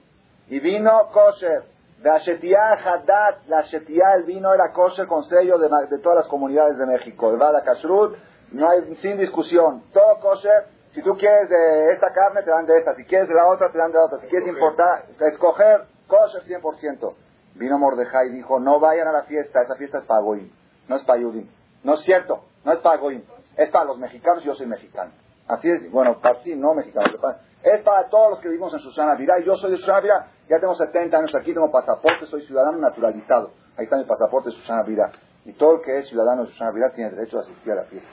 Y 0.47 0.59
vino 0.61 1.09
kosher. 1.11 1.63
De 2.01 2.09
Ashetía 2.09 2.73
Haddad, 2.73 3.41
la 3.47 3.59
Ashetía, 3.59 4.13
el 4.15 4.23
vino 4.23 4.53
era 4.53 4.71
kosher 4.71 5.05
con 5.05 5.23
sello 5.25 5.57
de, 5.57 5.67
de 5.89 5.99
todas 6.01 6.19
las 6.19 6.27
comunidades 6.27 6.77
de 6.77 6.85
México. 6.85 7.29
El 7.29 7.37
Bada 7.37 7.61
Kashrut, 7.61 8.15
no 8.53 8.69
hay, 8.69 8.95
sin 8.95 9.17
discusión. 9.17 9.83
Todo 9.91 10.17
kosher. 10.21 10.67
Si 10.93 11.01
tú 11.01 11.11
quieres 11.17 11.49
de 11.49 11.91
esta 11.91 12.07
carne, 12.13 12.41
te 12.41 12.51
dan 12.51 12.65
de 12.65 12.77
esta. 12.77 12.95
Si 12.95 13.03
quieres 13.03 13.27
de 13.27 13.35
la 13.35 13.47
otra, 13.47 13.69
te 13.69 13.77
dan 13.77 13.91
de 13.91 13.97
la 13.97 14.05
otra. 14.05 14.19
Si 14.19 14.27
quieres 14.27 14.47
importar, 14.47 15.03
escoger, 15.19 15.87
kosher 16.07 16.41
100%. 16.43 17.24
Vino 17.55 17.77
Mordejai 17.79 18.27
y 18.27 18.33
dijo, 18.33 18.59
no 18.59 18.79
vayan 18.79 19.07
a 19.07 19.11
la 19.11 19.23
fiesta, 19.23 19.61
esa 19.61 19.75
fiesta 19.75 19.99
es 19.99 20.05
para 20.05 20.21
Goim, 20.21 20.49
no 20.87 20.95
es 20.95 21.03
para 21.03 21.19
Yudim. 21.21 21.47
No 21.83 21.93
es 21.95 22.01
cierto, 22.01 22.43
no 22.63 22.71
es 22.71 22.79
para 22.79 22.97
Goim, 22.97 23.23
es 23.55 23.69
para 23.69 23.85
los 23.85 23.97
mexicanos 23.97 24.43
yo 24.43 24.53
soy 24.55 24.67
mexicano. 24.67 25.11
Así 25.47 25.69
es, 25.69 25.91
bueno, 25.91 26.19
para 26.19 26.41
sí, 26.41 26.55
no 26.55 26.73
mexicanos. 26.73 27.15
Es 27.63 27.81
para 27.81 28.09
todos 28.09 28.31
los 28.31 28.39
que 28.39 28.49
vivimos 28.49 28.73
en 28.73 28.79
Susana 28.79 29.15
Virá. 29.15 29.39
Yo 29.39 29.55
soy 29.55 29.71
de 29.71 29.77
Susana 29.77 29.99
Virá, 29.99 30.27
ya 30.49 30.59
tengo 30.59 30.75
70 30.75 31.17
años 31.17 31.35
aquí, 31.35 31.53
tengo 31.53 31.71
pasaporte, 31.71 32.25
soy 32.25 32.41
ciudadano 32.45 32.77
naturalizado. 32.77 33.51
ahí 33.77 33.85
está 33.85 33.97
mi 33.97 34.05
pasaporte 34.05 34.49
de 34.49 34.55
Susana 34.55 34.83
Vira. 34.83 35.11
Y 35.45 35.53
todo 35.53 35.75
el 35.75 35.81
que 35.81 35.97
es 35.97 36.07
ciudadano 36.07 36.43
de 36.43 36.49
Susana 36.49 36.71
Vira 36.71 36.91
tiene 36.91 37.11
derecho 37.11 37.37
a 37.37 37.41
asistir 37.41 37.71
a 37.71 37.75
la 37.75 37.83
fiesta. 37.83 38.09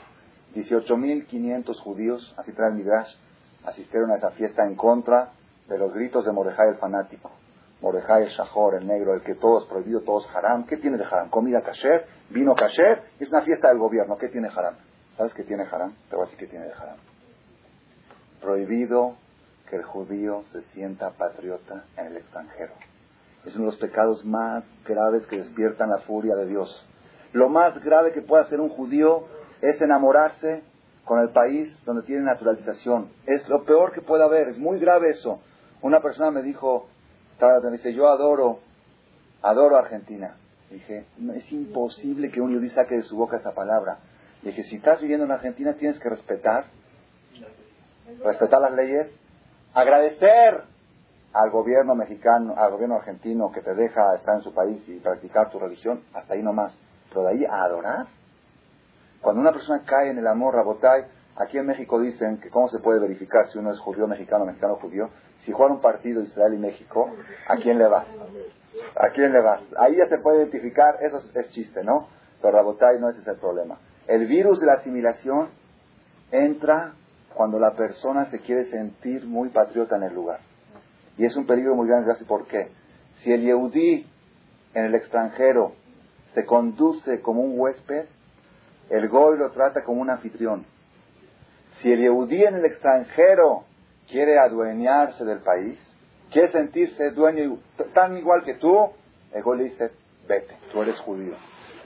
18.500 0.54 1.80
judíos, 1.80 2.34
así 2.36 2.52
trae 2.52 2.70
el 2.70 3.06
asistieron 3.64 4.10
a 4.10 4.16
esa 4.16 4.30
fiesta 4.30 4.64
en 4.64 4.74
contra 4.74 5.30
de 5.68 5.78
los 5.78 5.92
gritos 5.94 6.24
de 6.24 6.32
Mordejai 6.32 6.68
el 6.68 6.76
fanático. 6.76 7.30
Mordejai 7.82 8.22
el 8.22 8.28
Shahor, 8.28 8.76
el 8.76 8.86
negro, 8.86 9.12
el 9.12 9.22
que 9.22 9.34
todo 9.34 9.58
es 9.58 9.66
prohibido, 9.66 10.02
todo 10.02 10.20
es 10.20 10.28
haram. 10.34 10.64
¿Qué 10.66 10.76
tiene 10.76 10.96
de 10.96 11.04
haram? 11.04 11.28
Comida 11.30 11.62
kasher, 11.62 12.06
vino 12.30 12.54
kasher, 12.54 13.02
es 13.18 13.28
una 13.28 13.42
fiesta 13.42 13.68
del 13.68 13.78
gobierno. 13.78 14.16
¿Qué 14.16 14.28
tiene 14.28 14.48
haram? 14.48 14.76
¿Sabes 15.16 15.34
qué 15.34 15.42
tiene 15.42 15.64
haram? 15.64 15.92
Te 16.08 16.14
voy 16.14 16.22
a 16.22 16.30
decir 16.30 16.38
qué 16.38 16.46
tiene 16.46 16.66
de 16.66 16.72
haram. 16.72 16.96
Prohibido 18.40 19.16
que 19.68 19.76
el 19.76 19.82
judío 19.82 20.44
se 20.52 20.62
sienta 20.74 21.10
patriota 21.10 21.84
en 21.96 22.06
el 22.06 22.16
extranjero. 22.18 22.72
Es 23.44 23.56
uno 23.56 23.64
de 23.64 23.70
los 23.72 23.80
pecados 23.80 24.24
más 24.24 24.64
graves 24.86 25.26
que 25.26 25.38
despiertan 25.38 25.90
la 25.90 25.98
furia 25.98 26.36
de 26.36 26.46
Dios. 26.46 26.88
Lo 27.32 27.48
más 27.48 27.82
grave 27.82 28.12
que 28.12 28.22
puede 28.22 28.44
hacer 28.44 28.60
un 28.60 28.68
judío 28.68 29.24
es 29.60 29.80
enamorarse 29.80 30.62
con 31.04 31.18
el 31.20 31.30
país 31.30 31.76
donde 31.84 32.02
tiene 32.02 32.22
naturalización. 32.22 33.10
Es 33.26 33.48
lo 33.48 33.64
peor 33.64 33.92
que 33.92 34.02
puede 34.02 34.22
haber, 34.22 34.48
es 34.48 34.58
muy 34.58 34.78
grave 34.78 35.10
eso. 35.10 35.40
Una 35.80 36.00
persona 36.00 36.30
me 36.30 36.42
dijo, 36.42 36.88
dice, 37.72 37.92
yo 37.92 38.08
adoro, 38.08 38.60
adoro 39.42 39.76
Argentina. 39.76 40.36
dije, 40.70 41.04
es 41.34 41.52
imposible 41.52 42.30
que 42.30 42.40
un 42.40 42.54
judío 42.54 42.70
saque 42.70 42.96
de 42.96 43.02
su 43.02 43.16
boca 43.16 43.36
esa 43.36 43.52
palabra. 43.52 43.98
dije, 44.42 44.64
si 44.64 44.76
estás 44.76 45.00
viviendo 45.00 45.24
en 45.24 45.32
Argentina 45.32 45.74
tienes 45.74 45.98
que 45.98 46.08
respetar, 46.08 46.66
respetar 48.24 48.60
las 48.60 48.72
leyes, 48.72 49.08
agradecer 49.74 50.64
al 51.32 51.50
gobierno 51.50 51.94
mexicano, 51.94 52.54
al 52.56 52.72
gobierno 52.72 52.96
argentino 52.96 53.50
que 53.52 53.62
te 53.62 53.74
deja 53.74 54.14
estar 54.14 54.36
en 54.36 54.42
su 54.42 54.52
país 54.52 54.82
y 54.86 54.98
practicar 54.98 55.50
tu 55.50 55.58
religión, 55.58 56.02
hasta 56.12 56.34
ahí 56.34 56.42
nomás. 56.42 56.74
Pero 57.08 57.22
de 57.24 57.30
ahí 57.30 57.44
a 57.44 57.62
adorar. 57.64 58.06
Cuando 59.20 59.40
una 59.40 59.52
persona 59.52 59.82
cae 59.86 60.10
en 60.10 60.18
el 60.18 60.26
amor, 60.26 60.54
Rabotay, 60.54 61.04
aquí 61.36 61.58
en 61.58 61.66
México 61.66 62.00
dicen 62.00 62.38
que 62.38 62.50
cómo 62.50 62.68
se 62.68 62.78
puede 62.78 63.00
verificar 63.00 63.48
si 63.48 63.58
uno 63.58 63.72
es 63.72 63.78
judío 63.78 64.06
mexicano, 64.06 64.44
mexicano 64.44 64.76
judío, 64.76 65.10
si 65.44 65.52
juega 65.52 65.72
un 65.72 65.80
partido 65.80 66.22
Israel 66.22 66.54
y 66.54 66.58
México, 66.58 67.10
¿a 67.48 67.56
quién 67.56 67.78
le 67.78 67.86
vas? 67.86 68.06
¿A 68.96 69.08
quién 69.10 69.32
le 69.32 69.40
vas? 69.40 69.62
Ahí 69.78 69.96
ya 69.96 70.06
se 70.06 70.18
puede 70.18 70.38
identificar, 70.38 70.96
eso 71.00 71.18
es, 71.34 71.50
chiste, 71.50 71.82
¿no? 71.82 72.08
Pero 72.40 72.54
Rabotay 72.54 72.98
no 72.98 73.08
ese 73.08 73.20
es 73.20 73.28
el 73.28 73.36
problema. 73.36 73.78
El 74.06 74.26
virus 74.26 74.60
de 74.60 74.66
la 74.66 74.74
asimilación 74.74 75.48
entra 76.30 76.94
cuando 77.34 77.58
la 77.58 77.72
persona 77.72 78.26
se 78.26 78.40
quiere 78.40 78.66
sentir 78.66 79.24
muy 79.24 79.48
patriota 79.50 79.96
en 79.96 80.04
el 80.04 80.14
lugar. 80.14 80.40
Y 81.16 81.24
es 81.24 81.36
un 81.36 81.46
peligro 81.46 81.74
muy 81.74 81.88
grande, 81.88 82.12
¿por 82.26 82.46
qué? 82.46 82.70
Si 83.22 83.32
el 83.32 83.42
Yehudí 83.42 84.06
en 84.74 84.84
el 84.84 84.94
extranjero 84.94 85.72
se 86.34 86.44
conduce 86.44 87.20
como 87.20 87.42
un 87.42 87.58
huésped, 87.58 88.06
el 88.90 89.08
Goy 89.08 89.38
lo 89.38 89.50
trata 89.52 89.84
como 89.84 90.00
un 90.00 90.10
anfitrión. 90.10 90.66
Si 91.78 91.90
el 91.90 92.00
Yehudí 92.00 92.44
en 92.44 92.56
el 92.56 92.64
extranjero 92.64 93.64
quiere 94.08 94.38
adueñarse 94.38 95.24
del 95.24 95.40
país, 95.40 95.78
quiere 96.30 96.48
sentirse 96.48 97.10
dueño 97.10 97.58
tan 97.94 98.16
igual 98.16 98.44
que 98.44 98.54
tú, 98.54 98.90
el 99.32 99.42
Goy 99.42 99.58
le 99.58 99.64
dice, 99.64 99.90
vete, 100.28 100.56
tú 100.70 100.82
eres 100.82 100.98
judío. 101.00 101.34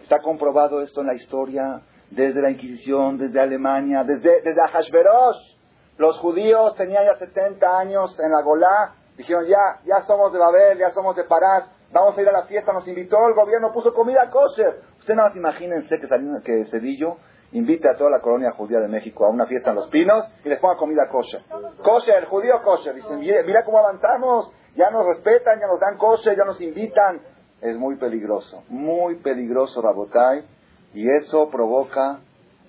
Está 0.03 0.21
comprobado 0.21 0.83
esto 0.83 1.01
en 1.01 1.09
la 1.09 1.15
historia 1.15 1.81
desde 2.11 2.41
la 2.41 2.51
Inquisición, 2.51 3.19
desde 3.19 3.41
Alemania, 3.41 4.05
desde, 4.05 4.43
desde 4.43 4.61
Ahasverosh. 4.61 5.57
Los 5.99 6.19
judíos 6.19 6.75
tenían 6.77 7.05
ya 7.05 7.17
70 7.19 7.79
años 7.79 8.19
en 8.21 8.31
la 8.31 8.43
Golá, 8.43 8.95
dijeron 9.17 9.47
ya, 9.47 9.81
ya 9.85 10.03
somos 10.03 10.33
de 10.33 10.39
Babel, 10.39 10.79
ya 10.79 10.91
somos 10.91 11.17
de 11.17 11.25
Parás, 11.25 11.65
vamos 11.91 12.17
a 12.17 12.23
ir 12.23 12.29
a 12.29 12.33
la 12.33 12.45
fiesta, 12.45 12.73
nos 12.73 12.87
invitó, 12.87 13.17
el 13.29 13.35
gobierno 13.35 13.73
puso 13.73 13.95
comida 13.95 14.31
kosher. 14.31 14.83
Usted 14.99 15.15
nada 15.15 15.29
más 15.29 15.37
imagínense 15.37 15.99
que, 15.99 16.07
que 16.45 16.65
Cedillo 16.67 17.17
invite 17.57 17.89
a 17.89 17.97
toda 17.97 18.11
la 18.11 18.20
colonia 18.20 18.53
judía 18.53 18.81
de 18.81 18.89
México 18.89 19.24
a 19.24 19.31
una 19.31 19.47
fiesta 19.47 19.70
en 19.70 19.77
Los 19.77 19.89
Pinos 19.89 20.28
y 20.45 20.49
les 20.49 20.59
ponga 20.61 20.77
comida 20.77 21.09
kosher. 21.11 21.43
Kosher, 21.83 22.19
el 22.19 22.27
judío 22.27 22.61
kosher. 22.62 22.95
Dicen, 22.95 23.19
mira, 23.19 23.65
cómo 23.65 23.78
avanzamos, 23.78 24.53
ya 24.74 24.91
nos 24.91 25.07
respetan, 25.07 25.59
ya 25.59 25.66
nos 25.66 25.81
dan 25.81 25.97
kosher, 25.97 26.37
ya 26.37 26.45
nos 26.45 26.61
invitan. 26.61 27.20
Es 27.62 27.77
muy 27.77 27.97
peligroso, 27.97 28.62
muy 28.69 29.16
peligroso, 29.16 29.81
Rabotai, 29.81 30.45
y 30.93 31.09
eso 31.11 31.49
provoca, 31.49 32.20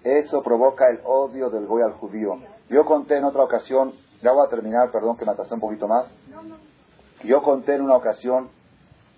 eso 0.03 0.41
provoca 0.41 0.85
el 0.89 1.01
odio 1.03 1.49
del 1.49 1.65
goy 1.67 1.81
al 1.81 1.93
judío. 1.93 2.37
Yo 2.69 2.85
conté 2.85 3.17
en 3.17 3.25
otra 3.25 3.43
ocasión, 3.43 3.93
ya 4.21 4.31
voy 4.31 4.45
a 4.45 4.49
terminar, 4.49 4.89
perdón 4.91 5.17
que 5.17 5.25
me 5.25 5.33
atrasé 5.33 5.53
un 5.53 5.59
poquito 5.59 5.87
más. 5.87 6.09
Yo 7.23 7.41
conté 7.41 7.75
en 7.75 7.81
una 7.81 7.97
ocasión, 7.97 8.49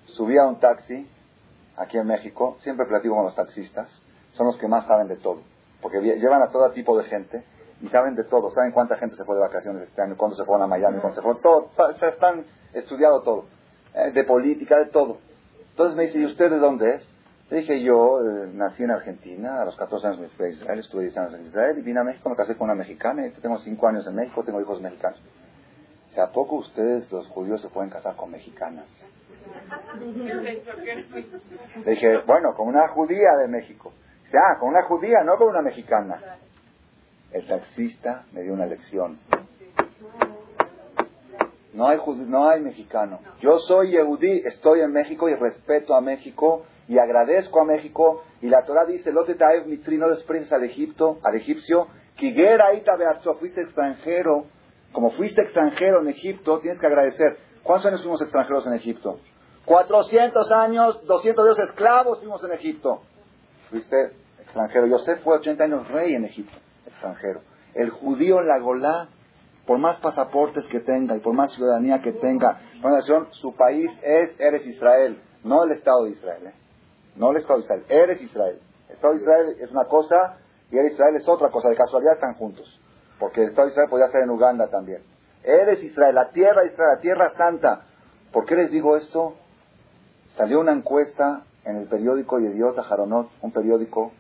subí 0.06 0.38
a 0.38 0.48
un 0.48 0.60
taxi 0.60 1.08
aquí 1.78 1.98
en 1.98 2.08
México, 2.08 2.58
siempre 2.62 2.88
platico 2.88 3.16
con 3.16 3.26
los 3.26 3.36
taxistas, 3.36 4.02
son 4.34 4.48
los 4.48 4.58
que 4.58 4.68
más 4.68 4.86
saben 4.88 5.08
de 5.08 5.18
todo, 5.18 5.42
porque 5.82 6.02
llevan 6.02 6.42
a 6.42 6.52
todo 6.52 6.70
tipo 6.72 6.98
de 6.98 7.06
gente 7.06 7.44
y 7.82 7.88
saben 7.90 8.16
de 8.16 8.24
todo, 8.26 8.52
saben 8.52 8.72
cuánta 8.72 8.98
gente 8.98 9.16
se 9.16 9.24
fue 9.24 9.36
de 9.36 9.42
vacaciones 9.42 9.84
este 9.84 10.02
año, 10.02 10.18
cuándo 10.18 10.36
se 10.36 10.44
fueron 10.44 10.64
a 10.64 10.68
Miami, 10.68 11.00
cuándo 11.00 11.16
se 11.16 11.22
fueron, 11.22 11.42
todo, 11.42 11.70
se 12.00 12.08
están 12.08 12.46
estudiado 12.74 13.22
todo, 13.22 13.46
eh, 13.94 14.12
de 14.12 14.24
política, 14.24 14.78
de 14.78 14.88
todo. 14.88 15.18
Entonces 15.72 15.96
me 15.96 16.04
dice, 16.04 16.20
¿y 16.20 16.26
usted 16.26 16.50
de 16.50 16.58
dónde 16.58 16.96
es? 16.96 17.08
Le 17.50 17.58
dije, 17.58 17.82
yo 17.82 18.20
eh, 18.20 18.50
nací 18.54 18.84
en 18.84 18.92
Argentina, 18.92 19.62
a 19.62 19.66
los 19.66 19.76
14 19.76 20.08
años 20.08 20.20
me 20.20 20.28
fui 20.30 20.48
a 20.48 20.50
Israel, 20.50 20.80
estuve 20.80 21.04
10 21.04 21.18
años 21.18 21.34
en 21.36 21.46
Israel 21.46 21.78
y 21.78 21.82
vine 21.82 22.02
a 22.02 22.04
México, 22.04 22.30
me 22.30 22.36
casé 22.36 22.56
con 22.56 22.66
una 22.66 22.76
mexicana 22.76 23.26
y 23.26 23.32
tengo 23.32 23.58
5 23.58 23.88
años 23.88 24.06
en 24.06 24.16
México, 24.16 24.44
tengo 24.44 24.62
hijos 24.62 24.82
mexicanos. 24.82 25.20
¿A 26.18 26.32
poco 26.32 26.58
ustedes, 26.58 27.10
los 27.14 27.28
judíos, 27.28 27.62
se 27.62 27.70
pueden 27.70 27.90
casar 27.90 28.18
con 28.18 28.32
mexicanas? 28.32 28.86
Le 31.86 31.92
dije, 31.92 32.18
bueno, 32.28 32.54
con 32.56 32.68
una 32.68 32.90
judía 32.90 33.38
de 33.42 33.48
México. 33.48 33.94
Ah, 34.34 34.60
con 34.60 34.70
una 34.70 34.84
judía, 34.84 35.24
no 35.24 35.38
con 35.38 35.50
una 35.50 35.62
mexicana. 35.62 36.38
El 37.32 37.48
taxista 37.48 38.26
me 38.32 38.42
dio 38.42 38.54
una 38.54 38.66
lección. 38.66 39.20
No 41.74 41.88
hay, 41.88 42.00
no 42.28 42.50
hay 42.50 42.62
mexicano. 42.62 43.20
Yo 43.40 43.58
soy 43.60 43.92
yehudí, 43.92 44.42
estoy 44.46 44.82
en 44.82 44.92
México 44.92 45.30
y 45.30 45.36
respeto 45.36 45.96
a 45.96 46.02
México 46.02 46.66
y 46.88 46.98
agradezco 46.98 47.62
a 47.62 47.66
México. 47.66 48.24
Y 48.42 48.50
la 48.50 48.64
Torah 48.66 48.86
dice, 48.86 49.12
Lote 49.12 49.36
taev 49.36 49.68
mitri, 49.68 49.98
no 49.98 50.10
desprecies 50.10 50.52
al 50.52 50.64
Egipto, 50.64 51.20
al 51.24 51.36
egipcio, 51.36 51.88
Kigera 52.16 52.74
ita 52.74 52.98
fuiste 53.40 53.62
extranjero. 53.62 54.46
Como 54.92 55.12
fuiste 55.12 55.42
extranjero 55.42 56.02
en 56.02 56.10
Egipto, 56.10 56.60
tienes 56.60 56.80
que 56.80 56.88
agradecer. 56.88 57.38
¿Cuántos 57.64 57.86
años 57.86 58.02
fuimos 58.02 58.22
extranjeros 58.22 58.66
en 58.68 58.74
Egipto? 58.74 59.20
400 59.66 60.52
años, 60.52 61.06
200 61.06 61.46
años 61.46 61.60
esclavos 61.60 62.20
fuimos 62.20 62.44
en 62.44 62.54
Egipto. 62.54 63.04
Fuiste 63.70 64.12
extranjero. 64.42 64.88
Yosef 64.88 65.22
fue 65.24 65.38
80 65.38 65.64
años 65.64 65.88
rey 65.90 66.16
en 66.16 66.26
Egipto, 66.26 66.58
extranjero. 66.88 67.42
El 67.74 67.92
judío 67.92 68.40
en 68.40 68.48
la 68.48 68.60
Golá, 68.60 69.10
por 69.66 69.78
más 69.78 70.00
pasaportes 70.00 70.66
que 70.68 70.80
tenga 70.80 71.16
y 71.16 71.20
por 71.20 71.34
más 71.34 71.54
ciudadanía 71.54 72.02
que 72.02 72.14
tenga, 72.14 72.60
su 73.32 73.56
país 73.56 73.92
es 74.02 74.40
Eres 74.40 74.66
Israel, 74.66 75.22
no 75.44 75.64
el 75.64 75.72
Estado 75.72 76.06
de 76.06 76.12
Israel. 76.12 76.48
¿eh? 76.48 76.54
No 77.16 77.32
el 77.32 77.38
Estado 77.38 77.60
de 77.60 77.66
Israel, 77.66 77.86
Eres 77.90 78.22
Israel. 78.22 78.60
El 78.88 78.96
Estado 78.96 79.14
de 79.14 79.20
Israel 79.20 79.56
es 79.60 79.72
una 79.72 79.86
cosa 79.86 80.38
y 80.72 80.78
Eres 80.78 80.94
Israel 80.94 81.16
es 81.16 81.28
otra 81.28 81.50
cosa. 81.50 81.70
De 81.70 81.76
casualidad 81.76 82.14
están 82.16 82.34
juntos. 82.36 82.80
Porque 83.20 83.44
el 83.44 83.50
Estado 83.50 83.68
de 83.68 83.72
Israel 83.74 83.90
podría 83.90 84.10
ser 84.10 84.24
en 84.24 84.30
Uganda 84.32 84.68
también. 84.70 85.04
Eres 85.44 85.84
Israel, 85.84 86.16
la 86.16 86.32
tierra 86.32 86.62
de 86.62 86.70
Israel, 86.70 86.96
la 86.96 87.02
tierra 87.02 87.34
santa. 87.38 87.86
¿Por 88.32 88.46
qué 88.46 88.56
les 88.56 88.72
digo 88.72 88.98
esto? 88.98 89.36
Salió 90.36 90.60
una 90.60 90.72
encuesta 90.72 91.44
en 91.70 91.78
el 91.78 91.88
periódico 91.88 92.40
Yediot 92.40 92.76
Jaronot, 92.76 93.30
un 93.42 93.52
periódico 93.52 94.12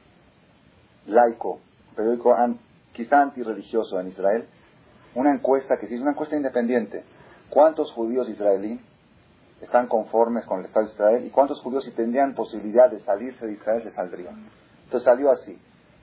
laico, 1.08 1.60
un 1.90 1.96
periódico 1.96 2.36
quizá 2.94 3.22
antirreligioso 3.22 4.00
en 4.00 4.10
Israel, 4.10 4.48
una 5.16 5.34
encuesta 5.34 5.78
que 5.78 5.88
se 5.88 5.96
hizo, 5.96 6.04
una 6.04 6.12
encuesta 6.12 6.36
independiente. 6.36 7.04
¿Cuántos 7.50 7.92
judíos 7.92 8.30
israelíes 8.30 8.80
están 9.62 9.88
conformes 9.88 10.46
con 10.46 10.60
el 10.60 10.66
Estado 10.66 10.86
de 10.86 10.92
Israel 10.92 11.26
y 11.26 11.30
cuántos 11.32 11.60
judíos 11.62 11.84
si 11.86 11.92
tendrían 11.92 12.36
posibilidad 12.36 12.90
de 12.90 13.00
salirse 13.02 13.48
de 13.48 13.54
Israel 13.54 13.82
se 13.82 13.92
saldrían? 13.92 14.48
Entonces 14.84 15.06
salió 15.06 15.32
así. 15.32 15.58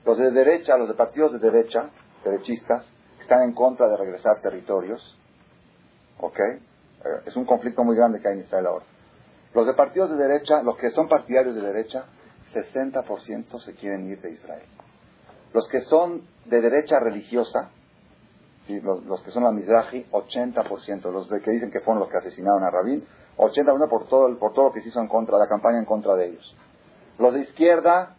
Los 0.05 0.17
de 0.17 0.31
derecha, 0.31 0.77
los 0.77 0.89
de 0.89 0.95
partidos 0.95 1.31
de 1.33 1.39
derecha, 1.39 1.89
derechistas, 2.23 2.85
están 3.21 3.43
en 3.43 3.53
contra 3.53 3.87
de 3.87 3.95
regresar 3.95 4.41
territorios. 4.41 5.17
¿Ok? 6.19 6.39
Eh, 6.39 6.59
es 7.25 7.35
un 7.35 7.45
conflicto 7.45 7.83
muy 7.83 7.95
grande 7.95 8.19
que 8.19 8.27
hay 8.27 8.33
en 8.35 8.41
Israel 8.41 8.67
ahora. 8.67 8.85
Los 9.57 9.65
de 9.65 9.73
partidos 9.73 10.11
de 10.11 10.17
derecha, 10.17 10.61
los 10.61 10.77
que 10.77 10.91
son 10.91 11.09
partidarios 11.09 11.55
de 11.55 11.61
derecha, 11.61 12.05
60% 12.53 13.59
se 13.59 13.73
quieren 13.73 14.05
ir 14.07 14.21
de 14.21 14.29
Israel. 14.29 14.67
Los 15.51 15.67
que 15.67 15.81
son 15.81 16.21
de 16.45 16.61
derecha 16.61 16.99
religiosa, 16.99 17.71
los, 18.67 19.19
que 19.23 19.31
son 19.31 19.45
la 19.45 19.51
Mizrahi, 19.51 20.05
80%. 20.11 21.11
Los 21.11 21.27
de 21.29 21.41
que 21.41 21.49
dicen 21.49 21.71
que 21.71 21.79
fueron 21.79 22.01
los 22.01 22.07
que 22.07 22.17
asesinaron 22.17 22.63
a 22.65 22.69
Rabin, 22.69 23.03
80% 23.37 23.89
por 23.89 24.07
todo, 24.07 24.37
por 24.37 24.53
todo 24.53 24.65
lo 24.65 24.73
que 24.73 24.81
se 24.81 24.89
hizo 24.89 25.01
en 25.01 25.07
contra, 25.07 25.39
la 25.39 25.47
campaña 25.47 25.79
en 25.79 25.85
contra 25.85 26.13
de 26.13 26.27
ellos. 26.27 26.55
Los 27.17 27.33
de 27.33 27.39
izquierda, 27.39 28.15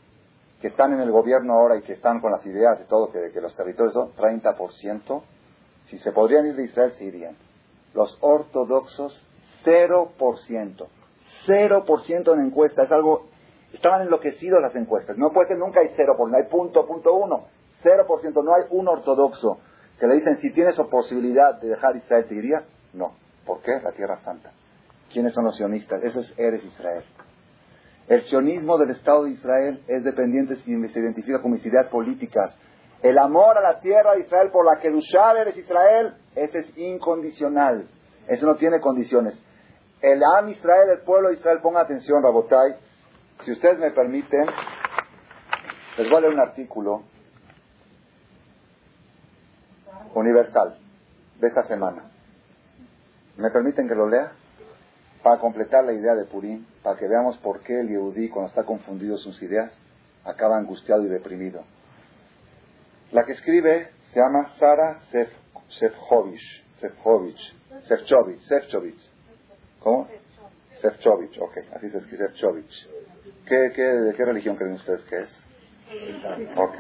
que 0.61 0.67
están 0.67 0.93
en 0.93 1.03
el 1.03 1.13
gobierno 1.13 1.53
ahora 1.53 1.77
y 1.77 1.83
que 1.83 1.93
están 1.93 2.19
con 2.21 2.33
las 2.33 2.45
ideas 2.47 2.81
de 2.81 2.87
todo, 2.87 3.13
que, 3.13 3.31
que 3.33 3.41
los 3.41 3.55
territorios 3.55 3.95
son 3.95 4.13
30%, 4.15 5.23
si 5.87 5.99
se 5.99 6.11
podrían 6.11 6.47
ir 6.47 6.57
de 6.57 6.65
Israel, 6.65 6.91
se 6.95 7.05
irían. 7.05 7.37
Los 7.95 8.19
ortodoxos, 8.23 9.25
0%. 9.65 10.89
0% 11.49 12.35
en 12.35 12.41
encuesta. 12.41 12.83
Es 12.83 12.93
algo 12.93 13.29
Estaban 13.73 14.03
enloquecidos 14.03 14.63
las 14.63 14.75
encuestas. 14.75 15.17
No 15.19 15.31
puede 15.31 15.49
ser 15.49 15.59
nunca 15.59 15.81
hay 15.81 15.93
cero, 15.97 16.15
porque 16.17 16.33
no 16.33 16.39
hay 16.39 16.51
punto, 16.51 16.87
punto 16.87 17.15
uno. 17.15 17.47
Cero 17.83 18.05
por 18.07 18.21
ciento, 18.21 18.43
no 18.43 18.55
hay 18.55 18.63
un 18.71 18.89
ortodoxo 18.89 19.59
que 20.01 20.07
le 20.07 20.15
dicen 20.15 20.39
si 20.39 20.51
tienes 20.53 20.77
posibilidad 20.91 21.61
de 21.61 21.69
dejar 21.69 21.97
Israel, 21.97 22.25
¿te 22.29 22.35
irías? 22.35 22.67
No. 22.93 23.15
¿Por 23.45 23.61
qué? 23.63 23.73
La 23.83 23.93
Tierra 23.93 24.19
Santa. 24.19 24.53
¿Quiénes 25.13 25.35
son 25.35 25.45
los 25.45 25.57
sionistas? 25.57 26.03
Eso 26.03 26.21
es 26.21 26.33
Eres 26.39 26.65
Israel. 26.65 27.05
El 28.09 28.23
sionismo 28.23 28.79
del 28.79 28.91
Estado 28.91 29.25
de 29.25 29.31
Israel 29.31 29.83
es 29.87 30.03
dependiente 30.03 30.57
si 30.57 30.89
se 30.89 31.01
identifica 31.01 31.43
con 31.43 31.53
mis 31.53 31.65
ideas 31.65 31.89
políticas. 31.89 32.59
El 33.03 33.19
amor 33.19 33.59
a 33.59 33.61
la 33.61 33.81
tierra 33.81 34.15
de 34.15 34.21
Israel 34.21 34.51
por 34.51 34.65
la 34.65 34.81
que 34.81 34.89
Eres 35.37 35.57
Israel, 35.57 36.15
ese 36.35 36.61
es 36.61 36.79
incondicional. 36.79 37.89
Eso 38.27 38.47
no 38.47 38.57
tiene 38.57 38.81
condiciones. 38.81 39.43
El 40.01 40.21
Am 40.23 40.49
Israel, 40.49 40.91
el 40.91 41.01
pueblo 41.01 41.29
de 41.29 41.35
Israel, 41.35 41.59
ponga 41.61 41.81
atención, 41.81 42.23
Rabotai. 42.23 42.77
Si 43.45 43.53
ustedes 43.53 43.79
me 43.79 43.91
permiten, 43.91 44.47
les 45.97 46.09
voy 46.09 46.19
a 46.19 46.21
leer 46.21 46.35
un 46.35 46.41
artículo 46.41 47.03
universal 50.15 50.79
de 51.41 51.49
esta 51.49 51.65
semana. 51.65 52.05
¿Me 53.37 53.51
permiten 53.51 53.89
que 53.89 53.95
lo 53.95 54.09
lea? 54.09 54.33
Para 55.23 55.41
completar 55.41 55.85
la 55.85 55.93
idea 55.93 56.15
de 56.15 56.27
Purim, 56.27 56.65
para 56.83 56.97
que 56.97 57.09
veamos 57.09 57.37
por 57.39 57.61
qué 57.61 57.81
el 57.81 57.89
Yehudí, 57.89 58.29
cuando 58.29 58.51
está 58.51 58.65
confundido 58.65 59.17
sus 59.17 59.43
ideas, 59.43 59.73
acaba 60.25 60.59
angustiado 60.59 61.03
y 61.03 61.09
deprimido. 61.09 61.65
La 63.11 63.25
que 63.25 63.33
escribe 63.33 63.91
se 64.13 64.21
llama 64.21 64.49
Sara 64.59 65.01
Sefchovich, 65.69 66.65
Sefchovich, 66.79 68.41
Sefchovich, 68.43 69.11
¿Cómo? 69.81 70.09
Sefchovich, 70.81 71.39
ok, 71.41 71.59
así 71.75 71.91
se 71.91 71.99
escribe 71.99 72.29
Sefchovich. 72.29 72.89
¿Qué, 73.47 73.73
qué, 73.75 73.83
¿De 73.83 74.15
qué 74.15 74.25
religión 74.25 74.57
creen 74.57 74.75
ustedes 74.75 75.03
que 75.03 75.23
es? 75.23 75.45
Ok. 76.57 76.75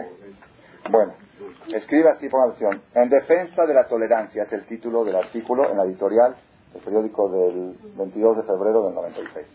Bueno, 0.91 1.15
escribe 1.73 2.11
así, 2.11 2.29
por 2.29 2.43
atención. 2.43 2.83
En 2.95 3.09
defensa 3.09 3.67
de 3.67 3.75
la 3.75 3.87
tolerancia 3.87 4.43
es 4.45 4.53
el 4.53 4.67
título 4.67 5.05
del 5.05 5.17
artículo 5.17 5.71
en 5.71 5.77
la 5.77 5.85
editorial 5.85 6.37
del 6.73 6.83
periódico 6.83 7.29
del 7.31 7.77
22 7.97 8.37
de 8.39 8.43
febrero 8.45 8.85
del 8.85 8.95
96. 8.95 9.47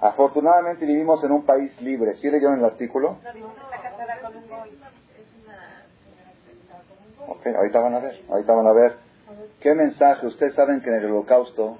Afortunadamente 0.00 0.84
vivimos 0.84 1.22
en 1.24 1.32
un 1.32 1.44
país 1.44 1.80
libre. 1.80 2.16
¿Sí 2.16 2.30
leyeron 2.30 2.58
el 2.58 2.64
artículo? 2.64 3.18
Ok, 7.28 7.46
ahorita 7.46 7.80
van 7.80 7.94
a 7.94 8.00
ver, 8.00 8.20
ahorita 8.28 8.52
van 8.52 8.66
a 8.66 8.72
ver. 8.72 8.96
¿Qué 9.60 9.74
mensaje? 9.74 10.26
Ustedes 10.26 10.54
saben 10.54 10.80
que 10.80 10.90
en 10.90 10.96
el 10.96 11.06
holocausto 11.06 11.78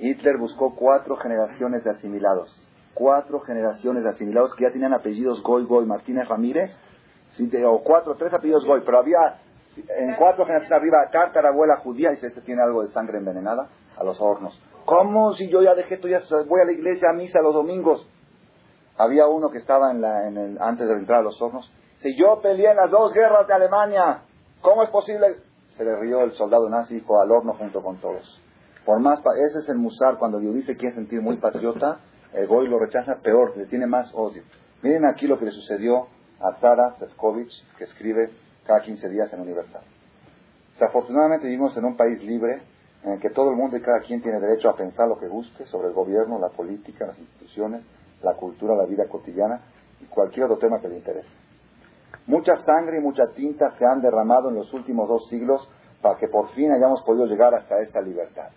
Hitler 0.00 0.38
buscó 0.38 0.74
cuatro 0.74 1.16
generaciones 1.16 1.84
de 1.84 1.90
asimilados. 1.90 2.66
Cuatro 2.94 3.40
generaciones 3.40 4.02
de 4.02 4.10
asimilados 4.10 4.54
que 4.54 4.64
ya 4.64 4.72
tenían 4.72 4.94
apellidos 4.94 5.42
Goy, 5.42 5.64
Goy, 5.64 5.86
Martínez 5.86 6.26
Ramírez, 6.28 6.70
o 7.66 7.82
cuatro, 7.82 8.16
tres 8.16 8.32
apellidos 8.32 8.66
Goy, 8.66 8.82
pero 8.84 8.98
había 8.98 9.38
en 9.76 10.16
cuatro 10.16 10.44
generaciones 10.44 10.72
arriba 10.72 11.10
la 11.42 11.48
abuela 11.48 11.76
judía, 11.76 12.12
y 12.12 12.16
si 12.16 12.26
este 12.26 12.40
tiene 12.40 12.62
algo 12.62 12.82
de 12.82 12.92
sangre 12.92 13.18
envenenada, 13.18 13.68
a 13.96 14.04
los 14.04 14.20
hornos. 14.20 14.58
¿Cómo 14.84 15.34
si 15.34 15.48
yo 15.48 15.62
ya 15.62 15.74
dejé 15.74 15.94
esto, 15.94 16.08
ya 16.08 16.20
voy 16.48 16.60
a 16.62 16.64
la 16.64 16.72
iglesia 16.72 17.10
a 17.10 17.12
misa 17.12 17.40
los 17.40 17.54
domingos? 17.54 18.06
Había 18.96 19.26
uno 19.28 19.50
que 19.50 19.58
estaba 19.58 19.90
en 19.92 20.00
la, 20.00 20.26
el, 20.26 20.58
antes 20.60 20.88
de 20.88 20.94
entrar 20.94 21.20
a 21.20 21.22
los 21.22 21.40
hornos. 21.40 21.70
Si 21.98 22.16
yo 22.16 22.40
peleé 22.42 22.70
en 22.70 22.76
las 22.76 22.90
dos 22.90 23.12
guerras 23.12 23.46
de 23.46 23.54
Alemania, 23.54 24.22
¿cómo 24.60 24.82
es 24.82 24.90
posible? 24.90 25.36
Se 25.76 25.84
le 25.84 25.96
rió 25.96 26.22
el 26.22 26.32
soldado 26.32 26.68
nazi 26.68 26.96
y 26.96 27.00
fue 27.00 27.22
al 27.22 27.30
horno 27.30 27.54
junto 27.54 27.82
con 27.82 27.98
todos. 27.98 28.42
Por 28.84 29.00
más, 29.00 29.20
ese 29.20 29.58
es 29.58 29.68
el 29.68 29.78
musar, 29.78 30.16
cuando 30.18 30.38
Dios 30.38 30.54
dice 30.54 30.72
que 30.72 30.78
quiere 30.78 30.94
sentir 30.94 31.20
muy 31.20 31.36
patriota, 31.36 32.00
el 32.32 32.46
Goy 32.46 32.68
lo 32.68 32.78
rechaza 32.78 33.16
peor, 33.16 33.56
le 33.56 33.66
tiene 33.66 33.86
más 33.86 34.12
odio. 34.14 34.42
Miren 34.82 35.04
aquí 35.04 35.26
lo 35.26 35.38
que 35.38 35.44
le 35.44 35.50
sucedió 35.50 36.06
a 36.40 36.58
Sara 36.60 36.96
Sefcovic, 36.98 37.50
que 37.76 37.84
escribe 37.84 38.30
cada 38.66 38.80
15 38.80 39.08
días 39.08 39.32
en 39.32 39.40
Universal. 39.40 39.82
Desafortunadamente 40.74 41.46
vivimos 41.46 41.76
en 41.76 41.84
un 41.84 41.96
país 41.96 42.22
libre 42.22 42.62
en 43.04 43.12
el 43.12 43.20
que 43.20 43.30
todo 43.30 43.50
el 43.50 43.56
mundo 43.56 43.76
y 43.76 43.82
cada 43.82 44.00
quien 44.00 44.22
tiene 44.22 44.40
derecho 44.40 44.70
a 44.70 44.76
pensar 44.76 45.08
lo 45.08 45.18
que 45.18 45.28
guste 45.28 45.66
sobre 45.66 45.88
el 45.88 45.94
gobierno, 45.94 46.38
la 46.38 46.48
política, 46.48 47.06
las 47.06 47.18
instituciones, 47.18 47.82
la 48.22 48.34
cultura, 48.34 48.74
la 48.74 48.86
vida 48.86 49.06
cotidiana 49.06 49.60
y 50.00 50.04
cualquier 50.06 50.46
otro 50.46 50.58
tema 50.58 50.80
que 50.80 50.88
le 50.88 50.96
interese. 50.96 51.28
Mucha 52.26 52.56
sangre 52.64 52.98
y 52.98 53.00
mucha 53.00 53.26
tinta 53.34 53.72
se 53.72 53.84
han 53.84 54.00
derramado 54.00 54.50
en 54.50 54.56
los 54.56 54.72
últimos 54.72 55.08
dos 55.08 55.28
siglos 55.28 55.68
para 56.00 56.18
que 56.18 56.28
por 56.28 56.48
fin 56.52 56.70
hayamos 56.72 57.02
podido 57.02 57.26
llegar 57.26 57.54
hasta 57.54 57.80
esta 57.80 58.00
libertad. 58.00 58.48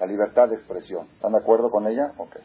La 0.00 0.06
libertad 0.06 0.48
de 0.48 0.56
expresión. 0.56 1.06
¿Están 1.14 1.32
de 1.32 1.38
acuerdo 1.38 1.70
con 1.70 1.86
ella? 1.86 2.12
Ok. 2.16 2.36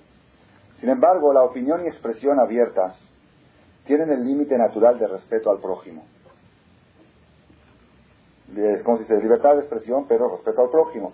Sin 0.79 0.89
embargo, 0.89 1.33
la 1.33 1.43
opinión 1.43 1.83
y 1.83 1.87
expresión 1.87 2.39
abiertas 2.39 2.95
tienen 3.85 4.11
el 4.11 4.23
límite 4.25 4.57
natural 4.57 4.99
de 4.99 5.07
respeto 5.07 5.49
al 5.49 5.59
prójimo. 5.59 6.05
Es 8.55 8.83
como 8.83 8.97
si 8.97 9.05
se 9.05 9.17
libertad 9.19 9.53
de 9.53 9.61
expresión, 9.61 10.05
pero 10.07 10.29
respeto 10.29 10.61
al 10.61 10.69
prójimo. 10.69 11.13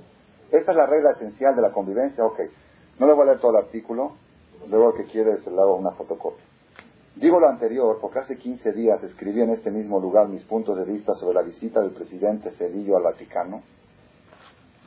Esta 0.51 0.71
es 0.71 0.77
la 0.77 0.85
regla 0.85 1.11
esencial 1.11 1.55
de 1.55 1.61
la 1.61 1.71
convivencia. 1.71 2.25
Ok, 2.25 2.39
no 2.99 3.07
le 3.07 3.13
voy 3.13 3.23
a 3.23 3.25
leer 3.27 3.39
todo 3.39 3.51
el 3.51 3.63
artículo, 3.63 4.13
luego 4.69 4.93
que 4.93 5.05
quiere 5.05 5.37
se 5.41 5.49
le 5.49 5.61
hago 5.61 5.75
una 5.75 5.91
fotocopia. 5.91 6.43
Digo 7.15 7.39
lo 7.39 7.49
anterior 7.49 7.99
porque 8.01 8.19
hace 8.19 8.37
15 8.37 8.71
días 8.71 9.03
escribí 9.03 9.41
en 9.41 9.51
este 9.51 9.69
mismo 9.69 9.99
lugar 9.99 10.27
mis 10.27 10.43
puntos 10.43 10.77
de 10.77 10.85
vista 10.85 11.13
sobre 11.13 11.35
la 11.35 11.41
visita 11.41 11.81
del 11.81 11.91
presidente 11.91 12.51
Cedillo 12.51 12.97
al 12.97 13.03
Vaticano. 13.03 13.61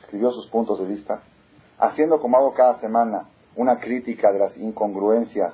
Escribió 0.01 0.31
sus 0.31 0.47
puntos 0.47 0.79
de 0.79 0.85
vista, 0.85 1.21
haciendo 1.79 2.19
como 2.19 2.37
hago 2.37 2.53
cada 2.53 2.79
semana 2.79 3.29
una 3.55 3.79
crítica 3.79 4.31
de 4.31 4.39
las 4.39 4.57
incongruencias 4.57 5.53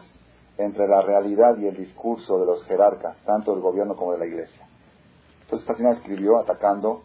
entre 0.58 0.88
la 0.88 1.02
realidad 1.02 1.58
y 1.58 1.68
el 1.68 1.76
discurso 1.76 2.40
de 2.40 2.46
los 2.46 2.64
jerarcas, 2.66 3.18
tanto 3.26 3.52
del 3.52 3.62
gobierno 3.62 3.96
como 3.96 4.14
de 4.14 4.20
la 4.20 4.26
iglesia. 4.26 4.68
Entonces 5.42 5.62
esta 5.62 5.76
señora 5.76 5.96
escribió 5.96 6.38
atacando 6.38 7.04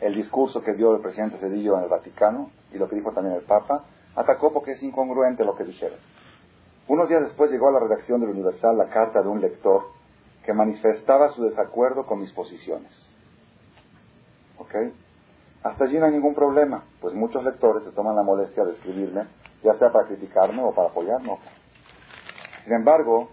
el 0.00 0.14
discurso 0.14 0.62
que 0.62 0.74
dio 0.74 0.94
el 0.94 1.02
presidente 1.02 1.38
Cedillo 1.38 1.76
en 1.76 1.84
el 1.84 1.88
Vaticano 1.88 2.50
y 2.72 2.78
lo 2.78 2.88
que 2.88 2.96
dijo 2.96 3.12
también 3.12 3.36
el 3.36 3.42
Papa, 3.42 3.84
atacó 4.16 4.52
porque 4.52 4.72
es 4.72 4.82
incongruente 4.82 5.44
lo 5.44 5.56
que 5.56 5.64
dijeron. 5.64 5.98
Unos 6.86 7.08
días 7.08 7.22
después 7.22 7.50
llegó 7.50 7.68
a 7.68 7.72
la 7.72 7.80
redacción 7.80 8.20
del 8.20 8.30
Universal 8.30 8.76
la 8.76 8.88
carta 8.88 9.22
de 9.22 9.28
un 9.28 9.40
lector 9.40 9.84
que 10.44 10.52
manifestaba 10.52 11.30
su 11.30 11.42
desacuerdo 11.42 12.04
con 12.04 12.20
mis 12.20 12.32
posiciones. 12.32 12.92
¿Ok? 14.58 14.74
Hasta 15.64 15.84
allí 15.84 15.98
no 15.98 16.04
hay 16.04 16.12
ningún 16.12 16.34
problema, 16.34 16.84
pues 17.00 17.14
muchos 17.14 17.42
lectores 17.42 17.84
se 17.84 17.92
toman 17.92 18.14
la 18.14 18.22
molestia 18.22 18.64
de 18.64 18.72
escribirme, 18.72 19.26
ya 19.62 19.72
sea 19.78 19.90
para 19.90 20.06
criticarme 20.06 20.62
o 20.62 20.74
para 20.74 20.88
apoyarme. 20.88 21.38
Sin 22.64 22.74
embargo, 22.74 23.30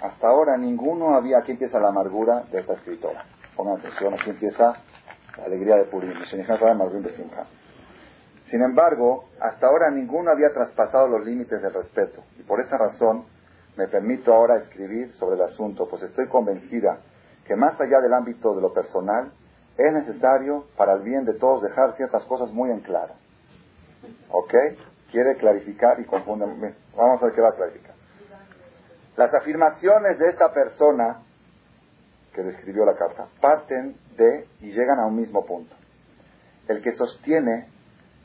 hasta 0.00 0.28
ahora 0.28 0.56
ninguno 0.56 1.16
había, 1.16 1.38
aquí 1.38 1.50
empieza 1.50 1.80
la 1.80 1.88
amargura 1.88 2.44
de 2.52 2.60
esta 2.60 2.74
escritora. 2.74 3.24
Pongan 3.56 3.80
atención, 3.80 4.14
aquí 4.14 4.30
empieza 4.30 4.74
la 5.36 5.44
alegría 5.44 5.74
de 5.74 5.84
Purim. 5.86 6.14
Sin 8.48 8.62
embargo, 8.62 9.24
hasta 9.40 9.66
ahora 9.66 9.90
ninguno 9.90 10.30
había 10.30 10.52
traspasado 10.52 11.08
los 11.08 11.24
límites 11.24 11.60
del 11.60 11.74
respeto. 11.74 12.22
Y 12.38 12.44
por 12.44 12.60
esa 12.60 12.78
razón 12.78 13.24
me 13.76 13.88
permito 13.88 14.32
ahora 14.32 14.58
escribir 14.58 15.12
sobre 15.14 15.34
el 15.34 15.42
asunto, 15.42 15.88
pues 15.88 16.04
estoy 16.04 16.28
convencida 16.28 17.00
que 17.44 17.56
más 17.56 17.80
allá 17.80 18.00
del 18.00 18.14
ámbito 18.14 18.54
de 18.54 18.62
lo 18.62 18.72
personal, 18.72 19.32
es 19.78 19.92
necesario 19.92 20.66
para 20.76 20.94
el 20.94 21.02
bien 21.02 21.24
de 21.24 21.34
todos 21.34 21.62
dejar 21.62 21.94
ciertas 21.96 22.24
cosas 22.26 22.50
muy 22.50 22.70
en 22.70 22.80
claro. 22.80 23.14
¿Ok? 24.30 24.54
Quiere 25.10 25.36
clarificar 25.36 26.00
y 26.00 26.04
confunde. 26.04 26.46
Vamos 26.96 27.22
a 27.22 27.26
ver 27.26 27.34
qué 27.34 27.40
va 27.40 27.50
a 27.50 27.56
clarificar. 27.56 27.94
Las 29.16 29.32
afirmaciones 29.34 30.18
de 30.18 30.30
esta 30.30 30.52
persona 30.52 31.22
que 32.34 32.42
describió 32.42 32.84
la 32.84 32.96
carta 32.96 33.26
parten 33.40 33.96
de 34.16 34.46
y 34.60 34.72
llegan 34.72 34.98
a 34.98 35.06
un 35.06 35.16
mismo 35.16 35.44
punto. 35.44 35.74
El 36.68 36.82
que 36.82 36.92
sostiene 36.92 37.68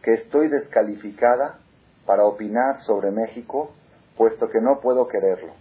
que 0.01 0.13
estoy 0.13 0.47
descalificada 0.47 1.59
para 2.05 2.23
opinar 2.23 2.81
sobre 2.83 3.11
México, 3.11 3.71
puesto 4.15 4.47
que 4.47 4.61
no 4.61 4.79
puedo 4.79 5.07
quererlo. 5.07 5.53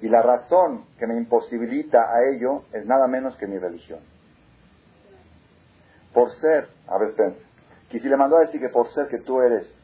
Y 0.00 0.08
la 0.08 0.22
razón 0.22 0.86
que 0.98 1.06
me 1.06 1.16
imposibilita 1.16 1.98
a 1.98 2.24
ello 2.34 2.64
es 2.72 2.84
nada 2.86 3.06
menos 3.06 3.36
que 3.36 3.46
mi 3.46 3.58
religión. 3.58 4.00
Por 6.12 6.30
ser, 6.32 6.68
a 6.88 6.98
ver, 6.98 7.14
que 7.88 7.98
si 7.98 8.08
le 8.08 8.16
mandó 8.16 8.36
a 8.36 8.40
decir 8.40 8.60
que 8.60 8.68
por 8.68 8.88
ser 8.88 9.08
que 9.08 9.18
tú 9.18 9.40
eres 9.40 9.80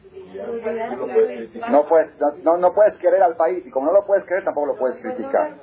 no 1.69 1.87
puedes, 1.87 2.13
no, 2.43 2.57
no, 2.57 2.73
puedes 2.73 2.97
querer 2.97 3.21
al 3.21 3.35
país 3.35 3.65
y 3.65 3.69
como 3.69 3.87
no 3.87 3.93
lo 3.93 4.05
puedes 4.05 4.25
querer 4.25 4.43
tampoco 4.43 4.67
lo 4.67 4.75
puedes 4.75 4.99
criticar. 5.01 5.55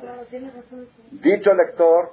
Dicho 1.11 1.55
lector, 1.55 2.13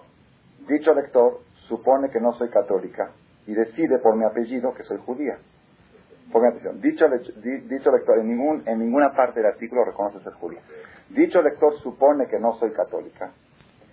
dicho 0.68 0.94
lector 0.94 1.40
supone 1.68 2.10
que 2.10 2.20
no 2.20 2.34
soy 2.34 2.50
católica 2.50 3.12
y 3.48 3.54
decide 3.54 4.00
por 4.00 4.16
mi 4.16 4.26
apellido 4.26 4.74
que 4.74 4.84
soy 4.84 4.98
judía. 5.06 5.38
Pongan 6.32 6.52
atención. 6.52 6.82
Dicho, 6.82 7.06
dicho 7.10 7.92
lector 7.92 8.20
en, 8.20 8.28
ningún, 8.28 8.64
en 8.66 8.80
ninguna 8.80 9.14
parte 9.14 9.42
del 9.42 9.52
artículo 9.52 9.84
reconoce 9.84 10.20
ser 10.22 10.34
judía. 10.34 10.62
Dicho 11.10 11.42
lector 11.42 11.74
supone 11.80 12.28
que 12.28 12.40
no 12.40 12.54
soy 12.54 12.72
católica 12.72 13.32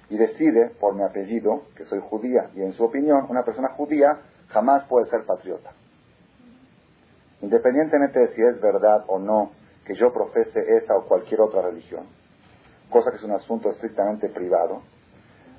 y 0.09 0.17
decide 0.17 0.71
por 0.81 0.95
mi 0.95 1.03
apellido 1.03 1.65
que 1.77 1.85
soy 1.85 2.01
judía 2.01 2.51
y 2.55 2.63
en 2.63 2.73
su 2.73 2.85
opinión 2.85 3.27
una 3.29 3.43
persona 3.45 3.69
judía 3.71 4.21
jamás 4.49 4.85
puede 4.85 5.09
ser 5.11 5.25
patriota. 5.25 5.73
Independientemente 7.41 8.19
de 8.19 8.29
si 8.35 8.43
es 8.43 8.61
verdad 8.61 9.05
o 9.07 9.19
no 9.19 9.53
que 9.85 9.95
yo 9.95 10.13
profese 10.13 10.61
esa 10.77 10.97
o 10.97 11.07
cualquier 11.07 11.41
otra 11.41 11.63
religión, 11.63 12.07
cosa 12.91 13.11
que 13.11 13.17
es 13.17 13.23
un 13.23 13.33
asunto 13.33 13.71
estrictamente 13.71 14.29
privado, 14.29 14.83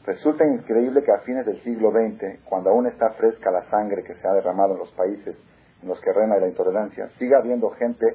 resulta 0.06 0.46
increíble 0.46 1.04
que 1.04 1.12
a 1.12 1.20
fines 1.20 1.46
del 1.46 1.62
siglo 1.62 1.92
XX, 1.92 2.44
cuando 2.46 2.72
aún 2.72 2.88
está 2.88 3.12
fresca 3.12 3.52
la 3.52 3.70
sangre 3.70 4.04
que 4.04 4.16
se 4.16 4.28
ha 4.28 4.34
derramado 4.34 4.74
en 4.74 4.80
los 4.80 4.92
países 4.92 5.38
en 5.82 5.88
los 5.88 6.00
que 6.02 6.12
reina 6.12 6.38
la 6.38 6.48
intolerancia, 6.48 7.10
siga 7.18 7.38
habiendo 7.38 7.70
gente 7.72 8.06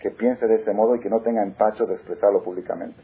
que 0.00 0.10
piense 0.10 0.46
de 0.46 0.56
ese 0.56 0.72
modo 0.72 0.96
y 0.96 1.00
que 1.00 1.10
no 1.10 1.20
tenga 1.20 1.42
empacho 1.42 1.84
de 1.86 1.94
expresarlo 1.94 2.42
públicamente. 2.42 2.98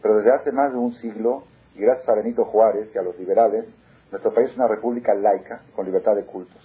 Pero 0.00 0.16
desde 0.16 0.32
hace 0.32 0.52
más 0.52 0.72
de 0.72 0.78
un 0.78 0.94
siglo, 0.94 1.44
y 1.74 1.80
gracias 1.80 2.08
a 2.08 2.14
Benito 2.14 2.44
Juárez 2.46 2.88
y 2.94 2.98
a 2.98 3.02
los 3.02 3.18
liberales, 3.18 3.66
nuestro 4.10 4.32
país 4.32 4.50
es 4.50 4.56
una 4.56 4.68
república 4.68 5.14
laica 5.14 5.62
con 5.74 5.86
libertad 5.86 6.14
de 6.14 6.24
cultos. 6.24 6.62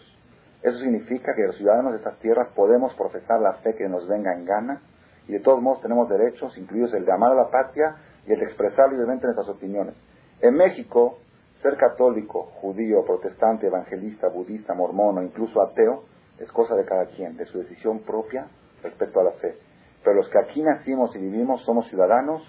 Eso 0.61 0.77
significa 0.77 1.33
que 1.35 1.47
los 1.47 1.57
ciudadanos 1.57 1.93
de 1.93 1.97
estas 1.97 2.19
tierras 2.19 2.49
podemos 2.55 2.93
profesar 2.93 3.41
la 3.41 3.53
fe 3.55 3.75
que 3.75 3.89
nos 3.89 4.07
venga 4.07 4.33
en 4.33 4.45
gana 4.45 4.81
y 5.27 5.33
de 5.33 5.39
todos 5.39 5.61
modos 5.61 5.81
tenemos 5.81 6.07
derechos, 6.07 6.57
incluidos 6.57 6.93
el 6.93 7.05
de 7.05 7.11
amar 7.11 7.31
a 7.31 7.35
la 7.35 7.49
patria 7.49 7.95
y 8.27 8.33
el 8.33 8.39
de 8.39 8.45
expresar 8.45 8.89
libremente 8.91 9.25
nuestras 9.25 9.49
opiniones. 9.49 9.95
En 10.39 10.55
México, 10.55 11.19
ser 11.61 11.77
católico, 11.77 12.51
judío, 12.61 13.03
protestante, 13.05 13.67
evangelista, 13.67 14.27
budista, 14.27 14.73
mormón 14.73 15.17
o 15.17 15.23
incluso 15.23 15.61
ateo 15.61 16.03
es 16.39 16.51
cosa 16.51 16.75
de 16.75 16.85
cada 16.85 17.05
quien, 17.07 17.37
de 17.37 17.45
su 17.45 17.59
decisión 17.59 17.99
propia 17.99 18.47
respecto 18.83 19.19
a 19.19 19.23
la 19.23 19.31
fe. 19.31 19.57
Pero 20.03 20.15
los 20.15 20.29
que 20.29 20.39
aquí 20.39 20.61
nacimos 20.63 21.15
y 21.15 21.19
vivimos 21.19 21.61
somos 21.63 21.87
ciudadanos 21.87 22.41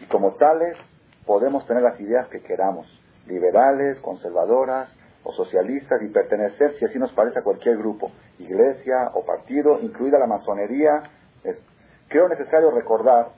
y 0.00 0.06
como 0.06 0.34
tales 0.34 0.76
podemos 1.26 1.66
tener 1.66 1.82
las 1.82 1.98
ideas 2.00 2.28
que 2.28 2.40
queramos, 2.40 2.86
liberales, 3.26 4.00
conservadoras 4.00 4.94
o 5.24 5.32
socialistas 5.32 6.02
y 6.02 6.08
pertenecer, 6.08 6.74
si 6.78 6.84
así 6.84 6.98
nos 6.98 7.12
parece, 7.12 7.38
a 7.38 7.42
cualquier 7.42 7.78
grupo, 7.78 8.10
iglesia 8.38 9.10
o 9.14 9.24
partido, 9.24 9.80
incluida 9.80 10.18
la 10.18 10.26
masonería. 10.26 11.02
creo 12.08 12.28
necesario 12.28 12.70
recordar 12.70 13.30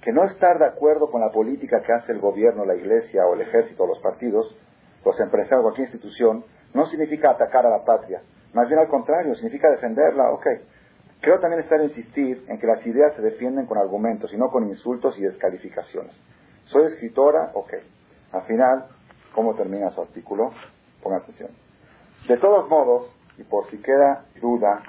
que 0.00 0.12
no 0.12 0.24
estar 0.24 0.58
de 0.58 0.66
acuerdo 0.66 1.10
con 1.10 1.20
la 1.20 1.30
política 1.30 1.80
que 1.80 1.92
hace 1.92 2.12
el 2.12 2.20
gobierno, 2.20 2.64
la 2.64 2.74
iglesia 2.74 3.26
o 3.26 3.34
el 3.34 3.40
ejército 3.40 3.84
o 3.84 3.86
los 3.86 3.98
partidos, 4.00 4.54
los 5.04 5.18
empresarios 5.18 5.60
o 5.60 5.62
cualquier 5.62 5.88
institución, 5.88 6.44
no 6.74 6.86
significa 6.86 7.30
atacar 7.30 7.66
a 7.66 7.70
la 7.70 7.84
patria. 7.84 8.20
Más 8.52 8.68
bien 8.68 8.80
al 8.80 8.88
contrario, 8.88 9.34
significa 9.34 9.70
defenderla, 9.70 10.30
ok. 10.30 10.46
Creo 11.20 11.40
también 11.40 11.58
necesario 11.58 11.86
insistir 11.86 12.44
en 12.48 12.58
que 12.58 12.66
las 12.66 12.86
ideas 12.86 13.14
se 13.16 13.22
defienden 13.22 13.66
con 13.66 13.78
argumentos 13.78 14.32
y 14.32 14.36
no 14.36 14.50
con 14.50 14.68
insultos 14.68 15.18
y 15.18 15.22
descalificaciones. 15.22 16.14
Soy 16.66 16.84
escritora, 16.84 17.50
ok. 17.54 17.72
Al 18.34 18.42
final, 18.42 18.86
¿cómo 19.34 19.54
termina 19.54 19.90
su 19.90 20.02
artículo? 20.02 20.52
Ponga 21.02 21.18
atención. 21.18 21.50
De 22.28 22.36
todos 22.36 22.68
modos, 22.68 23.10
y 23.38 23.44
por 23.44 23.70
si 23.70 23.78
queda 23.78 24.26
duda, 24.40 24.82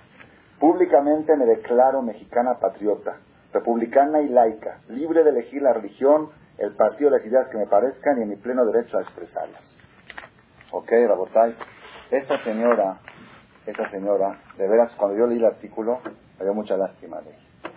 públicamente 0.59 1.35
me 1.37 1.45
declaro 1.45 2.01
mexicana 2.01 2.59
patriota 2.59 3.17
republicana 3.55 4.21
y 4.21 4.27
laica, 4.27 4.79
libre 4.89 5.23
de 5.23 5.29
elegir 5.29 5.61
la 5.61 5.71
religión, 5.71 6.29
el 6.57 6.75
partido, 6.75 7.09
las 7.09 7.25
ideas 7.25 7.47
que 7.47 7.57
me 7.57 7.67
parezcan 7.67 8.19
y 8.19 8.23
en 8.23 8.29
mi 8.29 8.35
pleno 8.35 8.65
derecho 8.65 8.97
a 8.97 9.01
expresarlas. 9.01 9.63
Ok, 10.71 10.91
Rabotay. 10.91 11.55
Esta 12.11 12.37
señora, 12.43 12.99
esta 13.65 13.89
señora, 13.89 14.41
de 14.57 14.67
veras, 14.67 14.93
cuando 14.97 15.17
yo 15.17 15.25
leí 15.25 15.37
el 15.37 15.45
artículo, 15.45 16.01
me 16.37 16.43
dio 16.43 16.53
mucha 16.53 16.75
lástima 16.75 17.21
de 17.21 17.29
ella. 17.29 17.71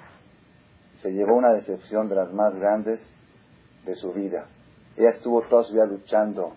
Se 1.00 1.12
llevó 1.12 1.36
una 1.36 1.52
decepción 1.52 2.08
de 2.08 2.16
las 2.16 2.32
más 2.32 2.54
grandes 2.56 3.00
de 3.84 3.94
su 3.94 4.12
vida. 4.12 4.46
Ella 4.98 5.10
estuvo 5.10 5.40
toda 5.42 5.62
su 5.62 5.74
vida 5.74 5.86
luchando 5.86 6.54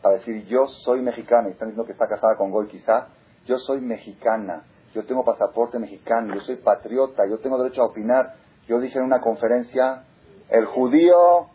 para 0.00 0.14
decir, 0.14 0.46
yo 0.46 0.68
soy 0.68 1.02
mexicana, 1.02 1.48
y 1.48 1.52
están 1.52 1.68
diciendo 1.68 1.84
que 1.84 1.92
está 1.92 2.06
casada 2.06 2.36
con 2.36 2.52
Goy 2.52 2.68
quizá, 2.68 3.08
yo 3.46 3.56
soy 3.56 3.80
mexicana, 3.80 4.62
yo 4.94 5.04
tengo 5.04 5.24
pasaporte 5.24 5.76
mexicano, 5.80 6.36
yo 6.36 6.40
soy 6.42 6.56
patriota, 6.56 7.24
yo 7.28 7.38
tengo 7.38 7.58
derecho 7.58 7.82
a 7.82 7.86
opinar, 7.86 8.34
yo 8.68 8.78
dije 8.78 8.96
en 8.96 9.06
una 9.06 9.20
conferencia, 9.20 10.04
el 10.50 10.66
judío 10.66 11.48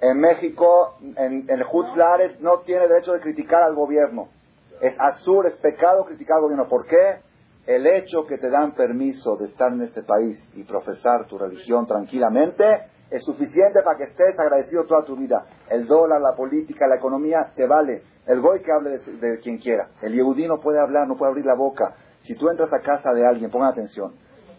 en 0.00 0.18
México, 0.18 0.96
en, 1.00 1.48
el 1.48 1.64
Hutzlares, 1.72 2.40
no 2.40 2.58
tiene 2.62 2.88
derecho 2.88 3.12
de 3.12 3.20
criticar 3.20 3.62
al 3.62 3.76
gobierno. 3.76 4.30
Es 4.80 4.96
azul, 4.98 5.46
es 5.46 5.54
pecado 5.58 6.04
criticar 6.04 6.38
al 6.38 6.42
gobierno. 6.42 6.68
¿Por 6.68 6.86
qué? 6.86 7.20
El 7.66 7.86
hecho 7.86 8.26
que 8.26 8.36
te 8.36 8.50
dan 8.50 8.74
permiso 8.74 9.36
de 9.36 9.46
estar 9.46 9.72
en 9.72 9.82
este 9.82 10.02
país 10.02 10.44
y 10.56 10.64
profesar 10.64 11.28
tu 11.28 11.38
religión 11.38 11.86
tranquilamente 11.86 12.90
es 13.12 13.22
suficiente 13.24 13.82
para 13.84 13.98
que 13.98 14.04
estés 14.04 14.38
agradecido 14.38 14.86
toda 14.86 15.04
tu 15.04 15.14
vida. 15.16 15.44
El 15.68 15.86
dólar, 15.86 16.20
la 16.20 16.34
política, 16.34 16.86
la 16.86 16.96
economía, 16.96 17.52
te 17.54 17.66
vale. 17.66 18.02
El 18.26 18.40
goy 18.40 18.62
que 18.62 18.72
hable 18.72 18.98
de, 18.98 19.38
quien 19.40 19.58
quiera. 19.58 19.90
El 20.00 20.14
yehudí 20.14 20.48
no 20.48 20.60
puede 20.60 20.80
hablar, 20.80 21.06
no 21.06 21.16
puede 21.16 21.30
abrir 21.30 21.44
la 21.44 21.54
boca. 21.54 21.94
Si 22.22 22.34
tú 22.34 22.48
entras 22.48 22.72
a 22.72 22.80
casa 22.80 23.12
de 23.12 23.26
alguien, 23.26 23.50
pongan 23.50 23.68
atención. 23.68 24.14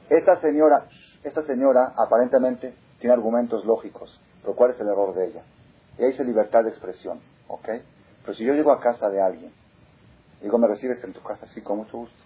Esta 0.08 0.40
señora, 0.40 0.86
esta 1.24 1.42
señora 1.44 1.94
aparentemente 1.98 2.76
tiene 3.00 3.16
argumentos 3.16 3.66
lógicos, 3.66 4.22
pero 4.42 4.54
¿cuál 4.56 4.72
es 4.72 4.80
el 4.80 4.88
error 4.88 5.16
de 5.16 5.28
ella? 5.28 5.44
Ella 5.98 6.08
dice 6.10 6.24
libertad 6.24 6.64
de 6.64 6.70
expresión, 6.70 7.22
¿ok? 7.48 7.70
Pero 8.22 8.34
si 8.36 8.46
yo 8.46 8.54
llego 8.54 8.72
a 8.72 8.80
casa 8.80 9.10
de 9.10 9.22
alguien, 9.22 9.52
digo, 10.42 10.58
¿me 10.60 10.68
recibes 10.68 11.04
en 11.04 11.14
tu 11.14 11.24
casa? 11.24 11.48
Sí, 11.48 11.62
con 11.62 11.78
mucho 11.78 11.98
gusto. 11.98 12.24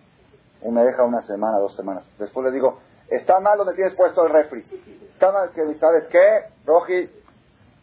Y 0.63 0.69
me 0.69 0.83
deja 0.83 1.03
una 1.03 1.21
semana, 1.21 1.59
dos 1.59 1.75
semanas. 1.75 2.03
Después 2.17 2.45
le 2.47 2.51
digo, 2.51 2.79
está 3.09 3.39
mal 3.39 3.57
donde 3.57 3.73
tienes 3.73 3.93
puesto 3.95 4.25
el 4.25 4.33
refri. 4.33 4.65
Está 5.13 5.31
mal 5.31 5.51
que, 5.51 5.73
¿sabes 5.75 6.07
qué? 6.07 6.45
Roji, 6.65 7.09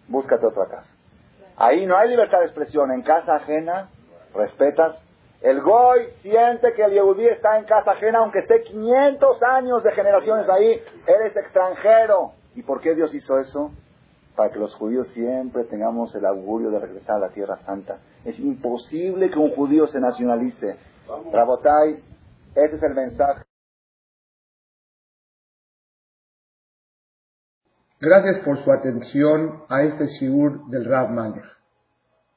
búscate 0.09 0.46
otra 0.46 0.66
casa. 0.66 0.90
Ahí 1.56 1.86
no 1.86 1.96
hay 1.96 2.09
libertad 2.09 2.40
de 2.40 2.46
expresión. 2.46 2.90
En 2.90 3.02
casa 3.02 3.36
ajena, 3.36 3.88
respetas 4.34 5.05
el 5.44 5.60
Goy 5.60 6.06
siente 6.22 6.72
que 6.72 6.82
el 6.82 6.92
Yehudí 6.92 7.26
está 7.26 7.59
en 7.59 7.66
casa 7.66 7.90
ajena, 7.90 8.20
aunque 8.20 8.38
esté 8.38 8.62
500 8.62 9.42
años 9.42 9.82
de 9.82 9.92
generaciones 9.92 10.48
ahí, 10.48 10.80
eres 11.06 11.36
extranjero. 11.36 12.32
¿Y 12.55 12.62
por 12.62 12.80
qué 12.80 12.94
Dios 12.94 13.14
hizo 13.14 13.38
eso? 13.38 13.70
Para 14.36 14.51
que 14.51 14.59
los 14.59 14.74
judíos 14.74 15.06
siempre 15.09 15.64
tengamos 15.64 16.14
el 16.14 16.24
augurio 16.24 16.70
de 16.70 16.78
regresar 16.78 17.16
a 17.16 17.26
la 17.26 17.28
Tierra 17.28 17.59
Santa. 17.66 17.98
Es 18.24 18.38
imposible 18.38 19.30
que 19.30 19.38
un 19.38 19.55
judío 19.55 19.86
se 19.86 20.01
nacionalice. 20.01 20.78
Rabotai, 21.30 22.02
ese 22.55 22.76
es 22.76 22.82
el 22.82 22.94
mensaje. 22.94 23.42
Gracias 28.05 28.40
por 28.40 28.62
su 28.62 28.70
atención 28.70 29.62
a 29.70 29.82
este 29.82 30.06
shiur 30.09 30.68
del 30.68 30.85
Rav 30.85 31.10
Malech. 31.10 31.47